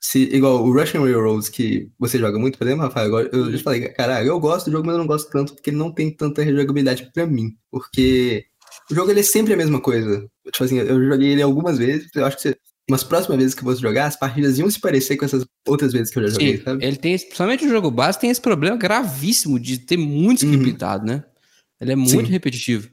Se, 0.00 0.20
igual 0.34 0.64
o 0.64 0.72
Russian 0.72 1.00
Railroads, 1.02 1.48
que 1.48 1.90
você 1.98 2.18
joga 2.18 2.38
muito, 2.38 2.56
por 2.58 2.66
exemplo, 2.66 2.84
Rafael, 2.84 3.06
agora 3.06 3.28
eu 3.32 3.50
já 3.50 3.58
te 3.58 3.62
falei, 3.64 3.88
cara, 3.88 4.24
eu 4.24 4.38
gosto 4.38 4.66
do 4.66 4.72
jogo, 4.72 4.86
mas 4.86 4.94
eu 4.94 5.00
não 5.00 5.06
gosto 5.06 5.30
tanto 5.30 5.54
porque 5.54 5.70
ele 5.70 5.76
não 5.76 5.92
tem 5.92 6.14
tanta 6.14 6.42
rejogabilidade 6.42 7.10
pra 7.12 7.26
mim. 7.26 7.56
Porque 7.70 8.44
o 8.90 8.94
jogo 8.94 9.10
ele 9.10 9.20
é 9.20 9.24
sempre 9.24 9.54
a 9.54 9.56
mesma 9.56 9.80
coisa. 9.80 10.26
Tipo 10.52 10.64
assim, 10.64 10.78
eu 10.78 11.04
joguei 11.08 11.32
ele 11.32 11.42
algumas 11.42 11.76
vezes, 11.78 12.08
eu 12.14 12.24
acho 12.24 12.36
que 12.36 12.42
você, 12.42 12.56
umas 12.88 13.02
próximas 13.04 13.38
vezes 13.38 13.54
que 13.54 13.60
eu 13.60 13.64
fosse 13.64 13.82
jogar, 13.82 14.06
as 14.06 14.18
partidas 14.18 14.58
iam 14.58 14.70
se 14.70 14.80
parecer 14.80 15.16
com 15.16 15.24
essas 15.24 15.44
outras 15.66 15.92
vezes 15.92 16.10
que 16.12 16.18
eu 16.20 16.22
já 16.28 16.34
joguei, 16.34 16.56
Sim, 16.56 16.62
sabe? 16.62 16.84
ele 16.86 16.96
tem, 16.96 17.18
principalmente 17.18 17.66
o 17.66 17.68
jogo 17.68 17.90
base, 17.90 18.18
tem 18.18 18.30
esse 18.30 18.40
problema 18.40 18.76
gravíssimo 18.76 19.58
de 19.58 19.78
ter 19.78 19.96
muito 19.96 20.42
Uhum. 20.44 20.52
script 20.52 20.64
pintado, 20.72 21.04
né? 21.04 21.24
Ele 21.80 21.92
é 21.92 21.96
muito 21.96 22.26
Sim. 22.26 22.32
repetitivo. 22.32 22.88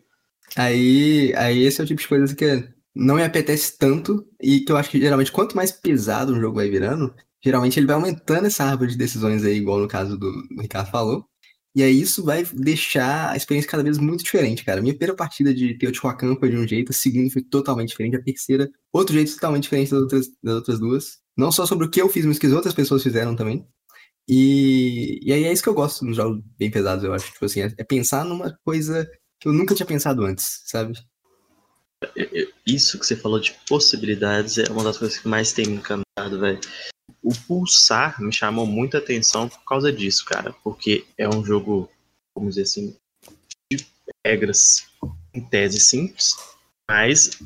Aí, 0.56 1.34
aí 1.36 1.64
esse 1.64 1.80
é 1.80 1.84
o 1.84 1.88
tipo 1.88 2.02
de 2.02 2.08
coisa 2.08 2.36
que 2.36 2.68
não 2.96 3.16
me 3.16 3.24
apetece 3.24 3.78
tanto 3.78 4.26
e 4.42 4.62
que 4.62 4.72
eu 4.72 4.78
acho 4.78 4.90
que 4.90 5.00
geralmente 5.00 5.32
quanto 5.32 5.56
mais 5.56 5.72
pesado 5.72 6.34
um 6.34 6.40
jogo 6.40 6.56
vai 6.56 6.70
virando, 6.70 7.14
geralmente 7.44 7.80
ele 7.80 7.88
vai 7.88 7.96
aumentando 7.96 8.48
essa 8.48 8.64
árvore 8.64 8.92
de 8.92 8.98
decisões 8.98 9.44
aí, 9.44 9.58
igual 9.58 9.80
no 9.80 9.88
caso 9.88 10.18
do, 10.18 10.32
do 10.32 10.62
Ricardo 10.62 10.90
falou. 10.90 11.26
E 11.76 11.84
aí 11.84 12.00
isso 12.00 12.24
vai 12.24 12.44
deixar 12.54 13.32
a 13.32 13.36
experiência 13.36 13.70
cada 13.70 13.84
vez 13.84 13.98
muito 13.98 14.24
diferente, 14.24 14.64
cara. 14.64 14.82
Minha 14.82 14.94
primeira 14.94 15.14
partida 15.14 15.54
de 15.54 15.78
Teotihuacan 15.78 16.38
foi 16.38 16.50
de 16.50 16.56
um 16.56 16.66
jeito, 16.66 16.92
a 16.92 16.94
segunda 16.94 17.30
foi 17.30 17.42
totalmente 17.44 17.90
diferente, 17.90 18.16
a 18.16 18.24
terceira, 18.24 18.72
outro 18.94 19.14
jeito 19.14 19.34
totalmente 19.34 19.64
diferente 19.64 19.92
das 19.92 20.02
outras, 20.02 20.28
das 20.42 20.56
outras 20.56 20.80
duas. 20.80 21.18
Não 21.38 21.52
só 21.52 21.66
sobre 21.66 21.86
o 21.86 21.90
que 21.90 22.02
eu 22.02 22.08
fiz, 22.08 22.26
mas 22.26 22.38
o 22.38 22.40
que 22.40 22.48
as 22.48 22.54
outras 22.54 22.74
pessoas 22.74 23.04
fizeram 23.04 23.36
também. 23.36 23.68
E, 24.28 25.20
e 25.22 25.34
aí 25.34 25.44
é 25.44 25.52
isso 25.52 25.62
que 25.62 25.70
eu 25.70 25.74
gosto 25.74 26.06
nos 26.06 26.16
jogos 26.16 26.42
bem 26.58 26.72
pesados, 26.72 27.04
eu 27.04 27.14
acho. 27.14 27.32
Tipo 27.34 27.46
assim, 27.46 27.62
é, 27.62 27.74
é 27.78 27.84
pensar 27.84 28.24
numa 28.24 28.58
coisa 28.64 29.06
que 29.40 29.48
eu 29.50 29.54
nunca 29.54 29.76
tinha 29.76 29.86
pensado 29.86 30.24
antes, 30.24 30.62
sabe? 30.66 30.94
Isso 32.66 33.00
que 33.00 33.06
você 33.06 33.16
falou 33.16 33.40
de 33.40 33.54
possibilidades 33.68 34.58
é 34.58 34.72
uma 34.72 34.84
das 34.84 34.98
coisas 34.98 35.18
que 35.18 35.28
mais 35.28 35.54
tem 35.54 35.66
me 35.68 35.78
encantado, 35.78 36.40
velho. 36.40 36.60
O 37.24 37.32
Pulsar 37.48 38.22
me 38.22 38.32
chamou 38.32 38.66
muita 38.66 38.98
atenção 38.98 39.50
por 39.50 39.64
causa 39.64 39.92
disso, 39.92 40.26
cara. 40.26 40.54
Porque 40.64 41.06
é 41.18 41.28
um 41.28 41.44
jogo, 41.44 41.90
vamos 42.36 42.56
dizer 42.56 42.64
assim, 42.64 42.96
de 43.72 43.86
regras 44.26 44.88
em 45.34 45.42
tese 45.42 45.80
simples, 45.80 46.36
mas 46.90 47.40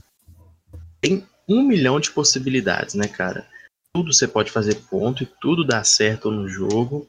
tem 1.01 1.25
um 1.47 1.63
milhão 1.63 1.99
de 1.99 2.11
possibilidades, 2.11 2.95
né, 2.95 3.07
cara? 3.07 3.47
tudo 3.93 4.13
você 4.13 4.27
pode 4.27 4.51
fazer 4.51 4.75
ponto 4.89 5.23
e 5.23 5.25
tudo 5.25 5.65
dá 5.65 5.83
certo 5.83 6.31
no 6.31 6.47
jogo. 6.47 7.07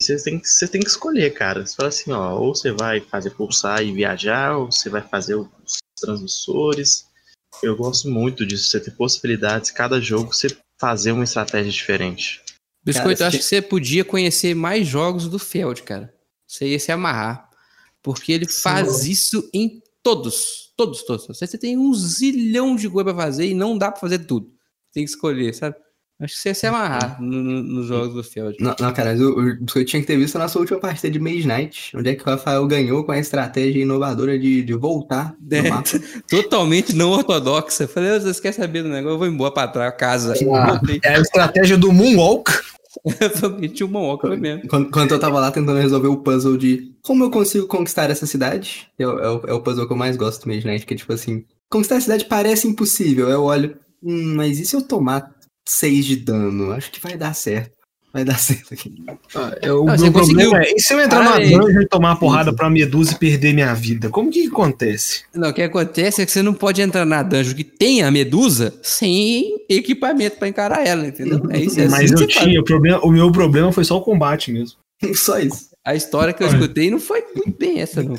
Você 0.00 0.16
tem, 0.22 0.38
que, 0.38 0.48
você 0.48 0.66
tem 0.66 0.80
que 0.80 0.88
escolher, 0.88 1.32
cara. 1.34 1.66
Você 1.66 1.76
fala 1.76 1.88
assim, 1.88 2.12
ó, 2.12 2.38
ou 2.38 2.54
você 2.54 2.72
vai 2.72 3.00
fazer 3.00 3.30
pulsar 3.30 3.82
e 3.82 3.92
viajar, 3.92 4.56
ou 4.56 4.70
você 4.70 4.88
vai 4.88 5.02
fazer 5.02 5.34
os 5.34 5.78
transmissores. 6.00 7.06
Eu 7.62 7.76
gosto 7.76 8.08
muito 8.08 8.46
disso, 8.46 8.68
você 8.68 8.80
ter 8.80 8.92
possibilidades, 8.92 9.70
cada 9.70 10.00
jogo 10.00 10.32
você 10.34 10.48
fazer 10.80 11.12
uma 11.12 11.24
estratégia 11.24 11.70
diferente. 11.70 12.42
Biscoito, 12.82 13.18
Cara, 13.18 13.24
eu 13.24 13.28
acho 13.28 13.36
se- 13.36 13.42
que 13.42 13.48
você 13.48 13.60
podia 13.62 14.04
conhecer 14.04 14.54
mais 14.54 14.86
jogos 14.86 15.28
do 15.28 15.38
Feld, 15.38 15.82
cara. 15.82 16.12
Você 16.46 16.66
ia 16.68 16.80
se 16.80 16.90
amarrar. 16.90 17.48
Porque 18.02 18.32
ele 18.32 18.48
faz 18.48 19.04
isso 19.04 19.48
em 19.52 19.82
todos. 20.02 20.72
Todos, 20.76 21.02
todos. 21.02 21.26
Você 21.26 21.58
tem 21.58 21.76
um 21.76 21.92
zilhão 21.92 22.74
de 22.74 22.88
coisa 22.88 23.12
pra 23.12 23.24
fazer 23.24 23.46
e 23.46 23.54
não 23.54 23.76
dá 23.76 23.90
pra 23.92 24.00
fazer 24.00 24.20
tudo. 24.20 24.50
Tem 24.92 25.04
que 25.04 25.10
escolher, 25.10 25.52
sabe? 25.54 25.76
Acho 26.20 26.34
que 26.34 26.40
você 26.40 26.48
ia 26.50 26.54
se 26.54 26.66
amarrar 26.66 27.16
no- 27.20 27.42
no- 27.42 27.62
nos 27.62 27.86
jogos 27.86 28.12
do 28.14 28.22
Feld. 28.22 28.56
Não, 28.60 28.74
não, 28.78 28.92
cara, 28.92 29.10
mas 29.12 29.20
o, 29.22 29.30
o 29.30 29.56
Biscoito 29.56 29.88
tinha 29.90 30.00
que 30.02 30.06
ter 30.06 30.16
visto 30.18 30.36
a 30.36 30.40
nossa 30.40 30.58
última 30.58 30.78
partida 30.78 31.10
de 31.10 31.18
Mage 31.18 31.46
Knight, 31.46 31.96
onde 31.96 32.10
é 32.10 32.14
que 32.14 32.22
o 32.22 32.26
Rafael 32.26 32.66
ganhou 32.66 33.02
com 33.04 33.12
a 33.12 33.18
estratégia 33.18 33.80
inovadora 33.82 34.38
de, 34.38 34.62
de 34.62 34.74
voltar 34.74 35.34
no 35.40 35.56
É. 35.56 35.62
mapa. 35.70 35.88
Totalmente 36.28 36.94
não 36.94 37.10
ortodoxa. 37.10 37.84
Eu 37.84 37.88
Falei, 37.88 38.10
"Ah, 38.10 38.20
vocês 38.20 38.38
querem 38.38 38.56
saber 38.58 38.82
do 38.82 38.88
negócio? 38.90 39.14
Eu 39.14 39.18
vou 39.18 39.26
embora 39.26 39.50
pra 39.52 39.66
trás, 39.68 39.94
casa. 39.96 40.34
Ah. 40.54 40.80
É 41.02 41.16
a 41.16 41.20
estratégia 41.20 41.76
do 41.78 41.90
Moonwalk. 41.92 42.50
Eu 43.42 43.50
meti 43.58 43.84
uma 43.84 44.00
oca 44.00 44.26
foi 44.26 44.36
mesmo. 44.36 44.66
Quando, 44.68 44.90
quando 44.90 45.12
eu 45.12 45.18
tava 45.18 45.38
lá 45.38 45.50
tentando 45.50 45.78
resolver 45.78 46.08
o 46.08 46.16
puzzle 46.18 46.56
de 46.58 46.92
como 47.02 47.22
eu 47.24 47.30
consigo 47.30 47.66
conquistar 47.66 48.10
essa 48.10 48.26
cidade, 48.26 48.88
é, 48.98 49.06
o- 49.06 49.18
é 49.20 49.30
o, 49.30 49.42
é 49.46 49.52
o 49.54 49.60
puzzle 49.60 49.86
que 49.86 49.92
eu 49.92 49.96
mais 49.96 50.16
gosto 50.16 50.42
do 50.44 50.48
Mage 50.52 50.66
Knight, 50.66 50.84
que 50.84 50.94
é 50.94 50.96
tipo 50.96 51.12
assim, 51.12 51.44
conquistar 51.70 51.96
a 51.96 52.00
cidade 52.00 52.24
parece 52.24 52.66
impossível. 52.66 53.28
Eu 53.30 53.44
olho, 53.44 53.76
hum, 54.02 54.34
mas 54.36 54.58
e 54.58 54.66
se 54.66 54.74
eu 54.74 54.82
tomar 54.82 55.30
6 55.70 56.04
de 56.04 56.16
dano? 56.16 56.72
Acho 56.72 56.90
que 56.90 57.00
vai 57.00 57.16
dar 57.16 57.34
certo. 57.34 57.78
Vai 58.12 58.24
dar 58.24 58.36
certo 58.40 58.74
aqui. 58.74 58.92
Ah, 59.34 59.56
é, 59.62 59.72
o 59.72 59.84
Não, 59.84 59.86
meu 59.86 59.96
você 59.98 60.10
conseguiu. 60.10 60.50
problema 60.50 60.64
é, 60.64 60.74
e 60.74 60.80
se 60.80 60.92
eu 60.92 61.00
entrar 61.00 61.22
na 61.22 61.38
dungeon 61.38 61.80
e 61.80 61.86
tomar 61.88 62.10
uma 62.10 62.18
porrada 62.18 62.52
pra 62.52 62.68
medusa 62.68 63.12
e 63.12 63.14
perder 63.16 63.54
minha 63.54 63.72
vida? 63.72 64.08
Como 64.10 64.30
que 64.30 64.48
acontece? 64.48 65.22
Não, 65.34 65.50
o 65.50 65.54
que 65.54 65.62
acontece 65.62 66.20
é 66.20 66.26
que 66.26 66.32
você 66.32 66.42
não 66.42 66.52
pode 66.54 66.82
entrar 66.82 67.04
na 67.04 67.22
dungeon 67.22 67.54
que 67.54 67.64
tem 67.64 68.02
a 68.02 68.10
medusa 68.10 68.74
sem 68.82 69.64
equipamento 69.68 70.38
pra 70.38 70.48
encarar 70.48 70.84
ela, 70.86 71.06
entendeu? 71.06 71.40
É 71.50 71.60
isso, 71.60 71.80
é 71.80 71.84
assim 71.84 71.92
Mas 71.92 72.12
que 72.14 72.22
eu 72.22 72.26
tinha, 72.26 72.60
o, 72.60 72.64
problema, 72.64 72.98
o 73.04 73.10
meu 73.12 73.30
problema 73.30 73.70
foi 73.70 73.84
só 73.84 73.96
o 73.96 74.02
combate 74.02 74.50
mesmo. 74.52 74.78
Só 75.14 75.38
isso. 75.38 75.70
A 75.82 75.94
história 75.94 76.34
que 76.34 76.42
eu 76.42 76.46
escutei 76.48 76.90
não 76.90 77.00
foi 77.00 77.24
muito 77.34 77.58
bem 77.58 77.80
essa, 77.80 78.02
não. 78.02 78.14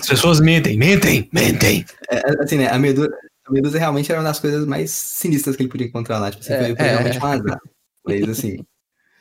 As 0.00 0.08
pessoas 0.08 0.40
mentem, 0.40 0.76
mentem, 0.76 1.28
mentem. 1.32 1.84
É, 2.10 2.42
assim, 2.42 2.56
né, 2.56 2.68
a 2.68 2.76
medusa, 2.76 3.08
medusa 3.50 3.78
realmente 3.78 4.10
era 4.10 4.20
uma 4.20 4.28
das 4.28 4.40
coisas 4.40 4.66
mais 4.66 4.90
sinistras 4.90 5.56
que 5.56 5.62
ele 5.62 5.70
podia 5.70 5.86
encontrar 5.86 6.18
lá. 6.18 6.30
Tipo, 6.30 6.42
assim, 6.42 6.52
É, 6.52 6.76
foi, 6.76 6.86
é. 6.86 6.90
realmente 6.90 7.18
um 7.18 7.26
azar. 7.26 7.60
Mas 8.04 8.28
assim, 8.28 8.64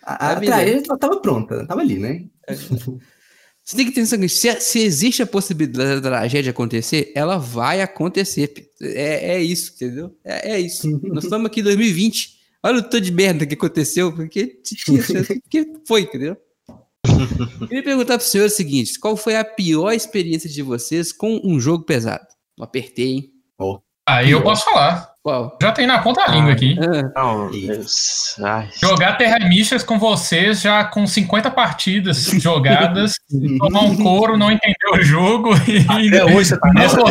a, 0.04 0.28
a, 0.28 0.32
A 0.32 0.36
vida. 0.36 0.54
tragédia 0.54 0.84
ela 0.88 0.98
tava 0.98 1.22
pronta, 1.22 1.66
tava 1.68 1.82
ali, 1.82 2.00
né? 2.00 2.26
Você 3.64 3.76
tem 3.76 3.86
que 3.86 3.92
ter 3.92 4.18
que 4.20 4.30
se, 4.30 4.62
se 4.62 4.80
existe 4.80 5.22
a 5.22 5.28
possibilidade 5.28 6.02
da 6.02 6.10
tragédia 6.10 6.50
acontecer, 6.50 7.12
ela 7.14 7.38
vai 7.38 7.82
acontecer. 7.82 8.52
É, 8.82 9.36
é 9.36 9.44
isso, 9.44 9.74
entendeu? 9.76 10.18
É, 10.26 10.54
é 10.54 10.60
isso. 10.60 10.90
Nós 11.04 11.26
estamos 11.26 11.46
aqui 11.46 11.60
em 11.60 11.64
2020. 11.64 12.40
Olha 12.64 12.80
o 12.80 12.82
tanto 12.82 13.02
de 13.02 13.12
merda 13.12 13.46
que 13.46 13.54
aconteceu, 13.54 14.12
porque 14.12 14.60
porque 15.44 15.72
foi, 15.88 16.02
entendeu? 16.02 16.36
Queria 17.68 17.84
perguntar 17.84 18.18
pro 18.18 18.26
senhor 18.28 18.48
o 18.48 18.50
seguinte: 18.50 19.00
qual 19.00 19.16
foi 19.16 19.36
a 19.36 19.46
pior 19.46 19.92
experiência 19.92 20.50
de 20.50 20.62
vocês 20.64 21.12
com 21.12 21.40
um 21.44 21.60
jogo 21.60 21.86
pesado? 21.86 22.26
Não 22.58 22.66
apertei, 22.66 23.08
hein? 23.08 23.34
Aí 24.18 24.32
eu 24.32 24.42
posso 24.42 24.66
falar. 24.66 25.10
Qual? 25.22 25.58
Já 25.62 25.74
tem 25.74 25.86
na 25.86 26.00
ponta 26.00 26.26
da 26.26 26.32
língua 26.34 26.54
aqui. 26.54 26.78
Ah, 27.14 27.22
Não, 27.22 27.50
Jogar 28.82 29.18
Terra 29.18 29.38
Místicas 29.50 29.84
com 29.84 30.00
vocês 30.00 30.62
já 30.62 30.86
com 30.86 31.06
50 31.06 31.52
partidas 31.52 32.24
jogadas, 32.42 33.16
tomar 33.60 33.82
um 33.82 33.98
couro, 33.98 34.38
não 34.38 34.50
entender 34.50 34.76
o 34.94 35.02
jogo. 35.02 35.50
Até 35.54 36.24
hoje 36.24 36.46
você 36.50 36.58
tá 36.60 36.70
Nessa- 36.74 37.02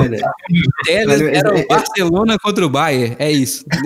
era 0.89 1.51
é- 1.51 1.53
o 1.53 1.59
é- 1.59 1.67
Barcelona 1.67 2.39
contra 2.43 2.65
o 2.65 2.71
Bayern. 2.71 3.15
É 3.19 3.31
isso. 3.31 3.63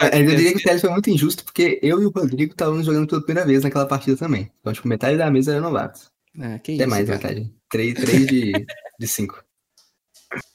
É, 0.00 0.20
Eu 0.20 0.26
diria 0.26 0.52
que 0.52 0.58
o 0.58 0.62
Telles 0.62 0.80
foi 0.80 0.90
muito 0.90 1.10
injusto, 1.10 1.44
porque 1.44 1.78
eu 1.82 2.00
e 2.00 2.06
o 2.06 2.10
Rodrigo 2.10 2.52
estávamos 2.52 2.86
jogando 2.86 3.06
pela 3.08 3.22
primeira 3.22 3.46
vez 3.46 3.62
naquela 3.64 3.86
partida 3.86 4.16
também. 4.16 4.50
Então, 4.60 4.72
tipo, 4.72 4.86
metade 4.88 5.16
da 5.16 5.30
mesa 5.30 5.52
era 5.52 5.60
novatos. 5.60 6.10
Ah, 6.40 6.58
que 6.58 6.74
Até 6.74 6.84
isso, 6.84 6.90
mais, 6.90 7.06
cara. 7.08 7.18
metade. 7.18 7.50
Três, 7.70 7.94
três 7.94 8.26
de, 8.26 8.52
de 9.00 9.06
cinco. 9.08 9.42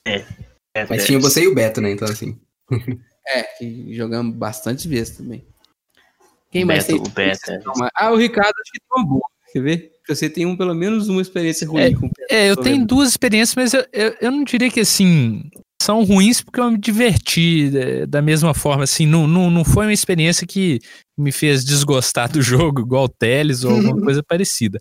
é, 0.07 0.23
Mas 0.75 1.03
é, 1.03 1.05
tinha 1.05 1.19
você 1.19 1.43
e 1.43 1.47
o 1.47 1.55
Beto, 1.55 1.81
né? 1.81 1.91
Então, 1.91 2.07
assim. 2.07 2.39
É, 3.27 3.43
que 3.43 3.93
jogamos 3.93 4.35
bastante 4.35 4.87
vezes 4.87 5.17
também. 5.17 5.45
Quem 6.51 6.65
mais 6.65 6.85
Beto, 6.85 7.03
tem? 7.03 7.11
o 7.11 7.13
Beto, 7.13 7.51
é. 7.51 7.89
Ah, 7.95 8.11
o 8.11 8.17
Ricardo 8.17 8.53
acho 8.61 8.71
que 8.71 8.79
tem 8.79 8.97
uma 8.97 9.05
boa. 9.05 9.21
Quer 9.51 9.61
ver? 9.61 9.91
Porque 9.97 10.15
Você 10.15 10.29
tem 10.29 10.45
um, 10.45 10.55
pelo 10.55 10.73
menos 10.73 11.07
uma 11.09 11.21
experiência 11.21 11.67
ruim 11.67 11.81
É, 11.81 11.93
com 11.93 12.07
o 12.07 12.11
É, 12.29 12.49
eu 12.49 12.55
tenho 12.55 12.85
duas 12.85 13.09
experiências, 13.09 13.55
mas 13.55 13.73
eu, 13.73 13.85
eu, 13.91 14.15
eu 14.21 14.31
não 14.31 14.43
diria 14.43 14.69
que 14.69 14.79
assim 14.79 15.49
são 15.81 16.03
ruins 16.03 16.41
porque 16.41 16.59
eu 16.59 16.71
me 16.71 16.77
diverti 16.77 17.71
é, 17.75 18.05
da 18.05 18.21
mesma 18.21 18.53
forma. 18.53 18.83
Assim, 18.83 19.05
não, 19.05 19.27
não, 19.27 19.49
não 19.49 19.63
foi 19.63 19.85
uma 19.85 19.93
experiência 19.93 20.45
que 20.45 20.79
me 21.17 21.31
fez 21.31 21.65
desgostar 21.65 22.31
do 22.31 22.41
jogo, 22.41 22.81
igual 22.81 23.05
o 23.05 23.09
Teles 23.09 23.63
ou 23.63 23.75
alguma 23.75 23.99
coisa 23.99 24.23
parecida. 24.23 24.79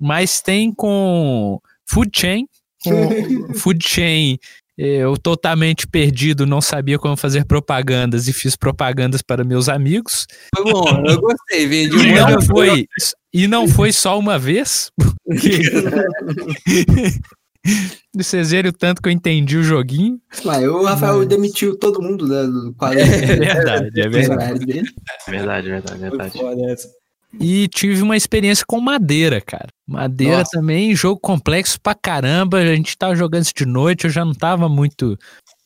Mas 0.00 0.40
tem 0.40 0.72
com 0.72 1.58
Food 1.88 2.10
Chain. 2.14 2.46
Com 2.82 3.54
Food 3.54 3.86
Chain, 3.86 4.34
é, 4.34 4.38
eu 4.76 5.16
totalmente 5.16 5.86
perdido, 5.86 6.46
não 6.46 6.60
sabia 6.60 6.98
como 6.98 7.16
fazer 7.16 7.44
propagandas 7.44 8.26
e 8.26 8.32
fiz 8.32 8.56
propagandas 8.56 9.22
para 9.22 9.44
meus 9.44 9.68
amigos. 9.68 10.26
Foi 10.54 10.64
bom, 10.64 11.04
eu 11.06 11.20
gostei. 11.20 11.66
Vendi 11.66 11.96
um 11.96 12.00
E 12.00 12.14
não 12.14 12.42
foi, 12.42 12.86
e 13.32 13.46
não 13.46 13.68
foi 13.68 13.92
só 13.92 14.18
uma 14.18 14.38
vez, 14.38 14.90
porque 15.24 15.62
vocês 18.14 18.50
verem 18.50 18.70
o 18.70 18.72
tanto 18.72 19.00
que 19.00 19.08
eu 19.08 19.12
entendi 19.12 19.56
o 19.56 19.62
joguinho. 19.62 20.20
Mas 20.44 20.64
o 20.66 20.82
Rafael 20.82 21.24
demitiu 21.24 21.78
todo 21.78 22.02
mundo 22.02 22.28
da, 22.28 22.44
do 22.44 22.74
quadro. 22.78 23.00
É 23.00 23.04
verdade, 23.36 24.00
é 24.00 24.08
verdade. 24.08 24.66
dele. 24.66 24.88
Verdade, 25.28 25.68
verdade, 25.68 26.00
verdade. 26.00 26.38
foda 26.38 26.70
essa. 26.70 26.88
E 27.40 27.68
tive 27.68 28.00
uma 28.02 28.16
experiência 28.16 28.64
com 28.66 28.80
madeira, 28.80 29.40
cara. 29.40 29.68
Madeira 29.86 30.38
Nossa. 30.38 30.50
também, 30.52 30.94
jogo 30.94 31.20
complexo 31.20 31.80
pra 31.80 31.94
caramba. 31.94 32.58
A 32.58 32.74
gente 32.76 32.96
tava 32.96 33.14
jogando 33.16 33.42
isso 33.44 33.52
de 33.56 33.66
noite, 33.66 34.04
eu 34.04 34.10
já 34.10 34.24
não 34.24 34.34
tava 34.34 34.68
muito 34.68 35.18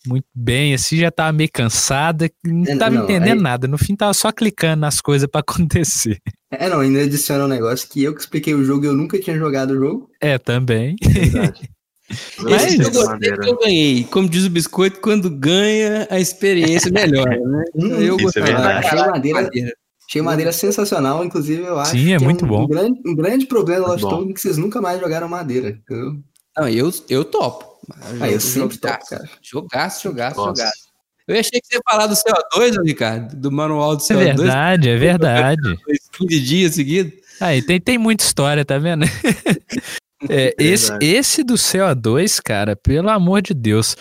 muito 0.06 0.26
bem, 0.34 0.72
assim, 0.72 0.96
já 0.96 1.10
tava 1.10 1.32
meio 1.32 1.50
cansada, 1.52 2.30
não 2.42 2.64
É, 2.72 2.76
tava 2.76 2.94
não, 2.94 3.04
entendendo 3.04 3.36
aí- 3.36 3.42
nada. 3.42 3.68
No 3.68 3.76
fim 3.76 3.94
tava 3.94 4.14
só 4.14 4.32
clicando 4.32 4.80
nas 4.80 5.00
coisas 5.02 5.28
pra 5.30 5.40
acontecer. 5.68 6.18
É, 6.50 6.66
não, 6.68 6.80
ainda 6.80 7.02
adiciona 7.02 7.44
um 7.44 7.48
negócio 7.48 7.86
que 7.90 8.02
eu 8.04 8.14
que 8.14 8.20
expliquei 8.20 8.54
o 8.54 8.64
jogo 8.64 8.84
e 8.84 8.88
eu 8.88 8.94
nunca 8.94 9.18
tinha 9.20 9.36
jogado 9.36 9.72
o 9.72 9.76
jogo. 9.78 10.10
É, 10.20 10.38
também. 10.38 10.96
verdade. 11.02 11.68
Mas- 12.40 12.64
Esse 12.68 12.76
Gostei 12.78 12.86
eu 12.86 12.90
gostei 13.06 13.30
porque 13.32 13.50
eu 13.50 13.58
ganhei. 13.58 14.04
Como 14.04 14.28
diz 14.30 14.44
o 14.46 14.50
biscoito, 14.50 14.98
quando 15.00 15.28
ganha, 15.28 16.06
a 16.10 16.18
experiência 16.18 16.90
melhora, 16.90 17.38
né? 17.38 17.64
Hum, 17.74 18.00
eu 18.00 18.16
é 18.18 18.22
gostei. 18.22 18.42
Caraca, 18.44 19.10
madeira, 19.10 19.42
madeira. 19.42 19.72
Achei 20.08 20.22
madeira 20.22 20.52
sensacional, 20.52 21.24
inclusive 21.24 21.62
eu 21.62 21.78
acho 21.78 21.90
Sim, 21.92 22.14
é 22.14 22.18
que 22.18 22.24
muito 22.24 22.44
um, 22.44 22.48
bom. 22.48 22.64
Um 22.64 22.68
grande, 22.68 23.00
um 23.06 23.14
grande 23.14 23.46
problema 23.46 23.86
da 23.86 23.94
Lost 23.94 24.30
é 24.30 24.32
que 24.32 24.40
vocês 24.40 24.56
nunca 24.56 24.80
mais 24.80 24.98
jogaram 25.00 25.28
madeira. 25.28 25.70
entendeu? 25.70 26.18
Não, 26.56 26.68
eu, 26.68 26.92
eu 27.08 27.24
topo. 27.24 27.78
Ah, 28.20 28.28
eu 28.28 28.40
sempre 28.40 28.76
topo, 28.78 28.94
jogaço, 28.94 29.10
cara. 29.10 29.30
jogaço, 29.42 30.02
jogaço, 30.02 30.36
Nossa. 30.36 30.62
jogaço. 30.62 30.88
Eu 31.28 31.38
achei 31.38 31.60
que 31.60 31.66
você 31.66 31.76
ia 31.76 31.80
falar 31.88 32.06
do 32.06 32.14
CO2, 32.14 32.78
ô, 32.78 32.82
Ricardo, 32.82 33.36
do 33.36 33.52
manual 33.52 33.94
do 33.96 34.02
É 34.02 34.06
CO2. 34.06 34.18
verdade, 34.36 34.88
é 34.88 34.96
verdade. 34.98 35.78
15 36.12 36.40
dias 36.40 36.74
seguidos. 36.74 37.12
Aí 37.38 37.60
tem, 37.60 37.78
tem 37.78 37.98
muita 37.98 38.24
história, 38.24 38.64
tá 38.64 38.78
vendo? 38.78 39.04
É, 40.28 40.52
esse, 40.58 40.88
Verdade. 40.88 41.06
esse 41.06 41.44
do 41.44 41.54
CO2, 41.54 42.40
cara, 42.44 42.74
pelo 42.74 43.08
amor 43.08 43.40
de 43.40 43.54
Deus. 43.54 43.96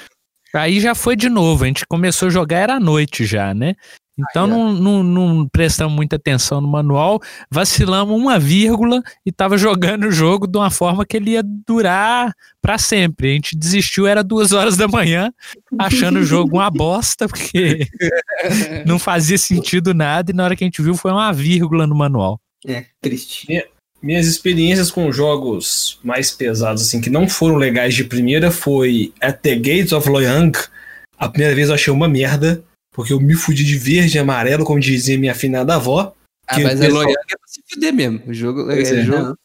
Aí 0.51 0.79
já 0.79 0.95
foi 0.95 1.15
de 1.15 1.29
novo, 1.29 1.63
a 1.63 1.67
gente 1.67 1.85
começou 1.85 2.27
a 2.27 2.31
jogar, 2.31 2.57
era 2.57 2.75
à 2.77 2.79
noite 2.79 3.23
já, 3.23 3.53
né? 3.53 3.75
Então 4.17 4.45
Ah, 4.45 4.47
é. 4.47 4.49
não, 4.49 4.73
não, 4.73 5.03
não 5.03 5.47
prestamos 5.47 5.95
muita 5.95 6.15
atenção 6.15 6.59
no 6.59 6.67
manual, 6.67 7.21
vacilamos 7.51 8.19
uma 8.19 8.39
vírgula 8.39 9.01
e 9.25 9.31
tava 9.31 9.57
jogando 9.57 10.07
o 10.07 10.11
jogo 10.11 10.47
de 10.47 10.57
uma 10.57 10.71
forma 10.71 11.05
que 11.05 11.17
ele 11.17 11.31
ia 11.31 11.43
durar 11.43 12.33
pra 12.61 12.77
sempre. 12.77 13.29
A 13.29 13.33
gente 13.33 13.55
desistiu, 13.55 14.07
era 14.07 14.23
duas 14.23 14.51
horas 14.51 14.75
da 14.75 14.87
manhã, 14.87 15.31
achando 15.77 16.19
o 16.19 16.23
jogo 16.23 16.57
uma 16.57 16.69
bosta, 16.71 17.27
porque 17.27 17.87
não 18.85 18.97
fazia 18.97 19.37
sentido 19.37 19.93
nada, 19.93 20.31
e 20.31 20.35
na 20.35 20.43
hora 20.43 20.55
que 20.55 20.63
a 20.63 20.67
gente 20.67 20.81
viu 20.81 20.95
foi 20.95 21.11
uma 21.11 21.31
vírgula 21.31 21.85
no 21.85 21.95
manual. 21.95 22.39
É, 22.65 22.85
triste. 23.01 23.47
Minhas 24.01 24.27
experiências 24.27 24.91
com 24.91 25.11
jogos 25.11 25.99
mais 26.03 26.31
pesados, 26.31 26.83
assim, 26.83 27.01
que 27.01 27.09
não 27.09 27.27
foram 27.27 27.55
legais 27.55 27.95
de 27.95 28.03
primeira, 28.03 28.51
foi 28.51 29.11
At 29.21 29.41
the 29.41 29.55
Gates 29.55 29.91
of 29.91 30.07
Loyang. 30.07 30.51
A 31.17 31.27
primeira 31.29 31.55
vez 31.55 31.69
eu 31.69 31.75
achei 31.75 31.91
uma 31.91 32.07
merda, 32.07 32.63
porque 32.97 33.13
eu 33.13 33.19
me 33.19 33.35
fudi 33.35 33.63
de 33.63 33.77
verde 33.77 34.17
e 34.17 34.19
amarelo, 34.19 34.65
como 34.65 34.79
dizia 34.79 35.19
minha 35.19 35.31
afinada 35.31 35.75
avó. 35.75 36.15
Ah, 36.47 36.59
mas 36.59 36.81
é 36.81 36.87
loyal 36.87 37.11
é 37.11 37.13
pra 37.13 37.47
se 37.47 37.61
fuder 37.69 37.93
mesmo. 37.93 38.23
O 38.25 38.33
jogo 38.33 38.71
é, 38.71 38.81
é. 38.81 39.03
jogo. 39.03 39.37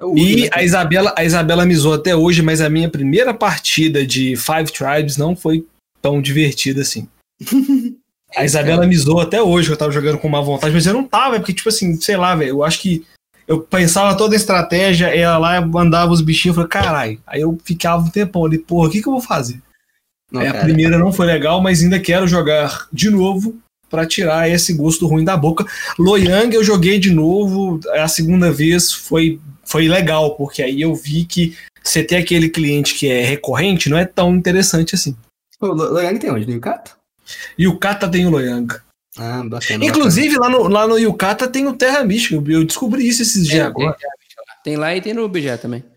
É 0.00 0.04
E 0.14 0.42
né? 0.42 0.48
a 0.52 0.62
Isabela, 0.62 1.12
a 1.16 1.24
Isabela 1.24 1.66
me 1.66 1.74
zoou 1.74 1.94
até 1.94 2.14
hoje, 2.14 2.40
mas 2.40 2.60
a 2.60 2.70
minha 2.70 2.88
primeira 2.88 3.34
partida 3.34 4.06
de 4.06 4.36
Five 4.36 4.70
Tribes 4.70 5.16
não 5.16 5.34
foi 5.34 5.66
tão 6.00 6.22
divertida 6.22 6.82
assim. 6.82 7.08
A 8.36 8.44
Isabela 8.44 8.84
me 8.84 8.96
zoou 8.96 9.20
até 9.20 9.40
hoje 9.40 9.68
que 9.68 9.74
eu 9.74 9.78
tava 9.78 9.92
jogando 9.92 10.18
com 10.18 10.28
má 10.28 10.40
vontade, 10.40 10.74
mas 10.74 10.84
eu 10.86 10.92
não 10.92 11.06
tava, 11.06 11.38
porque, 11.38 11.54
tipo 11.54 11.68
assim, 11.68 11.94
sei 12.00 12.16
lá, 12.16 12.34
velho, 12.34 12.48
eu 12.48 12.64
acho 12.64 12.80
que 12.80 13.06
eu 13.46 13.60
pensava 13.60 14.16
toda 14.16 14.34
a 14.34 14.36
estratégia, 14.36 15.06
ela 15.06 15.38
lá 15.38 15.60
mandava 15.64 16.10
os 16.10 16.20
bichinhos, 16.20 16.56
eu 16.56 16.64
falei, 16.64 16.68
caralho. 16.68 17.20
Aí 17.24 17.42
eu 17.42 17.56
ficava 17.64 18.02
um 18.02 18.10
tempão 18.10 18.44
ali, 18.44 18.58
porra, 18.58 18.88
o 18.88 18.90
que 18.90 19.00
que 19.00 19.06
eu 19.06 19.12
vou 19.12 19.22
fazer? 19.22 19.62
Não, 20.34 20.40
Aí 20.40 20.48
a 20.48 20.54
primeira 20.64 20.98
não 20.98 21.12
foi 21.12 21.26
legal, 21.26 21.60
mas 21.62 21.80
ainda 21.82 21.98
quero 22.00 22.26
jogar 22.26 22.88
de 22.92 23.08
novo 23.08 23.56
pra 23.88 24.04
tirar 24.04 24.50
esse 24.50 24.74
gosto 24.74 25.06
ruim 25.06 25.24
da 25.24 25.36
boca. 25.36 25.64
Loyang 25.98 26.52
eu 26.54 26.64
joguei 26.64 26.98
de 26.98 27.10
novo, 27.12 27.78
a 27.92 28.08
segunda 28.08 28.50
vez 28.50 28.92
foi, 28.92 29.38
foi 29.64 29.86
legal, 29.86 30.34
porque 30.34 30.60
aí 30.62 30.80
eu 30.82 30.92
vi 30.94 31.24
que 31.24 31.56
você 31.82 32.02
ter 32.02 32.16
aquele 32.16 32.48
cliente 32.48 32.94
que 32.94 33.08
é 33.08 33.22
recorrente 33.24 33.88
não 33.88 33.96
é 33.96 34.04
tão 34.04 34.34
interessante 34.34 34.94
assim. 34.96 35.14
Lo- 35.60 35.72
Loyang 35.74 36.18
tem 36.18 36.30
onde? 36.32 36.46
No 36.46 36.52
Yucata? 36.54 36.90
E 37.56 37.68
o 37.68 37.78
Kata 37.78 38.08
tem 38.08 38.26
o 38.26 38.30
Loyang. 38.30 38.66
Ah, 39.16 39.42
bacana. 39.44 39.84
Inclusive, 39.84 40.36
lá 40.36 40.48
no, 40.50 40.66
lá 40.66 40.88
no 40.88 40.98
Yukata 40.98 41.46
tem 41.46 41.66
o 41.68 41.72
Terra 41.74 42.02
Mística. 42.02 42.34
Eu 42.50 42.64
descobri 42.64 43.06
isso 43.06 43.22
esses 43.22 43.46
dias 43.46 43.66
agora. 43.66 43.96
Tem 44.64 44.76
lá 44.76 44.94
e 44.96 45.00
tem 45.00 45.14
no 45.14 45.28
BG 45.28 45.56
também. 45.58 45.80
bacana. 45.80 45.94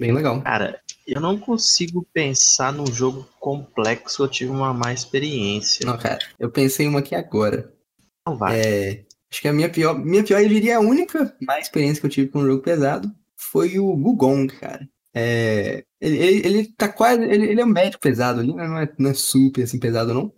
Bem 0.00 0.12
legal. 0.12 0.40
Cara, 0.42 0.80
eu 1.08 1.22
não 1.22 1.38
consigo 1.38 2.06
pensar 2.12 2.70
num 2.70 2.86
jogo 2.86 3.26
complexo 3.40 4.22
eu 4.22 4.28
tive 4.28 4.50
uma 4.50 4.74
má 4.74 4.92
experiência. 4.92 5.86
Não, 5.86 5.96
cara, 5.96 6.18
eu 6.38 6.50
pensei 6.50 6.84
em 6.84 6.88
uma 6.90 6.98
aqui 6.98 7.14
agora. 7.14 7.72
Não 8.26 8.36
vai. 8.36 8.60
É, 8.60 9.04
acho 9.30 9.40
que 9.40 9.48
a 9.48 9.52
minha 9.52 9.70
pior, 9.70 9.98
minha 9.98 10.22
pior, 10.22 10.42
eu 10.42 10.48
diria 10.48 10.76
a 10.76 10.80
única 10.80 11.34
má 11.40 11.58
experiência 11.58 12.00
que 12.00 12.06
eu 12.06 12.10
tive 12.10 12.28
com 12.28 12.40
um 12.40 12.46
jogo 12.46 12.62
pesado 12.62 13.10
foi 13.34 13.78
o 13.78 13.96
Gugong, 13.96 14.48
cara. 14.48 14.86
É, 15.14 15.82
ele, 15.98 16.16
ele, 16.18 16.46
ele 16.46 16.72
tá 16.76 16.88
quase, 16.88 17.22
ele, 17.22 17.46
ele 17.46 17.60
é 17.60 17.64
um 17.64 17.68
médio 17.68 17.98
pesado 17.98 18.40
ali, 18.40 18.54
né? 18.54 18.68
não 18.68 18.78
é, 18.78 18.92
não 18.98 19.10
é 19.10 19.14
super 19.14 19.62
assim 19.62 19.78
pesado 19.78 20.12
não. 20.12 20.30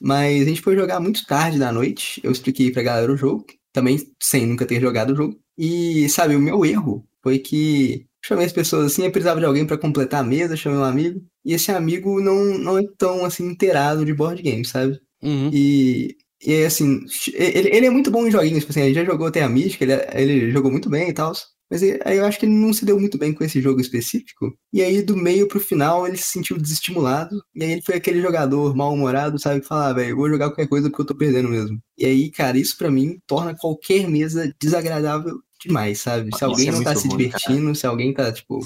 Mas 0.00 0.42
a 0.42 0.44
gente 0.44 0.60
foi 0.60 0.74
jogar 0.74 0.98
muito 0.98 1.24
tarde 1.24 1.58
da 1.58 1.70
noite, 1.70 2.20
eu 2.24 2.32
expliquei 2.32 2.72
pra 2.72 2.82
galera 2.82 3.12
o 3.12 3.16
jogo, 3.16 3.46
também 3.72 3.96
sem 4.20 4.44
nunca 4.44 4.66
ter 4.66 4.80
jogado 4.80 5.12
o 5.12 5.16
jogo. 5.16 5.38
E, 5.56 6.08
sabe, 6.08 6.34
o 6.34 6.40
meu 6.40 6.66
erro 6.66 7.06
foi 7.22 7.38
que 7.38 8.06
chamei 8.26 8.46
as 8.46 8.52
pessoas 8.52 8.86
assim, 8.86 9.04
eu 9.04 9.12
precisava 9.12 9.38
de 9.38 9.46
alguém 9.46 9.66
pra 9.66 9.78
completar 9.78 10.20
a 10.20 10.24
mesa, 10.24 10.56
chamei 10.56 10.78
um 10.78 10.84
amigo, 10.84 11.20
e 11.44 11.54
esse 11.54 11.70
amigo 11.70 12.20
não, 12.20 12.58
não 12.58 12.78
é 12.78 12.82
tão 12.98 13.24
assim 13.24 13.46
inteirado 13.46 14.04
de 14.04 14.12
board 14.12 14.42
game, 14.42 14.64
sabe? 14.64 14.98
Uhum. 15.22 15.50
E, 15.52 16.16
e 16.44 16.64
assim, 16.64 17.00
ele, 17.34 17.70
ele 17.74 17.86
é 17.86 17.90
muito 17.90 18.10
bom 18.10 18.26
em 18.26 18.30
joguinhos, 18.30 18.60
tipo 18.60 18.72
assim, 18.72 18.82
ele 18.82 18.94
já 18.94 19.04
jogou 19.04 19.30
Terra 19.30 19.48
Mística, 19.48 19.84
ele, 19.84 20.32
ele 20.32 20.50
jogou 20.50 20.70
muito 20.70 20.90
bem 20.90 21.08
e 21.08 21.12
tal. 21.12 21.32
Mas 21.70 21.82
aí 21.82 22.16
eu 22.16 22.24
acho 22.24 22.38
que 22.38 22.46
ele 22.46 22.54
não 22.54 22.72
se 22.72 22.84
deu 22.84 22.98
muito 22.98 23.18
bem 23.18 23.32
com 23.32 23.42
esse 23.42 23.60
jogo 23.60 23.80
específico. 23.80 24.56
E 24.72 24.80
aí, 24.82 25.02
do 25.02 25.16
meio 25.16 25.48
pro 25.48 25.58
final, 25.58 26.06
ele 26.06 26.16
se 26.16 26.30
sentiu 26.30 26.56
desestimulado. 26.56 27.36
E 27.56 27.64
aí 27.64 27.72
ele 27.72 27.82
foi 27.82 27.96
aquele 27.96 28.22
jogador 28.22 28.74
mal-humorado, 28.76 29.36
sabe? 29.38 29.60
Que 29.60 29.66
fala, 29.66 29.88
ah, 29.88 29.92
velho, 29.92 30.10
eu 30.10 30.16
vou 30.16 30.28
jogar 30.28 30.48
qualquer 30.48 30.68
coisa 30.68 30.88
porque 30.88 31.02
eu 31.02 31.06
tô 31.06 31.16
perdendo 31.16 31.48
mesmo. 31.48 31.80
E 31.98 32.06
aí, 32.06 32.30
cara, 32.30 32.56
isso 32.56 32.78
pra 32.78 32.90
mim 32.90 33.18
torna 33.26 33.56
qualquer 33.56 34.08
mesa 34.08 34.52
desagradável 34.60 35.40
demais, 35.64 36.00
sabe? 36.00 36.36
Se 36.36 36.44
alguém 36.44 36.68
é 36.68 36.72
não 36.72 36.82
tá 36.82 36.94
se 36.94 37.08
ruim, 37.08 37.16
divertindo, 37.18 37.74
se 37.74 37.86
alguém 37.86 38.12
tá, 38.12 38.32
tipo, 38.32 38.60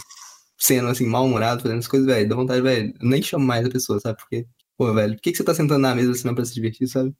sendo 0.58 0.88
assim, 0.88 1.06
mal-humorado, 1.06 1.62
fazendo 1.62 1.78
as 1.78 1.88
coisas, 1.88 2.06
velho, 2.06 2.28
dá 2.28 2.36
vontade, 2.36 2.60
velho, 2.60 2.92
eu 3.00 3.08
nem 3.08 3.22
chamo 3.22 3.44
mais 3.44 3.64
a 3.66 3.70
pessoa, 3.70 3.98
sabe? 4.00 4.18
Porque, 4.18 4.46
pô, 4.76 4.92
velho, 4.92 5.14
por 5.14 5.20
que, 5.22 5.30
que 5.32 5.36
você 5.38 5.44
tá 5.44 5.54
sentando 5.54 5.80
na 5.80 5.94
mesa 5.94 6.14
se 6.14 6.24
não 6.24 6.32
é 6.32 6.34
pra 6.34 6.44
se 6.44 6.54
divertir, 6.54 6.86
sabe? 6.88 7.12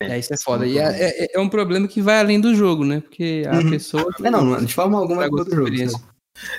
É, 0.00 0.18
isso 0.18 0.32
é 0.32 0.36
foda. 0.38 0.66
E 0.66 0.78
é, 0.78 0.84
é- 1.24 1.36
é 1.36 1.40
um 1.40 1.48
problema 1.48 1.86
que 1.86 2.00
vai 2.00 2.18
além 2.18 2.40
do 2.40 2.54
jogo, 2.54 2.84
né? 2.86 3.00
Porque 3.00 3.44
a 3.46 3.58
Uhum. 3.58 3.70
pessoa. 3.70 4.06
É, 4.22 4.30
não, 4.30 4.42
não, 4.44 4.64
de 4.64 4.72
forma 4.72 4.98
alguma 4.98 5.24
é 5.24 5.28
do 5.28 5.44
jogo. 5.54 5.70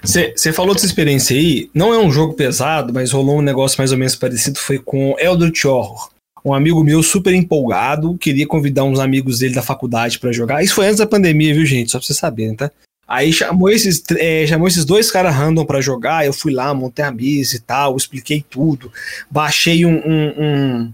Você 0.04 0.54
falou 0.54 0.76
dessa 0.76 0.86
experiência 0.86 1.36
aí, 1.36 1.70
não 1.74 1.92
é 1.92 1.98
um 1.98 2.12
jogo 2.12 2.36
pesado, 2.36 2.94
mas 2.94 3.12
rolou 3.12 3.40
um 3.40 3.42
negócio 3.42 3.80
mais 3.80 3.92
ou 3.92 3.98
menos 3.98 4.16
parecido, 4.16 4.60
foi 4.60 4.78
com 4.78 5.16
Eldritch 5.18 5.66
Horror. 5.66 6.12
Um 6.44 6.54
amigo 6.54 6.84
meu 6.84 7.04
super 7.04 7.34
empolgado, 7.34 8.18
queria 8.18 8.48
convidar 8.48 8.84
uns 8.84 9.00
amigos 9.00 9.40
dele 9.40 9.54
da 9.54 9.62
faculdade 9.62 10.20
pra 10.20 10.32
jogar. 10.32 10.64
Isso 10.64 10.76
foi 10.76 10.88
antes 10.88 10.98
da 10.98 11.06
pandemia, 11.06 11.54
viu, 11.54 11.66
gente? 11.66 11.92
Só 11.92 12.00
pra 12.00 12.06
vocês 12.06 12.18
saberem, 12.18 12.56
tá? 12.56 12.72
Aí 13.08 13.34
chamou 13.34 13.70
esses, 13.70 14.02
é, 14.18 14.48
chamou 14.48 14.68
esses 14.68 14.86
dois 14.86 15.12
caras 15.12 15.36
random 15.36 15.66
pra 15.66 15.82
jogar, 15.82 16.26
eu 16.26 16.32
fui 16.32 16.54
lá, 16.54 16.74
montei 16.74 17.04
a 17.04 17.12
mesa 17.12 17.58
e 17.58 17.60
tal, 17.60 17.98
expliquei 17.98 18.44
tudo. 18.50 18.92
Baixei 19.30 19.86
um... 19.86 19.98
um, 19.98 20.34
um 20.38 20.94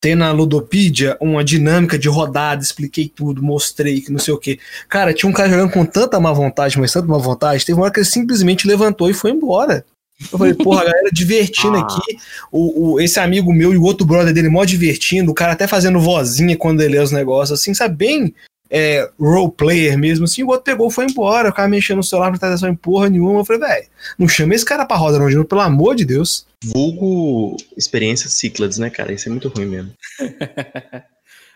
tem 0.00 0.16
na 0.16 0.32
Ludopedia 0.32 1.16
uma 1.20 1.44
dinâmica 1.44 1.96
de 1.96 2.08
rodada, 2.08 2.60
expliquei 2.60 3.08
tudo, 3.08 3.40
mostrei 3.40 4.00
que 4.00 4.10
não 4.10 4.18
sei 4.18 4.34
o 4.34 4.38
que. 4.38 4.58
Cara, 4.88 5.14
tinha 5.14 5.30
um 5.30 5.32
cara 5.32 5.48
jogando 5.48 5.70
com 5.70 5.86
tanta 5.86 6.18
má 6.18 6.32
vontade, 6.32 6.76
mas 6.76 6.92
tanta 6.92 7.06
má 7.06 7.18
vontade, 7.18 7.64
teve 7.64 7.78
uma 7.78 7.84
hora 7.84 7.92
que 7.92 8.00
ele 8.00 8.06
simplesmente 8.06 8.66
levantou 8.66 9.08
e 9.08 9.14
foi 9.14 9.30
embora. 9.30 9.84
Eu 10.30 10.38
falei, 10.38 10.54
porra, 10.54 10.82
a 10.82 10.84
galera 10.84 11.10
divertindo 11.12 11.76
Ah. 11.76 11.80
aqui, 11.80 12.16
o, 12.50 12.92
o- 12.94 13.00
esse 13.00 13.18
amigo 13.18 13.52
meu 13.52 13.72
e 13.72 13.76
o 13.78 13.82
outro 13.82 14.06
brother 14.06 14.32
dele 14.32 14.48
mó 14.48 14.64
divertindo, 14.64 15.30
o 15.30 15.34
cara 15.34 15.52
até 15.52 15.66
fazendo 15.66 15.98
vozinha 16.00 16.56
quando 16.56 16.80
ele 16.82 16.94
lê 16.94 17.02
os 17.02 17.10
negócios, 17.10 17.58
assim, 17.60 17.72
sabe, 17.74 17.96
bem 17.96 18.34
é, 18.74 19.10
role 19.20 19.52
player 19.52 19.98
mesmo, 19.98 20.24
assim, 20.24 20.42
o 20.42 20.46
outro 20.48 20.62
pegou 20.64 20.88
e 20.88 20.92
foi 20.92 21.04
embora, 21.04 21.50
o 21.50 21.52
cara 21.52 21.68
mexendo 21.68 21.98
no 21.98 22.02
celular, 22.02 22.26
não 22.28 22.32
prestava 22.32 22.54
atenção 22.54 22.70
em 22.70 22.74
porra 22.74 23.10
nenhuma, 23.10 23.40
eu 23.40 23.44
falei, 23.44 23.60
velho, 23.60 23.86
não 24.18 24.26
chama 24.26 24.54
esse 24.54 24.64
cara 24.64 24.86
pra 24.86 24.96
roda 24.96 25.18
não, 25.18 25.28
de 25.28 25.34
novo, 25.34 25.46
pelo 25.46 25.60
amor 25.60 25.94
de 25.94 26.04
Deus. 26.06 26.46
Vulgo 26.64 27.56
experiência 27.76 28.30
Cyclades, 28.30 28.78
né, 28.78 28.88
cara? 28.88 29.12
Isso 29.12 29.28
é 29.28 29.30
muito 29.30 29.48
ruim 29.48 29.66
mesmo. 29.66 29.92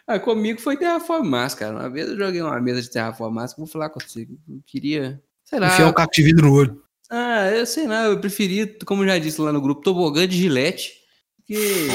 Ah, 0.08 0.20
comigo 0.20 0.60
foi 0.60 0.76
Terraform 0.76 1.28
cara. 1.58 1.72
Uma 1.74 1.90
vez 1.90 2.08
eu 2.08 2.16
joguei 2.16 2.40
uma 2.40 2.60
mesa 2.60 2.80
de 2.80 2.88
Terraform 2.88 3.34
vou 3.58 3.66
falar 3.66 3.90
contigo. 3.90 4.38
Eu 4.48 4.60
queria. 4.64 5.20
Sei 5.44 5.58
lá. 5.58 5.66
Enfiar 5.66 5.88
o 5.88 5.92
caco 5.92 6.12
de 6.12 6.22
vidro 6.22 6.46
no 6.46 6.54
olho. 6.54 6.80
Ah, 7.10 7.50
eu 7.50 7.66
sei 7.66 7.86
lá, 7.86 8.04
eu 8.06 8.20
preferi, 8.20 8.66
como 8.84 9.06
já 9.06 9.18
disse 9.18 9.40
lá 9.40 9.52
no 9.52 9.60
grupo, 9.60 9.82
tobogã 9.82 10.26
de 10.26 10.36
gilete. 10.36 10.92
Porque. 11.36 11.88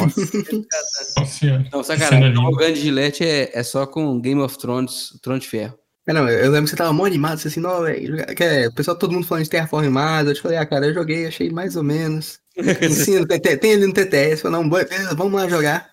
Nossa 1.18 1.26
senhora. 1.26 1.68
Não, 1.72 1.84
sacanagem. 1.84 2.34
Tobogã 2.34 2.72
de 2.72 2.80
gilete 2.80 3.24
é, 3.24 3.52
é 3.54 3.64
só 3.64 3.86
com 3.86 4.20
Game 4.20 4.42
of 4.42 4.58
Thrones, 4.58 5.20
Trono 5.22 5.40
de 5.40 5.48
Ferro. 5.48 5.78
É, 6.08 6.14
não, 6.14 6.28
eu 6.28 6.50
lembro 6.50 6.64
que 6.64 6.72
você 6.72 6.76
tava 6.76 6.92
mó 6.94 7.06
animado, 7.06 7.38
você 7.38 7.48
assim, 7.48 7.60
não, 7.60 7.84
velho, 7.84 8.26
que 8.36 8.44
é, 8.44 8.68
o 8.68 8.74
pessoal, 8.74 8.98
todo 8.98 9.14
mundo 9.14 9.28
falando 9.28 9.44
de 9.44 9.50
Terraformado, 9.52 10.32
eu 10.32 10.34
te 10.34 10.42
falei, 10.42 10.58
ah, 10.58 10.66
cara, 10.66 10.88
eu 10.88 10.94
joguei, 10.94 11.28
achei 11.28 11.52
mais 11.52 11.76
ou 11.76 11.84
menos. 11.84 12.40
Ensino, 12.58 13.28
tem, 13.28 13.40
tem 13.40 13.74
ali 13.74 13.86
no 13.86 13.94
TTS, 13.94 14.42
falei, 14.42 14.58
não, 14.58 14.68
beleza, 14.68 15.14
vamos 15.14 15.34
lá 15.34 15.48
jogar. 15.48 15.92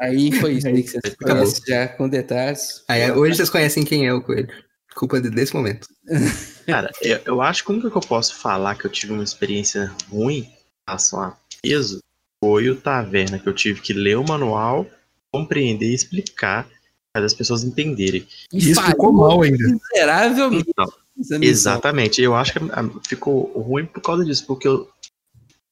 Aí 0.00 0.32
foi 0.40 0.54
isso 0.54 0.66
aí 0.68 0.82
que 0.82 0.90
vocês 0.90 1.60
já 1.66 1.88
com 1.88 2.08
detalhes. 2.08 2.82
Aí, 2.88 3.10
hoje 3.12 3.36
vocês 3.36 3.50
conhecem 3.50 3.84
quem 3.84 4.06
é 4.06 4.14
o 4.14 4.22
Coelho. 4.22 4.48
Culpa 4.94 5.20
de- 5.20 5.30
desse 5.30 5.54
momento. 5.54 5.88
Cara, 6.66 6.90
eu, 7.02 7.20
eu 7.24 7.42
acho 7.42 7.64
que 7.64 7.70
o 7.70 7.74
único 7.74 7.90
que 7.90 7.96
eu 7.96 8.00
posso 8.00 8.36
falar 8.36 8.74
que 8.76 8.86
eu 8.86 8.90
tive 8.90 9.12
uma 9.12 9.24
experiência 9.24 9.92
ruim 10.08 10.40
em 10.40 10.50
relação 10.88 11.20
a 11.20 11.36
peso 11.62 11.98
foi 12.42 12.68
o 12.70 12.76
Taverna, 12.76 13.38
que 13.38 13.48
eu 13.48 13.54
tive 13.54 13.80
que 13.80 13.92
ler 13.92 14.16
o 14.16 14.24
manual, 14.24 14.86
compreender 15.32 15.90
e 15.90 15.94
explicar 15.94 16.68
para 17.12 17.24
as 17.24 17.34
pessoas 17.34 17.64
entenderem. 17.64 18.26
E 18.52 18.70
isso 18.70 18.82
ficou 18.82 19.12
mal 19.12 19.42
ainda. 19.42 19.64
Miseravelmente. 19.92 20.68
Então, 20.68 20.92
missão. 21.16 21.42
Exatamente. 21.42 22.20
Eu 22.20 22.34
acho 22.34 22.52
que 22.52 22.58
ah, 22.72 22.90
ficou 23.06 23.52
ruim 23.60 23.86
por 23.86 24.00
causa 24.00 24.24
disso, 24.24 24.44
porque 24.46 24.66
eu, 24.66 24.88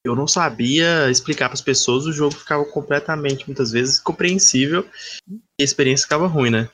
eu 0.04 0.14
não 0.14 0.26
sabia 0.28 1.10
explicar 1.10 1.48
para 1.48 1.54
as 1.54 1.60
pessoas, 1.60 2.06
o 2.06 2.12
jogo 2.12 2.34
ficava 2.34 2.64
completamente, 2.64 3.46
muitas 3.46 3.72
vezes, 3.72 4.00
compreensível 4.00 4.86
e 5.28 5.62
a 5.62 5.64
experiência 5.64 6.04
ficava 6.04 6.26
ruim, 6.26 6.50
né? 6.50 6.68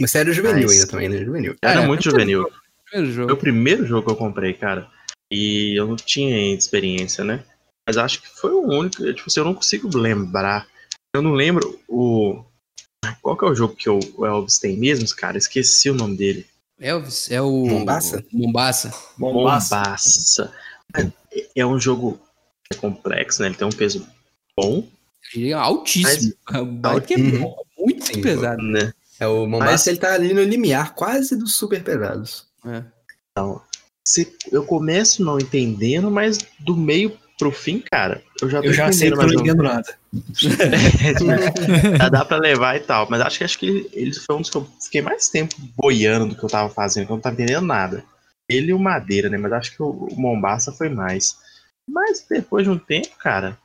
Mas 0.00 0.10
sério, 0.10 0.32
juvenil 0.32 0.66
Mas- 0.66 0.72
ainda 0.72 0.86
também, 0.86 1.08
né? 1.08 1.24
Juvenil. 1.24 1.56
Era 1.62 1.82
É, 1.82 1.86
muito 1.86 2.02
juvenil. 2.04 2.48
Primeiro 2.90 3.14
Foi 3.26 3.32
o 3.32 3.36
primeiro 3.36 3.86
jogo 3.86 4.06
que 4.06 4.12
eu 4.12 4.16
comprei, 4.16 4.54
cara. 4.54 4.88
E 5.30 5.78
eu 5.78 5.86
não 5.86 5.96
tinha 5.96 6.34
ainda 6.36 6.58
experiência, 6.58 7.22
né? 7.22 7.44
Mas 7.86 7.96
acho 7.98 8.22
que 8.22 8.28
foi 8.28 8.50
o 8.50 8.62
único. 8.66 8.96
Tipo 9.12 9.24
assim, 9.28 9.40
eu 9.40 9.44
não 9.44 9.54
consigo 9.54 9.88
lembrar. 9.96 10.66
Eu 11.14 11.20
não 11.22 11.32
lembro 11.32 11.78
o. 11.88 12.42
Qual 13.22 13.36
que 13.36 13.44
é 13.44 13.48
o 13.48 13.54
jogo 13.54 13.74
que 13.76 13.88
o 13.90 13.98
o 14.16 14.24
Elvis 14.26 14.58
tem 14.58 14.76
mesmo, 14.76 15.06
cara? 15.16 15.36
Esqueci 15.38 15.90
o 15.90 15.94
nome 15.94 16.16
dele. 16.16 16.46
Elvis 16.80 17.30
é 17.30 17.40
o. 17.42 17.50
Mombasa? 17.66 18.24
Mombasa. 18.32 18.92
Mombasa. 19.18 20.52
É- 20.96 21.10
É 21.56 21.66
um 21.66 21.78
jogo 21.78 22.18
que 22.64 22.76
é 22.76 22.80
complexo, 22.80 23.42
né? 23.42 23.48
Ele 23.48 23.54
tem 23.56 23.66
um 23.66 23.72
peso 23.72 24.06
bom, 24.56 24.86
diria 25.32 25.58
altíssimo. 25.58 26.32
Baita 26.80 27.00
que 27.06 27.14
é 27.14 27.16
Uhum. 27.18 27.40
bom, 27.40 27.56
muito 27.78 28.20
pesado. 28.22 28.62
né? 28.62 28.92
É 29.20 29.26
o 29.26 29.46
Mombasa, 29.46 29.72
Mas- 29.72 29.86
ele 29.86 29.98
tá 29.98 30.12
ali 30.14 30.32
no 30.32 30.42
limiar, 30.42 30.94
quase 30.94 31.36
dos 31.36 31.56
super 31.56 31.82
pesados. 31.82 32.46
É. 32.66 32.82
Se- 34.06 34.36
eu 34.50 34.64
começo 34.64 35.22
não 35.24 35.38
entendendo, 35.38 36.10
mas 36.10 36.38
do 36.58 36.74
meio 36.76 37.16
pro 37.38 37.52
fim, 37.52 37.80
cara, 37.90 38.22
eu 38.40 38.48
já 38.50 38.60
tô 38.60 38.66
Eu 38.66 38.72
já 38.72 38.90
sei 38.92 39.10
que 39.10 39.14
entendendo 39.14 39.30
eu 39.30 39.34
não 39.36 39.42
entendo 39.44 39.62
nada. 39.62 39.98
Já 41.98 42.08
dá 42.08 42.24
pra 42.24 42.38
levar 42.38 42.76
e 42.76 42.80
tal. 42.80 43.06
Mas 43.10 43.20
acho 43.20 43.38
que 43.38 43.44
acho 43.44 43.58
que 43.58 43.66
ele, 43.66 43.90
ele 43.92 44.14
foi 44.14 44.34
um 44.36 44.40
dos 44.40 44.50
que 44.50 44.56
eu 44.56 44.66
fiquei 44.82 45.02
mais 45.02 45.28
tempo 45.28 45.54
boiando 45.76 46.26
do 46.28 46.34
que 46.34 46.42
eu 46.44 46.48
tava 46.48 46.68
fazendo, 46.68 47.06
que 47.06 47.12
eu 47.12 47.16
não 47.16 47.20
tava 47.22 47.34
entendendo 47.34 47.64
nada. 47.64 48.02
Ele 48.48 48.70
e 48.70 48.74
o 48.74 48.78
Madeira, 48.78 49.28
né? 49.28 49.36
Mas 49.36 49.52
acho 49.52 49.72
que 49.76 49.82
o, 49.82 49.90
o 49.90 50.20
Mombasa 50.20 50.72
foi 50.72 50.88
mais. 50.88 51.36
Mas 51.88 52.24
depois 52.28 52.64
de 52.64 52.70
um 52.70 52.78
tempo, 52.78 53.10
cara, 53.18 53.56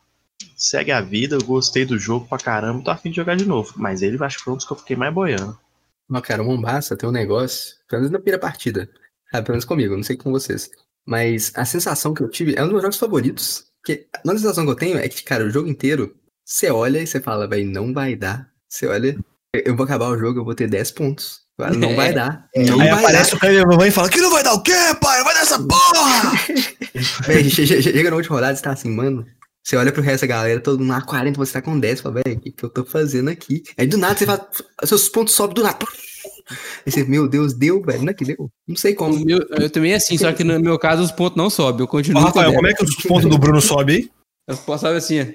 segue 0.58 0.92
a 0.92 1.02
vida, 1.02 1.36
eu 1.36 1.44
gostei 1.44 1.86
do 1.86 1.98
jogo 1.98 2.28
pra 2.28 2.38
caramba, 2.38 2.84
tô 2.84 2.92
afim 2.92 3.10
de 3.10 3.16
jogar 3.16 3.36
de 3.36 3.46
novo. 3.46 3.74
Mas 3.78 4.02
ele 4.02 4.18
acho 4.24 4.38
que 4.38 4.44
foi 4.44 4.54
um 4.54 4.58
dos 4.58 4.66
que 4.66 4.74
eu 4.74 4.78
fiquei 4.78 4.96
mais 4.96 5.14
boiando. 5.14 5.58
Não, 6.10 6.22
cara, 6.22 6.42
o 6.42 6.46
Mombasa 6.46 6.96
tem 6.96 7.08
um 7.08 7.12
negócio, 7.12 7.76
pelo 7.88 8.02
menos 8.02 8.12
na 8.12 8.20
primeira 8.20 8.40
partida, 8.40 8.90
sabe, 9.32 9.46
pelo 9.46 9.54
menos 9.56 9.66
comigo, 9.66 9.96
não 9.96 10.04
sei 10.04 10.18
com 10.18 10.32
vocês. 10.32 10.70
Mas 11.06 11.52
a 11.56 11.66
sensação 11.66 12.14
que 12.14 12.22
eu 12.22 12.30
tive 12.30 12.56
é 12.56 12.62
um 12.62 12.66
dos 12.66 12.72
meus 12.74 12.82
jogos 12.84 12.98
favoritos. 12.98 13.66
Que 13.86 14.08
a 14.14 14.32
sensação 14.32 14.64
que 14.66 14.72
eu 14.72 14.76
tenho 14.76 14.98
é 14.98 15.08
que, 15.10 15.24
cara, 15.24 15.44
o 15.46 15.50
jogo 15.50 15.68
inteiro 15.70 16.16
Você 16.46 16.70
olha 16.72 17.00
e 17.02 17.08
você 17.08 17.20
fala, 17.22 17.48
velho, 17.48 17.70
não 17.70 17.94
vai 17.94 18.16
dar. 18.16 18.48
Você 18.70 18.86
olha, 18.88 19.18
eu 19.54 19.76
vou 19.76 19.84
acabar 19.86 20.08
o 20.10 20.18
jogo, 20.18 20.40
eu 20.40 20.46
vou 20.46 20.54
ter 20.56 20.68
10 20.70 20.92
pontos. 20.92 21.42
Não 21.78 21.92
É. 21.92 21.96
vai 21.96 22.14
dar. 22.14 22.48
Aí 22.56 22.66
Não 22.66 22.78
vai 22.78 22.90
aparece 22.90 23.32
dar. 23.32 23.38
o 23.38 23.40
cara 23.40 23.54
e 23.54 23.60
a 23.60 23.66
mamãe 23.66 23.88
e 23.90 23.92
fala: 23.92 24.10
Que 24.10 24.20
não 24.20 24.32
vai 24.32 24.44
dar 24.44 24.54
o 24.54 24.62
quê, 24.64 24.74
pai? 25.00 25.24
Vai 25.24 25.34
dar 25.36 25.42
essa 25.42 25.60
porra! 25.64 26.32
Véi, 27.28 27.48
chega 27.50 28.10
na 28.10 28.16
última 28.16 28.36
rodada 28.36 28.54
e 28.54 28.58
você 28.58 28.64
tá 28.64 28.72
assim, 28.72 28.90
mano. 28.90 29.26
Você 29.64 29.78
olha 29.78 29.92
pro 29.94 30.02
resto 30.02 30.22
da 30.22 30.28
galera, 30.28 30.60
todo 30.60 30.80
mundo 30.80 30.90
lá 30.90 31.02
40, 31.02 31.38
você 31.38 31.54
tá 31.54 31.62
com 31.62 31.80
10, 31.80 32.02
fala, 32.02 32.22
velho, 32.24 32.38
o 32.38 32.40
que, 32.42 32.52
que 32.52 32.64
eu 32.66 32.70
tô 32.70 32.84
fazendo 32.84 33.30
aqui? 33.30 33.64
Aí 33.78 33.88
do 33.88 33.98
nada 33.98 34.18
você 34.18 34.26
fala, 34.26 34.46
seus 34.84 35.08
pontos 35.08 35.34
sobem 35.34 35.56
do 35.56 35.64
nada. 35.64 35.78
Aí 36.86 36.92
você, 36.92 37.06
meu 37.06 37.30
Deus, 37.30 37.54
deu, 37.54 37.82
velho, 37.82 38.02
não 38.04 38.10
é 38.10 38.14
que 38.14 38.26
deu? 38.26 38.52
Não 38.68 38.76
sei 38.76 38.94
como. 38.94 39.24
meu- 39.24 39.46
eu 39.52 39.70
também 39.70 39.94
assim, 39.94 40.18
só 40.18 40.34
que 40.34 40.44
no 40.44 40.60
meu 40.60 40.78
caso 40.78 41.02
os 41.02 41.12
pontos 41.12 41.38
não 41.38 41.50
sobem. 41.50 41.80
Eu 41.82 41.88
continuo 41.88 42.22
com 42.24 42.28
Rafael, 42.28 42.50
10. 42.52 42.56
como 42.58 42.68
é 42.68 42.74
que 42.74 42.84
os 42.84 42.96
pontos 43.08 43.30
do 43.30 43.38
Bruno 43.38 43.62
sobem 43.62 43.96
aí? 43.96 44.12
Eu 44.50 44.58
posso 44.58 44.82
saber 44.82 44.98
assim, 44.98 45.22
ó. 45.22 45.26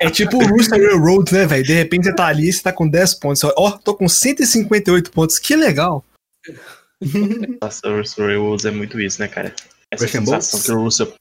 É 0.00 0.10
tipo 0.10 0.36
o 0.36 0.46
Rooster 0.46 0.80
Railroad, 0.80 1.32
né, 1.32 1.46
velho? 1.46 1.64
De 1.64 1.72
repente 1.74 2.04
você 2.04 2.14
tá 2.14 2.26
ali, 2.26 2.52
você 2.52 2.62
tá 2.62 2.72
com 2.72 2.88
10 2.88 3.14
pontos. 3.14 3.42
Ó, 3.44 3.70
tô 3.72 3.94
com 3.94 4.08
158 4.08 5.10
pontos, 5.10 5.38
que 5.38 5.54
legal. 5.56 6.04
Nossa, 7.62 7.88
o 7.88 7.98
Russell 7.98 8.26
Railroads 8.26 8.64
é 8.64 8.70
muito 8.70 9.00
isso, 9.00 9.20
né, 9.20 9.28
cara? 9.28 9.54
Essa 9.90 10.04
Russian 10.04 10.24
sensação 10.24 10.60
que 10.60 10.72
o 10.72 10.84
Russell, 10.84 11.14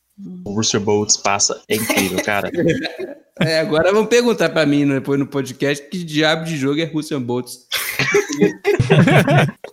o 0.45 0.51
Russell 0.53 0.81
Bolts 0.81 1.17
passa 1.17 1.61
é 1.67 1.75
incrível, 1.75 2.23
cara. 2.23 2.51
É, 3.39 3.59
agora 3.59 3.93
vão 3.93 4.03
perguntar 4.03 4.49
pra 4.49 4.65
mim 4.65 4.83
né, 4.83 4.95
depois 4.95 5.19
no 5.19 5.27
podcast 5.27 5.87
que 5.89 6.03
diabo 6.03 6.43
de 6.43 6.57
jogo 6.57 6.81
é 6.81 6.85
Russian 6.85 7.21
Bolts. 7.21 7.67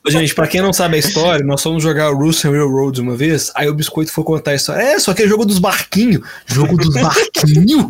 Ô, 0.06 0.10
Gente, 0.12 0.35
pra 0.35 0.47
quem 0.47 0.60
não 0.60 0.70
sabe 0.70 0.97
a 0.97 0.98
história, 0.98 1.43
nós 1.43 1.62
fomos 1.62 1.82
jogar 1.82 2.10
o 2.10 2.18
Russian 2.18 2.51
Railroad 2.51 3.01
uma 3.01 3.16
vez, 3.16 3.51
aí 3.55 3.66
o 3.66 3.74
Biscoito 3.74 4.12
foi 4.12 4.22
contar 4.22 4.51
a 4.51 4.55
história. 4.56 4.82
É, 4.82 4.98
só 4.98 5.14
que 5.14 5.22
é 5.22 5.26
jogo 5.26 5.47
dos 5.47 5.59
barquinhos. 5.59 6.28
Jogo 6.44 6.76
dos 6.76 6.93
barquinhos? 6.93 7.86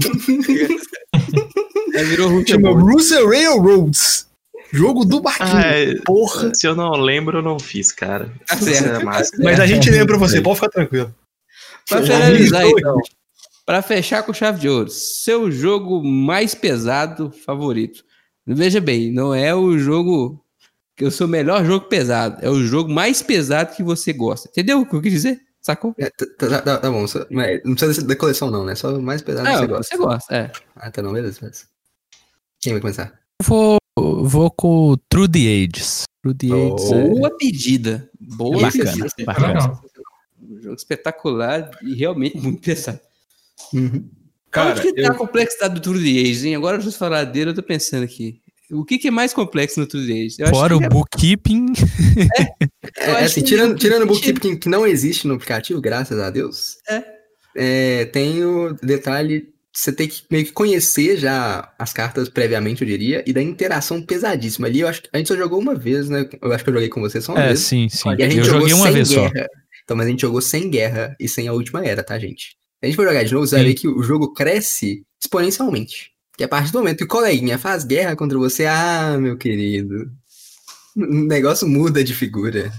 Aí 1.96 2.04
virou 2.04 2.28
Russian 2.28 2.54
Chama. 2.54 2.70
Russian 2.70 3.28
Railroads. 3.28 4.26
Jogo 4.74 5.04
do 5.04 5.20
barquinho. 5.20 5.48
Ah, 5.56 5.62
é- 5.76 5.94
Porra. 6.04 6.52
se 6.54 6.66
eu 6.66 6.74
não 6.74 6.92
lembro, 6.92 7.38
eu 7.38 7.42
não 7.42 7.58
fiz, 7.58 7.92
cara. 7.92 8.30
Tá 8.46 8.56
certo. 8.56 9.00
é 9.00 9.04
massa. 9.04 9.30
Mas 9.38 9.60
a 9.60 9.66
gente 9.66 9.90
lembra 9.90 10.06
pra 10.06 10.16
você, 10.18 10.40
pode 10.40 10.56
ficar 10.56 10.68
tranquilo. 10.70 11.14
Pra 11.88 12.02
finalizar, 12.02 12.66
então. 12.66 12.96
Pra 13.66 13.80
fechar 13.82 14.22
com 14.22 14.32
chave 14.32 14.60
de 14.60 14.68
ouro, 14.68 14.90
seu 14.90 15.50
jogo 15.50 16.02
mais 16.04 16.54
pesado 16.54 17.30
favorito. 17.46 18.04
Veja 18.46 18.80
bem, 18.80 19.10
não 19.12 19.34
é 19.34 19.54
o 19.54 19.78
jogo 19.78 20.38
que 20.96 21.04
eu 21.04 21.10
sou 21.10 21.26
o 21.26 21.30
melhor 21.30 21.64
jogo 21.64 21.86
pesado, 21.86 22.38
é 22.44 22.50
o 22.50 22.62
jogo 22.62 22.92
mais 22.92 23.22
pesado 23.22 23.74
que 23.74 23.82
você 23.82 24.12
gosta. 24.12 24.48
Entendeu 24.50 24.80
o 24.80 24.86
que 24.86 24.94
eu 24.94 25.00
quis 25.00 25.12
dizer? 25.12 25.40
Sacou? 25.62 25.94
É, 25.98 26.10
tá, 26.10 26.26
tá- 26.38 26.60
tá- 26.60 26.76
tá 26.76 26.90
bom, 26.90 27.06
só- 27.06 27.24
mas 27.30 27.60
não 27.64 27.74
precisa 27.74 28.06
da 28.06 28.14
coleção 28.14 28.50
não, 28.50 28.66
né? 28.66 28.74
Só 28.74 28.94
o 28.94 29.02
mais 29.02 29.22
pesado 29.22 29.46
que 29.48 29.56
você 29.56 29.66
gosta. 29.66 29.96
você 29.96 30.02
gosta, 30.02 30.34
é. 30.36 30.52
Ah, 30.76 30.90
tá 30.90 31.00
não, 31.00 31.12
beleza, 31.14 31.40
beleza. 31.40 31.64
Quem 32.60 32.74
vai 32.74 32.82
começar? 32.82 33.14
Vou, 33.42 33.78
vou 33.98 34.50
com 34.50 34.90
o 34.90 34.96
True 34.96 35.28
the 35.28 35.38
Ages. 35.38 36.04
True 36.22 36.34
the. 36.34 36.46
Ages 36.52 36.92
é- 36.92 37.08
Boa 37.08 37.36
pedida. 37.36 38.10
Boa 38.20 38.60
Bacana, 38.62 38.84
pedida. 38.92 39.08
bacana. 39.24 39.80
Um 40.42 40.60
jogo 40.60 40.74
espetacular 40.76 41.70
e 41.82 41.94
realmente 41.94 42.36
muito 42.38 42.60
pesado. 42.62 43.00
Uhum. 43.72 44.08
Cara, 44.50 44.72
Onde 44.72 44.82
que 44.82 44.92
tá 44.94 45.02
eu- 45.08 45.12
a 45.12 45.14
complexidade 45.14 45.74
do 45.74 45.80
True 45.80 45.98
the 46.02 46.28
Age, 46.30 46.48
hein? 46.48 46.54
Agora, 46.56 46.80
vocês 46.80 46.96
falar 46.96 47.24
dele, 47.24 47.50
eu 47.50 47.54
tô 47.54 47.62
pensando 47.62 48.04
aqui. 48.04 48.40
O 48.70 48.84
que, 48.84 48.98
que 48.98 49.08
é 49.08 49.10
mais 49.10 49.32
complexo 49.32 49.78
no 49.80 49.86
True 49.86 50.06
the 50.06 50.12
Age? 50.12 50.36
Eu 50.38 50.46
acho 50.46 50.54
Fora 50.54 50.76
o 50.76 50.82
é- 50.82 50.88
bookkeeping, 50.88 51.66
É, 52.98 53.10
Eu 53.10 53.14
acho 53.16 53.24
assim, 53.24 53.42
tirando, 53.42 53.72
o 53.72 53.76
tirando 53.76 54.02
o 54.02 54.06
bookkeeping- 54.06 54.32
bookkeeping 54.34 54.58
que 54.58 54.68
não 54.68 54.86
existe 54.86 55.26
no 55.26 55.34
aplicativo, 55.34 55.80
graças 55.80 56.18
a 56.18 56.30
Deus, 56.30 56.76
É. 56.88 57.04
é, 57.56 58.04
tem 58.06 58.44
o 58.44 58.72
detalhe, 58.74 59.48
você 59.76 59.92
tem 59.92 60.06
que 60.06 60.22
meio 60.30 60.44
que 60.44 60.52
conhecer 60.52 61.16
já 61.16 61.72
as 61.76 61.92
cartas 61.92 62.28
previamente, 62.28 62.82
eu 62.82 62.88
diria, 62.88 63.24
e 63.26 63.32
da 63.32 63.42
interação 63.42 64.00
pesadíssima. 64.00 64.68
Ali 64.68 64.80
eu 64.80 64.88
acho 64.88 65.02
que 65.02 65.08
a 65.12 65.18
gente 65.18 65.26
só 65.26 65.36
jogou 65.36 65.58
uma 65.58 65.74
vez, 65.74 66.08
né? 66.08 66.28
Eu 66.40 66.52
acho 66.52 66.62
que 66.62 66.70
eu 66.70 66.74
joguei 66.74 66.88
com 66.88 67.00
você 67.00 67.20
só 67.20 67.32
uma 67.32 67.42
é, 67.42 67.46
vez. 67.48 67.60
sim, 67.60 67.88
sim. 67.88 68.08
E 68.16 68.22
a 68.22 68.28
gente 68.28 68.38
Eu 68.38 68.44
jogou 68.44 68.60
joguei 68.60 68.74
uma 68.74 68.84
sem 68.84 68.92
vez 68.94 69.08
só. 69.08 69.28
guerra. 69.28 69.48
Então, 69.82 69.96
mas 69.96 70.06
a 70.06 70.10
gente 70.10 70.20
jogou 70.20 70.40
sem 70.40 70.70
guerra 70.70 71.16
e 71.18 71.28
sem 71.28 71.48
a 71.48 71.52
última 71.52 71.84
era, 71.84 72.04
tá, 72.04 72.16
gente? 72.18 72.50
Se 72.50 72.56
a 72.82 72.86
gente 72.86 72.96
for 72.96 73.06
jogar 73.06 73.24
de 73.24 73.34
novo, 73.34 73.46
você 73.46 73.56
vai 73.56 73.64
ver 73.64 73.74
que 73.74 73.88
o 73.88 74.02
jogo 74.02 74.32
cresce 74.32 75.04
exponencialmente. 75.22 76.12
Que 76.36 76.44
a 76.44 76.48
partir 76.48 76.70
do 76.72 76.78
momento 76.78 76.98
que 76.98 77.04
o 77.04 77.08
coleguinha 77.08 77.58
faz 77.58 77.84
guerra 77.84 78.14
contra 78.14 78.38
você, 78.38 78.66
ah, 78.66 79.16
meu 79.18 79.36
querido, 79.36 80.10
o 80.96 81.26
negócio 81.26 81.66
muda 81.68 82.02
de 82.04 82.14
figura. 82.14 82.72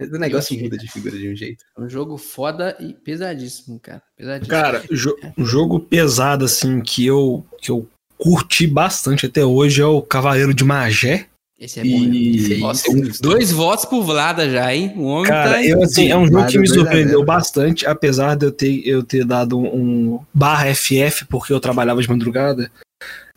O 0.00 0.18
negócio 0.18 0.58
muda 0.60 0.76
de 0.76 0.86
figura 0.90 1.16
de 1.18 1.28
um 1.28 1.34
jeito. 1.34 1.64
É 1.76 1.80
um 1.80 1.88
jogo 1.88 2.16
foda 2.16 2.76
e 2.78 2.92
pesadíssimo, 2.94 3.80
cara. 3.80 4.00
Pesadíssimo. 4.16 4.48
Cara, 4.50 4.84
jo- 4.90 5.16
um 5.36 5.44
jogo 5.44 5.80
pesado, 5.80 6.44
assim, 6.44 6.80
que 6.80 7.04
eu, 7.04 7.44
que 7.60 7.70
eu 7.70 7.86
curti 8.16 8.66
bastante 8.66 9.26
até 9.26 9.44
hoje 9.44 9.80
é 9.82 9.86
o 9.86 10.00
Cavaleiro 10.00 10.54
de 10.54 10.62
Magé. 10.64 11.26
Esse 11.58 11.80
é 11.80 11.82
bom. 11.82 11.88
E. 11.88 12.58
Nossa, 12.58 12.84
dois 13.20 13.50
votos 13.50 13.84
por 13.84 14.04
Vlada 14.04 14.48
já, 14.48 14.72
hein? 14.72 14.92
O 14.96 15.02
homem 15.06 15.26
Cara, 15.26 15.54
tá. 15.54 15.64
eu, 15.64 15.82
assim, 15.82 16.08
é 16.08 16.16
um 16.16 16.26
jogo 16.28 16.46
que 16.46 16.56
me 16.58 16.68
zero. 16.68 16.80
surpreendeu 16.82 17.24
bastante, 17.24 17.84
apesar 17.84 18.36
de 18.36 18.46
eu 18.46 18.52
ter, 18.52 18.86
eu 18.86 19.02
ter 19.02 19.24
dado 19.24 19.58
um 19.58 20.20
barra 20.32 20.72
FF 20.72 21.24
porque 21.28 21.52
eu 21.52 21.58
trabalhava 21.58 22.00
de 22.00 22.08
madrugada. 22.08 22.70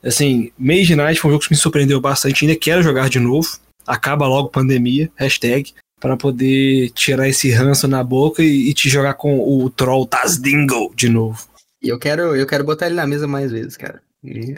Assim, 0.03 0.51
Mage 0.57 0.95
Night 0.95 1.19
foi 1.19 1.29
um 1.29 1.33
jogo 1.33 1.43
que 1.45 1.51
me 1.51 1.57
surpreendeu 1.57 1.99
bastante, 1.99 2.45
ainda 2.45 2.55
quero 2.59 2.83
jogar 2.83 3.09
de 3.09 3.19
novo. 3.19 3.57
Acaba 3.87 4.27
logo 4.27 4.49
pandemia, 4.49 5.09
hashtag, 5.15 5.73
para 6.01 6.17
poder 6.17 6.89
tirar 6.89 7.29
esse 7.29 7.51
ranço 7.51 7.87
na 7.87 8.03
boca 8.03 8.43
e, 8.43 8.69
e 8.69 8.73
te 8.73 8.89
jogar 8.89 9.13
com 9.13 9.39
o 9.39 9.69
Troll 9.69 10.07
Tazdingle 10.07 10.91
de 10.95 11.07
novo. 11.07 11.47
E 11.81 11.89
eu 11.89 11.99
quero, 11.99 12.35
eu 12.35 12.45
quero 12.47 12.63
botar 12.63 12.87
ele 12.87 12.95
na 12.95 13.05
mesa 13.05 13.27
mais 13.27 13.51
vezes, 13.51 13.77
cara. 13.77 14.01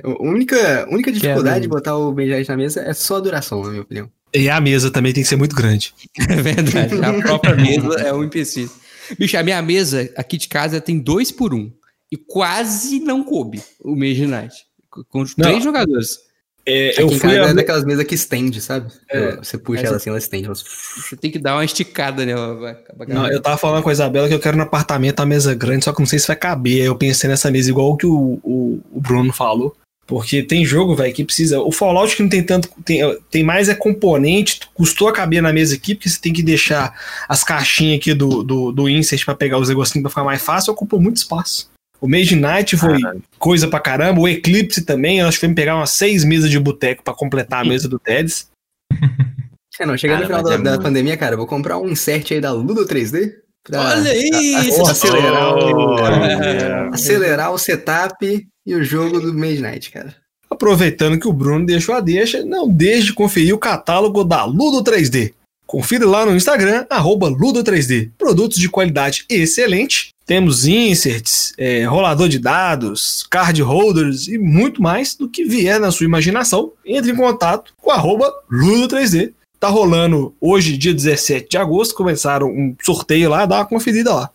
A 0.04 0.24
única, 0.24 0.88
única 0.90 1.12
dificuldade 1.12 1.62
de 1.62 1.68
botar 1.68 1.98
o 1.98 2.12
Benjai 2.12 2.46
na 2.48 2.58
mesa 2.58 2.82
é 2.82 2.94
só 2.94 3.18
a 3.18 3.20
duração, 3.20 3.62
na 3.62 3.70
minha 3.70 3.82
opinião. 3.82 4.10
E 4.34 4.50
a 4.50 4.60
mesa 4.60 4.90
também 4.90 5.14
tem 5.14 5.22
que 5.22 5.30
ser 5.30 5.36
muito 5.36 5.56
grande. 5.56 5.94
É 6.30 6.42
verdade. 6.42 6.96
A 7.04 7.22
própria 7.22 7.56
mesa 7.56 7.94
é 8.00 8.14
um 8.14 8.24
empecilho. 8.24 8.72
Bicho, 9.20 9.38
a 9.38 9.44
minha 9.44 9.62
mesa 9.62 10.10
aqui 10.16 10.38
de 10.38 10.48
casa 10.48 10.80
tem 10.80 10.98
dois 10.98 11.32
por 11.32 11.54
um. 11.54 11.72
E 12.10 12.16
quase 12.16 13.00
não 13.00 13.24
coube 13.24 13.62
o 13.82 13.96
Mage 13.96 14.26
Night. 14.26 14.56
Com 14.90 15.20
Não. 15.20 15.26
três 15.26 15.64
jogadores. 15.64 16.20
É, 16.66 17.02
eu 17.02 17.10
fui 17.10 17.20
casa 17.20 17.42
a... 17.42 17.50
é 17.50 17.54
daquelas 17.54 17.84
mesas 17.84 18.06
que 18.06 18.16
estende, 18.16 18.62
sabe? 18.62 18.92
É. 19.10 19.36
Você 19.36 19.58
puxa 19.58 19.86
ela 19.86 19.98
assim, 19.98 20.10
ela 20.10 20.18
estende. 20.18 20.46
Ela... 20.46 20.56
Você 20.56 21.16
tem 21.18 21.30
que 21.30 21.40
dar 21.40 21.56
uma 21.56 21.66
esticada 21.66 22.26
nela. 22.26 22.56
Vai 22.56 23.08
Não, 23.08 23.28
eu 23.30 23.42
tava 23.42 23.58
falando 23.58 23.84
com 23.84 23.90
a 23.90 23.92
Isabela 23.92 24.28
que 24.30 24.34
eu 24.34 24.40
quero 24.40 24.56
no 24.56 24.64
apartamento 24.64 25.20
a 25.20 25.26
mesa 25.26 25.54
grande, 25.54 25.84
só 25.84 25.92
que 25.92 26.00
não 26.00 26.06
sei 26.06 26.20
se 26.20 26.28
vai 26.28 26.38
caber. 26.38 26.82
Aí 26.82 26.88
eu 26.88 26.96
pensei 26.96 27.30
nessa 27.30 27.52
mesa 27.52 27.70
igual 27.70 27.92
o 27.92 27.98
que 27.98 28.06
o, 28.06 28.40
o, 28.44 28.82
o 28.92 29.02
Bruno 29.02 29.34
falou. 29.34 29.76
Porque 30.06 30.44
tem 30.44 30.66
jogo, 30.66 30.96
velho, 30.96 31.14
que 31.14 31.24
precisa. 31.24 31.60
O 31.60 31.72
Fallout 31.72 32.16
que 32.16 32.22
não 32.22 32.30
tem 32.30 32.44
tanto. 32.44 32.70
Tem, 32.84 33.02
tem 33.30 33.44
mais 33.44 33.70
é 33.70 33.76
componente, 33.76 34.62
custou 34.74 35.08
a 35.08 35.14
caber 35.14 35.42
na 35.42 35.54
mesa 35.54 35.76
aqui, 35.76 35.96
porque 35.96 36.10
você 36.10 36.20
tem 36.20 36.34
que 36.34 36.44
deixar 36.44 36.94
as 37.28 37.44
caixinhas 37.44 38.00
aqui 38.00 38.14
do, 38.14 38.44
do, 38.44 38.72
do 38.72 38.90
insert 38.90 39.24
pra 39.24 39.36
pegar 39.36 39.60
os 39.60 39.70
negocinhos 39.70 40.04
pra 40.04 40.10
ficar 40.10 40.24
mais 40.24 40.42
fácil, 40.42 40.74
ocupou 40.74 41.00
muito 41.00 41.18
espaço. 41.18 41.70
O 42.04 42.08
Mage 42.08 42.36
Knight 42.36 42.76
foi 42.76 42.98
coisa 43.40 43.66
pra 43.66 43.80
caramba. 43.80 44.20
O 44.20 44.28
Eclipse 44.28 44.84
também, 44.84 45.20
eu 45.20 45.28
acho 45.28 45.38
que 45.38 45.42
foi 45.42 45.48
me 45.50 45.56
pegar 45.56 45.78
umas 45.78 45.92
seis 45.92 46.26
mesas 46.26 46.50
de 46.50 46.60
boteco 46.60 47.02
pra 47.02 47.14
completar 47.14 47.62
a 47.62 47.66
mesa 47.66 47.88
do 47.88 47.98
Teds. 47.98 48.48
É, 49.80 49.88
não, 49.88 49.98
chegando 49.98 50.28
Cara, 50.28 50.38
no 50.44 50.48
final 50.48 50.64
da, 50.64 50.70
é 50.72 50.78
da 50.78 50.84
pandemia, 50.84 51.18
cara, 51.18 51.34
eu 51.34 51.38
vou 51.40 51.48
comprar 51.48 51.80
um 51.80 51.90
insert 51.90 52.32
aí 52.32 52.40
da 52.40 52.52
Ludo 52.52 52.86
3D. 52.86 53.32
Pra 53.66 53.82
Olha 53.82 54.12
a- 54.12 54.14
a- 54.14 54.64
isso! 54.64 54.88
acelerar, 54.88 55.56
o, 55.56 55.96
Olha. 55.96 56.90
acelerar 56.94 57.52
o 57.52 57.58
setup 57.58 58.48
e 58.68 58.76
o 58.76 58.84
jogo 58.84 59.20
do 59.20 59.34
Mage 59.34 59.62
Knight, 59.64 59.90
cara. 59.90 60.14
Aproveitando 60.48 61.20
que 61.20 61.28
o 61.28 61.34
Bruno 61.34 61.66
deixou 61.66 61.96
a 61.96 62.00
deixa, 62.02 62.46
não 62.46 62.70
deixe 62.70 63.08
de 63.08 63.14
conferir 63.14 63.56
o 63.56 63.58
catálogo 63.58 64.24
da 64.24 64.46
Ludo 64.46 64.84
3D. 64.84 65.34
Confira 65.66 66.06
lá 66.08 66.24
no 66.24 66.36
Instagram, 66.36 66.86
arroba 66.88 67.28
Ludo3D. 67.32 68.12
Produtos 68.16 68.60
de 68.60 68.70
qualidade 68.70 69.26
excelente. 69.28 70.10
Temos 70.26 70.66
inserts, 70.66 71.54
é, 71.58 71.84
rolador 71.84 72.30
de 72.30 72.40
dados, 72.40 73.26
card 73.30 73.62
holders 73.62 74.28
e 74.28 74.38
muito 74.38 74.82
mais 74.82 75.16
do 75.16 75.28
que 75.28 75.44
vier 75.44 75.80
na 75.80 75.92
sua 75.92 76.06
imaginação. 76.06 76.72
Entre 76.86 77.12
em 77.12 77.16
contato 77.16 77.74
com 77.82 77.92
arroba 77.92 78.32
Ludo3D. 78.52 79.34
Tá 79.60 79.70
rolando 79.70 80.36
hoje, 80.42 80.78
dia 80.78 80.94
17 80.94 81.50
de 81.50 81.58
agosto, 81.58 81.96
começaram 81.96 82.48
um 82.48 82.76
sorteio 82.82 83.30
lá, 83.30 83.46
dá 83.46 83.60
uma 83.60 83.66
conferida 83.66 84.14
lá. 84.14 84.30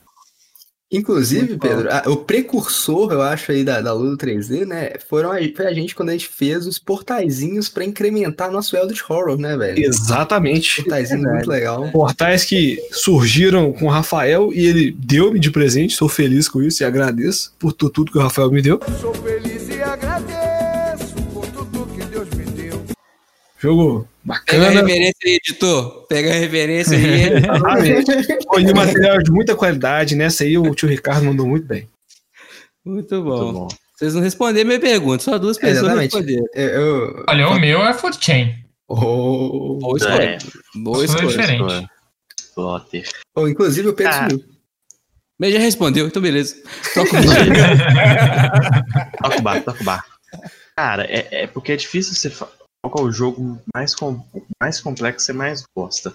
Inclusive, 0.90 1.48
Muito. 1.50 1.58
Pedro, 1.60 1.88
a- 1.92 2.02
o 2.06 2.16
precursor, 2.16 3.12
eu 3.12 3.20
acho, 3.20 3.52
aí 3.52 3.62
da, 3.62 3.82
da 3.82 3.92
Ludo 3.92 4.16
3D, 4.16 4.64
né? 4.64 4.92
Foram 5.06 5.30
a, 5.32 5.36
foi 5.54 5.66
a 5.66 5.72
gente 5.74 5.94
quando 5.94 6.08
a 6.08 6.12
gente 6.12 6.26
fez 6.28 6.66
os 6.66 6.78
portaizinhos 6.78 7.68
pra 7.68 7.84
incrementar 7.84 8.50
nosso 8.50 8.74
Eldritch 8.74 9.02
Horror, 9.10 9.36
né, 9.38 9.54
velho? 9.54 9.78
Exatamente. 9.84 10.76
Portaizinho 10.82 11.20
Verdade. 11.20 11.36
muito 11.46 11.50
legal. 11.50 11.90
portais 11.90 12.44
que 12.46 12.78
surgiram 12.90 13.70
com 13.72 13.84
o 13.84 13.90
Rafael 13.90 14.50
e 14.54 14.64
ele 14.66 14.90
deu-me 14.98 15.38
de 15.38 15.50
presente. 15.50 15.94
Sou 15.94 16.08
feliz 16.08 16.48
com 16.48 16.62
isso 16.62 16.82
e 16.82 16.86
agradeço 16.86 17.52
por 17.58 17.74
tu- 17.74 17.90
tudo 17.90 18.10
que 18.10 18.16
o 18.16 18.22
Rafael 18.22 18.50
me 18.50 18.62
deu. 18.62 18.80
Sou 18.98 19.12
feliz 19.12 19.68
e 19.68 19.82
agradeço 19.82 21.14
por 21.34 21.46
tudo 21.48 21.86
que 21.94 22.02
Deus 22.06 22.30
me 22.30 22.44
deu. 22.46 22.80
Jogo 23.58 24.08
Pega 24.46 24.62
a 24.62 24.66
Bacana. 24.68 24.80
referência 24.86 25.18
aí, 25.24 25.32
editor. 25.34 26.06
Pega 26.06 26.30
a 26.30 26.34
referência 26.34 26.96
aí. 26.96 27.22
Exatamente. 27.38 28.44
Foi 28.46 28.64
um 28.64 28.74
material 28.74 29.18
de 29.22 29.30
muita 29.30 29.54
qualidade. 29.56 30.14
Nessa 30.14 30.44
aí 30.44 30.58
o 30.58 30.74
tio 30.74 30.88
Ricardo 30.88 31.24
mandou 31.24 31.46
muito 31.46 31.66
bem. 31.66 31.88
Muito 32.84 33.22
bom. 33.22 33.42
Muito 33.42 33.52
bom. 33.60 33.68
Vocês 33.96 34.14
não 34.14 34.22
responderam 34.22 34.68
minha 34.68 34.78
pergunta, 34.80 35.24
só 35.24 35.38
duas 35.38 35.58
pessoas 35.58 35.78
Exatamente. 35.78 36.12
responderam. 36.14 36.44
Eu, 36.54 36.68
eu- 36.68 37.24
Olha, 37.28 37.48
o 37.48 37.58
meu 37.58 37.82
é 37.82 37.92
Food 37.94 38.18
Chain. 38.20 38.54
Oh. 38.86 39.78
Boa 39.80 39.96
escolha. 39.98 40.22
É, 40.22 40.38
Boa 40.76 41.04
escolha. 41.04 41.26
diferente. 41.26 41.88
Plotter. 42.54 43.08
Oh, 43.34 43.48
inclusive 43.48 43.88
o 43.88 43.94
Pedro 43.94 44.12
Ah. 44.14 44.28
Mas 45.40 45.52
já 45.52 45.58
respondeu, 45.60 46.06
então 46.06 46.20
beleza. 46.22 46.56
Toca 46.94 47.16
o 47.16 47.20
Toca 49.22 49.38
o 49.38 49.42
bar, 49.42 49.62
toca 49.62 49.80
o 49.80 49.84
bar. 49.84 50.04
Cara, 50.76 51.04
é, 51.04 51.42
é 51.42 51.46
porque 51.46 51.72
é 51.72 51.76
difícil 51.76 52.14
você. 52.14 52.30
fa- 52.30 52.48
Qual 52.82 52.94
que 52.94 53.00
é 53.00 53.04
o 53.04 53.12
jogo 53.12 53.60
mais, 53.74 53.94
com, 53.94 54.24
mais 54.60 54.80
complexo 54.80 55.18
que 55.18 55.22
você 55.24 55.32
mais 55.32 55.64
gosta? 55.76 56.14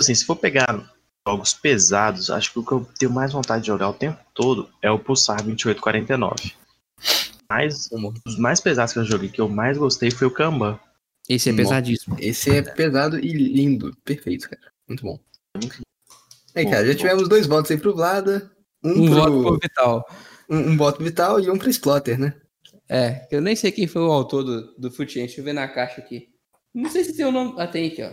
Assim, 0.00 0.14
se 0.14 0.24
for 0.24 0.36
pegar 0.36 0.92
jogos 1.26 1.54
pesados, 1.54 2.30
acho 2.30 2.52
que 2.52 2.58
o 2.58 2.64
que 2.64 2.72
eu 2.72 2.86
tenho 2.98 3.12
mais 3.12 3.32
vontade 3.32 3.62
de 3.62 3.68
jogar 3.68 3.88
o 3.88 3.94
tempo 3.94 4.18
todo 4.34 4.68
é 4.82 4.90
o 4.90 4.98
Pulsar 4.98 5.42
2849. 5.42 6.54
Mas 7.48 7.90
os 8.26 8.38
mais 8.38 8.60
pesados 8.60 8.92
que 8.92 8.98
eu 8.98 9.04
joguei, 9.04 9.28
que 9.28 9.40
eu 9.40 9.48
mais 9.48 9.78
gostei, 9.78 10.10
foi 10.10 10.26
o 10.26 10.30
Kanban. 10.30 10.78
Esse 11.28 11.50
é 11.50 11.52
Nossa. 11.52 11.62
pesadíssimo. 11.64 12.16
Esse 12.18 12.50
é 12.50 12.62
pesado 12.62 13.18
e 13.18 13.32
lindo. 13.32 13.96
Perfeito, 14.04 14.50
cara. 14.50 14.72
Muito 14.88 15.02
bom. 15.04 15.18
Aí, 16.54 16.68
cara, 16.68 16.86
já 16.86 16.94
tivemos 16.94 17.28
dois 17.28 17.46
votos 17.46 17.70
aí 17.70 17.78
pro 17.78 17.94
Vlada. 17.94 18.50
Um, 18.84 19.04
Um 19.04 19.06
pro, 19.06 19.14
voto 19.14 19.42
pro 19.42 19.58
Vital. 19.60 20.08
um, 20.50 20.58
um 20.58 20.76
voto 20.76 20.96
pro 20.96 21.04
Vital 21.04 21.40
e 21.40 21.50
um 21.50 21.56
pro 21.56 21.70
Splotter, 21.70 22.18
né? 22.18 22.34
É, 22.88 23.26
eu 23.30 23.40
nem 23.40 23.56
sei 23.56 23.72
quem 23.72 23.86
foi 23.86 24.02
o 24.02 24.12
autor 24.12 24.44
do, 24.44 24.74
do 24.78 24.90
Futiente. 24.90 25.28
Deixa 25.28 25.40
eu 25.40 25.44
ver 25.44 25.52
na 25.52 25.68
caixa 25.68 26.00
aqui. 26.00 26.28
Não 26.74 26.90
sei 26.90 27.04
se 27.04 27.16
tem 27.16 27.24
o 27.24 27.32
nome. 27.32 27.54
Ah, 27.58 27.66
tem 27.66 27.88
aqui, 27.88 28.02
ó. 28.02 28.10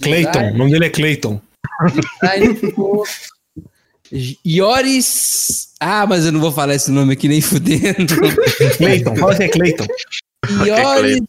Clayton. 0.00 0.50
O 0.52 0.58
nome 0.58 0.70
dele 0.70 0.86
é 0.86 0.90
Clayton. 0.90 1.40
Design 2.20 2.58
Ioris. 4.46 5.72
Ah, 5.80 6.06
mas 6.06 6.26
eu 6.26 6.32
não 6.32 6.40
vou 6.40 6.52
falar 6.52 6.74
esse 6.74 6.90
nome 6.90 7.14
aqui 7.14 7.28
nem 7.28 7.40
fudendo. 7.40 8.14
Clayton. 8.76 9.16
Fala 9.16 9.36
que 9.36 9.42
é 9.42 9.48
Clayton. 9.48 9.86
Ioris 10.66 11.20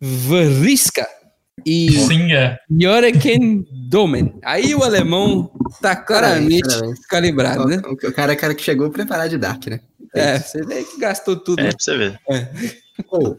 Varisca 0.00 1.06
e 1.64 1.90
Sim, 1.92 2.32
é. 2.32 2.58
Domen. 3.88 4.34
Aí 4.42 4.74
o 4.74 4.82
alemão 4.82 5.50
tá 5.80 5.96
claramente 5.96 6.68
calibrado, 7.08 7.66
né? 7.66 7.80
O, 7.86 7.92
o 7.92 8.12
cara 8.12 8.32
é 8.32 8.36
o 8.36 8.38
cara 8.38 8.54
que 8.54 8.62
chegou 8.62 8.90
preparado 8.90 9.30
de 9.30 9.38
Dark, 9.38 9.66
né? 9.66 9.80
É, 10.14 10.38
você 10.38 10.62
vê 10.64 10.84
que 10.84 10.98
gastou 10.98 11.36
tudo. 11.36 11.60
É, 11.60 11.64
né? 11.64 11.70
pra 11.70 11.78
você 11.80 11.96
ver. 11.96 12.20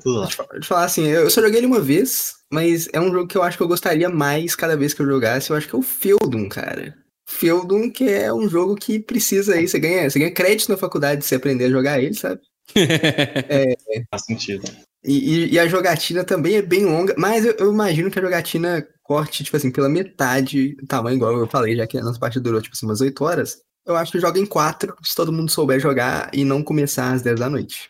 Lá. 0.06 0.26
Deixa 0.26 0.46
eu 0.54 0.64
falar 0.64 0.84
assim, 0.86 1.08
eu 1.08 1.30
só 1.30 1.42
joguei 1.42 1.60
ele 1.60 1.68
uma 1.68 1.80
vez, 1.80 2.34
mas 2.52 2.88
é 2.92 3.00
um 3.00 3.12
jogo 3.12 3.28
que 3.28 3.38
eu 3.38 3.44
acho 3.44 3.58
que 3.58 3.64
eu 3.64 3.68
gostaria 3.68 4.10
mais 4.10 4.56
cada 4.56 4.76
vez 4.76 4.94
que 4.94 5.02
eu 5.02 5.06
jogasse. 5.06 5.50
Eu 5.50 5.56
acho 5.56 5.68
que 5.68 5.76
é 5.76 5.80
o 5.80 5.82
Feudum, 5.82 6.50
cara. 6.50 6.94
Feudum, 7.28 7.90
que 7.90 8.04
é 8.10 8.32
um 8.34 8.48
jogo 8.50 8.76
que 8.76 9.00
precisa 9.00 9.56
aí, 9.56 9.68
você 9.68 9.80
ganha, 9.80 10.10
você 10.10 10.20
ganha 10.20 10.32
crédito 10.34 10.70
na 10.70 10.78
faculdade 10.78 11.26
se 11.26 11.34
aprender 11.34 11.66
a 11.66 11.70
jogar 11.70 12.00
ele, 12.02 12.14
sabe? 12.14 12.42
Faz 14.12 14.26
sentido. 14.26 14.64
E, 15.04 15.14
e- 15.46 15.54
e 15.54 15.60
a 15.60 15.68
jogatina 15.68 16.24
também 16.24 16.56
é 16.56 16.62
bem 16.62 16.86
longa, 16.86 17.14
mas 17.18 17.46
eu, 17.46 17.54
eu 17.60 17.72
imagino 17.72 18.10
que 18.12 18.20
a 18.20 18.22
jogatina 18.22 18.86
corte, 19.04 19.44
tipo 19.44 19.56
assim, 19.56 19.72
pela 19.72 19.88
metade 19.88 20.76
do 20.76 20.88
tamanho, 20.88 21.16
igual 21.16 21.38
eu 21.38 21.48
falei, 21.48 21.76
já 21.76 21.86
que 21.86 21.98
a 21.98 22.02
nossa 22.04 22.20
partida 22.20 22.44
durou, 22.44 22.62
tipo 22.62 22.76
assim, 22.76 22.86
umas 22.88 23.02
8 23.02 23.24
horas. 23.24 23.58
Eu 23.86 23.96
acho 23.96 24.12
que 24.12 24.20
joga 24.20 24.40
em 24.40 24.46
4 24.46 24.96
se 25.04 25.16
todo 25.16 25.32
mundo 25.32 25.52
souber 25.52 25.80
jogar 25.80 26.30
e 26.34 26.44
não 26.44 26.64
começar 26.64 27.12
às 27.14 27.22
10 27.22 27.40
da 27.40 27.50
noite. 27.50 27.90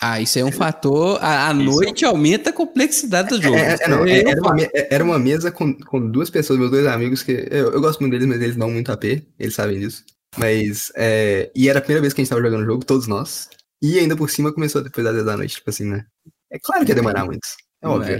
Ah, 0.00 0.20
isso 0.20 0.36
é 0.38 0.44
um 0.44 0.50
fator. 0.50 1.18
A, 1.22 1.48
a 1.48 1.54
noite 1.54 2.04
aumenta 2.04 2.50
a 2.50 2.52
complexidade 2.52 3.28
do 3.28 3.40
jogo. 3.40 3.56
É, 3.56 3.76
é, 3.80 3.88
não, 3.88 4.04
é- 4.04 4.18
é 4.18 4.28
era, 4.30 4.40
uma, 4.40 4.56
era 4.90 5.04
uma 5.04 5.18
mesa 5.18 5.52
com, 5.52 5.72
com 5.74 6.10
duas 6.10 6.28
pessoas, 6.28 6.58
meus 6.58 6.72
dois 6.72 6.86
amigos, 6.86 7.22
que 7.22 7.46
eu, 7.50 7.72
eu 7.72 7.80
gosto 7.80 8.00
muito 8.00 8.12
deles, 8.12 8.26
mas 8.26 8.40
eles 8.42 8.56
dão 8.56 8.68
muito 8.68 8.90
AP, 8.90 9.04
eles 9.38 9.54
sabem 9.54 9.78
disso. 9.78 10.04
Mas, 10.36 10.90
é, 10.96 11.50
e 11.54 11.68
era 11.68 11.78
a 11.78 11.82
primeira 11.82 12.00
vez 12.00 12.12
que 12.12 12.20
a 12.20 12.24
gente 12.24 12.30
tava 12.30 12.42
jogando 12.42 12.62
o 12.62 12.66
jogo, 12.66 12.84
todos 12.84 13.06
nós. 13.06 13.48
E 13.80 13.98
ainda 13.98 14.16
por 14.16 14.28
cima 14.30 14.52
começou 14.52 14.82
depois 14.82 15.04
das 15.04 15.14
10 15.14 15.26
da 15.26 15.36
noite, 15.36 15.54
tipo 15.56 15.70
assim, 15.70 15.84
né? 15.84 16.04
É 16.50 16.58
claro 16.58 16.84
que 16.84 16.90
ia 16.90 16.96
demorar 16.96 17.24
muito. 17.24 17.46
É 17.80 17.86
óbvio. 17.88 18.18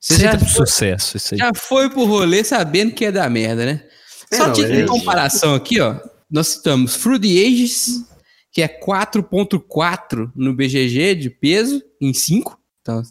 Você 0.00 0.18
já 0.18 0.38
foi, 0.38 0.48
sucesso 0.48 1.16
isso 1.16 1.34
aí. 1.34 1.38
já 1.38 1.52
foi 1.54 1.88
pro 1.90 2.04
rolê 2.04 2.42
sabendo 2.42 2.92
que 2.94 3.04
ia 3.04 3.12
dar 3.12 3.28
merda, 3.30 3.64
né? 3.66 3.84
É, 4.30 4.36
Só 4.36 4.46
não, 4.46 4.52
título 4.52 4.74
é- 4.74 4.82
de 4.82 4.88
comparação 4.88 5.54
aqui, 5.54 5.80
ó. 5.80 5.96
Nós 6.30 6.48
citamos 6.48 6.96
Through 6.96 7.20
the 7.20 7.28
Ages, 7.28 8.04
que 8.52 8.60
é 8.62 8.68
4.4 8.68 10.30
no 10.34 10.52
BGG 10.54 11.14
de 11.14 11.30
peso, 11.30 11.82
em 12.00 12.12
5. 12.12 12.58
Então, 12.82 13.02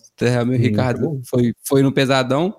o 0.41 0.45
meu 0.45 0.57
Ricardo 0.57 1.21
foi, 1.25 1.53
foi 1.63 1.81
no 1.81 1.91
pesadão. 1.91 2.55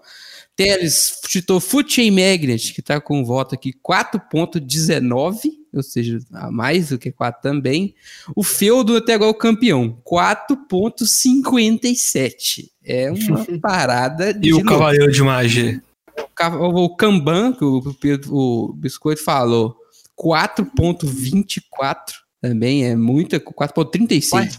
Teles 0.55 1.21
citou 1.29 1.61
Foot 1.61 1.93
Chain 1.95 2.11
Magnet, 2.11 2.73
que 2.73 2.81
tá 2.81 2.99
com 3.01 3.23
voto 3.23 3.55
aqui 3.55 3.75
4.19, 3.87 5.51
ou 5.75 5.83
seja, 5.83 6.19
a 6.33 6.51
mais 6.51 6.89
do 6.89 6.99
que 6.99 7.13
4 7.13 7.43
também. 7.43 7.95
O 8.35 8.43
Feudo 8.43 8.97
até 8.97 9.13
agora 9.15 9.29
é 9.31 9.33
o 9.33 9.35
campeão, 9.35 9.99
4.57. 10.03 12.71
É 12.83 13.11
uma 13.11 13.45
parada 13.61 14.33
de 14.33 14.49
E 14.49 14.55
o. 14.55 14.65
Cavaleiro 14.65 15.13
de 15.13 15.23
Magia? 15.23 15.83
O 16.61 16.95
Kanban, 16.97 17.53
que 17.53 17.65
o, 17.65 17.95
Pedro- 18.01 18.35
o 18.35 18.73
Biscoito 18.75 19.23
falou, 19.25 19.75
4.24 20.19 21.97
também 22.41 22.85
é 22.87 22.95
muita, 22.97 23.39
4.36. 23.41 24.57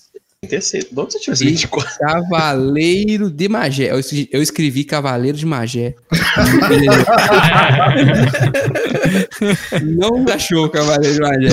Terceiro. 0.48 0.88
De 0.92 1.00
onde 1.00 1.14
você 1.14 1.20
tirou 1.20 1.34
esse 1.34 1.46
E 1.46 1.50
24? 1.50 1.98
Cavaleiro 2.00 3.32
de 3.32 3.50
Magé. 3.50 3.90
Eu 3.92 4.00
escrevi, 4.00 4.30
eu 4.32 4.40
escrevi 4.42 4.84
Cavaleiro 4.84 5.36
de 5.38 5.46
Magé. 5.48 5.96
Não 9.84 10.26
achou 10.32 10.70
Cavaleiro 10.70 11.16
de 11.16 11.22
Magé. 11.22 11.50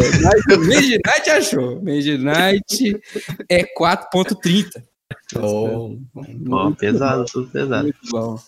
O 0.55 0.59
Midnight 0.61 1.31
achou. 1.31 1.81
Midnight 1.83 3.01
é 3.49 3.65
4.30. 3.79 4.83
Oh. 5.37 5.97
Pesado, 6.79 7.25
tudo 7.25 7.49
pesado. 7.51 7.85
Muito 7.85 7.99
bom. 8.11 8.39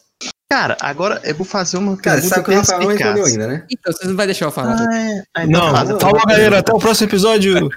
Cara, 0.49 0.77
agora 0.81 1.21
eu 1.25 1.35
vou 1.35 1.45
fazer 1.45 1.77
uma 1.77 1.97
Cara, 1.97 2.21
pergunta 2.21 2.35
sabe 2.37 2.45
que 2.45 2.53
o 2.53 2.57
Rafael 2.57 2.81
não 2.81 2.89
respondeu 2.89 3.25
ainda, 3.25 3.47
né? 3.49 3.65
Então, 3.69 3.93
você 3.93 4.07
não 4.07 4.15
vai 4.15 4.27
deixar 4.27 4.45
eu 4.45 4.53
falar. 4.53 4.77
Ah, 4.79 4.97
é. 4.97 5.25
Então 5.45 5.73
Não, 5.73 5.91
eu 5.91 5.99
falou 5.99 6.25
galera, 6.25 6.59
até 6.59 6.73
o 6.73 6.79
próximo 6.79 7.09
episódio. 7.09 7.69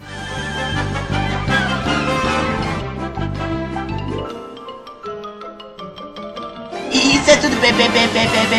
Isso 6.91 7.31
é 7.31 7.37
tudo 7.37 7.57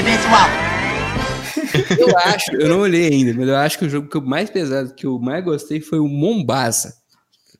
pessoal. 0.02 0.48
Eu 1.96 2.18
acho, 2.18 2.52
eu 2.52 2.68
não 2.68 2.80
olhei 2.80 3.12
ainda, 3.12 3.32
mas 3.32 3.48
eu 3.48 3.56
acho 3.56 3.78
que 3.78 3.84
o 3.84 3.88
jogo 3.88 4.08
que 4.08 4.16
eu 4.16 4.22
mais 4.22 4.50
pesado, 4.50 4.92
que 4.92 5.06
eu 5.06 5.20
mais 5.20 5.44
gostei 5.44 5.80
foi 5.80 6.00
o 6.00 6.08
Mombasa. 6.08 6.99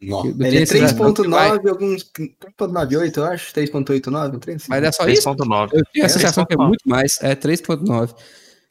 Ele 0.01 0.47
é 0.47 0.51
tenho 0.51 0.63
esse 0.63 0.79
razão 0.79 1.13
que 1.13 1.29
vai- 1.29 1.51
3.9, 1.59 1.69
alguns 1.69 2.03
3.98, 2.05 3.17
eu 3.19 3.25
acho, 3.25 3.53
3.89, 3.53 4.37
um 4.37 4.39
trem 4.39 4.57
assim. 4.57 4.67
Mas 4.69 4.83
é 4.83 4.93
só 4.93 5.07
isso? 5.09 5.23
3.9. 5.29 5.71
Eu 5.75 5.83
tenho 5.93 6.05
a 6.05 6.07
É, 6.07 6.09
sensação 6.09 6.47
que 6.47 6.55
é 6.55 6.57
3.9. 6.57 6.69
muito 6.69 6.89
mais. 6.89 7.19
É 7.21 7.35
3.9. 7.35 8.15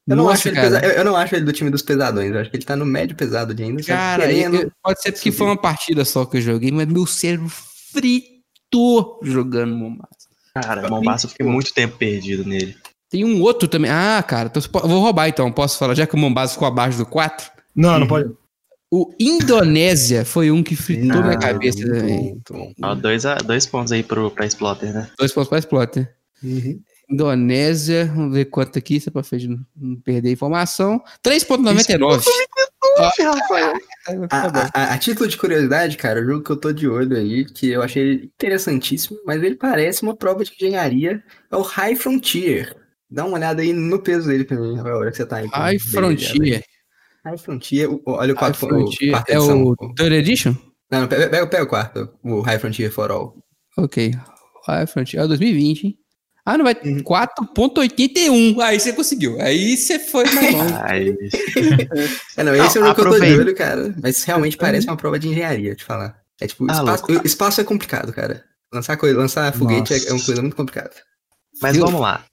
Eu 0.07 0.15
não, 0.15 0.23
Nossa, 0.23 0.33
acho 0.35 0.47
ele 0.47 0.55
pesa- 0.59 0.79
eu, 0.83 1.05
não 1.05 1.15
acho 1.15 1.35
ele 1.35 1.45
do 1.45 1.53
time 1.53 1.69
dos 1.69 1.83
pesadões, 1.83 2.31
eu 2.33 2.39
acho 2.39 2.49
que 2.49 2.57
ele 2.57 2.65
tá 2.65 2.75
no 2.75 2.83
médio 2.83 3.15
pesado 3.15 3.53
de 3.53 3.61
ainda. 3.61 3.83
Cara, 3.83 4.25
querendo- 4.25 4.55
eu- 4.55 4.71
pode 4.83 5.01
ser 5.03 5.11
porque 5.11 5.31
foi 5.31 5.45
uma 5.45 5.55
partida 5.61 6.03
só 6.03 6.25
que 6.25 6.37
eu 6.37 6.41
joguei, 6.41 6.71
mas 6.71 6.87
meu 6.87 7.05
cérebro 7.05 7.47
fritou 7.47 9.19
jogando 9.23 9.75
Mombasa. 9.75 10.09
Cara, 10.53 10.89
Mombasa 10.89 11.25
eu 11.25 11.29
fiquei 11.29 11.45
muito 11.45 11.71
tempo 11.73 11.95
perdido 11.97 12.43
nele. 12.43 12.75
Tem 13.09 13.23
um 13.23 13.41
outro 13.41 13.67
também. 13.67 13.89
Ah, 13.91 14.23
cara, 14.27 14.47
então 14.49 14.61
você 14.61 14.67
po- 14.67 14.87
vou 14.87 14.99
roubar 15.01 15.27
então. 15.27 15.51
Posso 15.51 15.77
falar? 15.77 15.93
Já 15.95 16.05
que 16.07 16.15
o 16.15 16.17
Mombasa 16.17 16.53
ficou 16.53 16.67
abaixo 16.67 16.97
do 16.97 17.05
4. 17.05 17.51
Não, 17.75 17.99
não 17.99 18.07
pode. 18.07 18.29
O 18.91 19.13
Indonésia 19.19 20.25
foi 20.25 20.49
um 20.49 20.63
que 20.63 20.75
fritou 20.75 21.21
minha 21.21 21.33
Ah, 21.35 21.37
cabeça 21.37 21.85
muito 21.85 22.41
também. 22.53 22.75
Ó, 22.81 22.95
dois, 22.95 23.25
a- 23.25 23.35
dois 23.35 23.65
pontos 23.67 23.91
aí 23.91 24.01
pro, 24.01 24.31
pra 24.31 24.45
Exploter, 24.47 24.91
né? 24.93 25.07
Dois 25.17 25.31
pontos 25.31 25.47
para 25.49 25.59
Exploter. 25.59 26.11
Uhum. 26.43 26.81
Indonésia, 27.11 28.05
vamos 28.05 28.33
ver 28.35 28.45
quanto 28.45 28.77
aqui, 28.79 28.99
só 28.99 29.09
pra 29.11 29.23
frente 29.23 29.47
não 29.47 29.95
perder 30.03 30.29
a 30.29 30.31
informação. 30.31 31.01
3,99. 31.23 32.23
A, 32.99 33.07
a- 34.31 34.69
a- 34.73 34.93
a 34.93 34.97
título 34.97 35.27
de 35.29 35.37
curiosidade, 35.37 35.97
cara, 35.97 36.21
o 36.21 36.25
jogo 36.25 36.43
que 36.43 36.51
eu 36.51 36.57
tô 36.57 36.71
de 36.71 36.87
olho 36.87 37.15
aí, 37.17 37.45
que 37.45 37.69
eu 37.69 37.81
achei 37.81 38.23
interessantíssimo, 38.35 39.19
mas 39.25 39.41
ele 39.41 39.55
parece 39.55 40.01
uma 40.03 40.15
prova 40.15 40.43
de 40.43 40.51
engenharia, 40.53 41.23
é 41.51 41.55
o 41.55 41.61
High 41.61 41.95
Frontier. 41.95 42.75
Dá 43.09 43.25
uma 43.25 43.37
olhada 43.37 43.61
aí 43.61 43.73
no 43.73 43.99
peso 43.99 44.27
dele 44.27 44.43
pra 44.43 44.57
mim, 44.59 44.75
Rafael, 44.77 44.95
a 44.95 44.99
hora 44.99 45.11
que 45.11 45.17
você 45.17 45.25
tá 45.25 45.37
aí. 45.37 45.47
High 45.47 45.79
Frontier. 45.79 46.63
Aí. 47.25 47.31
High 47.31 47.37
Frontier, 47.37 47.89
o- 47.91 48.01
olha 48.05 48.33
o 48.33 48.35
quarto, 48.35 48.55
o 48.55 48.57
Frontier 48.59 49.11
quarta 49.11 49.31
é 49.31 49.35
edição. 49.35 49.63
o 49.63 49.71
o- 49.79 49.93
Third 49.95 50.15
Edition? 50.15 50.55
Não, 50.91 51.01
não, 51.01 51.07
pega, 51.07 51.29
pega, 51.47 51.63
o 51.63 51.67
quarto, 51.67 52.09
o 52.23 52.41
High 52.41 52.59
Frontier 52.59 52.91
for 52.91 53.11
All. 53.11 53.35
Ok. 53.77 54.11
High 54.67 54.87
Frontier. 54.87 55.21
É 55.21 55.25
o 55.25 55.27
2020, 55.27 55.83
hein? 55.85 55.97
Ah, 56.45 56.57
não 56.57 56.65
vai. 56.65 56.75
Uhum. 56.83 57.03
4,81. 57.03 58.59
Aí 58.61 58.79
você 58.79 58.93
conseguiu. 58.93 59.39
Aí 59.39 59.77
você 59.77 59.99
foi 59.99 60.23
mais 60.33 60.51
longe. 60.55 60.73
Ai, 60.81 61.09
É, 62.37 62.43
não, 62.43 62.53
Não, 62.55 62.65
esse 62.65 62.77
é 62.77 62.81
o 62.81 62.85
jogo 62.85 62.95
que 62.95 63.01
eu 63.01 63.09
tô 63.11 63.19
de 63.19 63.33
olho, 63.39 63.55
cara, 63.55 63.93
mas 64.01 64.23
realmente 64.23 64.57
parece 64.57 64.87
uma 64.87 64.97
prova 64.97 65.19
de 65.19 65.27
engenharia, 65.27 65.75
te 65.75 65.83
falar. 65.83 66.17
É 66.41 66.47
tipo, 66.47 66.65
Ah, 66.69 66.73
espaço, 66.73 67.05
o 67.07 67.25
espaço 67.27 67.61
é 67.61 67.63
complicado, 67.63 68.11
cara. 68.13 68.43
Lançar, 68.73 68.97
coisa, 68.97 69.17
lançar 69.17 69.51
foguete 69.53 69.93
é, 69.93 70.09
é 70.09 70.13
uma 70.13 70.23
coisa 70.23 70.41
muito 70.41 70.55
complicada. 70.55 70.91
Mas 71.61 71.75
Eu- 71.75 71.85
vamos 71.85 72.01
lá. 72.01 72.23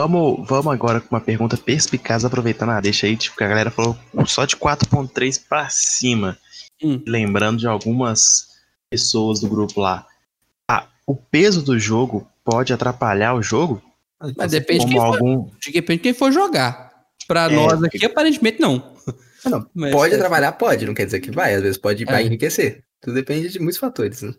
Vamos, 0.00 0.48
vamos 0.48 0.72
agora 0.72 0.98
com 0.98 1.14
uma 1.14 1.20
pergunta 1.20 1.58
perspicaz, 1.58 2.24
aproveitando 2.24 2.70
a 2.70 2.80
deixa 2.80 3.06
aí, 3.06 3.18
tipo, 3.18 3.36
que 3.36 3.44
a 3.44 3.48
galera 3.48 3.70
falou 3.70 3.94
só 4.26 4.46
de 4.46 4.56
4.3 4.56 5.42
pra 5.46 5.68
cima. 5.68 6.38
Hum. 6.82 7.02
Lembrando 7.06 7.58
de 7.58 7.66
algumas 7.66 8.46
pessoas 8.88 9.40
do 9.40 9.48
grupo 9.48 9.78
lá. 9.78 10.06
Ah, 10.66 10.86
o 11.06 11.14
peso 11.14 11.60
do 11.60 11.78
jogo 11.78 12.26
pode 12.42 12.72
atrapalhar 12.72 13.34
o 13.34 13.42
jogo? 13.42 13.82
Mas 14.38 14.52
depende 14.52 14.86
de 14.86 14.86
Como 14.86 14.92
quem, 14.92 15.00
for, 15.00 15.16
algum. 15.16 15.50
depende 15.70 15.98
de 15.98 16.02
quem 16.04 16.14
for 16.14 16.32
jogar. 16.32 16.90
Pra 17.28 17.44
É, 17.44 17.54
nós 17.54 17.82
aqui, 17.84 18.02
aparentemente, 18.06 18.58
não. 18.58 18.94
Ah, 19.44 19.50
não. 19.50 19.66
Mas 19.74 19.92
Pode 19.92 20.14
é- 20.14 20.16
atrapalhar? 20.16 20.52
Pode, 20.52 20.86
não 20.86 20.94
quer 20.94 21.04
dizer 21.04 21.20
que 21.20 21.30
vai. 21.30 21.54
Às 21.54 21.60
vezes 21.62 21.76
pode 21.78 22.06
vai 22.06 22.22
É. 22.22 22.26
enriquecer. 22.26 22.82
Tudo 23.02 23.12
depende 23.14 23.50
de 23.50 23.58
muitos 23.58 23.78
fatores, 23.78 24.22
né? 24.22 24.32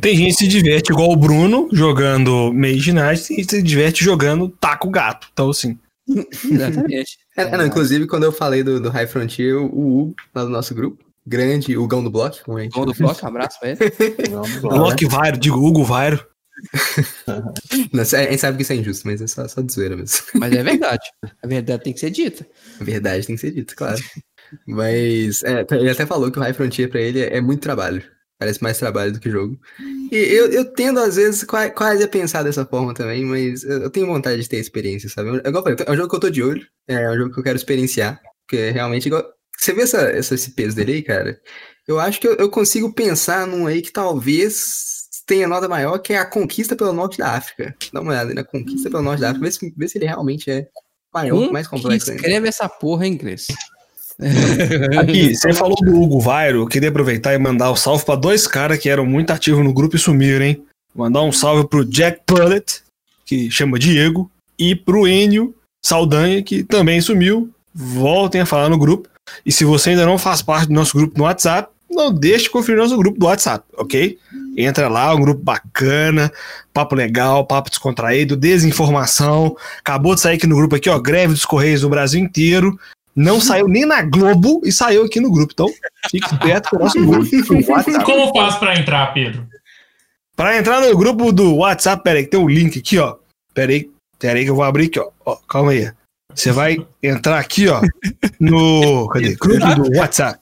Tem 0.00 0.16
gente 0.16 0.32
que 0.32 0.38
se 0.38 0.48
diverte 0.48 0.92
igual 0.92 1.10
o 1.10 1.16
Bruno 1.16 1.68
jogando 1.72 2.52
Mage 2.52 2.92
Knight 2.92 3.32
e 3.38 3.44
se 3.44 3.62
diverte 3.62 4.02
jogando 4.02 4.48
taco 4.48 4.88
gato. 4.90 5.28
Então, 5.32 5.50
assim. 5.50 5.78
Exatamente. 6.08 7.18
É, 7.36 7.42
é, 7.42 7.56
não, 7.56 7.66
inclusive, 7.66 8.06
quando 8.06 8.24
eu 8.24 8.32
falei 8.32 8.62
do, 8.62 8.80
do 8.80 8.88
High 8.88 9.06
Frontier, 9.06 9.56
o 9.56 9.66
Hugo, 9.66 10.14
lá 10.34 10.44
do 10.44 10.50
nosso 10.50 10.74
grupo, 10.74 11.04
grande 11.26 11.76
Hugão 11.76 12.02
do 12.02 12.10
Block, 12.10 12.42
como 12.42 12.58
a 12.58 12.62
gente 12.62 12.72
Gol 12.72 12.86
do 12.86 12.94
bloco, 12.94 13.26
abraço 13.26 13.60
pra 13.60 13.70
ele. 13.70 13.78
Loki 14.62 15.06
Vairo, 15.06 15.36
digo 15.36 15.58
Hugo 15.58 15.84
Vairo. 15.84 16.26
Não, 17.92 18.02
a 18.02 18.04
gente 18.04 18.38
sabe 18.38 18.56
que 18.56 18.62
isso 18.62 18.72
é 18.72 18.76
injusto, 18.76 19.06
mas 19.06 19.20
é 19.20 19.26
só, 19.26 19.46
só 19.46 19.60
de 19.60 19.72
zoeira 19.72 19.96
mesmo. 19.96 20.18
Mas 20.34 20.52
é 20.52 20.62
verdade. 20.62 21.04
A 21.42 21.46
verdade 21.46 21.84
tem 21.84 21.92
que 21.92 22.00
ser 22.00 22.10
dita. 22.10 22.46
A 22.80 22.84
verdade 22.84 23.26
tem 23.26 23.36
que 23.36 23.40
ser 23.40 23.52
dita, 23.52 23.74
claro. 23.76 24.00
Mas 24.66 25.44
é, 25.44 25.64
ele 25.72 25.90
até 25.90 26.06
falou 26.06 26.32
que 26.32 26.38
o 26.38 26.42
High 26.42 26.54
Frontier 26.54 26.88
pra 26.88 27.00
ele 27.00 27.20
é, 27.20 27.36
é 27.36 27.40
muito 27.40 27.60
trabalho. 27.60 28.02
Parece 28.38 28.62
mais 28.62 28.78
trabalho 28.78 29.12
do 29.12 29.18
que 29.20 29.30
jogo. 29.30 29.58
E 30.12 30.16
eu, 30.16 30.46
eu 30.52 30.64
tendo, 30.72 31.00
às 31.00 31.16
vezes, 31.16 31.42
qua- 31.42 31.70
quase 31.70 32.02
a 32.04 32.08
pensar 32.08 32.42
dessa 32.44 32.64
forma 32.64 32.94
também, 32.94 33.24
mas 33.24 33.64
eu 33.64 33.82
eu 33.82 33.90
tenho 33.90 34.06
vontade 34.06 34.40
de 34.40 34.48
ter 34.48 34.58
experiência, 34.58 35.08
sabe? 35.08 35.28
É, 35.44 35.48
igual 35.48 35.62
eu 35.66 35.76
falei, 35.76 35.76
é 35.86 35.90
um 35.92 35.96
jogo 35.96 36.08
que 36.08 36.16
eu 36.16 36.20
tô 36.20 36.30
de 36.30 36.42
olho, 36.42 36.64
é 36.86 37.10
um 37.10 37.16
jogo 37.16 37.34
que 37.34 37.40
eu 37.40 37.44
quero 37.44 37.56
experienciar, 37.56 38.20
porque 38.46 38.56
é 38.56 38.70
realmente 38.70 39.06
igual. 39.06 39.24
Você 39.58 39.72
vê 39.72 39.82
essa, 39.82 40.02
essa- 40.02 40.34
esse 40.36 40.52
peso 40.52 40.76
dele 40.76 40.92
aí, 40.92 41.02
cara? 41.02 41.40
Eu 41.86 41.98
acho 41.98 42.20
que 42.20 42.28
eu, 42.28 42.34
eu 42.36 42.48
consigo 42.48 42.92
pensar 42.92 43.44
num 43.46 43.66
aí 43.66 43.82
que 43.82 43.90
talvez 43.90 45.08
tenha 45.26 45.48
nota 45.48 45.68
maior, 45.68 45.98
que 45.98 46.12
é 46.12 46.18
a 46.18 46.24
conquista 46.24 46.76
pelo 46.76 46.92
norte 46.92 47.18
da 47.18 47.32
África. 47.32 47.74
Dá 47.92 48.00
uma 48.00 48.12
olhada 48.12 48.30
aí 48.30 48.34
na 48.34 48.44
conquista 48.44 48.88
pelo 48.88 49.02
norte 49.02 49.20
da 49.20 49.30
África, 49.30 49.44
vê 49.46 49.50
se, 49.52 49.74
vê 49.76 49.88
se 49.88 49.98
ele 49.98 50.06
realmente 50.06 50.48
é 50.50 50.68
maior, 51.12 51.50
mais 51.52 51.66
complexo 51.66 52.10
ainda. 52.10 52.22
escreve 52.22 52.48
essa 52.48 52.68
porra 52.68 53.06
em 53.06 53.12
inglês. 53.12 53.48
Aqui, 54.98 55.34
você 55.34 55.52
falou 55.52 55.76
do 55.76 56.00
Hugo 56.00 56.20
Vairo, 56.20 56.62
eu 56.62 56.66
queria 56.66 56.88
aproveitar 56.88 57.34
e 57.34 57.38
mandar 57.38 57.70
um 57.70 57.76
salve 57.76 58.04
pra 58.04 58.16
dois 58.16 58.46
caras 58.46 58.78
que 58.78 58.88
eram 58.88 59.06
muito 59.06 59.30
ativos 59.30 59.64
no 59.64 59.72
grupo 59.72 59.96
e 59.96 59.98
sumiram, 59.98 60.44
hein? 60.44 60.62
Mandar 60.94 61.22
um 61.22 61.30
salve 61.30 61.68
pro 61.68 61.84
Jack 61.84 62.22
Pullet, 62.26 62.82
que 63.24 63.50
chama 63.50 63.78
Diego, 63.78 64.28
e 64.58 64.74
pro 64.74 65.06
Enio 65.06 65.54
Saldanha, 65.84 66.42
que 66.42 66.64
também 66.64 67.00
sumiu. 67.00 67.50
Voltem 67.72 68.40
a 68.40 68.46
falar 68.46 68.68
no 68.68 68.78
grupo. 68.78 69.08
E 69.46 69.52
se 69.52 69.64
você 69.64 69.90
ainda 69.90 70.04
não 70.04 70.18
faz 70.18 70.42
parte 70.42 70.68
do 70.68 70.74
nosso 70.74 70.96
grupo 70.96 71.16
no 71.16 71.24
WhatsApp, 71.24 71.70
não 71.88 72.12
deixe 72.12 72.44
de 72.44 72.50
conferir 72.50 72.80
nosso 72.80 72.96
grupo 72.96 73.18
do 73.18 73.26
WhatsApp, 73.26 73.64
ok? 73.76 74.18
Entra 74.56 74.88
lá, 74.88 75.14
um 75.14 75.20
grupo 75.20 75.42
bacana, 75.42 76.32
papo 76.72 76.96
legal, 76.96 77.46
papo 77.46 77.70
descontraído, 77.70 78.36
desinformação. 78.36 79.56
Acabou 79.78 80.14
de 80.14 80.20
sair 80.20 80.36
aqui 80.36 80.46
no 80.46 80.56
grupo 80.56 80.74
aqui, 80.74 80.90
ó, 80.90 80.98
greve 80.98 81.34
dos 81.34 81.44
Correios 81.44 81.82
do 81.82 81.88
Brasil 81.88 82.20
inteiro. 82.20 82.78
Não 83.18 83.40
saiu 83.40 83.66
nem 83.66 83.84
na 83.84 84.00
Globo 84.00 84.60
e 84.64 84.70
saiu 84.70 85.04
aqui 85.04 85.18
no 85.18 85.32
grupo. 85.32 85.52
Então, 85.52 85.66
fique 86.08 86.24
esperto 86.24 86.70
com 86.70 86.76
o 86.76 86.78
nosso 86.78 87.04
grupo. 87.04 87.26
Como 88.04 88.32
faz 88.32 88.54
pra 88.54 88.78
entrar, 88.78 89.12
Pedro? 89.12 89.44
Para 90.36 90.56
entrar 90.56 90.80
no 90.80 90.96
grupo 90.96 91.32
do 91.32 91.56
WhatsApp, 91.56 92.00
peraí, 92.04 92.22
que 92.22 92.30
tem 92.30 92.38
um 92.38 92.48
link 92.48 92.78
aqui, 92.78 92.96
ó. 92.96 93.16
Peraí, 93.52 93.90
peraí 94.20 94.44
que 94.44 94.50
eu 94.50 94.54
vou 94.54 94.62
abrir 94.62 94.86
aqui, 94.86 95.00
ó. 95.00 95.10
ó 95.26 95.34
calma 95.48 95.72
aí. 95.72 95.90
Você 96.32 96.52
vai 96.52 96.86
entrar 97.02 97.40
aqui, 97.40 97.66
ó, 97.66 97.80
no. 98.38 99.08
Cadê? 99.08 99.34
Grupo 99.34 99.74
do 99.74 99.98
WhatsApp. 99.98 100.38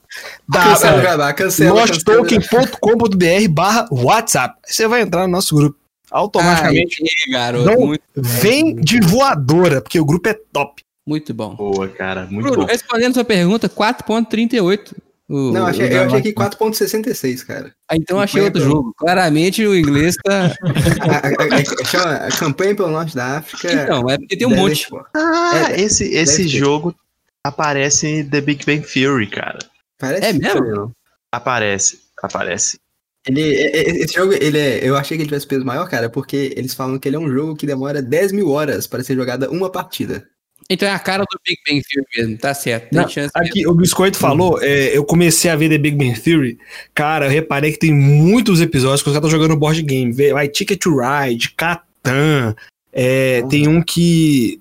Da, 0.47 0.65
Cancela 0.65 0.97
o 0.97 1.01
é, 1.01 1.03
jabá, 1.03 1.32
cancela, 1.32 1.81
cancela. 1.81 2.20
losttoken.com.br 2.20 3.48
barra 3.48 3.89
WhatsApp. 3.90 4.55
Aí 4.66 4.73
Você 4.74 4.86
vai 4.86 5.01
entrar 5.01 5.23
no 5.23 5.32
nosso 5.32 5.55
grupo. 5.55 5.78
Automaticamente. 6.11 7.03
Ai, 7.03 7.32
garoto, 7.32 7.65
Não. 7.65 7.86
muito, 7.86 8.03
Vem 8.15 8.74
de 8.74 9.01
voadora, 9.01 9.81
porque 9.81 9.98
o 9.98 10.05
grupo 10.05 10.28
é 10.28 10.35
top. 10.53 10.85
Muito 11.07 11.33
bom. 11.33 11.55
Boa, 11.55 11.89
cara. 11.89 12.27
Muito 12.27 12.43
Bruno, 12.49 12.62
bom. 12.62 12.66
respondendo 12.66 13.15
sua 13.15 13.24
pergunta, 13.24 13.69
4.38. 13.69 14.95
O- 15.28 15.51
Não, 15.53 15.65
o 15.65 15.66
achei, 15.66 15.87
eu 15.87 15.91
da- 15.91 16.07
achei 16.07 16.19
aqui 16.20 16.33
4.66, 16.33 17.43
cara. 17.45 17.73
Ah, 17.89 17.97
então 17.97 18.20
achei 18.20 18.41
outro 18.43 18.61
Campanha 18.61 18.77
jogo. 18.77 18.95
Claramente 18.97 19.66
o 19.66 19.74
inglês 19.77 20.15
tá. 20.23 20.55
A, 21.03 21.16
a- 21.16 22.23
a- 22.23 22.27
a- 22.27 22.31
campanha 22.39 22.74
pelo 22.77 22.91
norte 22.91 23.15
da 23.16 23.39
África. 23.39 23.73
Então, 23.73 24.09
é 24.09 24.19
porque 24.19 24.37
tem 24.37 24.47
um 24.47 24.55
monte. 24.55 24.87
Ah, 25.15 25.73
É, 25.73 25.81
esse, 25.81 26.05
esse 26.15 26.43
ter. 26.45 26.49
jogo 26.49 26.95
aparece 27.43 28.07
em 28.07 28.28
The 28.28 28.41
Big 28.41 28.65
Bang 28.65 28.87
Theory, 28.87 29.27
cara. 29.28 29.59
Parece 29.99 30.27
É 30.27 30.33
mesmo? 30.33 30.61
não. 30.61 30.93
Aparece, 31.33 31.99
aparece. 32.23 32.78
Ele, 33.27 33.43
é- 33.43 33.78
é- 33.78 33.91
esse 34.05 34.15
jogo, 34.15 34.33
ele 34.33 34.59
é, 34.59 34.78
eu 34.89 34.97
achei 34.97 35.16
que 35.16 35.23
ele 35.24 35.28
tivesse 35.28 35.47
peso 35.49 35.65
maior, 35.65 35.89
cara, 35.89 36.09
porque 36.09 36.55
eles 36.57 36.73
falam 36.74 36.99
que 37.01 37.09
ele 37.09 37.16
é 37.16 37.19
um 37.19 37.28
jogo 37.31 37.57
que 37.57 37.66
demora 37.66 38.01
10 38.01 38.31
mil 38.31 38.49
horas 38.51 38.87
para 38.87 39.03
ser 39.03 39.16
jogada 39.16 39.51
uma 39.51 39.69
partida. 39.70 40.24
Então 40.69 40.89
é 40.89 40.93
a 40.93 40.99
cara 40.99 41.25
do 41.25 41.41
Big 41.47 41.59
Bang 41.67 41.83
Theory 41.83 42.07
mesmo, 42.17 42.39
tá 42.39 42.53
certo. 42.53 42.91
Tem 42.91 43.01
Não, 43.01 43.09
chance 43.09 43.31
mesmo. 43.37 43.51
Aqui, 43.51 43.67
o 43.67 43.75
Biscoito 43.75 44.19
falou, 44.19 44.61
é, 44.61 44.97
eu 44.97 45.05
comecei 45.05 45.51
a 45.51 45.57
ver 45.57 45.69
The 45.69 45.79
Big 45.79 45.97
Bang 45.97 46.19
Theory. 46.21 46.59
Cara, 46.95 47.27
eu 47.27 47.31
reparei 47.31 47.73
que 47.73 47.79
tem 47.79 47.93
muitos 47.93 48.61
episódios 48.61 49.03
que 49.03 49.09
os 49.09 49.15
caras 49.15 49.29
estão 49.29 49.41
jogando 49.41 49.59
board 49.59 49.81
game. 49.83 50.13
Vê, 50.13 50.33
Vai 50.33 50.49
Ticket 50.49 50.81
to 50.81 50.97
Ride, 50.99 51.51
Catan. 51.57 52.55
é, 52.93 53.43
tem 53.49 53.69
um 53.69 53.83
que. 53.83 54.61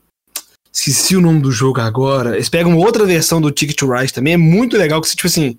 Esqueci 0.71 1.15
o 1.15 1.21
nome 1.21 1.39
do 1.39 1.53
jogo 1.53 1.79
agora. 1.79 2.35
Eles 2.35 2.49
pegam 2.49 2.77
outra 2.77 3.05
versão 3.05 3.39
do 3.39 3.49
Ticket 3.49 3.77
to 3.77 3.89
Ride 3.89 4.13
também. 4.13 4.33
É 4.33 4.37
muito 4.37 4.77
legal 4.77 5.01
que, 5.01 5.07
tipo 5.09 5.25
assim. 5.25 5.57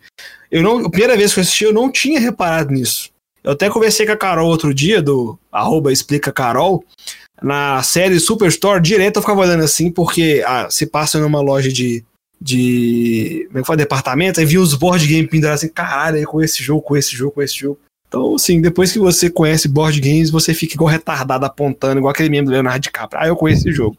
Eu 0.50 0.62
não, 0.62 0.84
a 0.84 0.90
primeira 0.90 1.16
vez 1.16 1.32
que 1.32 1.40
eu 1.40 1.42
assisti, 1.42 1.64
eu 1.64 1.72
não 1.72 1.90
tinha 1.90 2.20
reparado 2.20 2.70
nisso. 2.70 3.10
Eu 3.42 3.52
até 3.52 3.70
conversei 3.70 4.04
com 4.04 4.12
a 4.12 4.16
Carol 4.16 4.48
outro 4.48 4.74
dia, 4.74 5.00
do 5.00 5.38
arroba 5.50 5.92
explica 5.92 6.32
Carol. 6.32 6.84
Na 7.42 7.82
série 7.82 8.18
Superstore, 8.18 8.80
direto 8.80 9.16
eu 9.16 9.22
ficava 9.22 9.40
olhando 9.40 9.62
assim, 9.62 9.90
porque 9.90 10.42
ah, 10.46 10.68
se 10.70 10.86
passa 10.86 11.18
numa 11.20 11.40
loja 11.40 11.70
de, 11.70 12.02
de. 12.40 13.44
Como 13.48 13.58
é 13.58 13.60
que 13.62 13.66
fala? 13.66 13.76
Departamento, 13.76 14.40
aí 14.40 14.46
vi 14.46 14.58
os 14.58 14.74
board 14.74 15.06
game 15.06 15.28
pendurados 15.28 15.62
assim, 15.62 15.72
caralho, 15.72 16.24
com 16.26 16.40
esse 16.42 16.62
jogo, 16.62 16.82
com 16.82 16.96
esse 16.96 17.14
jogo, 17.14 17.32
com 17.32 17.42
esse 17.42 17.54
jogo. 17.56 17.78
Então, 18.08 18.34
assim, 18.36 18.60
depois 18.60 18.92
que 18.92 18.98
você 18.98 19.28
conhece 19.28 19.68
board 19.68 20.00
games, 20.00 20.30
você 20.30 20.54
fica 20.54 20.74
igual 20.74 20.88
retardado 20.88 21.44
apontando, 21.44 21.98
igual 21.98 22.12
aquele 22.12 22.30
meme 22.30 22.46
do 22.46 22.52
Leonardo 22.52 22.80
DiCaprio. 22.80 23.20
Ah, 23.20 23.26
eu 23.26 23.36
conheço 23.36 23.68
esse 23.68 23.76
jogo. 23.76 23.96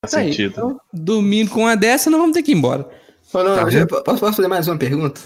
Faz 0.00 0.12
Tá 0.12 0.18
aí, 0.20 0.28
sentido. 0.30 0.50
então, 0.52 0.80
dormindo 0.92 1.50
com 1.50 1.60
uma 1.62 1.76
dessa, 1.76 2.08
nós 2.08 2.20
vamos 2.20 2.34
ter 2.34 2.42
que 2.42 2.52
ir 2.52 2.54
embora. 2.56 2.88
Ô, 3.32 3.42
não, 3.42 3.56
Tá 3.56 3.86
posso, 3.86 4.20
posso 4.20 4.36
fazer 4.36 4.48
mais 4.48 4.68
uma 4.68 4.78
pergunta? 4.78 5.20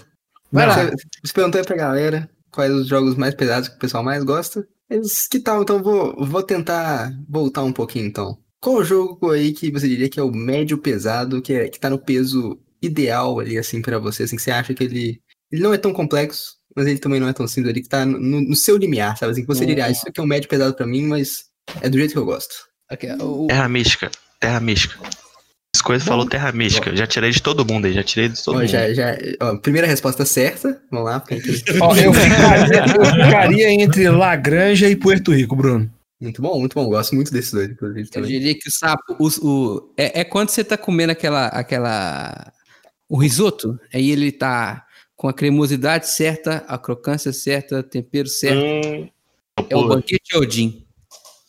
Vai 0.51 0.67
lá. 0.67 0.75
Você, 0.87 0.95
você 1.23 1.33
perguntou 1.33 1.61
aí 1.61 1.67
pra 1.67 1.77
galera 1.77 2.29
quais 2.51 2.73
os 2.73 2.89
jogos 2.89 3.15
mais 3.15 3.35
pesados 3.35 3.69
que 3.69 3.77
o 3.77 3.79
pessoal 3.79 4.03
mais 4.03 4.25
gosta. 4.25 4.67
Eles, 4.91 5.29
que 5.29 5.39
tal? 5.39 5.62
Então 5.62 5.83
vou, 5.83 6.15
vou 6.27 6.43
tentar 6.43 7.12
voltar 7.29 7.62
um 7.62 7.73
pouquinho 7.73 8.07
então. 8.07 8.37
Qual 8.61 8.77
o 8.77 8.85
jogo 8.85 9.31
aí 9.31 9.53
que 9.53 9.71
você 9.71 9.89
diria 9.89 10.09
que 10.09 10.19
é 10.21 10.23
o 10.23 10.33
médio 10.33 10.77
pesado, 10.77 11.41
que, 11.41 11.53
é, 11.53 11.69
que 11.69 11.79
tá 11.81 11.89
no 11.89 11.99
peso 11.99 12.59
ideal 12.83 13.39
ali, 13.39 13.57
assim, 13.57 13.81
pra 13.81 13.99
você, 13.99 14.25
assim, 14.25 14.37
que 14.37 14.43
você 14.43 14.51
acha 14.51 14.75
que 14.75 14.83
ele, 14.85 15.21
ele 15.51 15.62
não 15.62 15.73
é 15.73 15.79
tão 15.79 15.93
complexo, 15.93 16.57
mas 16.77 16.87
ele 16.87 16.99
também 16.99 17.21
não 17.21 17.29
é 17.29 17.33
tão 17.33 17.47
simples 17.47 17.71
ali, 17.73 17.83
que 17.83 17.89
tá 17.89 18.05
no, 18.05 18.19
no 18.19 18.57
seu 18.57 18.77
limiar, 18.77 19.17
sabe? 19.17 19.33
Assim, 19.33 19.43
que 19.43 19.47
você 19.47 19.65
diria, 19.65 19.85
ah, 19.87 19.91
isso 19.91 20.07
aqui 20.07 20.21
é 20.21 20.23
um 20.23 20.27
médio 20.27 20.49
pesado 20.49 20.75
pra 20.75 20.87
mim, 20.87 21.07
mas 21.07 21.45
é 21.81 21.89
do 21.89 21.97
jeito 21.97 22.12
que 22.12 22.19
eu 22.19 22.25
gosto. 22.25 22.55
Aqui, 22.89 23.07
o- 23.21 23.47
Terra 23.47 23.69
Mística. 23.69 24.11
Terra 24.41 24.61
Mística. 24.61 24.99
As 25.81 25.82
coisas 25.82 26.07
falou 26.07 26.27
Terra 26.27 26.52
Mística. 26.52 26.94
Já 26.94 27.07
tirei 27.07 27.31
de 27.31 27.40
todo 27.40 27.65
mundo 27.65 27.86
aí, 27.86 27.94
já 27.94 28.02
tirei 28.02 28.28
de 28.28 28.44
todo 28.44 28.57
Ó, 28.57 28.59
mundo. 28.59 28.69
já, 28.69 28.93
já, 28.93 29.16
ó, 29.40 29.57
primeira 29.57 29.86
resposta 29.86 30.27
certa, 30.27 30.78
vamos 30.90 31.07
lá, 31.07 31.24
Ó, 31.81 31.97
eu, 31.97 32.12
ficaria, 32.12 32.85
eu 32.98 33.05
ficaria 33.24 33.70
entre 33.82 34.07
Lagranja 34.11 34.90
e 34.90 34.94
Puerto 34.94 35.32
Rico, 35.32 35.57
Bruno. 35.57 35.90
muito 36.20 36.43
bom, 36.43 36.59
muito 36.61 36.74
bom, 36.74 36.86
gosto 36.86 37.15
muito 37.15 37.32
desses 37.32 37.51
dois, 37.55 37.70
inclusive, 37.70 38.11
eu 38.15 38.23
diria 38.23 38.55
que 38.55 38.69
o 38.69 38.70
sapo. 38.70 39.16
o- 39.19 39.47
o- 39.48 39.93
é, 39.97 40.20
é 40.20 40.24
quando 40.24 40.51
você 40.51 40.62
tá 40.62 40.77
comendo 40.77 41.12
aquela. 41.12 41.47
aquela 41.47 42.52
o 43.09 43.16
risoto, 43.16 43.81
aí 43.93 44.11
ele 44.11 44.31
tá 44.31 44.85
com 45.16 45.28
a 45.28 45.32
cremosidade 45.32 46.09
certa, 46.11 46.62
a 46.69 46.77
crocância 46.77 47.32
certa, 47.32 47.82
tempero 47.82 48.28
certo. 48.28 48.62
Hum, 48.62 49.09
É 49.69 49.74
o 49.77 49.89
banquete 49.89 50.36
Odin. 50.36 50.85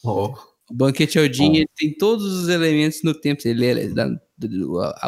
Ó, 0.05 0.33
O 0.71 0.73
banquete 0.73 1.19
Odin 1.19 1.57
ele 1.57 1.69
tem 1.75 1.93
todos 1.93 2.25
os 2.25 2.47
elementos 2.47 3.03
no 3.03 3.13
tempo. 3.13 3.41
Ele 3.45 3.65
é, 3.65 3.75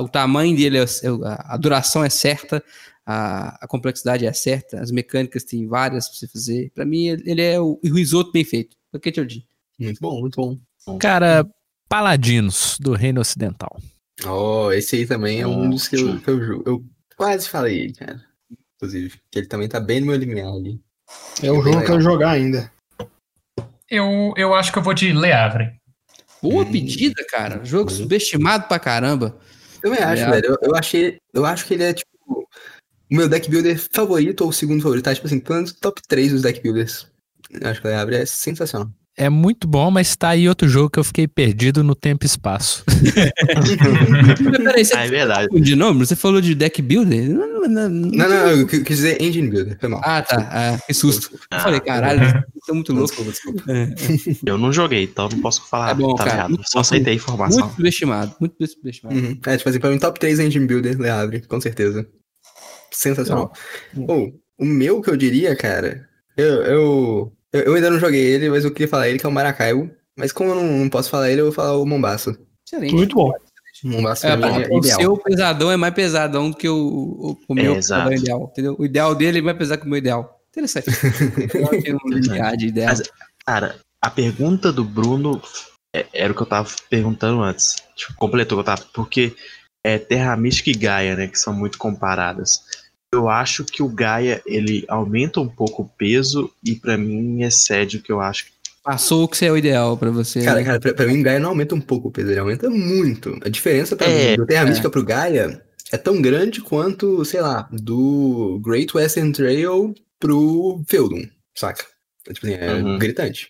o 0.02 0.10
tamanho 0.10 0.56
dele, 0.56 0.78
é, 0.78 1.12
o- 1.12 1.24
a, 1.24 1.56
duração 1.58 2.04
é 2.04 2.10
certa, 2.10 2.62
a, 3.06 3.64
a 3.64 3.68
complexidade 3.68 4.26
é 4.26 4.34
certa, 4.34 4.82
as 4.82 4.92
mecânicas 4.92 5.46
tem 5.46 5.66
várias 5.66 6.10
pra 6.10 6.18
você 6.18 6.28
fazer. 6.28 6.72
Pra 6.76 6.86
mim, 6.86 7.08
ele 7.08 7.42
é 7.42 7.60
o, 7.62 7.80
o 7.82 7.94
risoto 7.94 8.32
bem 8.34 8.44
feito. 8.44 8.76
Banquete 8.92 9.22
Odin. 9.22 9.46
muito 9.80 10.00
bom, 10.02 10.20
muito 10.20 10.36
bom. 10.36 10.98
Cara, 11.00 11.48
Paladinos, 11.88 12.78
do 12.80 12.94
Reino 12.94 13.22
Ocidental. 13.22 13.80
Ó, 14.26 14.72
esse 14.74 14.98
aí 14.98 15.08
também 15.08 15.40
é 15.40 15.48
um 15.48 15.70
dos 15.70 15.88
que 15.88 15.96
eu, 15.96 16.20
que 16.20 16.30
eu, 16.30 16.64
eu 16.66 16.86
quase 17.16 17.48
falei, 17.48 17.94
cara. 17.94 18.22
Inclusive, 18.76 19.18
que 19.32 19.40
ele 19.40 19.48
também 19.48 19.70
tá 19.70 19.80
bem 19.80 20.02
no 20.02 20.08
meu 20.08 20.16
limiar 20.18 20.52
ali. 20.52 20.80
É 21.42 21.50
um 21.52 21.62
jogo 21.64 21.72
que 21.72 21.84
eu 21.84 21.86
quero 21.86 22.02
jogar 22.02 22.32
ainda. 22.32 22.70
Eu, 23.94 24.34
eu 24.36 24.56
acho 24.56 24.72
que 24.72 24.80
eu 24.80 24.82
vou 24.82 24.94
de 24.94 25.14
Le 25.14 25.32
Havre. 25.32 25.72
Boa 26.42 26.66
pedida, 26.66 27.24
cara. 27.30 27.64
Jogo 27.64 27.92
subestimado 27.92 28.68
pra 28.68 28.80
caramba. 28.80 29.38
Eu 29.84 29.92
também 29.92 30.04
acho, 30.04 30.32
velho. 30.32 30.46
Eu, 30.48 30.58
eu 30.64 30.76
achei. 30.76 31.18
Eu 31.32 31.46
acho 31.46 31.66
que 31.66 31.76
ele 31.76 31.84
é, 31.84 31.94
tipo, 31.94 32.10
o 32.28 32.48
meu 33.16 33.30
deck 33.30 33.48
builder 33.48 33.80
favorito 33.92 34.42
ou 34.42 34.50
o 34.50 34.54
segundo 34.54 34.82
favorito. 34.82 35.06
Tá, 35.06 35.14
tipo 35.14 35.28
assim, 35.28 35.40
pelo 35.40 35.58
menos 35.58 35.74
top 35.74 36.02
3 36.08 36.32
dos 36.32 36.42
deck 36.42 36.60
builders. 36.60 37.08
Eu 37.52 37.70
acho 37.70 37.82
que 37.82 37.88
o 37.88 37.90
Leabre 37.92 38.16
é 38.16 38.26
sensacional. 38.26 38.90
É 39.16 39.30
muito 39.30 39.68
bom, 39.68 39.92
mas 39.92 40.16
tá 40.16 40.30
aí 40.30 40.50
outro 40.50 40.68
jogo 40.68 40.90
que 40.90 40.98
eu 41.00 41.04
fiquei 41.04 41.28
perdido 41.28 41.84
no 41.84 41.94
tempo 41.94 42.26
e 42.26 42.28
espaço. 42.28 42.84
Mas 44.44 44.58
peraí, 44.58 44.84
você 44.86 44.96
Ah, 44.96 45.06
é 45.06 45.08
verdade. 45.08 45.62
de 45.62 45.76
nome? 45.76 46.00
Você 46.06 46.16
falou 46.16 46.42
de 46.42 46.56
deck 46.56 46.82
builder? 46.82 47.30
Não, 47.30 47.62
não, 47.62 47.68
não, 47.70 47.90
Não, 47.90 48.30
não, 48.30 48.36
eu 48.52 48.68
quis 48.68 48.84
dizer 48.84 49.22
engine 49.22 49.50
builder. 49.50 49.78
Foi 49.80 49.88
mal. 49.90 50.02
Ah, 50.04 50.22
tá. 50.24 50.50
Ah, 50.52 50.80
que 50.86 50.94
susto. 50.96 51.30
Eu 51.34 51.40
Ah, 51.52 51.60
falei, 51.60 51.80
caralho, 51.80 52.24
isso 52.56 52.72
é 52.72 52.74
muito 52.74 52.92
louco. 52.92 53.08
desculpa, 53.24 53.32
desculpa. 53.32 53.64
Eu 54.46 54.58
não 54.58 54.74
joguei, 54.74 55.04
então 55.04 55.30
não 55.30 55.42
posso 55.42 55.62
falar. 55.68 55.90
Tá 55.90 55.94
bom, 55.94 56.16
tá 56.16 56.24
cara. 56.26 56.50
Muito 56.50 56.70
Só 56.70 56.80
aceitei 56.80 57.14
a 57.14 57.16
informação. 57.16 57.60
Muito 57.66 57.76
subestimado. 57.76 58.36
Muito 58.40 58.68
subestimado. 58.68 59.16
Uhum. 59.16 59.38
É, 59.46 59.58
tipo 59.58 59.70
assim, 59.70 59.80
pra 59.80 59.90
mim, 59.92 60.00
top 60.00 60.20
3 60.20 60.40
engine 60.40 60.66
builder, 60.66 60.98
Leabre, 61.00 61.42
com 61.42 61.62
certeza. 61.62 62.08
Sensacional. 62.92 63.52
Ou, 64.08 64.34
o 64.58 64.66
meu 64.66 65.02
que 65.02 65.10
eu 65.10 65.18
diria, 65.18 65.56
cara, 65.56 66.08
eu, 66.38 66.64
eu, 66.64 67.34
eu, 67.54 67.62
eu 67.62 67.74
ainda 67.76 67.90
não 67.90 68.00
joguei 68.00 68.22
ele, 68.22 68.50
mas 68.50 68.66
eu 68.66 68.72
queria 68.72 68.88
falar 68.88 69.08
ele, 69.08 69.20
que 69.20 69.26
é 69.26 69.30
o 69.30 69.32
Maracaibo. 69.32 69.90
Mas 70.18 70.32
como 70.32 70.50
eu 70.52 70.56
não, 70.56 70.64
não 70.80 70.90
posso 70.90 71.10
falar 71.10 71.30
ele, 71.32 71.42
eu 71.42 71.46
vou 71.46 71.54
falar 71.54 71.78
o 71.78 71.86
Mombaço. 71.86 72.36
Excelente. 72.68 72.94
Muito 72.94 73.16
bom. 73.16 73.32
Mombaço 73.84 74.26
É, 74.26 74.38
pra 74.38 74.48
é 74.50 74.68
o 74.70 74.78
ideal. 74.78 75.00
seu 75.00 75.18
pesadão 75.18 75.72
é 75.72 75.76
mais 75.76 75.94
pesadão 75.94 76.50
do 76.52 76.56
que 76.56 76.70
o, 76.70 76.76
o, 76.76 77.38
o 77.50 77.56
meu 77.56 77.72
É, 77.74 77.76
pesadão 77.76 78.14
ideal, 78.14 78.50
entendeu? 78.52 78.76
O 78.80 78.86
ideal 78.86 79.14
dele 79.16 79.40
é 79.40 79.42
mais 79.42 79.58
pesado 79.58 79.82
que 79.82 79.88
o 79.88 79.90
meu 79.90 79.98
ideal. 79.98 80.40
Interessante. 80.52 80.88
Eu 81.54 81.82
tenho 81.82 81.98
um 82.06 82.20
de 82.58 82.68
ideal. 82.68 82.90
Mas- 82.90 83.10
Cara, 83.46 83.76
a 84.02 84.10
pergunta 84.10 84.72
do 84.72 84.84
Bruno 84.86 85.42
é- 85.94 86.06
era 86.14 86.32
o 86.32 86.36
que 86.36 86.42
eu 86.44 86.46
tava 86.46 86.70
perguntando 86.90 87.42
antes. 87.42 87.76
Tipo, 87.96 88.14
completou 88.16 88.58
o 88.60 88.64
que 88.64 88.70
eu 88.70 88.76
tava. 88.76 88.88
Porque 88.94 89.36
é 89.84 89.98
Terra 89.98 90.38
Mística 90.38 90.70
e 90.70 90.74
Gaia, 90.74 91.16
né? 91.16 91.28
Que 91.28 91.38
são 91.38 91.52
muito 91.54 91.78
comparadas. 91.78 92.62
Eu 93.14 93.30
acho 93.30 93.64
que 93.64 93.84
o 93.84 93.88
Gaia, 93.88 94.42
ele 94.46 94.84
aumenta 94.88 95.40
um 95.40 95.48
pouco 95.48 95.84
o 95.84 95.88
peso 95.90 96.52
e 96.66 96.76
pra 96.76 96.98
mim 96.98 97.44
excede 97.44 97.98
o 97.98 98.02
que 98.02 98.12
eu 98.12 98.20
acho. 98.20 98.46
Passou 98.84 99.24
o 99.24 99.28
que 99.28 99.46
é 99.46 99.52
o 99.52 99.56
ideal 99.58 99.96
pra 99.96 100.10
você. 100.10 100.44
Cara, 100.44 100.60
né? 100.60 100.66
cara, 100.66 100.80
pra, 100.80 100.94
pra 100.94 101.06
mim, 101.08 101.22
Gaia 101.22 101.40
não 101.40 101.50
aumenta 101.50 101.76
um 101.76 101.80
pouco 101.80 102.08
o 102.08 102.12
peso, 102.12 102.32
ele 102.32 102.40
aumenta 102.40 102.70
muito. 102.70 103.38
A 103.46 103.50
diferença 103.50 103.96
pra 103.96 104.08
É, 104.08 104.32
mim 104.32 104.36
do 104.38 104.46
Terra 104.46 104.66
Mística 104.66 104.90
pro 104.90 105.04
Gaia 105.06 105.64
é 105.92 105.98
tão 105.98 106.22
grande 106.22 106.60
quanto, 106.60 107.24
sei 107.24 107.40
lá, 107.40 107.70
do 107.72 108.60
Great 108.64 108.98
Western 108.98 109.32
Trail 109.32 109.94
pro 110.20 110.84
Feudum, 110.90 111.22
saca? 111.56 111.86
É, 112.28 112.34
Tipo 112.34 112.48
assim, 112.48 112.56
é 112.56 112.74
Uhum. 112.74 112.98
gritante. 112.98 113.50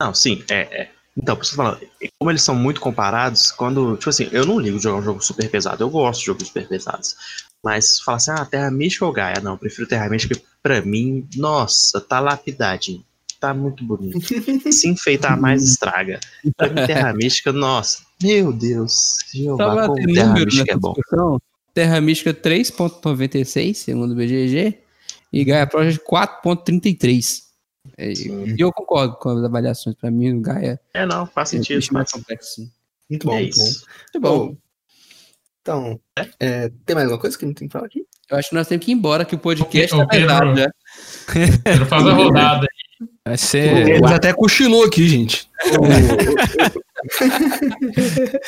Não, 0.00 0.14
sim, 0.14 0.42
é. 0.50 0.60
é. 0.82 0.88
Então, 1.16 1.36
por 1.36 1.42
isso 1.42 1.54
que 1.54 1.60
eu 1.60 1.64
tô 1.64 1.70
falando, 1.76 1.90
como 2.18 2.30
eles 2.30 2.42
são 2.42 2.54
muito 2.54 2.80
comparados, 2.80 3.52
quando. 3.52 3.96
Tipo 3.98 4.08
assim, 4.08 4.28
eu 4.32 4.46
não 4.46 4.58
ligo 4.58 4.78
de 4.78 4.82
jogar 4.84 4.98
um 4.98 5.02
jogo 5.02 5.20
super 5.22 5.48
pesado, 5.50 5.84
eu 5.84 5.90
gosto 5.90 6.20
de 6.20 6.26
jogos 6.26 6.46
super 6.48 6.66
pesados. 6.66 7.14
Mas 7.62 8.00
fala 8.00 8.16
assim, 8.16 8.30
ah, 8.32 8.44
Terra 8.44 8.70
Mística 8.70 9.06
ou 9.06 9.12
Gaia? 9.12 9.40
Não, 9.42 9.52
eu 9.52 9.58
prefiro 9.58 9.86
Terra 9.86 10.08
Mística, 10.08 10.40
pra 10.62 10.82
mim, 10.82 11.26
nossa, 11.36 12.00
tá 12.00 12.18
lapidadinho. 12.20 13.04
Tá 13.38 13.52
muito 13.54 13.84
bonito. 13.84 14.18
Se 14.72 14.88
enfeitar 14.88 15.40
mais, 15.40 15.62
estraga. 15.64 16.18
Pra 16.56 16.68
mim, 16.68 16.86
Terra 16.86 17.12
Mística, 17.12 17.52
nossa, 17.52 18.02
meu 18.22 18.52
Deus. 18.52 19.16
Jeová, 19.32 19.86
como 19.88 19.94
ter 19.96 20.12
Terra 20.12 20.26
número 20.28 20.46
Mística 20.46 20.72
é 20.72 20.76
bom. 20.76 20.92
discussão, 20.92 21.40
Terra 21.74 22.00
Mística 22.00 22.34
3.96, 22.34 23.74
segundo 23.74 24.12
o 24.12 24.14
BGG, 24.14 24.78
e 25.32 25.44
Gaia 25.44 25.66
Project 25.66 26.04
4.33. 26.06 27.42
É, 27.98 28.12
E 28.12 28.54
eu 28.58 28.72
concordo 28.72 29.16
com 29.16 29.30
as 29.30 29.42
avaliações. 29.44 29.96
Pra 29.96 30.10
mim, 30.10 30.34
o 30.34 30.40
Gaia 30.40 30.80
É, 30.94 31.04
não, 31.04 31.26
faz 31.26 31.52
é 31.52 31.56
sentido. 31.56 31.76
mais 31.92 31.92
Mas 31.92 32.12
complexo. 32.12 32.54
sim. 32.56 32.70
Muito 33.10 33.26
bom, 33.26 33.34
é 33.34 33.40
muito 33.42 33.56
bom. 33.56 33.64
Muito 33.64 34.20
bom. 34.20 34.56
Então, 35.62 35.98
é, 36.40 36.70
tem 36.84 36.94
mais 36.94 37.06
alguma 37.06 37.20
coisa 37.20 37.38
que 37.38 37.46
não 37.46 37.54
tem 37.54 37.68
que 37.68 37.72
falar 37.72 37.86
aqui? 37.86 38.04
Eu 38.28 38.36
acho 38.36 38.48
que 38.48 38.54
nós 38.54 38.66
temos 38.66 38.84
que 38.84 38.90
ir 38.90 38.94
embora, 38.94 39.24
que 39.24 39.34
o 39.36 39.38
podcast 39.38 39.94
O 39.94 39.98
tá 39.98 40.06
Pedro- 40.06 40.26
pesado 40.28 40.56
já. 40.56 40.68
Pedro 41.62 41.86
faz 41.86 42.06
a 42.06 42.12
rodada. 42.12 42.66
Vai 43.26 43.38
ser. 43.38 43.88
Ele 43.88 44.06
até 44.06 44.32
cochilou 44.32 44.84
aqui, 44.84 45.08
gente. 45.08 45.48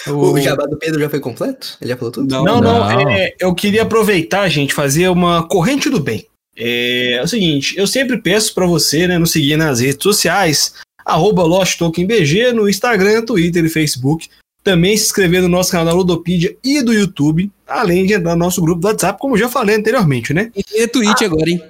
O, 0.08 0.12
o 0.32 0.40
jabá 0.40 0.64
do 0.66 0.76
Pedro 0.76 1.00
já 1.00 1.08
foi 1.08 1.20
completo? 1.20 1.76
Ele 1.80 1.90
já 1.90 1.96
falou 1.96 2.10
tudo? 2.12 2.28
Não, 2.30 2.44
não, 2.44 2.60
não. 2.60 3.10
é, 3.10 3.32
eu 3.38 3.54
queria 3.54 3.82
aproveitar, 3.82 4.48
gente, 4.48 4.74
fazer 4.74 5.08
uma 5.08 5.46
corrente 5.46 5.88
do 5.88 6.00
bem. 6.00 6.26
É, 6.56 7.14
é 7.14 7.22
o 7.22 7.28
seguinte, 7.28 7.74
eu 7.76 7.86
sempre 7.86 8.20
peço 8.20 8.54
pra 8.54 8.66
você, 8.66 9.06
né, 9.08 9.18
nos 9.18 9.32
seguir 9.32 9.56
nas 9.56 9.80
redes 9.80 10.02
sociais, 10.02 10.74
arroba 11.04 11.42
LostTokenBG, 11.42 12.52
no 12.52 12.68
Instagram, 12.68 13.24
Twitter 13.24 13.64
e 13.64 13.68
Facebook. 13.68 14.28
Também 14.64 14.96
se 14.96 15.04
inscrever 15.04 15.42
no 15.42 15.48
nosso 15.48 15.70
canal 15.70 15.86
da 15.86 15.92
Ludopedia 15.92 16.56
e 16.64 16.82
do 16.82 16.92
YouTube, 16.92 17.52
além 17.68 18.06
de 18.06 18.14
entrar 18.14 18.32
no 18.32 18.44
nosso 18.44 18.62
grupo 18.62 18.80
do 18.80 18.88
WhatsApp, 18.88 19.20
como 19.20 19.34
eu 19.34 19.38
já 19.38 19.48
falei 19.48 19.76
anteriormente, 19.76 20.32
né? 20.32 20.50
E 20.56 20.64
tem 20.64 20.88
Twitch 20.88 21.22
agora, 21.22 21.50
hein? 21.50 21.62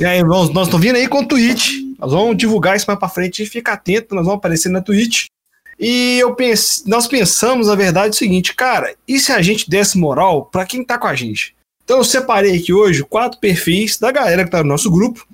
E 0.00 0.04
aí, 0.04 0.22
nós, 0.24 0.50
nós 0.50 0.66
estamos 0.66 0.84
vindo 0.84 0.96
aí 0.96 1.06
com 1.06 1.20
o 1.20 1.28
Twitch. 1.28 1.72
Nós 1.98 2.10
vamos 2.10 2.36
divulgar 2.36 2.76
isso 2.76 2.86
mais 2.88 2.98
pra 2.98 3.08
frente. 3.08 3.44
Fica 3.44 3.72
atento, 3.72 4.14
nós 4.14 4.24
vamos 4.24 4.38
aparecer 4.38 4.70
na 4.70 4.80
Twitch. 4.80 5.26
E 5.78 6.18
eu 6.18 6.34
pense, 6.34 6.88
nós 6.88 7.06
pensamos, 7.06 7.68
na 7.68 7.74
verdade, 7.74 8.10
o 8.10 8.18
seguinte, 8.18 8.54
cara, 8.54 8.94
e 9.06 9.20
se 9.20 9.30
a 9.30 9.40
gente 9.40 9.70
desse 9.70 9.96
moral 9.96 10.46
pra 10.46 10.66
quem 10.66 10.82
tá 10.82 10.98
com 10.98 11.06
a 11.06 11.14
gente? 11.14 11.54
Então 11.84 11.98
eu 11.98 12.04
separei 12.04 12.56
aqui 12.56 12.72
hoje 12.72 13.04
quatro 13.04 13.38
perfis 13.38 13.96
da 13.96 14.10
galera 14.10 14.44
que 14.44 14.50
tá 14.50 14.62
no 14.62 14.68
nosso 14.68 14.90
grupo 14.90 15.26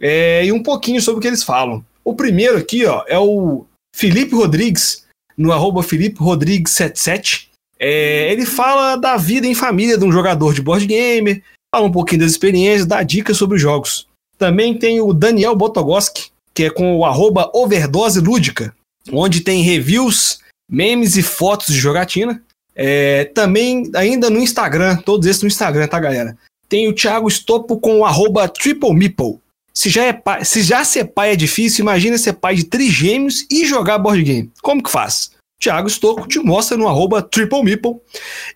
é, 0.00 0.46
e 0.46 0.52
um 0.52 0.62
pouquinho 0.62 1.00
sobre 1.02 1.18
o 1.18 1.22
que 1.22 1.28
eles 1.28 1.42
falam. 1.42 1.84
O 2.04 2.14
primeiro 2.14 2.56
aqui, 2.56 2.86
ó, 2.86 3.04
é 3.06 3.18
o 3.18 3.66
Felipe 3.94 4.34
Rodrigues, 4.34 5.04
no 5.40 5.52
arroba 5.52 5.82
Felipe 5.82 6.20
Rodrigues77. 6.20 7.46
É, 7.78 8.30
ele 8.30 8.44
fala 8.44 8.94
da 8.96 9.16
vida 9.16 9.46
em 9.46 9.54
família 9.54 9.96
de 9.96 10.04
um 10.04 10.12
jogador 10.12 10.52
de 10.52 10.60
board 10.60 10.86
gamer, 10.86 11.42
fala 11.74 11.86
um 11.86 11.90
pouquinho 11.90 12.20
das 12.20 12.32
experiências, 12.32 12.86
dá 12.86 13.02
dicas 13.02 13.38
sobre 13.38 13.56
os 13.56 13.62
jogos. 13.62 14.06
Também 14.36 14.76
tem 14.76 15.00
o 15.00 15.14
Daniel 15.14 15.56
Botogoski, 15.56 16.30
que 16.52 16.64
é 16.64 16.70
com 16.70 16.94
o 16.94 17.06
arroba 17.06 17.50
Overdose 17.54 18.20
Lúdica, 18.20 18.74
onde 19.10 19.40
tem 19.40 19.62
reviews, 19.62 20.40
memes 20.68 21.16
e 21.16 21.22
fotos 21.22 21.68
de 21.68 21.80
jogatina. 21.80 22.42
É, 22.76 23.24
também, 23.24 23.90
ainda 23.94 24.28
no 24.28 24.38
Instagram, 24.38 24.98
todos 24.98 25.26
esses 25.26 25.42
no 25.42 25.48
Instagram, 25.48 25.88
tá, 25.88 25.98
galera? 25.98 26.36
Tem 26.68 26.86
o 26.86 26.94
Thiago 26.94 27.28
Estopo 27.28 27.80
com 27.80 28.00
o 28.00 28.04
arroba 28.04 28.46
Triple 28.46 28.94
Meeple. 28.94 29.38
Se 29.80 29.88
já, 29.88 30.04
é 30.04 30.12
pai, 30.12 30.44
se 30.44 30.62
já 30.62 30.84
ser 30.84 31.06
pai 31.06 31.32
é 31.32 31.36
difícil, 31.36 31.82
imagina 31.82 32.18
ser 32.18 32.34
pai 32.34 32.54
de 32.54 32.64
trigêmeos 32.64 33.46
e 33.50 33.64
jogar 33.64 33.96
board 33.96 34.22
game. 34.22 34.52
Como 34.60 34.82
que 34.82 34.90
faz? 34.90 35.30
Thiago 35.58 35.88
Stocco 35.88 36.28
te 36.28 36.38
mostra 36.38 36.76
no 36.76 36.86
arroba. 36.86 37.26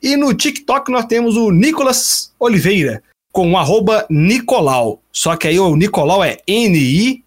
E 0.03 0.17
no 0.17 0.35
TikTok 0.35 0.93
nós 0.93 1.07
temos 1.07 1.35
o 1.39 1.51
Nicolas 1.51 2.31
Oliveira, 2.39 3.03
com 3.33 3.51
o 3.51 3.57
arroba 3.57 4.05
Nicolau. 4.11 5.01
Só 5.11 5.35
que 5.35 5.49
aí 5.49 5.59
o 5.59 5.75
Nicolau 5.75 6.23
é 6.23 6.37
N-I-C-H-O-L-A-W. 6.47 7.23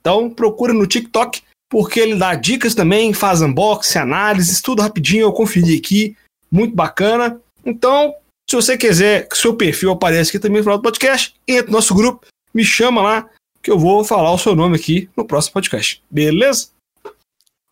Então 0.00 0.30
procura 0.30 0.72
no 0.72 0.86
TikTok, 0.86 1.42
porque 1.68 2.00
ele 2.00 2.16
dá 2.16 2.34
dicas 2.34 2.74
também, 2.74 3.12
faz 3.12 3.42
unboxing, 3.42 3.98
análises, 3.98 4.62
tudo 4.62 4.80
rapidinho, 4.80 5.24
eu 5.24 5.32
conferi 5.34 5.76
aqui. 5.76 6.16
Muito 6.50 6.74
bacana. 6.74 7.38
Então, 7.66 8.14
se 8.52 8.56
você 8.56 8.76
quiser 8.76 9.26
que 9.26 9.38
seu 9.38 9.56
perfil 9.56 9.92
apareça 9.92 10.30
aqui 10.30 10.38
também 10.38 10.58
no 10.58 10.64
final 10.64 10.76
do 10.76 10.82
podcast, 10.82 11.34
entra 11.48 11.68
no 11.68 11.72
nosso 11.72 11.94
grupo, 11.94 12.26
me 12.52 12.62
chama 12.62 13.00
lá, 13.00 13.30
que 13.62 13.70
eu 13.70 13.78
vou 13.78 14.04
falar 14.04 14.30
o 14.30 14.36
seu 14.36 14.54
nome 14.54 14.76
aqui 14.76 15.08
no 15.16 15.24
próximo 15.24 15.54
podcast. 15.54 16.02
Beleza? 16.10 16.68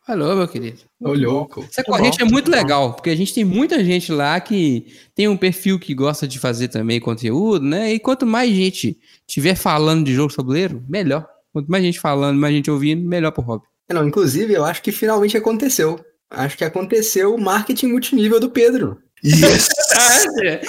Alô, 0.09 0.35
meu 0.35 0.49
querido. 0.49 0.79
Ô, 0.99 1.13
louco. 1.13 1.63
Essa 1.71 1.85
corrente 1.85 2.23
é 2.23 2.25
muito 2.25 2.51
legal, 2.51 2.95
porque 2.95 3.11
a 3.11 3.15
gente 3.15 3.35
tem 3.35 3.45
muita 3.45 3.85
gente 3.85 4.11
lá 4.11 4.41
que 4.41 4.87
tem 5.15 5.29
um 5.29 5.37
perfil 5.37 5.79
que 5.79 5.93
gosta 5.93 6.27
de 6.27 6.39
fazer 6.39 6.69
também 6.69 6.99
conteúdo, 6.99 7.63
né? 7.63 7.93
E 7.93 8.01
quanto 8.01 8.25
mais 8.25 8.51
gente 8.51 8.99
tiver 9.29 9.57
falando 9.57 10.07
de 10.07 10.15
jogo 10.15 10.35
tabuleiro, 10.35 10.83
melhor. 10.89 11.29
Quanto 11.53 11.71
mais 11.71 11.85
gente 11.85 12.01
falando, 12.01 12.39
mais 12.39 12.55
gente 12.55 12.71
ouvindo, 12.71 13.07
melhor 13.07 13.33
pro 13.33 13.43
hobby. 13.43 13.67
É, 13.87 13.93
Não, 13.93 14.09
inclusive, 14.09 14.55
eu 14.55 14.65
acho 14.65 14.83
que 14.83 14.93
finalmente 14.93 15.37
aconteceu. 15.37 16.03
Acho 16.31 16.57
que 16.57 16.65
aconteceu 16.65 17.35
o 17.35 17.41
marketing 17.41 17.89
multinível 17.89 18.41
do 18.41 18.51
Pedro. 18.51 18.97
Yes! 19.25 19.69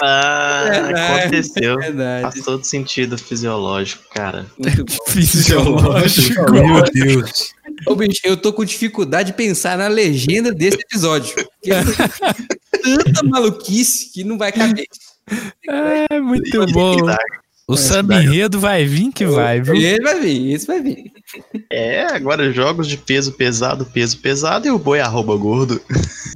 Ah, 0.02 0.64
Verdade. 0.70 1.22
aconteceu. 1.22 1.78
Verdade. 1.78 2.22
Faz 2.24 2.44
todo 2.44 2.64
sentido 2.66 3.18
fisiológico, 3.18 4.04
cara. 4.14 4.46
Fisiológico. 5.08 6.52
Meu 6.52 6.84
Deus. 6.92 7.54
Ô, 7.88 7.96
bicho, 7.96 8.20
eu 8.24 8.36
tô 8.36 8.52
com 8.52 8.66
dificuldade 8.66 9.32
de 9.32 9.38
pensar 9.38 9.78
na 9.78 9.88
legenda 9.88 10.52
desse 10.52 10.80
episódio. 10.82 11.34
Porque 11.36 11.70
tanta 12.84 13.24
maluquice 13.24 14.12
que 14.12 14.24
não 14.24 14.38
vai 14.38 14.52
caber. 14.52 14.86
É 16.10 16.20
muito 16.20 16.66
bom. 16.74 16.98
O 17.72 17.78
samba 17.78 18.22
enredo 18.22 18.60
vai 18.60 18.86
vir 18.86 19.12
que 19.12 19.26
vai, 19.26 19.62
viu? 19.62 19.76
Esse 19.76 20.02
vai 20.02 20.20
vir, 20.22 20.52
esse 20.54 20.68
vai 20.68 20.82
vir. 20.82 21.12
É, 21.72 22.04
agora 22.06 22.52
jogos 22.52 22.88
de 22.88 22.98
peso 22.98 23.32
pesado, 23.34 23.86
peso 23.86 24.18
pesado 24.20 24.68
e 24.68 24.72
o 24.72 24.78
boi 24.80 25.00
arroba 25.00 25.36
gordo. 25.36 25.82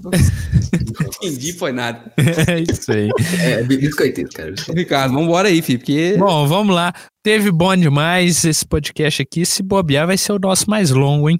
entendi, 1.23 1.53
foi 1.53 1.71
nada. 1.71 2.11
É 2.47 2.59
isso 2.59 2.91
aí. 2.91 3.09
É, 3.41 3.63
bi- 3.63 3.77
biscoiteiro, 3.77 4.29
cara. 4.31 4.51
biscoiteiro. 4.51 4.79
Ricardo, 4.79 5.13
vambora 5.13 5.47
aí, 5.49 5.61
filho, 5.61 5.79
porque. 5.79 6.15
Bom, 6.17 6.47
vamos 6.47 6.75
lá. 6.75 6.93
Teve 7.23 7.51
bom 7.51 7.75
demais 7.75 8.43
esse 8.45 8.65
podcast 8.65 9.21
aqui. 9.21 9.45
Se 9.45 9.63
bobear, 9.63 10.07
vai 10.07 10.17
ser 10.17 10.31
o 10.33 10.39
nosso 10.39 10.69
mais 10.69 10.91
longo, 10.91 11.29
hein? 11.29 11.39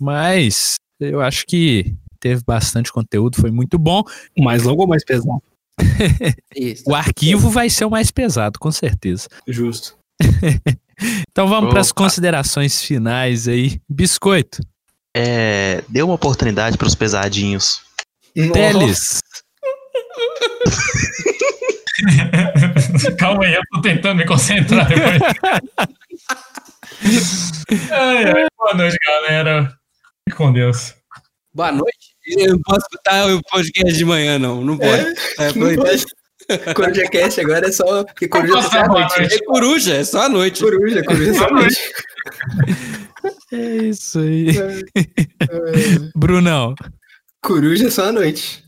Mas 0.00 0.74
eu 1.00 1.20
acho 1.20 1.44
que 1.46 1.94
teve 2.20 2.42
bastante 2.46 2.92
conteúdo, 2.92 3.36
foi 3.40 3.50
muito 3.50 3.78
bom. 3.78 4.02
Mais 4.38 4.62
longo 4.62 4.82
ou 4.82 4.88
mais 4.88 5.04
pesado? 5.04 5.42
Isso. 6.54 6.84
O 6.86 6.94
arquivo 6.94 7.50
vai 7.50 7.70
ser 7.70 7.84
o 7.84 7.90
mais 7.90 8.10
pesado, 8.10 8.58
com 8.58 8.70
certeza. 8.70 9.28
Justo. 9.46 9.96
Então 11.30 11.46
vamos 11.46 11.70
para 11.70 11.80
as 11.80 11.92
considerações 11.92 12.82
finais 12.82 13.46
aí. 13.46 13.80
Biscoito, 13.88 14.60
É, 15.16 15.84
dê 15.88 16.02
uma 16.02 16.14
oportunidade 16.14 16.76
pros 16.76 16.96
pesadinhos. 16.96 17.80
Teles, 18.34 19.20
Calma 23.18 23.44
aí, 23.44 23.54
eu 23.54 23.62
tô 23.72 23.80
tentando 23.80 24.18
me 24.18 24.26
concentrar 24.26 24.86
depois. 24.86 25.20
ai, 27.90 28.24
ai, 28.24 28.46
boa 28.56 28.74
noite, 28.74 28.96
galera. 29.04 29.72
Fique 30.24 30.36
com 30.36 30.52
Deus. 30.52 30.94
Boa 31.52 31.72
noite. 31.72 31.97
Eu 32.36 32.52
não 32.52 32.60
posso 32.60 32.80
escutar 32.80 33.30
o 33.30 33.42
podcast 33.42 33.92
de 33.96 34.04
manhã, 34.04 34.38
não. 34.38 34.62
Não 34.64 34.76
pode. 34.78 35.14
É, 35.38 35.46
Não 35.46 35.52
proibido. 35.52 35.82
pode. 35.84 36.04
Coruja 36.74 37.02
Cast 37.10 37.40
agora 37.40 37.68
é 37.68 37.72
só. 37.72 38.04
Porque 38.04 38.26
coruja 38.28 38.52
Posso 38.54 38.70
só 38.70 38.78
à 38.80 38.88
noite. 38.88 39.22
É 39.34 39.38
coruja, 39.44 39.94
é 39.94 40.04
só 40.04 40.22
à 40.22 40.28
noite. 40.28 40.62
Coruja, 40.62 41.02
coruja 41.04 41.34
só 41.34 41.44
à 41.46 41.50
noite. 41.50 41.92
é 43.52 43.76
isso 43.84 44.18
aí. 44.20 44.46
Brunão, 46.14 46.74
Coruja 47.42 47.90
só 47.90 48.06
à 48.08 48.12
noite. 48.12 48.64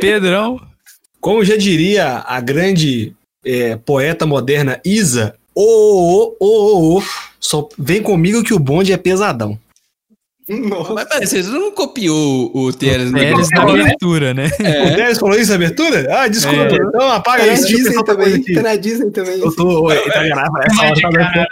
Pedrão, 0.00 0.60
Como 1.20 1.44
já 1.44 1.56
diria 1.56 2.18
a 2.26 2.40
grande 2.40 3.14
é, 3.44 3.76
poeta 3.76 4.24
moderna 4.26 4.80
Isa, 4.84 5.34
ô, 5.54 5.62
ô, 5.62 6.36
ô, 6.40 6.46
ô, 6.46 6.98
ô, 6.98 7.02
só 7.40 7.68
vem 7.78 8.02
comigo 8.02 8.42
que 8.44 8.54
o 8.54 8.58
bonde 8.58 8.92
é 8.92 8.96
pesadão. 8.96 9.58
Nossa. 10.48 10.94
Mas 10.94 11.04
peraí, 11.08 11.26
você 11.26 11.42
não 11.42 11.70
copiou 11.72 12.50
o 12.54 12.72
Teles, 12.72 13.12
né? 13.12 13.20
Teles 13.20 13.48
na 13.50 13.62
abertura, 13.62 14.32
né? 14.32 14.46
O 14.46 14.96
Teres 14.96 15.18
falou 15.18 15.38
isso 15.38 15.50
na 15.50 15.56
abertura? 15.56 16.06
Ah, 16.10 16.26
desculpa. 16.26 16.62
É. 16.62 16.74
Então 16.76 17.12
apaga 17.12 17.42
Tá 17.42 17.46
na 17.46 17.52
isso. 17.52 17.66
Disney 17.66 18.04
também. 18.04 18.42
Tá 18.54 18.62
na 18.62 18.76
Disney 18.76 19.10
também. 19.10 19.40
Eu 19.40 19.54
tô. 19.54 19.88
Tá 19.88 20.24
gravado. 20.24 20.64
Essa 20.64 20.82
hora 20.82 21.00
tá 21.02 21.10
gravando. 21.10 21.46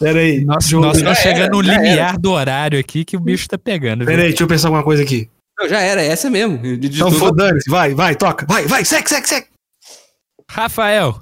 Pera 0.00 0.18
aí. 0.18 0.44
Nós, 0.44 0.64
estamos 0.64 0.98
já 0.98 1.14
chegando 1.14 1.52
no 1.52 1.60
limiar 1.60 2.18
do 2.18 2.32
horário 2.32 2.78
aqui 2.78 3.04
que 3.04 3.16
o 3.16 3.20
bicho 3.20 3.48
tá 3.48 3.56
pegando. 3.56 3.98
viu? 4.00 4.06
Pera 4.06 4.22
aí, 4.22 4.28
deixa 4.28 4.42
eu 4.42 4.48
pensar 4.48 4.68
alguma 4.68 4.82
coisa 4.82 5.02
aqui. 5.02 5.30
Não, 5.58 5.68
já 5.68 5.80
era, 5.80 6.02
essa 6.02 6.28
mesmo. 6.28 6.58
De 6.58 6.88
Então 6.88 7.12
foda-se, 7.12 7.70
vai, 7.70 7.94
vai, 7.94 8.16
toca. 8.16 8.44
Vai, 8.46 8.66
vai, 8.66 8.84
segue, 8.84 9.08
segue, 9.08 9.28
segue. 9.28 9.46
Rafael, 10.50 11.20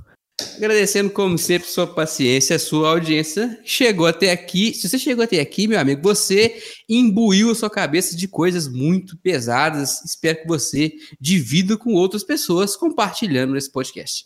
Agradecendo, 0.56 1.10
como 1.10 1.36
sempre, 1.38 1.68
sua 1.68 1.86
paciência, 1.86 2.58
sua 2.58 2.90
audiência. 2.90 3.58
Chegou 3.64 4.06
até 4.06 4.30
aqui. 4.32 4.72
Se 4.74 4.88
você 4.88 4.98
chegou 4.98 5.24
até 5.24 5.40
aqui, 5.40 5.66
meu 5.66 5.78
amigo, 5.78 6.02
você 6.02 6.60
imbuiu 6.88 7.50
a 7.50 7.54
sua 7.54 7.70
cabeça 7.70 8.16
de 8.16 8.26
coisas 8.28 8.68
muito 8.68 9.16
pesadas. 9.18 10.02
Espero 10.04 10.42
que 10.42 10.46
você 10.48 10.92
divida 11.20 11.76
com 11.76 11.92
outras 11.94 12.24
pessoas 12.24 12.76
compartilhando 12.76 13.56
esse 13.56 13.70
podcast. 13.70 14.24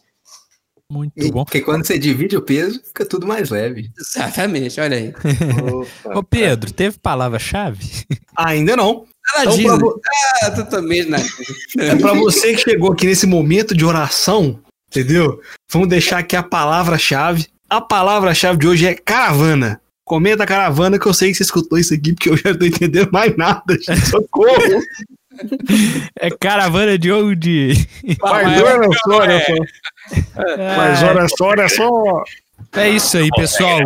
muito 0.90 1.12
E- 1.16 1.30
bom. 1.32 1.44
Porque 1.44 1.60
quando 1.62 1.84
você 1.86 1.98
divide 1.98 2.36
o 2.36 2.42
peso, 2.42 2.80
fica 2.84 3.04
tudo 3.06 3.26
mais 3.26 3.50
leve. 3.50 3.90
Exatamente, 3.98 4.78
olha 4.80 4.96
aí. 4.98 5.12
Ô 6.14 6.22
Pedro, 6.22 6.72
teve 6.72 6.98
palavra-chave? 6.98 7.80
Ainda 8.36 8.76
não. 8.76 9.04
Então, 9.40 9.78
pra 9.78 9.88
Ah, 10.42 10.50
totalmente 10.50 11.08
na 11.08 11.16
É 11.78 11.96
pra 11.96 12.12
você 12.12 12.52
que 12.54 12.60
chegou 12.60 12.92
aqui 12.92 13.06
nesse 13.06 13.26
momento 13.26 13.74
de 13.74 13.82
oração, 13.84 14.60
entendeu? 14.98 15.40
Vamos 15.70 15.88
deixar 15.88 16.18
aqui 16.18 16.36
a 16.36 16.42
palavra-chave. 16.42 17.46
A 17.68 17.80
palavra-chave 17.80 18.58
de 18.58 18.68
hoje 18.68 18.86
é 18.86 18.94
caravana. 18.94 19.80
Comenta 20.04 20.46
caravana 20.46 20.98
que 20.98 21.06
eu 21.06 21.14
sei 21.14 21.30
que 21.30 21.36
você 21.36 21.42
escutou 21.42 21.78
isso 21.78 21.94
aqui, 21.94 22.12
porque 22.12 22.28
eu 22.28 22.36
já 22.36 22.50
não 22.50 22.58
tô 22.58 22.66
entendendo 22.66 23.10
mais 23.10 23.36
nada. 23.36 23.74
gente. 23.74 24.06
Socorro! 24.06 24.82
É 26.20 26.30
caravana 26.30 26.96
de 26.96 27.10
onde? 27.10 27.72
Mais 28.22 28.62
hora 28.62 28.88
só, 29.04 29.16
olha 29.16 29.44
só. 29.44 29.54
Mais 30.76 31.02
hora 31.02 31.28
só, 31.28 31.44
olha 31.46 31.68
só. 31.68 32.24
É 32.76 32.88
isso 32.88 33.16
aí, 33.16 33.28
pessoal. 33.36 33.80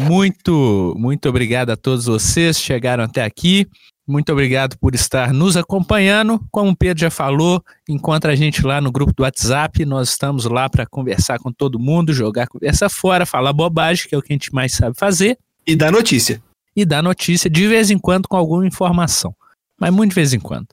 Muito, 0.00 0.94
muito 0.96 1.28
obrigado 1.28 1.70
a 1.70 1.76
todos 1.76 2.06
vocês 2.06 2.56
que 2.56 2.64
chegaram 2.64 3.04
até 3.04 3.22
aqui. 3.22 3.68
Muito 4.10 4.32
obrigado 4.32 4.76
por 4.78 4.94
estar 4.94 5.32
nos 5.32 5.56
acompanhando. 5.56 6.40
Como 6.50 6.70
o 6.72 6.76
Pedro 6.76 7.00
já 7.00 7.10
falou, 7.10 7.62
encontra 7.88 8.32
a 8.32 8.34
gente 8.34 8.66
lá 8.66 8.80
no 8.80 8.90
grupo 8.90 9.12
do 9.14 9.22
WhatsApp. 9.22 9.84
Nós 9.84 10.10
estamos 10.10 10.44
lá 10.46 10.68
para 10.68 10.84
conversar 10.84 11.38
com 11.38 11.52
todo 11.52 11.78
mundo, 11.78 12.12
jogar 12.12 12.48
conversa 12.48 12.88
fora, 12.88 13.24
falar 13.24 13.52
bobagem, 13.52 14.08
que 14.08 14.14
é 14.14 14.18
o 14.18 14.22
que 14.22 14.32
a 14.32 14.34
gente 14.34 14.52
mais 14.52 14.72
sabe 14.72 14.96
fazer, 14.98 15.38
E 15.66 15.76
dá 15.76 15.90
notícia. 15.92 16.42
e 16.74 16.84
dar 16.84 17.02
notícia 17.02 17.48
de 17.48 17.68
vez 17.68 17.90
em 17.90 17.98
quando 17.98 18.26
com 18.26 18.36
alguma 18.36 18.66
informação. 18.66 19.34
Mas 19.78 19.92
muito 19.92 20.10
de 20.10 20.14
vez 20.16 20.34
em 20.34 20.40
quando. 20.40 20.66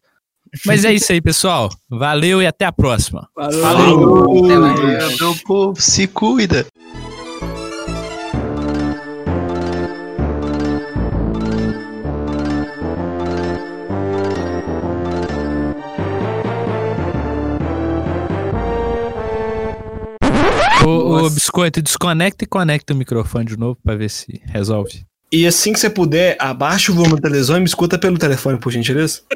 Mas 0.65 0.85
é 0.85 0.93
isso 0.93 1.11
aí, 1.11 1.22
pessoal. 1.22 1.69
Valeu 1.89 2.41
e 2.41 2.47
até 2.47 2.65
a 2.65 2.72
próxima. 2.72 3.27
Falou. 3.35 4.45
Até 4.45 4.57
mais. 4.57 4.80
É, 4.80 5.15
meu 5.22 5.35
povo, 5.45 5.80
se 5.80 6.07
cuida. 6.07 6.65
Ô. 20.88 21.30
Biscoito, 21.30 21.81
desconecta 21.81 22.43
e 22.43 22.47
conecta 22.47 22.93
o 22.93 22.97
microfone 22.97 23.45
de 23.45 23.57
novo 23.57 23.77
para 23.84 23.95
ver 23.95 24.09
se 24.09 24.41
resolve. 24.45 25.05
E 25.31 25.45
assim 25.45 25.73
que 25.73 25.80
você 25.80 25.89
puder, 25.89 26.38
abaixa 26.39 26.91
o 26.91 26.95
volume 26.95 27.15
da 27.15 27.22
televisão 27.22 27.57
e 27.57 27.59
me 27.59 27.65
escuta 27.65 27.99
pelo 27.99 28.18
telefone, 28.18 28.59
por 28.59 28.72
gentileza. 28.72 29.22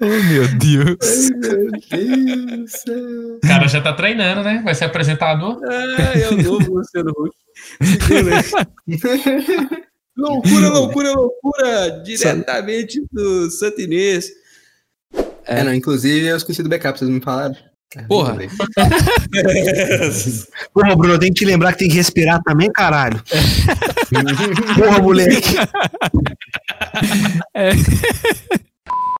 Oh, 0.00 0.04
meu 0.04 0.48
Deus. 0.58 1.30
Meu. 1.30 1.70
O 3.36 3.40
cara 3.40 3.68
já 3.68 3.80
tá 3.80 3.92
treinando, 3.92 4.42
né? 4.42 4.60
Vai 4.64 4.74
ser 4.74 4.86
apresentador. 4.86 5.60
Ah, 5.64 6.18
é 6.18 6.28
o 6.28 6.42
novo 6.42 6.74
Luciano 6.74 7.12
Huck. 7.16 7.32
loucura, 10.16 10.68
loucura, 10.68 11.12
loucura! 11.12 12.02
Diretamente 12.04 13.02
do 13.10 13.50
Santo 13.50 13.80
Inês. 13.80 14.30
É, 15.44 15.62
não, 15.64 15.74
inclusive 15.74 16.26
eu 16.26 16.36
esqueci 16.36 16.62
do 16.62 16.68
backup, 16.68 16.98
vocês 16.98 17.10
me 17.10 17.20
falaram. 17.20 17.54
Ah, 17.96 18.04
Porra. 18.08 18.36
Porra, 20.72 20.96
Bruno, 20.96 21.14
eu 21.14 21.18
tenho 21.18 21.34
que 21.34 21.40
te 21.40 21.44
lembrar 21.44 21.72
que 21.72 21.80
tem 21.80 21.88
que 21.88 21.96
respirar 21.96 22.42
também, 22.42 22.72
caralho. 22.72 23.22
Porra, 24.76 24.98
moleque. 25.00 25.56
É. 27.54 27.70